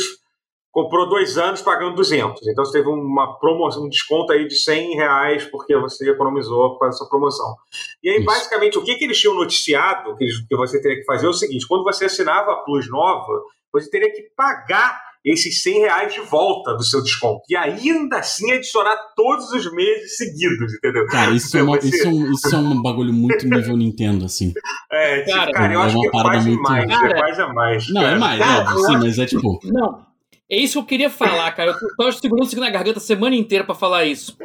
comprou 0.77 1.09
dois 1.09 1.39
anos 1.39 1.63
pagando 1.63 1.97
200. 1.97 2.47
Então 2.49 2.63
você 2.63 2.73
teve 2.73 2.91
uma 2.91 3.39
promoção, 3.39 3.87
um 3.87 3.89
desconto 3.89 4.31
aí 4.31 4.47
de 4.47 4.55
100 4.55 4.95
reais 4.97 5.45
porque 5.47 5.75
você 5.75 6.11
economizou 6.11 6.77
com 6.79 6.85
essa 6.85 7.07
promoção. 7.07 7.57
E 8.03 8.11
aí, 8.11 8.17
Isso. 8.17 8.27
basicamente, 8.27 8.77
o 8.77 8.85
que, 8.85 8.95
que 8.97 9.05
eles 9.05 9.19
tinham 9.19 9.35
noticiado 9.35 10.15
que, 10.19 10.27
que 10.27 10.55
você 10.55 10.79
teria 10.83 10.99
que 10.99 11.07
fazer 11.07 11.25
é 11.25 11.31
o 11.31 11.33
seguinte: 11.33 11.67
quando 11.67 11.83
você 11.83 12.05
assinava 12.05 12.53
a 12.53 12.57
Plus 12.57 12.91
nova, 12.91 13.41
você 13.73 13.89
teria 13.89 14.13
que 14.13 14.25
pagar 14.37 15.01
esses 15.25 15.63
100 15.63 15.79
reais 15.81 16.15
de 16.15 16.21
volta 16.21 16.75
do 16.75 16.85
seu 16.85 17.03
desconto. 17.03 17.41
E 17.49 17.57
ainda 17.57 18.19
assim 18.19 18.53
adicionar 18.53 18.97
todos 19.17 19.51
os 19.53 19.73
meses 19.73 20.19
seguidos, 20.19 20.75
entendeu? 20.75 21.07
Cara, 21.07 21.31
isso, 21.31 21.57
é, 21.57 21.63
uma, 21.63 21.81
você... 21.81 21.89
isso, 21.89 22.07
é, 22.07 22.11
um, 22.11 22.33
isso 22.33 22.55
é 22.55 22.59
um 22.59 22.83
bagulho 22.83 23.15
muito 23.15 23.49
nível 23.49 23.79
Nintendo, 23.79 24.27
assim. 24.27 24.53
É, 24.93 25.23
tipo, 25.23 25.37
cara, 25.37 25.53
cara, 25.53 25.73
eu 25.73 25.81
é 25.81 25.85
acho 25.85 25.99
que 25.99 26.07
é 26.07 26.11
quase 26.11 26.49
muito... 26.49 26.63
mais. 26.63 26.87
Cara, 26.87 27.11
é 27.11 27.19
quase 27.19 27.41
a 27.41 27.49
mais. 27.49 27.89
Não, 27.89 28.03
cara. 28.03 28.15
é 28.15 28.19
mais, 28.19 28.39
cara, 28.39 28.61
óbvio, 28.61 28.85
sim, 28.85 28.99
mas 28.99 29.19
é 29.19 29.27
tipo. 29.27 29.59
Não, 29.65 30.06
é 30.51 30.57
isso 30.57 30.75
que 30.75 30.79
eu 30.79 30.87
queria 30.87 31.11
falar, 31.11 31.51
cara. 31.53 31.73
Eu 31.73 31.97
tava 31.97 32.13
segurando 32.13 32.47
isso 32.47 32.61
na 32.61 32.71
garganta 32.71 32.99
a 32.99 33.03
semana 33.03 33.35
inteira 33.35 33.65
para 33.65 33.75
falar 33.75 34.05
isso. 34.05 34.37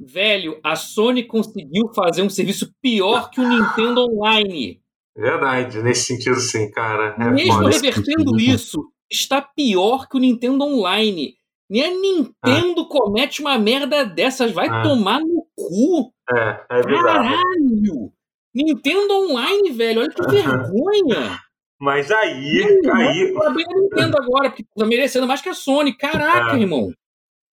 Velho, 0.00 0.58
a 0.64 0.76
Sony 0.76 1.24
conseguiu 1.24 1.92
fazer 1.94 2.22
um 2.22 2.30
serviço 2.30 2.72
pior 2.80 3.30
que 3.30 3.40
o 3.40 3.48
Nintendo 3.48 4.06
Online. 4.06 4.80
Verdade, 5.16 5.82
nesse 5.82 6.06
sentido 6.06 6.40
sim, 6.40 6.70
cara. 6.70 7.14
É 7.18 7.30
Mesmo 7.30 7.66
revertendo 7.66 8.40
isso, 8.40 8.80
está 9.10 9.42
pior 9.42 10.08
que 10.08 10.16
o 10.16 10.20
Nintendo 10.20 10.64
Online. 10.64 11.34
Nem 11.68 11.84
a 11.84 11.90
Nintendo 11.90 12.82
ah. 12.82 12.88
comete 12.88 13.40
uma 13.40 13.58
merda 13.58 14.04
dessas, 14.04 14.52
vai 14.52 14.68
ah. 14.68 14.82
tomar 14.82 15.20
no 15.20 15.46
cu. 15.54 16.12
É, 16.32 16.64
é 16.70 16.82
verdade. 16.82 17.28
Caralho! 17.28 18.12
Nintendo 18.54 19.14
Online, 19.14 19.70
velho, 19.70 20.00
olha 20.00 20.10
que 20.10 20.22
vergonha. 20.22 21.38
Mas 21.80 22.10
aí. 22.10 22.80
Não, 22.82 22.94
aí... 22.94 23.30
Eu 23.30 23.42
a 23.42 23.54
Nintendo 23.54 24.18
agora, 24.18 24.50
porque 24.50 24.64
tá 24.76 24.84
merecendo 24.84 25.26
mais 25.26 25.40
que 25.40 25.48
a 25.48 25.54
Sony. 25.54 25.96
Caraca, 25.96 26.56
é. 26.56 26.60
irmão. 26.60 26.92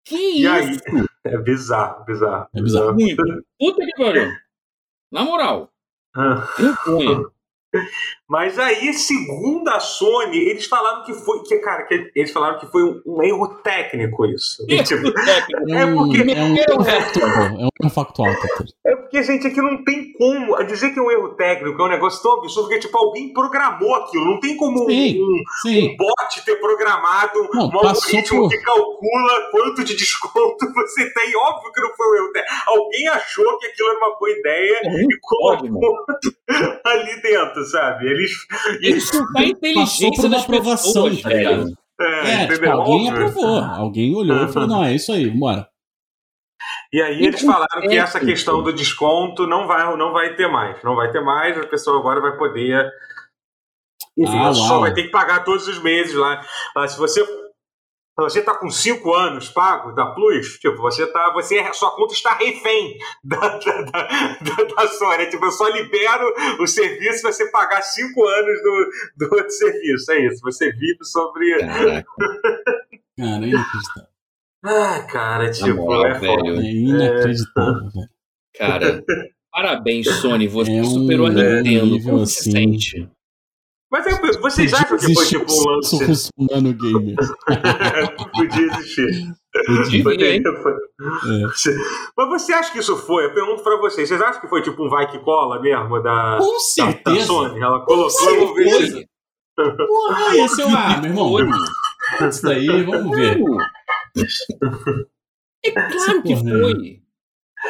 Que 0.03 0.15
e 0.15 0.41
isso? 0.41 0.83
Aí, 0.93 1.05
é 1.23 1.37
bizarro, 1.37 2.03
bizarro. 2.03 2.47
É 2.53 2.61
bizarro. 2.61 2.93
Muito. 2.93 3.23
Puta 3.57 3.85
que 3.85 4.03
pariu. 4.03 4.29
Na 5.11 5.23
moral. 5.23 5.71
Ah. 6.13 6.45
Vergonha. 6.57 7.25
Mas 8.29 8.59
aí, 8.59 8.93
segundo 8.93 9.69
a 9.69 9.79
Sony, 9.79 10.37
eles 10.37 10.65
falaram 10.65 11.03
que 11.03 11.13
foi. 11.13 11.41
Que, 11.43 11.59
cara, 11.59 11.83
que 11.83 12.11
eles 12.13 12.29
falaram 12.29 12.59
que 12.59 12.67
foi 12.67 12.83
um, 12.83 13.01
um 13.05 13.23
erro 13.23 13.47
técnico 13.63 14.25
isso. 14.25 14.65
Erro 14.67 14.83
tipo, 14.83 15.13
técnico. 15.13 15.73
É, 15.73 15.93
porque. 15.93 16.31
É 16.31 16.43
um, 16.43 16.57
erro 16.57 16.83
factual. 16.83 17.29
É 17.29 17.63
um 17.63 17.69
erro 17.81 17.89
factual, 17.89 18.35
É 18.85 18.95
porque, 18.97 19.23
gente, 19.23 19.47
aqui 19.47 19.61
não 19.61 19.81
tem 19.81 20.11
como. 20.11 20.61
Dizer 20.65 20.91
que 20.91 20.99
é 20.99 21.01
um 21.01 21.09
erro 21.09 21.29
técnico 21.35 21.81
é 21.81 21.85
um 21.85 21.89
negócio 21.89 22.21
tão 22.21 22.33
absurdo 22.33 22.67
que, 22.67 22.79
tipo, 22.79 22.97
alguém 22.97 23.31
programou 23.31 23.95
aquilo. 23.95 24.25
Não 24.25 24.41
tem 24.41 24.57
como 24.57 24.85
sim, 24.89 25.21
um, 25.21 25.43
sim. 25.61 25.93
um, 25.93 25.95
bot 25.95 26.43
ter 26.43 26.57
programado 26.57 27.47
não, 27.53 27.69
um 27.69 27.87
algoritmo 27.87 28.41
por... 28.41 28.49
que 28.49 28.57
calcula 28.57 29.51
quanto 29.51 29.85
de 29.85 29.95
desconto 29.95 30.67
você 30.75 31.13
tem. 31.13 31.33
Óbvio 31.33 31.71
que 31.71 31.79
não 31.79 31.95
foi 31.95 32.07
um 32.07 32.15
erro 32.15 32.33
técnico. 32.33 32.63
Alguém 32.67 33.07
achou 33.07 33.57
que 33.57 33.67
aquilo 33.67 33.89
era 33.89 33.97
uma 33.99 34.19
boa 34.19 34.31
ideia 34.31 34.81
é 34.83 35.01
e 35.01 35.19
colocou 35.21 36.05
ali 36.83 37.21
dentro, 37.21 37.63
sabe? 37.63 38.16
Eles. 38.17 39.03
Isso 39.03 39.33
tá 39.33 39.43
inteligência 39.43 40.29
da 40.29 40.39
aprovação, 40.39 41.15
tá 41.17 41.29
ligado? 41.29 41.73
É, 41.99 42.43
é 42.43 42.47
tipo, 42.47 42.69
alguém 42.69 43.09
aprovou. 43.09 43.59
Alguém 43.59 44.15
olhou 44.15 44.45
e 44.45 44.51
falou: 44.51 44.67
não, 44.67 44.83
é 44.83 44.93
isso 44.93 45.11
aí, 45.11 45.29
bora. 45.29 45.67
E 46.91 47.01
aí 47.01 47.25
eles 47.25 47.41
falaram 47.41 47.81
que 47.81 47.97
essa 47.97 48.19
questão 48.19 48.63
do 48.63 48.73
desconto 48.73 49.45
não 49.45 49.67
vai, 49.67 49.95
não 49.97 50.13
vai 50.13 50.35
ter 50.35 50.47
mais. 50.47 50.81
Não 50.83 50.95
vai 50.95 51.11
ter 51.11 51.21
mais, 51.21 51.57
a 51.57 51.65
pessoa 51.67 51.99
agora 51.99 52.21
vai 52.21 52.37
poder. 52.37 52.89
Enfim, 54.17 54.39
ah, 54.39 54.53
só 54.53 54.79
vai 54.79 54.93
ter 54.93 55.03
que 55.03 55.11
pagar 55.11 55.43
todos 55.43 55.67
os 55.67 55.81
meses 55.81 56.15
lá. 56.15 56.41
Mas 56.75 56.93
se 56.93 56.99
você 56.99 57.23
você 58.23 58.39
está 58.39 58.55
com 58.55 58.69
cinco 58.71 59.13
anos 59.13 59.47
pago 59.47 59.91
da 59.91 60.07
Plus, 60.07 60.57
tipo, 60.57 60.77
você 60.77 61.05
tá, 61.05 61.31
você, 61.33 61.63
sua 61.73 61.95
conta 61.95 62.13
está 62.13 62.33
refém 62.33 62.97
da, 63.23 63.37
da, 63.37 63.81
da, 63.81 64.63
da 64.75 64.87
Sony. 64.87 65.29
Tipo, 65.29 65.45
eu 65.45 65.51
só 65.51 65.67
libero 65.69 66.33
o 66.59 66.65
serviço 66.65 67.17
se 67.19 67.23
você 67.23 67.51
pagar 67.51 67.81
cinco 67.83 68.27
anos 68.27 68.61
do, 68.63 68.89
do 69.17 69.35
outro 69.35 69.51
serviço. 69.51 70.11
É 70.11 70.25
isso. 70.25 70.41
Você 70.41 70.71
vive 70.71 71.03
sobre. 71.03 71.59
Caraca. 71.59 72.07
Cara, 73.17 73.45
é 73.45 73.49
inacreditável. 73.49 74.07
Ah, 74.63 75.07
cara, 75.11 75.51
tipo, 75.51 75.75
moral, 75.75 76.05
é, 76.05 76.19
velho. 76.19 76.59
é 76.59 76.71
inacreditável, 76.71 77.87
é... 77.87 77.89
velho. 77.89 78.09
Cara, 78.55 79.03
parabéns, 79.51 80.07
Sony. 80.07 80.47
Você 80.47 80.71
é 80.71 80.81
um 80.81 80.85
superou 80.85 81.27
a 81.27 81.29
Nintendo. 81.29 82.03
Como 82.03 82.21
assim... 82.21 82.43
se 82.43 82.51
sente? 82.51 83.09
Mas 83.89 84.05
é, 84.05 84.39
vocês 84.39 84.73
acham 84.73 84.97
que 84.97 85.13
foi 85.13 85.25
tipo 85.25 85.45
um 85.49 85.69
lance. 85.69 86.03
Russomano 86.03 86.73
gamer. 86.73 87.15
Podia 88.35 88.65
existir. 88.65 89.33
Podia, 89.65 90.03
foi... 90.03 90.73
é. 90.73 91.41
Mas 92.17 92.29
você 92.29 92.53
acha 92.53 92.71
que 92.71 92.79
isso 92.79 92.97
foi? 92.97 93.25
Eu 93.25 93.33
pergunto 93.33 93.63
pra 93.63 93.77
vocês. 93.77 94.09
Vocês 94.09 94.21
acham 94.21 94.41
que 94.41 94.47
foi 94.49 94.61
tipo 94.61 94.85
um 94.85 94.89
vai 94.89 95.09
que 95.09 95.19
cola 95.19 95.61
mesmo 95.61 96.01
da, 96.01 96.37
Com 96.37 96.59
certeza. 96.59 97.01
da, 97.03 97.13
da 97.13 97.25
Sony? 97.25 97.59
Ela 97.61 97.85
colocou 97.85 98.09
Com 98.09 98.55
certeza. 98.55 99.05
Porra, 99.55 100.37
esse 100.37 100.61
é 100.61 100.65
o 100.65 100.69
ah, 100.69 101.01
meu 101.01 101.39
irmão. 101.39 101.57
Isso 102.29 102.43
daí, 102.43 102.83
vamos 102.83 103.17
ver. 103.17 103.39
É 105.65 105.71
claro 105.71 106.23
que 106.23 106.35
foi. 106.35 107.06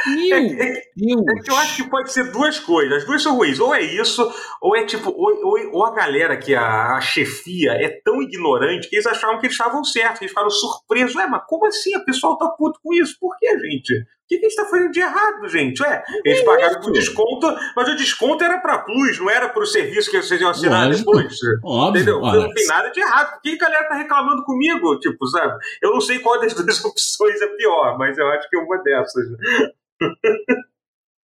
Meu 0.06 0.38
é, 0.38 0.40
é, 0.40 0.72
é, 0.74 1.44
que 1.44 1.52
eu 1.52 1.56
acho 1.56 1.84
que 1.84 1.90
pode 1.90 2.12
ser 2.12 2.32
duas 2.32 2.60
coisas. 2.60 2.98
As 2.98 3.06
duas 3.06 3.22
são 3.22 3.36
ruins. 3.36 3.60
Ou 3.60 3.74
é 3.74 3.82
isso, 3.82 4.32
ou 4.62 4.76
é 4.76 4.86
tipo, 4.86 5.10
ou, 5.10 5.46
ou, 5.46 5.72
ou 5.74 5.86
a 5.86 5.94
galera 5.94 6.38
que 6.38 6.54
a, 6.54 6.96
a, 6.96 7.02
chefia 7.02 7.72
é 7.72 7.90
tão 8.04 8.22
ignorante 8.22 8.90
que 8.90 8.96
eles 8.96 9.06
achavam 9.06 9.40
que 9.40 9.48
eles 9.48 9.56
estavam 9.56 9.84
certos, 9.84 10.22
eles 10.22 10.32
ficaram 10.32 10.50
surpresos. 10.50 11.16
Ué, 11.16 11.28
mas 11.28 11.44
como 11.48 11.66
assim? 11.66 11.96
A 11.96 12.00
pessoal 12.00 12.38
tá 12.38 12.48
puto 12.50 12.80
com 12.84 12.94
isso? 12.94 13.18
Por 13.20 13.38
que, 13.38 13.48
gente? 13.60 13.94
O 13.94 14.28
que, 14.28 14.40
que 14.40 14.46
a 14.46 14.50
gente 14.50 14.58
tá 14.58 14.66
fazendo 14.66 14.92
de 14.92 15.00
errado, 15.00 15.48
gente? 15.48 15.82
Ué, 15.82 16.04
eles 16.26 16.42
pagaram 16.44 16.82
por 16.82 16.92
desconto, 16.92 17.48
mas 17.74 17.88
o 17.88 17.96
desconto 17.96 18.44
era 18.44 18.58
pra 18.60 18.80
Plus, 18.80 19.20
não 19.20 19.30
era 19.30 19.48
pro 19.48 19.66
serviço 19.66 20.12
que 20.12 20.22
vocês 20.22 20.42
iam 20.42 20.50
assinar 20.50 20.88
Lógico. 20.88 21.12
depois. 21.12 21.40
Óbvio, 21.64 22.02
entendeu? 22.02 22.20
Não 22.20 22.54
tem 22.54 22.68
nada 22.68 22.90
de 22.90 23.00
errado. 23.00 23.34
Por 23.36 23.42
que 23.42 23.52
a 23.52 23.58
galera 23.58 23.88
tá 23.88 23.96
reclamando 23.96 24.44
comigo? 24.44 25.00
Tipo, 25.00 25.26
sabe? 25.28 25.58
Eu 25.82 25.92
não 25.92 26.02
sei 26.02 26.20
qual 26.20 26.42
das 26.42 26.54
duas 26.56 26.84
opções 26.84 27.42
é 27.42 27.48
pior, 27.56 27.98
mas 27.98 28.18
eu 28.18 28.28
acho 28.28 28.50
que 28.50 28.58
é 28.58 28.60
uma 28.60 28.78
dessas. 28.84 29.28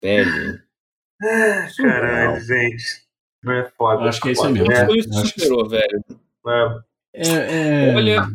Velho. 0.02 0.62
Ah, 1.22 1.68
caralho, 1.78 2.42
gente. 2.42 3.10
Não 3.44 3.54
é 3.54 3.70
foda. 3.70 4.04
acho 4.04 4.22
que 4.22 4.30
é 4.30 4.32
isso 4.32 4.50
mesmo. 4.50 4.72
É. 4.72 4.88
Isso 4.96 5.26
superou, 5.28 5.68
velho. 5.68 6.04
É, 7.14 7.90
é... 7.90 7.96
Olha. 7.96 8.28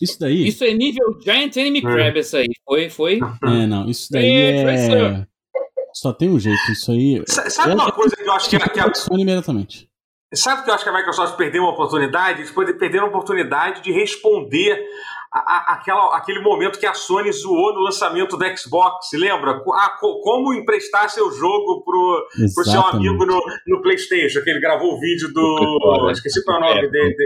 Isso 0.00 0.18
daí. 0.18 0.46
Isso 0.48 0.64
é 0.64 0.72
nível 0.72 1.20
Giant 1.22 1.56
Enemy 1.56 1.82
Crab, 1.82 2.18
isso 2.18 2.36
aí. 2.36 2.48
Foi, 2.64 2.90
foi. 2.90 3.20
É, 3.44 3.66
não. 3.66 3.88
Isso 3.88 4.10
daí 4.10 4.30
é. 4.30 5.26
Só 5.92 6.12
tem 6.12 6.28
um 6.28 6.40
jeito. 6.40 6.72
Isso 6.72 6.90
aí. 6.90 7.22
Sabe 7.26 7.74
uma 7.74 7.92
coisa 7.92 8.16
que 8.16 8.22
eu 8.22 8.32
acho 8.32 8.50
que, 8.50 8.58
que 8.58 8.80
a. 8.80 8.92
imediatamente. 9.12 9.88
Sabe 10.34 10.64
que 10.64 10.70
eu 10.70 10.74
acho 10.74 10.82
que 10.82 10.90
a 10.90 10.92
Microsoft 10.92 11.36
perdeu 11.36 11.62
uma 11.62 11.72
oportunidade? 11.72 12.40
Eles 12.40 12.50
perderam 12.50 13.06
a 13.06 13.08
oportunidade 13.08 13.82
de 13.82 13.92
responder 13.92 14.84
a, 15.34 15.74
aquela, 15.74 16.16
aquele 16.16 16.40
momento 16.40 16.78
que 16.78 16.86
a 16.86 16.94
Sony 16.94 17.32
zoou 17.32 17.74
no 17.74 17.80
lançamento 17.80 18.36
do 18.36 18.56
Xbox, 18.56 19.08
lembra? 19.14 19.60
Ah, 19.74 19.96
como 19.98 20.54
emprestar 20.54 21.10
seu 21.10 21.30
jogo 21.32 21.82
pro, 21.84 22.26
pro 22.54 22.64
seu 22.64 22.80
amigo 22.80 23.26
no, 23.26 23.40
no 23.66 23.82
PlayStation, 23.82 24.42
que 24.42 24.50
ele 24.50 24.60
gravou 24.60 24.94
o 24.94 25.00
vídeo 25.00 25.32
do. 25.32 26.10
Esqueci 26.12 26.44
qual 26.44 26.62
é 26.62 26.70
o 26.70 26.74
nome 26.76 26.88
dele. 26.88 27.16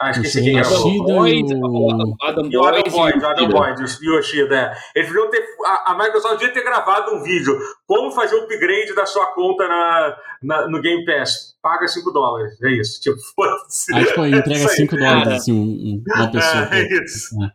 Ah, 0.00 0.12
esqueci 0.12 0.40
quem 0.40 0.58
era. 0.58 0.66
Boyd, 0.66 1.52
o... 1.52 2.16
Adam 2.22 2.44
Boyd. 2.44 2.54
E 2.54 2.56
o 2.56 2.64
Adam 2.64 2.82
Boyd, 2.84 3.18
o 3.18 3.26
Adam 3.26 3.48
Boyd, 3.48 3.82
o 3.82 4.04
Yoshida. 4.04 4.56
É. 4.56 4.74
Eles 4.98 5.08
deviam 5.10 5.28
ter. 5.28 5.44
A, 5.66 5.92
a, 5.92 5.98
Microsoft 5.98 6.38
devia 6.38 6.54
ter 6.54 6.64
gravado 6.64 7.14
um 7.14 7.22
vídeo. 7.22 7.58
Como 7.86 8.10
fazer 8.10 8.34
o 8.36 8.44
upgrade 8.44 8.94
da 8.94 9.04
sua 9.04 9.26
conta 9.34 9.68
na, 9.68 10.16
na 10.42 10.68
no 10.68 10.80
Game 10.80 11.04
Pass. 11.04 11.54
Paga 11.62 11.86
5 11.86 12.10
dólares. 12.12 12.58
É 12.62 12.70
isso. 12.70 12.98
Tipo, 13.02 13.18
foda-se. 13.36 13.94
Aí, 13.94 14.06
tipo, 14.06 14.24
entrega 14.24 14.68
5 14.68 14.96
dólares, 14.96 15.32
assim, 15.34 15.52
um, 15.52 16.02
uma 16.16 16.32
pessoa. 16.32 16.68
É, 16.74 16.80
é 16.80 17.04
isso. 17.04 17.36
É. 17.44 17.50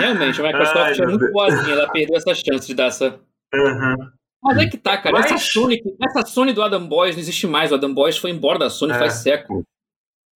Realmente, 0.00 0.38
a 0.38 0.44
Microsoft 0.44 0.76
Ai, 0.76 1.00
é 1.00 1.06
muito 1.06 1.32
boazinha. 1.32 1.72
Ela 1.72 1.90
perdeu 1.90 2.18
essa 2.18 2.34
chance 2.34 2.66
de 2.66 2.74
dar 2.74 2.88
essa. 2.88 3.18
Uhum. 3.54 3.96
Mas 4.42 4.58
é 4.58 4.66
que 4.66 4.76
tá, 4.76 4.98
cara. 4.98 5.16
Mas... 5.16 5.32
Essa, 5.32 5.38
Sony, 5.38 5.80
essa 6.02 6.26
Sony 6.26 6.52
do 6.52 6.62
Adam 6.62 6.86
Boys 6.86 7.14
não 7.14 7.22
existe 7.22 7.46
mais. 7.46 7.72
O 7.72 7.76
Adam 7.76 7.94
Boys 7.94 8.18
foi 8.18 8.30
embora 8.30 8.58
da 8.58 8.68
Sony 8.68 8.92
é. 8.92 8.98
faz 8.98 9.14
séculos. 9.14 9.64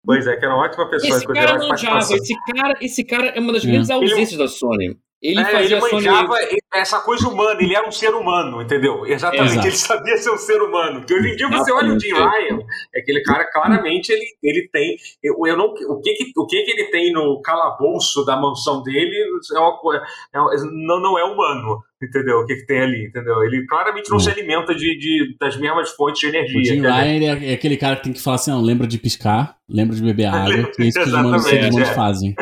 Pois 0.05 0.27
é, 0.27 0.37
que 0.37 0.45
era 0.45 0.55
uma 0.55 0.65
ótima 0.65 0.89
pessoa. 0.89 1.17
Esse 1.17 1.27
cara 1.27 1.59
manjava, 1.59 1.99
esse 1.99 2.35
cara, 2.47 2.79
esse 2.81 3.05
cara 3.05 3.27
é 3.29 3.41
uma 3.41 3.53
das 3.53 3.65
grandes 3.65 3.91
ausências 3.91 4.33
ele, 4.33 4.39
da 4.39 4.49
Sony. 4.49 4.99
Ele 5.23 5.41
é, 5.41 5.45
fazia 5.45 5.77
ele 5.77 5.93
manjava 5.93 6.35
Sony... 6.35 6.59
essa 6.73 7.01
coisa 7.01 7.29
humana, 7.29 7.61
ele 7.61 7.75
era 7.75 7.87
um 7.87 7.93
ser 7.93 8.15
humano, 8.15 8.63
entendeu? 8.63 9.05
Exatamente, 9.05 9.53
Exato. 9.53 9.67
ele 9.67 9.77
sabia 9.77 10.17
ser 10.17 10.31
um 10.31 10.39
ser 10.39 10.63
humano. 10.63 11.01
Porque 11.01 11.15
hoje 11.15 11.29
em 11.29 11.37
dia 11.37 11.49
você 11.49 11.71
olha 11.73 11.93
o 11.93 12.01
Jim 12.01 12.13
Ryan, 12.13 12.59
é 12.95 13.01
aquele 13.01 13.23
cara, 13.23 13.45
claramente, 13.53 14.11
ele, 14.11 14.25
ele 14.43 14.69
tem. 14.73 14.97
Eu, 15.23 15.35
eu 15.47 15.57
não, 15.59 15.67
o 15.67 16.01
que, 16.01 16.15
que, 16.15 16.33
o 16.37 16.47
que, 16.47 16.63
que 16.63 16.71
ele 16.71 16.85
tem 16.91 17.13
no 17.13 17.41
calabouço 17.43 18.25
da 18.25 18.41
mansão 18.41 18.83
dele 18.83 19.15
é 19.55 19.59
uma, 19.59 19.97
é, 19.97 20.39
não, 20.87 21.01
não 21.01 21.19
é 21.19 21.25
humano 21.25 21.83
entendeu? 22.03 22.39
O 22.39 22.47
que, 22.47 22.57
que 22.57 22.67
tem 22.67 22.81
ali, 22.81 23.07
entendeu? 23.07 23.43
Ele 23.45 23.67
claramente 23.67 24.09
não 24.09 24.17
hum. 24.17 24.21
se 24.21 24.31
alimenta 24.31 24.75
de, 24.75 24.99
de, 24.99 25.37
das 25.39 25.57
mesmas 25.59 25.91
fontes 25.91 26.21
de 26.21 26.29
energia. 26.29 26.61
O 26.61 26.65
Jim 26.65 26.81
Ryan 26.81 27.39
é, 27.43 27.53
aquele 27.53 27.77
cara 27.77 27.97
que 27.97 28.05
tem 28.05 28.13
que 28.13 28.23
falar 28.23 28.37
assim, 28.37 28.51
não, 28.51 28.63
lembra 28.63 28.87
de 28.87 28.99
piscar, 28.99 29.57
lembra 29.69 29.95
de 29.95 30.03
beber 30.03 30.25
água, 30.33 30.55
é 30.55 30.85
isso 30.85 30.99
que 30.99 31.07
os 31.07 31.13
humanos, 31.13 31.47
é. 31.47 31.85
fazem. 31.95 32.35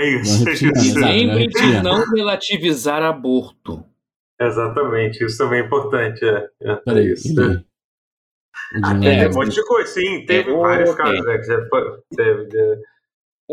É, 0.00 0.04
é 0.04 0.20
isso. 0.20 0.48
É 0.48 0.52
isso. 0.52 0.98
Lembre 0.98 1.46
de 1.46 1.82
não 1.82 2.04
relativizar 2.14 3.02
aborto. 3.02 3.84
Exatamente, 4.40 5.22
isso 5.24 5.36
também 5.36 5.60
é 5.60 5.64
importante. 5.66 6.24
É, 6.24 6.48
é, 6.62 6.76
Peraí, 6.76 7.12
isso. 7.12 7.28
Ele... 7.28 7.64
Ah, 8.82 8.98
tem 8.98 9.28
um 9.28 9.32
monte 9.32 9.54
de 9.54 9.64
coisa, 9.64 9.92
sim, 9.92 10.24
teve 10.24 10.52
vários 10.52 10.94
casos. 10.94 11.26
É, 11.26 11.38
que 11.38 11.44
você, 11.44 11.68
teve, 12.16 12.48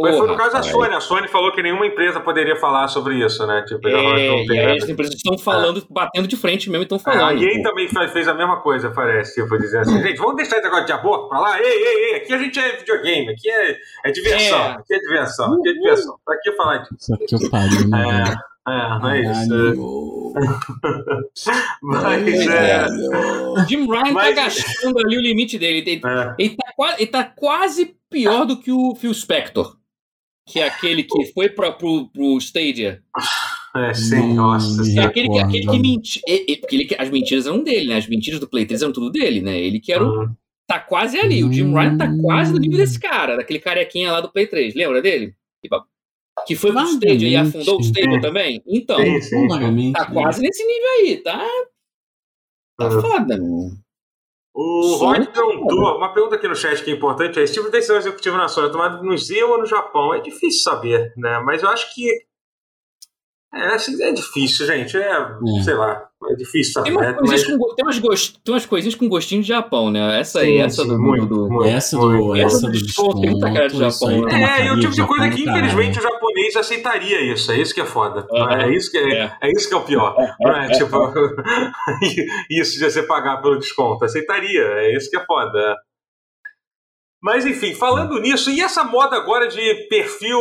mas 0.01 0.17
foi 0.17 0.27
no 0.27 0.35
caso 0.35 0.53
da 0.53 0.63
Sony. 0.63 0.95
A 0.95 0.99
Sony 0.99 1.27
falou 1.27 1.51
que 1.51 1.61
nenhuma 1.61 1.85
empresa 1.85 2.19
poderia 2.19 2.55
falar 2.55 2.87
sobre 2.87 3.15
isso, 3.23 3.45
né? 3.45 3.63
Tipo, 3.67 3.87
é, 3.87 4.43
e 4.43 4.59
aí 4.59 4.77
as 4.77 4.89
empresas 4.89 5.15
estão 5.15 5.37
falando, 5.37 5.79
é. 5.79 5.83
batendo 5.89 6.27
de 6.27 6.35
frente 6.35 6.69
mesmo, 6.69 6.83
estão 6.83 6.99
falando. 6.99 7.41
É, 7.41 7.45
a 7.45 7.53
EA 7.53 7.63
também 7.63 7.87
fez 7.87 8.27
a 8.27 8.33
mesma 8.33 8.61
coisa, 8.61 8.89
parece. 8.91 9.41
Tipo, 9.41 9.57
dizer 9.57 9.79
assim, 9.79 10.01
gente, 10.01 10.17
vamos 10.17 10.35
deixar 10.35 10.57
esse 10.57 10.65
negócio 10.65 10.85
de 10.85 10.91
aborto 10.91 11.29
pra 11.29 11.39
lá? 11.39 11.61
Ei, 11.61 11.65
ei, 11.65 12.11
ei, 12.11 12.15
aqui 12.15 12.33
a 12.33 12.37
gente 12.37 12.59
é 12.59 12.77
videogame, 12.77 13.29
aqui 13.29 13.49
é, 13.49 13.77
é 14.05 14.11
diversão, 14.11 14.59
é. 14.59 14.71
aqui 14.71 14.93
é 14.93 14.99
diversão, 14.99 15.53
aqui 15.53 15.69
é 15.69 15.73
diversão. 15.73 16.15
Pra 16.25 16.37
que 16.39 16.51
falar 16.53 16.77
disso? 16.77 16.95
Isso 16.99 17.13
aqui 17.13 17.35
eu 17.35 17.49
pariu, 17.49 17.87
né? 17.89 18.23
É. 18.43 18.57
É, 18.67 19.17
é 19.17 19.21
isso. 19.21 20.33
Mas 21.81 22.47
é. 22.47 22.85
Jim 23.67 23.87
Ryan 23.87 24.03
tá 24.03 24.11
Mas... 24.11 24.35
tá 24.35 24.43
gastando 24.43 24.99
ali 24.99 25.17
o 25.17 25.21
limite 25.21 25.57
dele. 25.57 25.79
Ele, 25.79 26.01
é. 26.05 26.35
ele, 26.37 26.57
tá, 26.57 26.95
ele 26.97 27.07
tá 27.07 27.23
quase 27.23 27.95
pior 28.09 28.45
do 28.45 28.57
que 28.57 28.69
o 28.69 28.93
Phil 28.95 29.13
Spector 29.13 29.76
que 30.47 30.59
é 30.59 30.67
aquele 30.67 31.03
que 31.03 31.25
foi 31.33 31.49
pra, 31.49 31.71
pro, 31.71 32.07
pro 32.07 32.37
Stadia. 32.37 33.03
É, 33.75 33.93
sim, 33.93 34.33
nossa. 34.33 34.81
É 34.99 35.03
aquele, 35.03 35.29
que, 35.29 35.39
aquele 35.39 35.67
que 35.67 35.79
mentia. 35.79 36.21
Porque 36.61 36.75
ele, 36.75 36.87
as 36.97 37.09
mentiras 37.09 37.45
eram 37.45 37.61
dele, 37.61 37.89
né? 37.89 37.97
As 37.97 38.07
mentiras 38.07 38.39
do 38.39 38.47
Play 38.47 38.65
3 38.65 38.81
eram 38.81 38.93
tudo 38.93 39.11
dele, 39.11 39.41
né? 39.41 39.59
Ele 39.59 39.79
que 39.79 39.91
era 39.91 40.03
o. 40.03 40.21
Uhum. 40.21 40.35
Tá 40.65 40.79
quase 40.79 41.17
ali. 41.17 41.43
O 41.43 41.51
Jim 41.51 41.73
Ryan 41.73 41.97
tá 41.97 42.11
quase 42.21 42.51
no 42.51 42.59
nível 42.59 42.77
desse 42.77 42.99
cara, 42.99 43.37
daquele 43.37 43.59
carequinha 43.59 44.11
lá 44.11 44.19
do 44.19 44.31
Play 44.31 44.47
3. 44.47 44.75
Lembra 44.75 45.01
dele? 45.01 45.35
Que 46.45 46.55
foi 46.55 46.71
pro 46.71 46.81
Stadia 46.81 47.29
e 47.29 47.35
afundou 47.35 47.77
o 47.77 47.81
Stadia 47.81 48.21
também? 48.21 48.61
Então, 48.67 48.97
sim, 48.97 49.21
sim, 49.21 49.91
tá 49.93 50.11
quase 50.11 50.41
nesse 50.41 50.65
nível 50.65 50.89
aí, 50.99 51.17
tá? 51.17 51.45
Tá 52.77 52.89
uhum. 52.89 53.01
foda, 53.01 53.37
mano. 53.37 53.86
O 54.59 54.95
Rod 54.95 55.27
perguntou, 55.27 55.97
uma 55.97 56.11
pergunta 56.11 56.35
aqui 56.35 56.47
no 56.47 56.55
chat 56.55 56.83
que 56.83 56.89
é 56.89 56.93
importante, 56.95 57.39
é 57.39 57.43
esse 57.43 57.53
tipo 57.53 57.67
de 57.67 57.73
decisão 57.73 57.95
executiva 57.95 58.35
na 58.37 58.47
Sony 58.47 58.69
é 58.69 58.71
tomada 58.71 59.03
no 59.03 59.15
Z 59.15 59.43
ou 59.43 59.59
no 59.59 59.67
Japão? 59.67 60.15
É 60.15 60.19
difícil 60.19 60.63
saber, 60.63 61.13
né? 61.15 61.39
Mas 61.45 61.61
eu 61.61 61.69
acho 61.69 61.93
que 61.93 62.09
é, 63.53 63.75
assim, 63.75 64.01
é 64.03 64.11
difícil, 64.11 64.65
gente. 64.65 64.97
É, 64.97 65.09
é. 65.09 65.63
sei 65.63 65.73
lá, 65.73 66.07
é 66.29 66.35
difícil 66.35 66.73
saber. 66.73 66.89
Tem, 66.89 66.97
umas 66.97 67.29
mas... 67.29 67.43
com, 67.45 67.75
tem, 67.75 67.85
umas 67.85 67.99
gost... 67.99 68.35
tem 68.43 68.53
umas 68.53 68.65
coisinhas 68.65 68.95
com 68.95 69.07
gostinho 69.07 69.41
de 69.41 69.47
Japão, 69.47 69.89
né? 69.89 70.19
Essa 70.19 70.39
aí, 70.39 70.57
sim, 70.57 70.61
essa 70.61 70.81
sim, 70.83 70.89
do, 70.89 70.99
muito, 70.99 71.25
do, 71.25 71.49
muito, 71.49 71.65
essa 71.65 71.97
do. 71.97 72.09
Muito. 72.09 72.35
Essa 72.35 72.67
do 72.67 72.71
desconto, 72.71 73.21
desconto, 73.21 73.53
cara 73.53 73.67
de 73.67 73.77
Japão. 73.77 74.27
É, 74.27 74.65
e 74.65 74.71
o 74.71 74.79
tipo 74.79 74.93
de 74.93 75.07
coisa 75.07 75.29
que, 75.29 75.43
infelizmente, 75.43 75.99
o 75.99 76.01
japonês 76.01 76.55
aceitaria 76.55 77.33
isso. 77.33 77.51
É 77.51 77.61
isso 77.61 77.73
que 77.73 77.81
é 77.81 77.85
foda. 77.85 78.27
Uhum. 78.29 78.49
É, 78.51 78.75
isso 78.75 78.91
que 78.91 78.97
é, 78.97 79.13
é. 79.13 79.37
é, 79.41 79.51
isso 79.51 79.69
que 79.69 79.73
é 79.73 79.77
o 79.77 79.83
pior. 79.83 80.15
É? 80.19 80.67
Tipo, 80.71 80.97
isso 82.51 82.77
de 82.77 82.91
você 82.91 83.03
pagar 83.03 83.41
pelo 83.41 83.57
desconto. 83.57 84.03
Aceitaria. 84.03 84.63
É 84.63 84.97
isso 84.97 85.09
que 85.09 85.17
é 85.17 85.25
foda. 85.25 85.77
Mas 87.27 87.45
enfim, 87.45 87.73
falando 87.73 88.21
nisso, 88.21 88.49
e 88.49 88.61
essa 88.61 88.85
moda 88.85 89.17
agora 89.17 89.49
de 89.49 89.59
perfil 89.89 90.39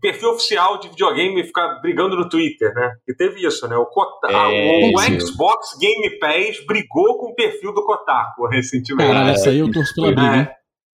perfil 0.00 0.30
oficial 0.30 0.80
de 0.80 0.88
videogame 0.88 1.44
ficar 1.44 1.78
brigando 1.82 2.16
no 2.16 2.26
Twitter, 2.26 2.72
né? 2.72 2.94
Que 3.04 3.14
teve 3.14 3.46
isso, 3.46 3.68
né? 3.68 3.76
O, 3.76 3.84
Kota 3.84 4.28
é, 4.32 4.92
o 4.94 5.20
Xbox 5.20 5.76
Game 5.78 6.18
Pass 6.18 6.64
brigou 6.66 7.18
com 7.18 7.32
o 7.32 7.34
perfil 7.34 7.74
do 7.74 7.84
Kotaku 7.84 8.46
recentemente. 8.48 9.12
Cara, 9.12 9.30
essa 9.30 9.50
aí 9.50 9.58
eu 9.58 9.70
torço 9.70 9.94
pela 9.94 10.06
briga, 10.06 10.36
hein? 10.36 10.48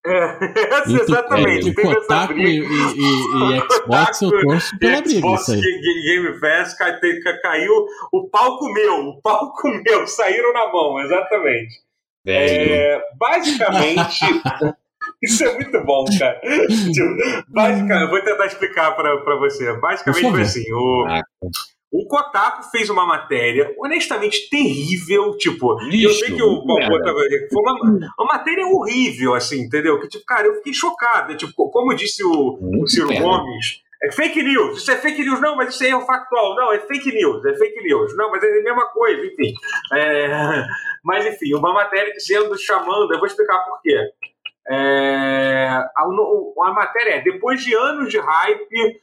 É, 0.04 0.38
exatamente. 0.90 1.68
Entre 1.68 1.84
Kotaku 1.84 2.32
e, 2.32 2.58
e, 2.58 2.60
e, 2.60 3.58
e 3.58 3.60
Xbox, 3.70 4.22
eu 4.22 4.40
torço 4.40 4.76
pela 4.80 5.02
briga. 5.02 5.20
Xbox 5.20 5.42
isso 5.42 5.52
aí. 5.52 5.60
Game 5.60 6.40
Pass 6.40 6.76
caiu 7.42 7.86
o 8.12 8.28
palco 8.28 8.72
meu, 8.72 8.94
o 9.06 9.22
palco 9.22 9.68
meu, 9.86 10.04
saíram 10.04 10.52
na 10.52 10.72
mão, 10.72 10.98
exatamente. 10.98 11.76
É, 12.26 13.00
basicamente, 13.16 14.24
Isso 15.22 15.44
é 15.44 15.54
muito 15.54 15.80
bom, 15.84 16.04
cara. 16.18 16.40
tipo, 16.66 17.44
basicamente, 17.48 18.10
vou 18.10 18.22
tentar 18.22 18.46
explicar 18.46 18.90
para 18.92 19.36
você. 19.36 19.72
Basicamente 19.74 20.30
foi 20.30 20.42
assim: 20.42 20.64
o, 20.72 21.04
o 21.92 22.06
Kotaku 22.06 22.70
fez 22.70 22.90
uma 22.90 23.06
matéria 23.06 23.72
honestamente 23.78 24.48
terrível. 24.50 25.36
Tipo, 25.36 25.78
Lixo, 25.82 26.08
eu 26.08 26.12
sei 26.14 26.34
que 26.34 26.42
o 26.42 26.64
Bobo 26.64 26.80
foi 27.50 27.62
uma, 27.62 28.12
uma, 28.18 28.32
matéria 28.32 28.66
horrível, 28.66 29.34
assim, 29.34 29.60
entendeu? 29.60 30.00
Que, 30.00 30.08
tipo, 30.08 30.24
cara, 30.24 30.46
eu 30.46 30.56
fiquei 30.56 30.72
chocado. 30.72 31.36
Tipo, 31.36 31.70
como 31.70 31.94
disse 31.94 32.24
o, 32.24 32.58
o 32.80 32.88
Ciro 32.88 33.08
merda. 33.08 33.24
Gomes. 33.24 33.82
É 34.04 34.10
fake 34.10 34.42
news, 34.42 34.78
isso 34.78 34.90
é 34.90 34.96
fake 34.96 35.22
news, 35.22 35.40
não, 35.40 35.54
mas 35.54 35.72
isso 35.72 35.84
aí 35.84 35.90
é 35.90 35.96
o 35.96 36.04
factual, 36.04 36.56
não, 36.56 36.72
é 36.72 36.80
fake 36.80 37.12
news, 37.12 37.44
é 37.44 37.54
fake 37.54 37.84
news, 37.84 38.16
não, 38.16 38.32
mas 38.32 38.42
é 38.42 38.48
a 38.48 38.62
mesma 38.64 38.86
coisa, 38.86 39.24
enfim. 39.24 39.54
É, 39.92 40.66
mas 41.04 41.24
enfim, 41.24 41.54
uma 41.54 41.72
matéria 41.72 42.12
dizendo, 42.12 42.58
chamando, 42.58 43.12
eu 43.12 43.18
vou 43.20 43.28
explicar 43.28 43.58
por 43.58 43.80
quê. 43.80 43.96
É, 44.68 45.68
a, 45.70 46.02
a, 46.02 46.72
matéria 46.72 47.16
é: 47.16 47.20
depois 47.22 47.62
de 47.62 47.74
anos 47.74 48.10
de 48.10 48.18
hype, 48.18 49.00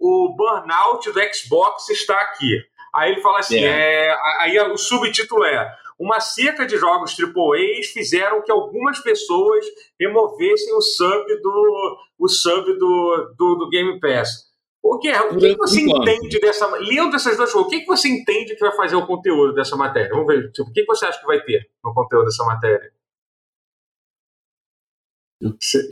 o 0.00 0.34
burnout 0.36 1.10
do 1.10 1.20
Xbox 1.34 1.88
está 1.90 2.18
aqui. 2.20 2.58
Aí 2.94 3.12
ele 3.12 3.20
fala 3.20 3.40
assim: 3.40 3.64
é. 3.64 4.06
É, 4.06 4.16
aí 4.40 4.58
o 4.58 4.76
subtítulo 4.76 5.44
é: 5.44 5.70
Uma 5.98 6.20
seca 6.20 6.66
de 6.66 6.76
jogos 6.76 7.16
AAA 7.18 7.82
fizeram 7.92 8.42
que 8.42 8.50
algumas 8.52 9.00
pessoas 9.00 9.64
removessem 9.98 10.74
o 10.74 10.80
sub 10.80 11.40
do, 11.40 11.96
o 12.18 12.28
sub 12.28 12.72
do, 12.78 13.34
do, 13.36 13.54
do 13.56 13.68
Game 13.68 14.00
Pass. 14.00 14.52
O 14.82 14.98
que, 14.98 15.12
o 15.12 15.38
que, 15.38 15.50
que 15.50 15.58
você 15.58 15.80
entende 15.80 16.40
dessa. 16.40 16.66
Lendo 16.76 17.14
essas 17.14 17.36
duas 17.36 17.52
coisas, 17.52 17.68
o 17.68 17.70
que, 17.70 17.80
que 17.80 17.86
você 17.86 18.08
entende 18.08 18.56
que 18.56 18.60
vai 18.60 18.74
fazer 18.74 18.96
o 18.96 19.06
conteúdo 19.06 19.54
dessa 19.54 19.76
matéria? 19.76 20.10
Vamos 20.10 20.26
ver. 20.26 20.50
Tipo, 20.50 20.70
o 20.70 20.72
que, 20.72 20.80
que 20.80 20.86
você 20.86 21.06
acha 21.06 21.20
que 21.20 21.26
vai 21.26 21.40
ter 21.40 21.70
no 21.84 21.94
conteúdo 21.94 22.24
dessa 22.24 22.44
matéria? 22.44 22.90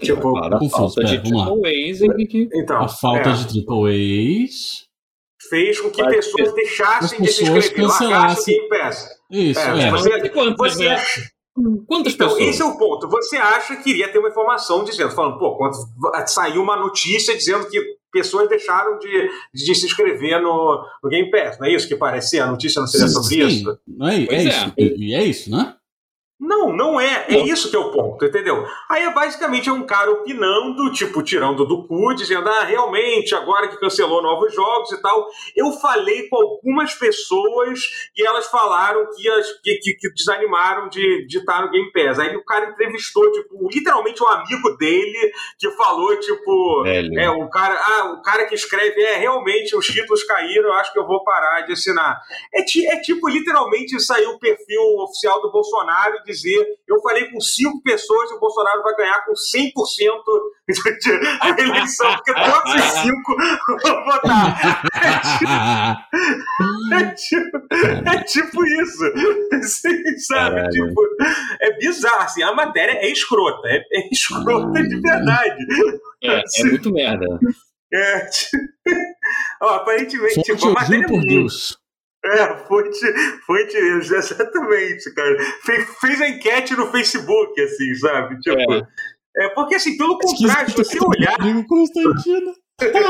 Tipo, 0.00 0.36
a 0.36 0.60
falta 0.70 1.04
de 1.04 1.18
triple 1.20 1.90
A's. 1.90 2.00
Então, 2.54 2.82
a 2.82 2.88
falta 2.88 3.30
é. 3.30 3.32
de 3.32 3.48
triple 3.48 4.44
A's 4.44 4.90
fez 5.48 5.80
com 5.80 5.90
que 5.90 6.02
Vai 6.02 6.14
pessoas 6.14 6.54
deixassem 6.54 7.20
de 7.20 7.28
se 7.28 7.44
inscrever, 7.44 8.08
largassem 8.08 8.54
o 8.54 8.58
Game 8.58 8.68
Pass. 8.68 9.08
Isso, 9.30 9.60
é. 9.60 9.82
é. 9.82 9.90
Você, 9.90 10.28
quantas, 10.28 10.74
você 10.74 10.88
né? 10.88 11.02
Quantas 11.86 12.14
então, 12.14 12.28
pessoas? 12.28 12.48
Esse 12.48 12.62
é 12.62 12.64
o 12.64 12.78
ponto. 12.78 13.08
Você 13.08 13.36
acha 13.36 13.76
que 13.76 13.90
iria 13.90 14.10
ter 14.10 14.18
uma 14.18 14.28
informação 14.28 14.84
dizendo, 14.84 15.10
falando, 15.10 15.38
pô, 15.38 15.56
quando 15.56 15.74
saiu 16.26 16.62
uma 16.62 16.76
notícia 16.76 17.36
dizendo 17.36 17.68
que 17.68 17.80
pessoas 18.12 18.48
deixaram 18.48 18.98
de, 18.98 19.28
de 19.54 19.74
se 19.74 19.86
inscrever 19.86 20.40
no, 20.40 20.84
no 21.02 21.10
Game 21.10 21.30
Pass. 21.30 21.58
Não 21.58 21.66
é 21.66 21.74
isso 21.74 21.88
que 21.88 21.96
parece? 21.96 22.38
A 22.38 22.46
notícia 22.46 22.80
não 22.80 22.86
seria 22.86 23.08
sim, 23.08 23.14
sobre 23.14 23.28
sim. 23.28 23.46
isso? 23.46 23.78
Não 23.86 24.08
é, 24.08 24.22
é, 24.24 24.34
é, 24.34 24.44
isso. 24.44 24.72
E 24.76 25.14
é 25.14 25.24
isso, 25.24 25.50
né? 25.50 25.74
Não, 26.40 26.72
não 26.72 26.98
é. 26.98 27.26
É 27.28 27.38
isso 27.38 27.68
que 27.68 27.76
é 27.76 27.78
o 27.78 27.90
ponto, 27.90 28.24
entendeu? 28.24 28.66
Aí 28.88 29.04
é 29.04 29.12
basicamente 29.12 29.68
é 29.68 29.72
um 29.72 29.84
cara 29.84 30.10
opinando, 30.10 30.90
tipo, 30.90 31.22
tirando 31.22 31.66
do 31.66 31.86
cu, 31.86 32.14
dizendo, 32.14 32.48
ah, 32.48 32.64
realmente, 32.64 33.34
agora 33.34 33.68
que 33.68 33.78
cancelou 33.78 34.22
novos 34.22 34.54
jogos 34.54 34.90
e 34.90 35.02
tal. 35.02 35.28
Eu 35.54 35.70
falei 35.72 36.28
com 36.30 36.36
algumas 36.36 36.94
pessoas 36.94 37.80
e 38.16 38.26
elas 38.26 38.46
falaram 38.46 39.06
que, 39.14 39.28
as, 39.28 39.52
que, 39.60 39.74
que, 39.76 39.94
que 39.94 40.14
desanimaram 40.14 40.88
de, 40.88 41.26
de 41.26 41.38
estar 41.38 41.60
no 41.60 41.70
Game 41.70 41.92
Pass. 41.92 42.18
Aí 42.18 42.34
o 42.34 42.44
cara 42.44 42.70
entrevistou, 42.70 43.30
tipo, 43.32 43.68
literalmente 43.70 44.22
um 44.22 44.28
amigo 44.28 44.76
dele 44.78 45.32
que 45.58 45.70
falou, 45.72 46.18
tipo, 46.18 46.86
é, 46.86 47.28
o 47.28 47.50
cara, 47.50 47.74
ah, 47.74 48.14
o 48.14 48.22
cara 48.22 48.46
que 48.46 48.54
escreve, 48.54 48.98
é, 49.02 49.16
realmente, 49.16 49.76
os 49.76 49.86
títulos 49.86 50.24
caíram, 50.24 50.68
eu 50.68 50.74
acho 50.74 50.90
que 50.90 50.98
eu 50.98 51.06
vou 51.06 51.22
parar 51.22 51.60
de 51.66 51.74
assinar. 51.74 52.18
É, 52.54 52.62
é 52.62 53.00
tipo, 53.00 53.28
literalmente, 53.28 54.00
saiu 54.00 54.30
o 54.30 54.38
perfil 54.38 54.80
oficial 55.00 55.42
do 55.42 55.52
Bolsonaro 55.52 56.29
dizer: 56.30 56.66
eu 56.88 57.00
falei 57.02 57.30
com 57.30 57.40
cinco 57.40 57.82
pessoas 57.82 58.30
e 58.30 58.34
o 58.34 58.40
Bolsonaro 58.40 58.82
vai 58.82 58.94
ganhar 58.96 59.24
com 59.24 59.32
100% 59.32 59.70
a 61.40 61.48
eleição, 61.60 62.14
porque 62.14 62.34
todos 62.34 62.74
os 62.74 62.92
cinco 63.02 63.36
vão 63.82 64.04
votar. 64.04 64.82
É 66.92 67.06
tipo, 67.14 67.56
é 67.74 67.74
tipo, 67.84 68.10
é 68.10 68.24
tipo 68.24 68.66
isso. 68.66 69.04
Assim, 69.54 70.18
sabe? 70.18 70.68
Tipo, 70.70 71.00
é 71.60 71.76
bizarro. 71.78 72.22
Assim, 72.22 72.42
a 72.42 72.52
matéria 72.52 72.92
é 72.92 73.10
escrota. 73.10 73.68
É, 73.68 73.78
é 73.92 74.08
escrota 74.12 74.82
de 74.82 75.00
verdade. 75.00 75.66
É, 76.22 76.42
é 76.60 76.64
muito 76.64 76.92
merda. 76.92 77.26
É, 77.92 78.28
ó, 79.62 79.74
aparentemente, 79.74 80.42
tipo, 80.42 80.68
a 80.68 80.72
matéria 80.72 81.04
é 81.04 81.08
por 81.08 81.20
Deus. 81.22 81.79
É, 82.22 82.56
fonte, 82.66 82.98
fonte 83.46 83.76
exatamente, 83.76 85.14
cara. 85.14 85.36
Fez, 85.64 85.88
fez 86.00 86.20
a 86.20 86.28
enquete 86.28 86.76
no 86.76 86.90
Facebook, 86.90 87.60
assim, 87.60 87.94
sabe? 87.94 88.38
Tipo, 88.40 88.72
é. 88.72 88.82
é 89.38 89.48
porque, 89.50 89.76
assim, 89.76 89.96
pelo 89.96 90.18
contrário, 90.18 90.70
se 90.70 90.76
você 90.76 90.98
olhar. 91.02 91.38
Constantino. 91.66 92.54
Twitter. 92.80 93.04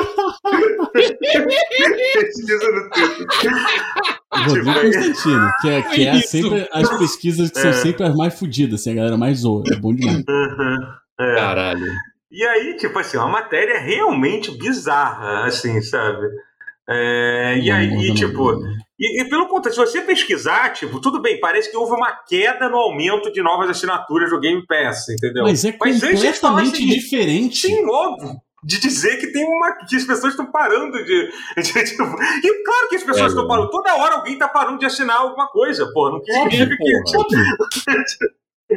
Rodrigo 4.33 4.73
tipo, 4.73 4.81
Constantino, 4.81 5.53
que 5.61 5.69
é, 5.69 5.83
que 5.83 6.07
é 6.07 6.21
sempre 6.21 6.69
as 6.73 6.99
pesquisas 6.99 7.51
que 7.51 7.59
é. 7.59 7.63
são 7.63 7.73
sempre 7.73 8.05
as 8.05 8.15
mais 8.17 8.39
fodidas, 8.39 8.81
assim, 8.81 8.93
a 8.93 8.97
galera 8.97 9.17
mais 9.17 9.39
zoa. 9.39 9.63
É 9.73 9.77
bom 9.77 9.95
demais. 9.95 10.25
Uhum, 10.29 10.77
é. 11.21 11.35
Caralho. 11.37 11.93
E 12.31 12.45
aí, 12.45 12.77
tipo 12.77 12.99
assim, 12.99 13.17
uma 13.17 13.29
matéria 13.29 13.79
realmente 13.81 14.57
bizarra, 14.57 15.47
assim, 15.47 15.81
sabe? 15.83 16.29
É, 16.89 17.59
e 17.59 17.71
aí, 17.71 18.15
tipo, 18.15 18.61
e, 19.01 19.23
e, 19.23 19.25
pelo 19.31 19.49
contrário, 19.49 19.73
se 19.73 19.93
você 19.93 20.03
pesquisar, 20.03 20.75
tipo, 20.75 21.01
tudo 21.01 21.23
bem, 21.23 21.41
parece 21.41 21.71
que 21.71 21.77
houve 21.77 21.95
uma 21.95 22.13
queda 22.13 22.69
no 22.69 22.77
aumento 22.77 23.33
de 23.33 23.43
novas 23.43 23.71
assinaturas 23.71 24.29
do 24.29 24.39
Game 24.39 24.63
Pass, 24.67 25.09
entendeu? 25.09 25.45
Mas 25.45 25.65
é 25.65 25.75
Mas 25.81 26.01
completamente 26.01 26.75
assim, 26.75 26.87
diferente. 26.87 27.67
Sim, 27.67 27.87
óbvio. 27.89 28.37
De 28.63 28.79
dizer 28.79 29.17
que 29.17 29.29
tem 29.29 29.43
uma. 29.43 29.75
que 29.89 29.97
as 29.97 30.05
pessoas 30.05 30.35
estão 30.35 30.53
parando 30.53 31.03
de. 31.03 31.33
de, 31.57 31.63
de 31.63 31.85
tipo, 31.85 32.03
e 32.03 32.63
claro 32.63 32.89
que 32.91 32.97
as 32.97 33.03
pessoas 33.03 33.25
é, 33.25 33.29
estão 33.29 33.49
parando. 33.49 33.71
Toda 33.71 33.97
hora 33.97 34.17
alguém 34.17 34.35
está 34.35 34.47
parando 34.47 34.79
de 34.79 34.85
assinar 34.85 35.17
alguma 35.17 35.49
coisa, 35.49 35.91
pô. 35.95 36.11
Não 36.11 36.23
significa 36.23 36.77
que. 36.77 36.93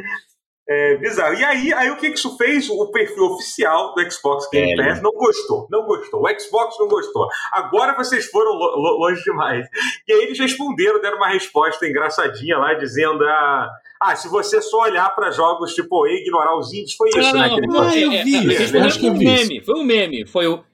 É 0.66 0.96
bizarro. 0.96 1.34
E 1.34 1.44
aí, 1.44 1.72
aí 1.74 1.90
o 1.90 1.96
que 1.96 2.06
isso 2.06 2.38
fez? 2.38 2.70
O 2.70 2.86
perfil 2.90 3.24
oficial 3.24 3.94
do 3.94 4.10
Xbox 4.10 4.48
Game 4.50 4.72
é. 4.72 4.76
Pass 4.76 5.02
não 5.02 5.12
gostou. 5.12 5.66
Não 5.70 5.84
gostou. 5.84 6.22
O 6.22 6.40
Xbox 6.40 6.76
não 6.78 6.88
gostou. 6.88 7.28
Agora 7.52 7.94
vocês 7.94 8.26
foram 8.26 8.52
lo, 8.52 8.76
lo, 8.76 8.98
longe 8.98 9.22
demais. 9.22 9.66
E 10.08 10.12
aí 10.12 10.22
eles 10.22 10.38
responderam, 10.38 11.02
deram 11.02 11.18
uma 11.18 11.28
resposta 11.28 11.86
engraçadinha 11.86 12.56
lá, 12.56 12.72
dizendo: 12.72 13.24
ah, 13.24 13.70
ah 14.00 14.16
se 14.16 14.26
você 14.28 14.62
só 14.62 14.84
olhar 14.84 15.14
para 15.14 15.30
jogos 15.30 15.74
tipo 15.74 16.06
E 16.06 16.22
ignorar 16.22 16.56
os 16.56 16.72
indies, 16.72 16.94
foi 16.94 17.10
isso, 17.10 17.18
não, 17.18 17.32
né? 17.32 17.48
Não, 17.48 17.58
não, 17.58 17.84
não, 17.84 17.94
eu 17.94 18.10
vi. 18.24 18.56
É, 18.56 18.62
é, 18.62 18.90
foi 18.90 19.10
um 19.10 19.18
meme. 19.18 19.60
Foi 19.60 19.74
um 19.74 19.84
meme. 19.84 20.26
Foi 20.26 20.46
o. 20.46 20.64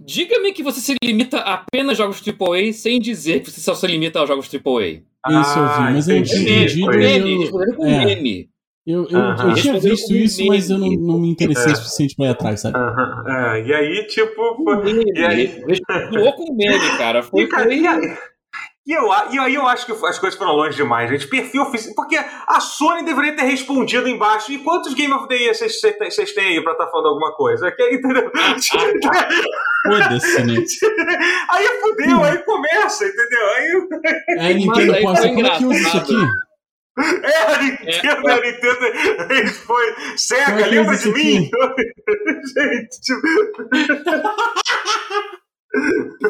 Diga-me 0.00 0.52
que 0.52 0.64
você 0.64 0.80
se 0.80 0.94
limita 1.02 1.38
a 1.38 1.54
apenas 1.54 1.96
jogos 1.96 2.20
AAA 2.20 2.72
sem 2.72 3.00
dizer 3.00 3.40
que 3.40 3.50
você 3.50 3.60
só 3.60 3.74
se 3.74 3.86
limita 3.86 4.18
aos 4.18 4.28
jogos 4.28 4.48
AAA. 4.52 5.02
Ah, 5.24 5.40
isso 5.40 5.58
eu 5.58 5.68
vi, 5.68 5.92
mas 5.92 6.08
eu 6.08 6.16
entendi. 6.16 6.86
Meme, 6.86 7.46
eu... 7.46 7.78
meme. 7.78 8.06
meme. 8.06 8.57
Eu, 8.88 9.06
eu, 9.10 9.18
uh 9.18 9.34
-huh. 9.34 9.50
eu 9.50 9.54
tinha 9.54 9.78
visto 9.78 10.14
isso, 10.14 10.46
mas 10.46 10.70
eu 10.70 10.78
não, 10.78 10.88
não 10.88 11.18
me 11.18 11.28
interessei 11.28 11.72
o 11.72 11.76
suficiente 11.76 12.16
pra 12.16 12.24
ir 12.24 12.28
atrás, 12.30 12.62
sabe? 12.62 12.78
Uh 12.78 12.80
-huh. 12.80 13.28
é, 13.28 13.66
e 13.66 13.74
aí, 13.74 14.06
tipo. 14.06 14.64
Foi... 14.64 15.04
E 15.14 15.24
aí. 15.26 15.62
Doou 16.10 16.32
com 16.32 16.56
meme, 16.56 16.96
cara. 16.96 17.22
Foi, 17.22 17.42
e, 17.42 17.48
cara, 17.48 17.64
foi... 17.64 17.76
E, 17.76 17.86
aí, 17.86 18.16
e, 18.86 18.92
eu, 18.94 19.04
e 19.30 19.38
aí 19.38 19.54
eu 19.54 19.68
acho 19.68 19.84
que 19.84 19.92
as 19.92 20.18
coisas 20.18 20.38
foram 20.38 20.52
longe 20.52 20.74
demais, 20.74 21.10
gente. 21.10 21.28
Perfil 21.28 21.64
oficial. 21.64 21.94
Porque 21.94 22.16
a 22.16 22.60
Sony 22.60 23.04
deveria 23.04 23.36
ter 23.36 23.42
respondido 23.42 24.08
embaixo. 24.08 24.50
E 24.50 24.56
quantos 24.56 24.94
Game 24.94 25.12
of 25.12 25.28
the 25.28 25.34
Year 25.34 25.54
vocês 25.54 26.32
têm 26.32 26.46
aí 26.46 26.62
pra 26.62 26.72
estar 26.72 26.86
tá 26.86 26.90
falando 26.90 27.08
alguma 27.08 27.32
coisa? 27.34 27.70
Que, 27.76 27.94
entendeu? 27.94 28.32
Foda-se, 29.86 30.44
né? 30.44 30.54
Aí 31.50 31.66
fudeu, 31.82 32.24
aí 32.24 32.38
começa, 32.38 33.04
entendeu? 33.04 33.46
Aí. 33.54 33.88
É, 34.38 34.54
Nintendo 34.54 35.00
posta. 35.02 35.28
Como 35.28 35.46
é 35.46 35.58
que 35.58 35.64
usa 35.66 35.78
isso 35.78 35.96
aqui? 35.98 36.47
É, 36.98 37.42
a 37.42 37.62
Nintendo, 37.62 38.28
é. 38.28 38.32
a 38.32 38.40
Nintendo 38.40 39.52
foi 39.64 39.94
cega, 40.16 40.66
lembra 40.66 40.96
de 40.96 41.12
mim? 41.12 41.50
Gente, 42.56 43.00
tipo... 43.00 43.20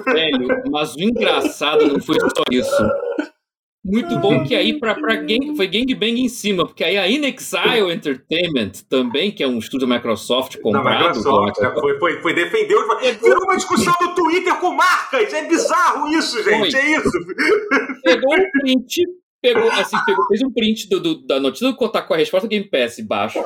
Velho, 0.05 0.63
mas 0.71 0.95
o 0.95 1.03
engraçado 1.03 1.87
não 1.87 2.01
foi 2.01 2.17
só 2.21 2.43
isso. 2.51 2.91
Muito 3.85 4.19
bom 4.19 4.45
que 4.45 4.55
aí 4.55 4.79
pra, 4.79 4.95
pra 4.95 5.15
gang, 5.17 5.57
foi 5.57 5.67
gangbang 5.67 6.21
em 6.21 6.29
cima, 6.29 6.67
porque 6.67 6.85
aí 6.85 6.99
a 6.99 7.09
Inexile 7.09 7.91
Entertainment 7.91 8.73
também, 8.89 9.31
que 9.31 9.43
é 9.43 9.49
um 9.49 9.59
estúdio 9.59 9.89
da 9.89 9.95
Microsoft 9.95 10.59
comprado. 10.61 10.85
Da 10.85 11.09
Microsoft, 11.09 11.59
é, 11.63 11.81
foi, 11.81 11.99
foi, 11.99 12.21
foi 12.21 12.35
defendeu. 12.35 12.81
Virou 13.23 13.45
uma 13.45 13.57
discussão 13.57 13.95
no 14.03 14.15
Twitter 14.15 14.55
com 14.57 14.73
marcas. 14.73 15.33
É 15.33 15.47
bizarro 15.47 16.09
isso, 16.09 16.43
gente. 16.43 16.73
Foi. 16.73 16.81
É 16.81 16.97
isso. 16.97 17.11
Pegou 18.03 18.35
um 18.35 18.51
print 18.61 19.01
pegou, 19.41 19.71
assim, 19.73 19.97
pegou, 20.05 20.27
fez 20.27 20.43
um 20.43 20.53
print 20.53 20.89
do, 20.89 21.01
do, 21.01 21.27
da 21.27 21.41
notícia 21.41 21.67
do 21.67 21.77
Kotaku, 21.77 22.15
a 22.15 22.17
resposta 22.17 22.47
do 22.47 22.51
Game 22.51 22.69
Pass 22.69 22.99
embaixo. 22.99 23.45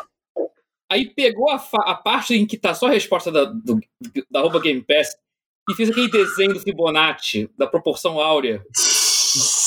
Aí 0.91 1.09
pegou 1.09 1.51
a, 1.51 1.63
a 1.87 1.95
parte 1.95 2.35
em 2.35 2.47
que 2.47 2.59
tá 2.59 2.75
só 2.75 2.87
a 2.87 2.91
resposta 2.91 3.31
da, 3.31 3.45
do, 3.45 3.81
da 4.31 4.41
arroba 4.41 4.61
Game 4.61 4.83
Pass 4.83 5.17
e 5.71 5.75
fez 5.75 5.91
aquele 5.91 6.11
desenho 6.11 6.55
do 6.55 6.61
Fibonacci, 6.61 7.49
da 7.57 7.67
proporção 7.67 8.21
áurea. 8.21 8.63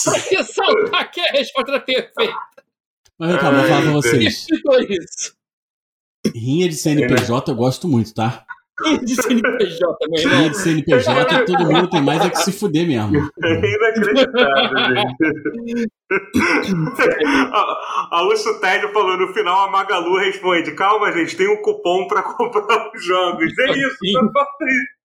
pra 0.03 0.13
ressaltar 0.13 1.11
que 1.11 1.21
a 1.21 1.31
resposta 1.31 1.71
era 1.71 1.79
perfeita. 1.79 2.35
Mas 3.17 3.39
calma, 3.39 3.59
vou 3.59 3.67
falar 3.67 3.81
pra 3.81 3.91
vocês. 3.91 4.47
Rinha 6.35 6.67
de 6.67 6.75
CNPJ 6.75 7.51
eu 7.51 7.55
gosto 7.55 7.87
muito, 7.87 8.13
tá? 8.13 8.45
De 9.03 9.15
CNPJ, 9.15 9.97
meu 10.09 10.21
irmão. 10.21 10.49
de 10.49 10.57
CNPJ, 10.57 11.45
todo 11.45 11.71
mundo 11.71 11.89
tem 11.89 12.01
mais 12.01 12.25
é 12.25 12.29
que 12.29 12.37
se 12.39 12.51
fuder 12.51 12.85
mesmo. 12.85 13.29
É 13.41 13.75
inacreditável, 13.75 14.77
gente. 14.95 15.91
a, 18.11 18.27
Urso 18.27 18.59
Tédio 18.59 18.91
falou 18.91 19.17
no 19.17 19.33
final, 19.33 19.67
a 19.67 19.71
Magalu 19.71 20.17
responde: 20.17 20.75
Calma, 20.75 21.11
gente, 21.13 21.37
tem 21.37 21.47
um 21.47 21.61
cupom 21.61 22.07
pra 22.07 22.21
comprar 22.23 22.91
os 22.93 23.05
jogos. 23.05 23.57
É 23.57 23.71
isso, 23.71 23.97
só 24.11 24.19
falta 24.33 24.65
isso. 24.69 24.95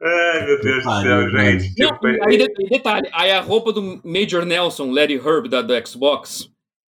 Ai, 0.00 0.46
meu 0.46 0.60
Deus 0.60 0.84
do 0.84 1.02
céu, 1.02 1.30
gente. 1.30 1.74
Não, 1.76 1.92
tipo, 1.92 2.06
aí, 2.28 2.38
detalhe, 2.70 3.10
aí 3.12 3.32
a 3.32 3.40
roupa 3.40 3.72
do 3.72 4.00
Major 4.04 4.44
Nelson, 4.44 4.92
Larry 4.92 5.16
Herb, 5.16 5.48
da, 5.48 5.60
do 5.60 5.74
Xbox, 5.86 6.48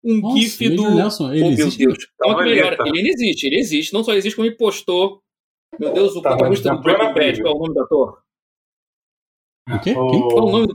um 0.07 0.21
Nossa, 0.21 0.39
GIF 0.39 0.69
do. 0.71 0.95
Nelson, 0.95 1.33
ele 1.33 1.45
oh, 1.45 1.49
existe? 1.49 1.79
Meu 1.79 1.89
Deus. 1.89 2.09
Calma 2.19 2.39
que 2.39 2.51
melhor. 2.51 2.77
Ele 2.87 2.99
ainda 2.99 3.09
existe, 3.09 3.47
ele 3.47 3.59
existe. 3.59 3.93
Não 3.93 4.05
só 4.05 4.15
existe, 4.15 4.37
como 4.37 4.47
ele 4.47 4.57
postou. 4.57 5.21
Meu 5.79 5.93
Deus, 5.93 6.15
o 6.15 6.23
tá, 6.23 6.31
protagonista 6.31 6.75
do 6.75 6.81
Breaking 6.81 7.15
Bad, 7.15 7.43
qual 7.43 7.55
é 7.55 7.57
o 7.57 7.61
nome 7.61 7.75
do 7.75 7.83
ator? 7.83 8.19
O 9.69 9.81
quê? 9.81 9.95
Quem? 9.95 9.95
Qual 9.95 10.39
é 10.39 10.43
o 10.43 10.53
nome 10.53 10.67
do. 10.69 10.75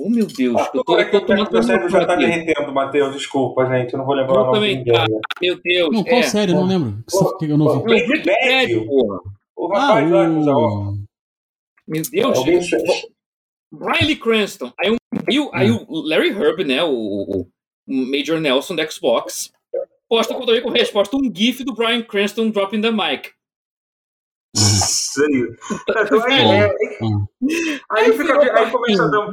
Oh, 0.00 0.08
meu 0.08 0.26
Deus, 0.26 0.56
ah, 0.56 0.70
eu 0.72 0.84
tô, 0.84 0.96
eu 0.96 1.10
tô 1.10 1.20
tomando 1.22 1.50
Meu 1.50 1.60
cérebro 1.60 1.88
já 1.88 2.06
tá 2.06 2.14
derretendo, 2.14 2.72
Matheus, 2.72 3.16
desculpa, 3.16 3.66
gente, 3.66 3.92
eu 3.92 3.98
não 3.98 4.06
vou 4.06 4.14
lembrar 4.14 4.36
eu 4.36 4.40
o 4.42 4.44
nome 4.44 4.54
também, 4.54 4.84
ah, 4.96 5.06
Meu 5.42 5.60
Deus. 5.60 5.90
Não, 5.92 6.04
qual 6.04 6.20
é, 6.20 6.22
série? 6.22 6.52
Eu 6.52 6.56
não 6.56 6.66
lembro. 6.66 7.04
que 7.40 7.46
eu 7.46 7.58
não 7.58 7.80
vi. 7.80 7.82
Breaking 7.82 8.22
Bad, 8.24 8.86
porra. 8.86 9.20
O 9.56 9.66
rapaz 9.66 10.12
ah, 10.12 10.56
o... 10.56 10.98
Meu 11.88 12.02
Deus. 12.02 12.38
Riley 13.72 14.16
Cranston. 14.16 14.72
Aí, 14.80 14.92
um, 14.92 14.96
aí, 15.26 15.40
o, 15.40 15.50
aí 15.52 15.70
o 15.72 16.00
Larry 16.06 16.28
Herb, 16.28 16.64
né, 16.64 16.84
o, 16.84 16.92
o 16.92 17.48
Major 17.88 18.38
Nelson 18.38 18.76
da 18.76 18.88
Xbox, 18.88 19.52
posta 20.08 20.34
também 20.34 20.62
com 20.62 20.70
resposta 20.70 21.16
um 21.16 21.32
GIF 21.34 21.64
do 21.64 21.74
Brian 21.74 22.02
Cranston 22.02 22.50
dropping 22.50 22.80
the 22.80 22.90
mic. 22.90 23.30
Sério? 24.54 25.56
É, 26.28 26.64
é, 26.64 26.74
aí, 27.90 28.12
fica, 28.12 28.58
aí 28.58 28.70
começa 28.70 29.04
a 29.04 29.08
dar. 29.08 29.30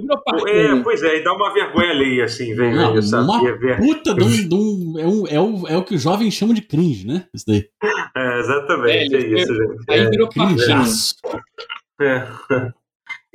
É, 0.48 0.82
pois 0.84 1.02
é, 1.04 1.18
e 1.18 1.24
dá 1.24 1.34
uma 1.34 1.54
vergonha 1.54 1.92
ali, 1.92 2.22
assim, 2.22 2.54
velho. 2.54 2.76
Não, 2.76 3.24
uma 3.24 3.50
é 3.50 3.78
puta 3.78 4.14
de 4.14 4.24
um, 4.24 4.30
de 4.30 4.56
um, 4.56 5.00
é, 5.00 5.08
um, 5.08 5.28
é, 5.28 5.40
o, 5.40 5.68
é 5.68 5.78
o 5.78 5.84
que 5.84 5.96
os 5.96 6.02
jovens 6.02 6.34
chamam 6.34 6.54
de 6.54 6.62
cringe, 6.62 7.08
né? 7.08 7.28
Isso 7.34 7.46
daí. 7.48 7.70
É, 8.16 8.40
exatamente, 8.40 9.16
é, 9.16 9.18
é 9.18 9.28
isso, 9.28 9.54
gente. 9.54 9.86
Aí 9.90 10.10
virou 10.10 10.28
cringe. 10.30 10.66
É. 12.02 12.28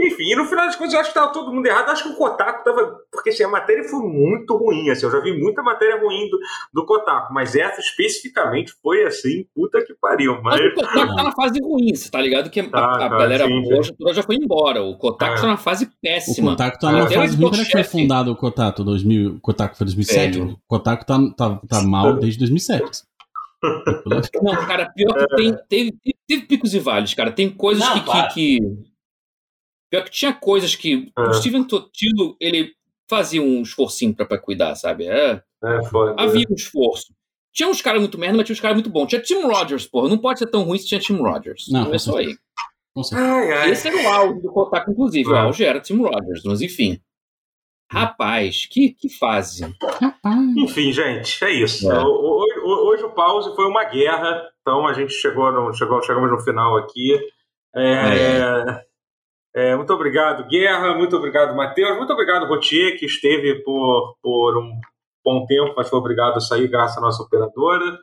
Enfim, 0.01 0.33
e 0.33 0.37
no 0.37 0.47
final 0.47 0.65
das 0.65 0.77
contas 0.77 0.95
eu 0.95 1.01
acho 1.01 1.11
que 1.11 1.15
tava 1.15 1.31
todo 1.31 1.53
mundo 1.53 1.67
errado. 1.67 1.89
Eu 1.89 1.93
acho 1.93 2.05
que 2.05 2.09
o 2.11 2.17
Kotaku 2.17 2.65
tava. 2.65 2.97
Porque 3.13 3.29
assim, 3.29 3.43
a 3.43 3.49
matéria 3.49 3.85
foi 3.85 4.01
muito 4.01 4.57
ruim. 4.57 4.89
Assim, 4.89 5.05
eu 5.05 5.13
já 5.13 5.21
vi 5.21 5.39
muita 5.39 5.63
matéria 5.63 6.01
ruim 6.01 6.31
do, 6.31 6.39
do 6.73 6.87
Kotaku, 6.87 7.35
mas 7.35 7.55
essa 7.55 7.81
especificamente 7.81 8.73
foi 8.83 9.05
assim, 9.05 9.45
puta 9.55 9.85
que 9.85 9.93
pariu. 10.01 10.41
Mas, 10.43 10.59
mas 10.59 10.73
o 10.73 10.75
Kotaku 10.75 11.17
tá 11.17 11.23
na 11.23 11.33
fase 11.33 11.61
ruim, 11.61 11.95
você 11.95 12.11
tá 12.11 12.21
ligado? 12.21 12.49
Que 12.49 12.61
a, 12.61 12.71
tá, 12.71 12.79
a, 12.79 12.95
a 12.95 12.99
tá, 12.99 13.09
galera 13.09 13.47
sim, 13.47 13.63
boa 13.63 13.83
já, 13.83 14.13
já 14.15 14.23
foi 14.23 14.37
embora. 14.37 14.83
O 14.83 14.97
Kotaku 14.97 15.35
é. 15.35 15.41
tá 15.43 15.47
na 15.47 15.57
fase 15.59 15.91
péssima. 16.01 16.49
O 16.49 16.51
Kotaku 16.53 16.79
tá 16.79 16.93
na 16.93 17.07
fase 17.07 17.37
ruim. 17.37 17.51
Quando 17.51 17.61
é 17.61 17.65
que 17.65 17.73
foi 17.73 17.85
fundado 17.85 18.33
o 18.33 18.37
Kotaku? 18.37 18.83
2000, 18.83 19.33
o 19.33 19.41
Kotaku 19.41 19.77
foi 19.77 19.85
2007? 19.85 20.41
O 20.41 20.59
Kotaku 20.67 21.05
tá, 21.05 21.19
tá, 21.37 21.61
tá 21.69 21.83
mal 21.83 22.15
desde 22.15 22.39
2007. 22.39 23.03
Não, 24.43 24.67
cara, 24.67 24.91
pior 24.91 25.13
que 25.15 25.27
tem, 25.37 25.57
teve, 25.69 25.95
teve 26.27 26.43
picos 26.47 26.73
e 26.73 26.79
vales, 26.79 27.13
cara. 27.13 27.31
Tem 27.31 27.51
coisas 27.51 27.85
Não, 27.85 27.95
que, 27.95 28.11
que, 28.11 28.29
que, 28.35 28.90
Pior 29.91 30.05
que 30.05 30.11
tinha 30.11 30.33
coisas 30.33 30.75
que 30.75 31.13
é. 31.17 31.21
o 31.21 31.35
Steven 31.35 31.65
Totilo, 31.65 32.37
ele 32.41 32.73
fazia 33.09 33.43
um 33.43 33.61
esforcinho 33.61 34.15
pra, 34.15 34.25
pra 34.25 34.39
cuidar, 34.39 34.77
sabe? 34.77 35.07
É, 35.07 35.43
é 35.65 35.83
foda, 35.85 36.15
havia 36.17 36.47
um 36.49 36.55
esforço. 36.55 37.13
Tinha 37.53 37.69
uns 37.69 37.83
caras 37.83 38.01
muito 38.01 38.17
merda, 38.17 38.37
mas 38.37 38.47
tinha 38.47 38.55
uns 38.55 38.61
caras 38.61 38.77
muito 38.77 38.91
bons. 38.91 39.09
Tinha 39.09 39.21
Tim 39.21 39.43
Rogers, 39.43 39.87
porra. 39.87 40.09
Não 40.09 40.19
pode 40.19 40.39
ser 40.39 40.47
tão 40.47 40.63
ruim 40.63 40.79
se 40.79 40.87
tinha 40.87 41.01
Tim 41.01 41.17
Rogers. 41.17 41.67
Não, 41.69 41.87
Começou 41.87 42.17
aí. 42.17 42.37
Ai, 43.13 43.53
ai. 43.53 43.71
Esse 43.71 43.89
era 43.89 43.97
o 43.97 44.09
auge 44.09 44.41
do 44.41 44.53
Kotaku, 44.53 44.93
inclusive. 44.93 45.29
É. 45.29 45.33
O 45.33 45.37
auge 45.37 45.65
era 45.65 45.81
Tim 45.81 45.97
Rogers, 45.97 46.45
mas 46.45 46.61
enfim. 46.61 47.01
Rapaz, 47.91 48.67
que, 48.67 48.91
que 48.91 49.09
fase. 49.09 49.65
Enfim, 50.57 50.93
gente, 50.93 51.45
é 51.45 51.51
isso. 51.51 51.91
É. 51.91 51.99
Hoje, 51.99 52.61
hoje, 52.61 53.03
o 53.03 53.11
pause 53.11 53.53
foi 53.57 53.67
uma 53.67 53.83
guerra, 53.85 54.49
então 54.61 54.87
a 54.87 54.93
gente 54.93 55.13
chegou 55.13 55.51
no, 55.51 55.75
chegou, 55.75 56.01
chegamos 56.03 56.31
no 56.31 56.39
final 56.39 56.77
aqui. 56.77 57.19
É, 57.75 58.85
é. 59.55 59.77
Muito 59.77 59.93
obrigado, 59.93 60.47
Guerra. 60.49 60.95
Muito 60.95 61.17
obrigado, 61.17 61.55
Matheus. 61.57 61.97
Muito 61.97 62.13
obrigado, 62.13 62.47
Rotier, 62.47 62.99
que 62.99 63.07
esteve 63.07 63.63
por, 63.63 64.17
por 64.23 64.59
um 64.59 64.81
bom 65.25 65.45
tempo, 65.47 65.75
mas 65.77 65.89
foi 65.89 65.99
obrigado 65.99 66.37
a 66.37 66.41
sair 66.41 66.69
graças 66.69 66.99
à 66.99 67.01
nossa 67.01 67.23
operadora. 67.23 67.99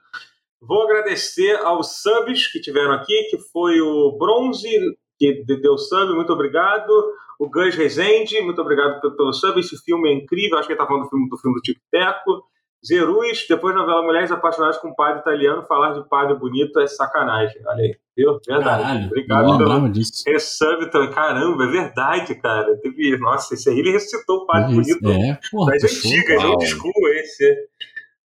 Vou 0.61 0.84
agradecer 0.84 1.56
aos 1.64 2.02
subs 2.02 2.48
que 2.48 2.60
tiveram 2.60 2.94
aqui, 2.94 3.28
que 3.30 3.38
foi 3.52 3.80
o 3.80 4.18
Bronze, 4.18 4.69
que 5.18 5.44
deu 5.45 5.78
sub, 5.78 6.14
muito 6.14 6.34
obrigado. 6.34 6.91
O 7.40 7.49
Gus 7.49 7.76
Rezende, 7.76 8.41
muito 8.41 8.61
obrigado 8.61 8.99
pelo 9.15 9.34
sub. 9.34 9.60
Esse 9.60 9.78
filme 9.84 10.10
é 10.10 10.14
incrível, 10.14 10.57
acho 10.57 10.68
que 10.68 10.74
ele 10.74 10.80
está 10.80 10.88
falando 10.88 11.03
do 11.03 11.10
filme 11.10 11.30
do 11.30 11.38
filme 11.38 11.56
do 11.56 11.61
Tic 11.61 11.78
Teco. 11.91 12.44
Zerus, 12.88 13.46
depois 13.50 13.76
novela 13.76 14.02
Mulheres 14.02 14.32
Apaixonadas 14.32 14.78
com 14.78 14.94
Padre 14.94 15.20
Italiano, 15.20 15.66
falar 15.66 15.94
de 15.94 16.08
padre 16.08 16.36
bonito 16.36 16.80
é 16.80 16.88
sacanagem. 16.88 17.62
Olha 17.66 17.84
aí, 17.84 17.98
viu? 18.16 18.40
Verdade. 18.48 18.84
Caralho, 18.84 19.06
Obrigado 19.08 19.58
pelo 19.58 19.92
resub 20.26 20.92
também. 20.92 21.12
Caramba, 21.12 21.64
é 21.66 21.68
verdade, 21.68 22.36
cara. 22.36 22.78
Teve... 22.78 23.18
Nossa, 23.18 23.54
esse 23.54 23.70
aí 23.70 23.80
ele 23.80 23.92
ressuscitou 23.92 24.38
o 24.38 24.46
padre 24.46 24.74
bonito. 24.74 25.12
É, 25.12 25.40
porra, 25.52 25.74
das 25.74 25.84
antigas, 25.84 26.44
não 26.44 26.58
desculpa 26.58 27.10
esse. 27.16 27.68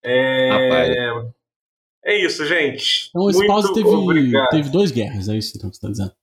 É... 0.03 1.31
é 2.05 2.25
isso, 2.25 2.45
gente. 2.45 3.09
Então, 3.09 3.21
o 3.23 3.31
Spouse 3.31 3.73
teve, 3.73 3.89
teve 4.49 4.69
duas 4.69 4.91
guerras, 4.91 5.29
é 5.29 5.37
isso 5.37 5.53
então 5.55 5.69
que 5.69 5.77
você 5.77 5.87
está 5.87 5.89
dizendo. 5.89 6.13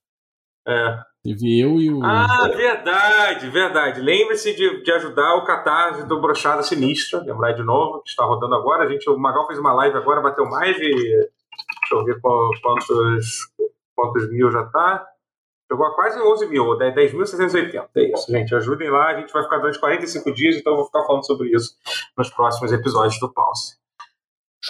É. 0.67 0.99
Teve 1.27 1.59
eu 1.59 1.77
e 1.77 1.91
o. 1.91 2.01
Ah, 2.05 2.47
verdade, 2.55 3.49
verdade. 3.49 3.99
Lembre-se 3.99 4.55
de, 4.55 4.81
de 4.81 4.91
ajudar 4.93 5.35
o 5.35 5.43
Catarse 5.43 6.07
do 6.07 6.21
Brochada 6.21 6.63
Sinistra. 6.63 7.19
Lembrar 7.19 7.51
de 7.51 7.63
novo, 7.63 8.01
que 8.01 8.09
está 8.09 8.23
rodando 8.23 8.55
agora. 8.55 8.85
A 8.85 8.87
gente, 8.87 9.09
o 9.09 9.17
Magal 9.19 9.45
fez 9.45 9.59
uma 9.59 9.73
live 9.73 9.97
agora, 9.97 10.21
bateu 10.21 10.45
mais 10.45 10.77
de. 10.77 10.89
Deixa 10.89 11.91
eu 11.91 12.05
ver 12.05 12.21
quantos, 12.21 13.51
quantos 13.93 14.31
mil 14.31 14.49
já 14.49 14.63
tá. 14.67 15.05
Chegou 15.69 15.85
a 15.85 15.95
quase 15.95 16.17
11 16.17 16.47
mil, 16.47 16.63
10.680. 16.63 17.89
É 17.93 18.13
isso, 18.13 18.31
gente. 18.31 18.55
Ajudem 18.55 18.89
lá. 18.89 19.07
A 19.07 19.19
gente 19.19 19.33
vai 19.33 19.43
ficar 19.43 19.57
durante 19.57 19.81
45 19.81 20.33
dias, 20.33 20.55
então 20.55 20.71
eu 20.71 20.77
vou 20.77 20.85
ficar 20.85 21.03
falando 21.03 21.25
sobre 21.25 21.49
isso 21.53 21.75
nos 22.17 22.29
próximos 22.29 22.71
episódios 22.71 23.19
do 23.19 23.33
Pause. 23.33 23.75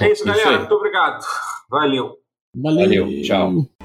É 0.01 0.11
isso, 0.11 0.25
galera. 0.25 0.57
Muito 0.57 0.73
obrigado. 0.73 1.23
Valeu. 1.69 2.17
Valeu. 2.55 3.05
Valeu. 3.05 3.21
Tchau. 3.21 3.76